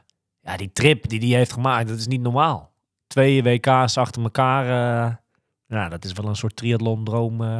ja, 0.41 0.57
die 0.57 0.71
trip 0.71 1.09
die 1.09 1.19
hij 1.19 1.37
heeft 1.37 1.51
gemaakt, 1.53 1.87
dat 1.87 1.97
is 1.97 2.07
niet 2.07 2.21
normaal. 2.21 2.73
Twee 3.07 3.43
WK's 3.43 3.97
achter 3.97 4.21
elkaar. 4.23 4.65
Ja, 5.69 5.89
dat 5.89 6.05
is 6.05 6.13
wel 6.13 6.25
een 6.25 6.35
soort 6.35 6.55
triathlon-droom 6.55 7.43
eh, 7.43 7.59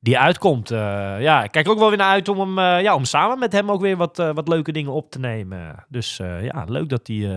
die 0.00 0.18
uitkomt. 0.18 0.70
Eh, 0.70 0.78
ja, 1.20 1.42
ik 1.44 1.50
kijk 1.50 1.68
ook 1.68 1.78
wel 1.78 1.88
weer 1.88 1.98
naar 1.98 2.10
uit 2.10 2.28
om, 2.28 2.40
hem, 2.40 2.58
eh, 2.58 2.82
ja, 2.82 2.94
om 2.94 3.04
samen 3.04 3.38
met 3.38 3.52
hem 3.52 3.70
ook 3.70 3.80
weer 3.80 3.96
wat, 3.96 4.16
wat 4.16 4.48
leuke 4.48 4.72
dingen 4.72 4.92
op 4.92 5.10
te 5.10 5.18
nemen. 5.18 5.84
Dus 5.88 6.16
ja, 6.42 6.64
leuk 6.68 6.88
dat, 6.88 7.06
die, 7.06 7.28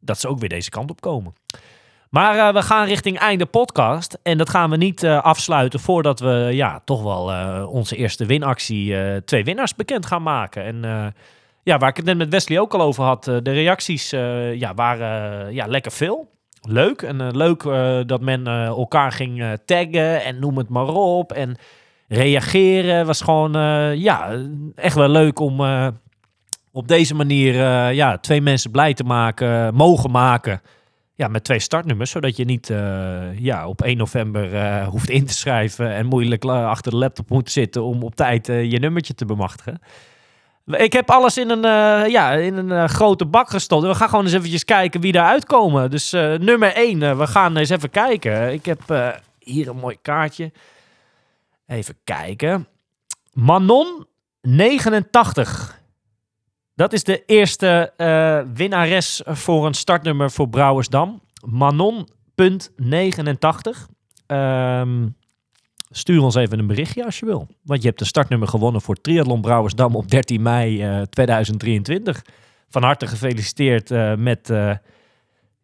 dat 0.00 0.20
ze 0.20 0.28
ook 0.28 0.38
weer 0.38 0.48
deze 0.48 0.70
kant 0.70 0.90
op 0.90 1.00
komen. 1.00 1.34
Maar 2.10 2.52
we 2.54 2.62
gaan 2.62 2.86
richting 2.86 3.18
einde 3.18 3.46
podcast. 3.46 4.18
En 4.22 4.38
dat 4.38 4.50
gaan 4.50 4.70
we 4.70 4.76
niet 4.76 5.04
afsluiten 5.04 5.80
voordat 5.80 6.20
we 6.20 6.48
ja, 6.52 6.80
toch 6.84 7.02
wel 7.02 7.66
onze 7.66 7.96
eerste 7.96 8.26
winactie, 8.26 8.94
twee 9.24 9.44
winnaars 9.44 9.74
bekend 9.74 10.06
gaan 10.06 10.22
maken. 10.22 10.64
En 10.64 11.14
ja, 11.62 11.78
waar 11.78 11.88
ik 11.88 11.96
het 11.96 12.04
net 12.04 12.16
met 12.16 12.28
Wesley 12.28 12.60
ook 12.60 12.74
al 12.74 12.80
over 12.80 13.04
had, 13.04 13.24
de 13.24 13.40
reacties 13.42 14.10
ja, 14.54 14.74
waren 14.74 15.52
ja, 15.54 15.66
lekker 15.66 15.92
veel. 15.92 16.30
Leuk. 16.68 17.02
En 17.02 17.20
eh, 17.20 17.28
leuk 17.30 17.62
eh, 17.62 18.00
dat 18.06 18.20
men 18.20 18.46
eh, 18.46 18.66
elkaar 18.66 19.12
ging 19.12 19.58
taggen 19.64 20.24
en 20.24 20.38
noem 20.38 20.58
het 20.58 20.68
maar 20.68 20.88
op. 20.88 21.32
En 21.32 21.56
reageren 22.08 23.06
was 23.06 23.20
gewoon 23.20 23.52
ja, 23.98 24.38
echt 24.74 24.94
wel 24.94 25.08
leuk 25.08 25.38
om 25.38 25.60
op 26.72 26.88
deze 26.88 27.14
manier 27.14 27.54
ja, 27.92 28.18
twee 28.18 28.40
mensen 28.40 28.70
blij 28.70 28.94
te 28.94 29.04
maken, 29.04 29.74
mogen 29.74 30.10
maken. 30.10 30.60
Ja, 31.14 31.28
met 31.28 31.44
twee 31.44 31.58
startnummers, 31.58 32.10
zodat 32.10 32.36
je 32.36 32.44
niet 32.44 32.72
ja, 33.36 33.66
op 33.66 33.82
1 33.82 33.96
november 33.96 34.84
hoeft 34.84 35.10
in 35.10 35.26
te 35.26 35.32
schrijven 35.32 35.94
en 35.94 36.06
moeilijk 36.06 36.44
achter 36.44 36.90
de 36.90 36.98
laptop 36.98 37.30
moet 37.30 37.50
zitten 37.50 37.82
om 37.84 38.02
op 38.02 38.14
tijd 38.14 38.46
je 38.46 38.78
nummertje 38.80 39.14
te 39.14 39.24
bemachtigen. 39.24 39.80
Ik 40.66 40.92
heb 40.92 41.10
alles 41.10 41.38
in 41.38 41.50
een, 41.50 41.64
eh, 41.64 42.10
ja, 42.10 42.32
in 42.32 42.56
een 42.56 42.72
eh, 42.72 42.88
grote 42.88 43.26
bak 43.26 43.50
gestopt. 43.50 43.86
We 43.86 43.94
gaan 43.94 44.08
gewoon 44.08 44.24
eens 44.24 44.34
eventjes 44.34 44.64
kijken 44.64 45.00
wie 45.00 45.14
eruit 45.14 45.44
komen. 45.44 45.90
Dus 45.90 46.12
eh, 46.12 46.34
nummer 46.34 46.76
1, 46.76 47.18
we 47.18 47.26
gaan 47.26 47.56
eens 47.56 47.70
even 47.70 47.90
kijken. 47.90 48.52
Ik 48.52 48.64
heb 48.64 48.80
hier 49.38 49.68
een 49.68 49.76
mooi 49.76 49.96
kaartje. 50.02 50.52
Even 51.66 51.96
kijken. 52.04 52.66
Manon 53.32 54.06
89. 54.40 55.80
Dat 56.74 56.92
is 56.92 57.04
de 57.04 57.24
eerste 57.24 57.92
winnares 58.54 59.22
voor 59.24 59.66
een 59.66 59.74
startnummer 59.74 60.30
voor 60.30 60.48
Brouwersdam. 60.48 61.22
Manon.89. 61.46 63.88
Ehm 64.26 65.06
stuur 65.92 66.22
ons 66.22 66.34
even 66.34 66.58
een 66.58 66.66
berichtje 66.66 67.04
als 67.04 67.18
je 67.18 67.26
wil. 67.26 67.46
Want 67.62 67.82
je 67.82 67.88
hebt 67.88 68.00
een 68.00 68.06
startnummer 68.06 68.48
gewonnen 68.48 68.80
voor 68.80 69.00
Triathlon 69.00 69.40
Brouwersdam 69.40 69.96
op 69.96 70.10
13 70.10 70.42
mei 70.42 70.82
eh, 70.82 71.00
2023. 71.00 72.24
Van 72.68 72.82
harte 72.82 73.06
gefeliciteerd 73.06 73.90
eh, 73.90 74.14
met 74.14 74.50
eh, 74.50 74.72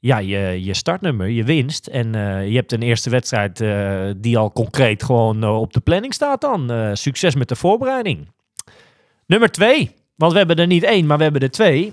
ja, 0.01 0.19
je, 0.19 0.65
je 0.65 0.75
startnummer, 0.75 1.29
je 1.29 1.45
winst. 1.45 1.87
En 1.87 2.15
eh, 2.15 2.49
je 2.49 2.55
hebt 2.55 2.73
een 2.73 2.83
eerste 2.83 3.11
wedstrijd 3.11 3.61
eh, 3.61 4.11
die 4.17 4.39
al 4.39 4.53
concreet 4.53 5.03
gewoon 5.03 5.43
eh, 5.43 5.61
op 5.61 5.73
de 5.73 5.81
planning 5.81 6.15
staat 6.15 6.41
dan. 6.41 6.71
Eh, 6.71 6.91
succes 6.93 7.35
met 7.35 7.49
de 7.49 7.57
voorbereiding. 7.57 8.29
Nummer 9.27 9.51
twee. 9.51 9.95
Want 10.15 10.33
we 10.33 10.39
hebben 10.39 10.57
er 10.57 10.67
niet 10.67 10.83
één, 10.83 11.07
maar 11.07 11.17
we 11.17 11.23
hebben 11.23 11.43
er 11.43 11.51
twee. 11.51 11.93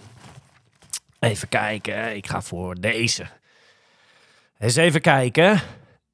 Even 1.20 1.49
kijken. 1.49 2.16
Ik 2.16 2.28
ga 2.28 2.41
voor 2.41 2.76
deze. 2.76 3.26
Eens 4.60 4.76
even 4.76 5.02
kijken. 5.02 5.62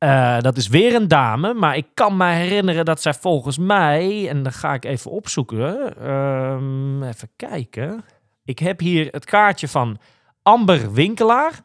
Eh, 0.02 0.40
dat 0.40 0.58
is 0.58 0.68
weer 0.68 0.96
een 0.96 1.08
dame, 1.08 1.54
maar 1.54 1.78
ik 1.78 1.88
kan 1.94 2.18
me 2.18 2.26
herinneren 2.26 2.86
dat 2.86 3.02
zij 3.02 3.14
volgens 3.14 3.58
mij, 3.58 4.30
en 4.30 4.44
dan 4.44 4.52
ga 4.52 4.74
ik 4.74 4.86
even 4.86 5.12
opzoeken, 5.12 5.98
ehm, 5.98 7.04
even 7.04 7.30
kijken. 7.36 8.04
Ik 8.44 8.60
heb 8.60 8.80
hier 8.80 9.08
het 9.12 9.26
kaartje 9.26 9.68
van 9.68 9.98
Amber 10.44 10.94
Winkelaar. 10.94 11.60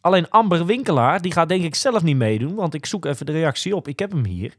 Alleen 0.00 0.30
Amber 0.30 0.66
Winkelaar, 0.66 1.20
die 1.20 1.32
gaat 1.32 1.48
denk 1.48 1.64
ik 1.64 1.74
zelf 1.74 2.02
niet 2.02 2.16
meedoen, 2.16 2.54
want 2.54 2.74
ik 2.74 2.86
zoek 2.86 3.04
even 3.04 3.26
de 3.26 3.32
reactie 3.32 3.76
op. 3.76 3.88
Ik 3.88 3.98
heb 3.98 4.10
hem 4.10 4.24
hier. 4.24 4.54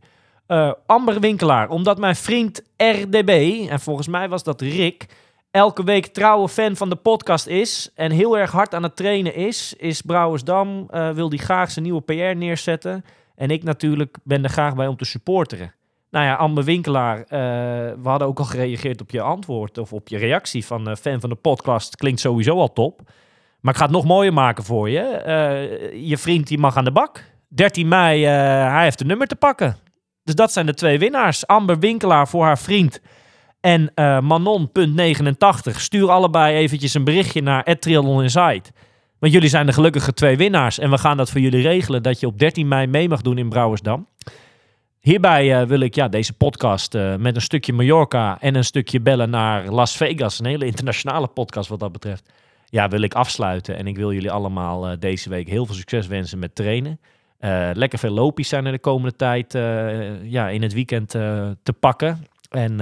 Eh, 0.46 0.72
Amber 0.86 1.20
Winkelaar, 1.20 1.70
omdat 1.70 2.00
mijn 2.00 2.16
vriend 2.16 2.62
RDB, 2.78 3.66
en 3.70 3.80
volgens 3.80 4.08
mij 4.08 4.30
was 4.30 4.44
dat 4.44 4.62
Rick, 4.62 5.06
elke 5.52 5.84
week 5.84 6.06
trouwe 6.06 6.50
fan 6.50 6.76
van 6.76 6.90
de 6.90 6.96
podcast 6.96 7.48
is 7.48 7.90
en 7.96 8.12
heel 8.12 8.38
erg 8.38 8.52
hard 8.52 8.74
aan 8.74 8.84
het 8.84 8.96
trainen 8.96 9.36
is, 9.36 9.74
is 9.78 10.02
Brouwersdam, 10.02 10.88
eh, 10.90 11.10
wil 11.10 11.30
die 11.30 11.40
graag 11.40 11.72
zijn 11.72 11.86
nieuwe 11.86 12.02
PR 12.02 12.38
neerzetten. 12.38 13.06
En 13.36 13.50
ik 13.50 13.64
natuurlijk 13.64 14.18
ben 14.24 14.44
er 14.44 14.50
graag 14.50 14.76
bij 14.76 14.88
om 14.88 14.98
te 14.98 15.06
supporteren. 15.06 15.74
Nou 16.12 16.26
ja, 16.26 16.36
Amber 16.36 16.64
Winkelaar, 16.64 17.20
eh, 17.20 17.30
we 18.02 18.10
hadden 18.10 18.28
ook 18.28 18.40
al 18.40 18.46
gereageerd 18.46 19.02
op 19.02 19.12
je 19.12 19.22
antwoord 19.22 19.78
of 19.78 19.94
op 19.94 20.08
je 20.08 20.18
reactie 20.18 20.66
van 20.66 20.90
eh, 20.90 20.96
fan 20.96 21.20
van 21.20 21.30
de 21.30 21.36
podcast. 21.36 21.96
Klinkt 21.96 22.20
sowieso 22.20 22.58
al 22.58 22.74
top. 22.74 23.02
Maar 23.60 23.74
ik 23.74 23.80
ga 23.80 23.86
het 23.86 23.96
nog 23.96 24.06
mooier 24.06 24.34
maken 24.34 24.64
voor 24.64 24.90
je. 24.90 26.02
Je 26.04 26.18
vriend 26.18 26.48
die 26.48 26.58
mag 26.58 26.78
aan 26.78 26.84
de 26.84 26.92
bak. 26.92 27.24
13 27.48 27.88
mei, 27.88 28.26
hij 28.26 28.84
heeft 28.84 29.02
een 29.02 29.08
nummer 29.08 29.28
te 29.28 29.36
pakken. 29.36 29.78
Dus 30.24 30.36
dat 30.36 30.52
zijn 30.52 30.66
de 30.66 30.74
twee 30.74 31.00
winnaars. 31.00 31.48
Amber 31.48 31.80
Winkelaar 31.80 32.28
voor 32.28 32.44
haar 32.44 32.58
vriend 32.58 33.02
en 33.62 33.92
eh 33.96 34.20
Manon.89. 34.20 35.76
Stuur 35.76 36.10
allebei 36.10 36.56
eventjes 36.56 36.94
een 36.94 37.04
berichtje 37.04 37.42
naar 37.42 37.80
Triathlon 37.80 38.22
Insight. 38.22 38.72
Want 39.20 39.34
jullie 39.34 39.50
zijn 39.50 39.66
de 39.66 39.74
gelukkige 39.74 40.14
twee 40.14 40.38
winnaars. 40.38 40.80
En 40.80 40.90
we 40.90 40.98
gaan 40.98 41.18
dat 41.18 41.32
voor 41.32 41.42
jullie 41.42 41.62
regelen 41.62 42.04
dat 42.04 42.20
je 42.20 42.28
op 42.28 42.40
13 42.40 42.68
mei 42.68 42.88
mee 42.88 43.10
mag 43.10 43.22
doen 43.22 43.38
in 43.38 43.50
Brouwersdam. 43.50 44.08
Hierbij 45.00 45.60
eh, 45.60 45.68
wil 45.68 45.80
ik 45.80 45.96
ja, 45.96 46.08
deze 46.08 46.34
podcast 46.34 46.96
eh, 46.96 47.16
met 47.16 47.36
een 47.36 47.42
stukje 47.42 47.74
Mallorca 47.74 48.38
en 48.42 48.56
een 48.56 48.64
stukje 48.64 49.02
bellen 49.02 49.30
naar 49.30 49.70
Las 49.70 49.98
Vegas. 49.98 50.40
Een 50.40 50.46
hele 50.46 50.66
internationale 50.66 51.28
podcast 51.28 51.70
wat 51.70 51.80
dat 51.80 51.92
betreft. 51.92 52.32
Ja, 52.66 52.88
wil 52.88 53.02
ik 53.02 53.14
afsluiten. 53.14 53.78
En 53.78 53.88
ik 53.88 53.98
wil 53.98 54.14
jullie 54.14 54.32
allemaal 54.32 55.00
deze 55.00 55.30
week 55.30 55.48
heel 55.48 55.66
veel 55.66 55.76
succes 55.76 56.08
wensen 56.08 56.40
met 56.40 56.56
trainen. 56.56 57.00
Lekker 57.74 58.00
veel 58.00 58.12
lopies 58.12 58.50
zijn 58.50 58.66
er 58.66 58.72
de 58.72 58.80
komende 58.80 59.16
tijd 59.16 59.54
ja, 60.24 60.50
in 60.50 60.62
het 60.62 60.74
weekend 60.74 61.10
te 61.10 61.74
pakken. 61.80 62.26
En 62.50 62.80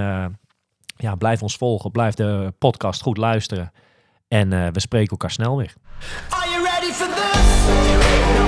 ja, 0.98 1.16
blijf 1.16 1.42
ons 1.42 1.56
volgen. 1.56 1.92
Blijf 1.92 2.14
de 2.14 2.54
podcast 2.60 3.02
goed 3.02 3.18
luisteren. 3.18 3.72
En 4.28 4.54
eh, 4.54 4.68
we 4.72 4.80
spreken 4.80 5.10
elkaar 5.12 5.32
snel 5.32 5.58
weer. 5.58 5.74
Are 6.30 6.50
you 6.50 6.64
ready 6.64 6.92
for 6.92 7.08
this? 7.08 8.47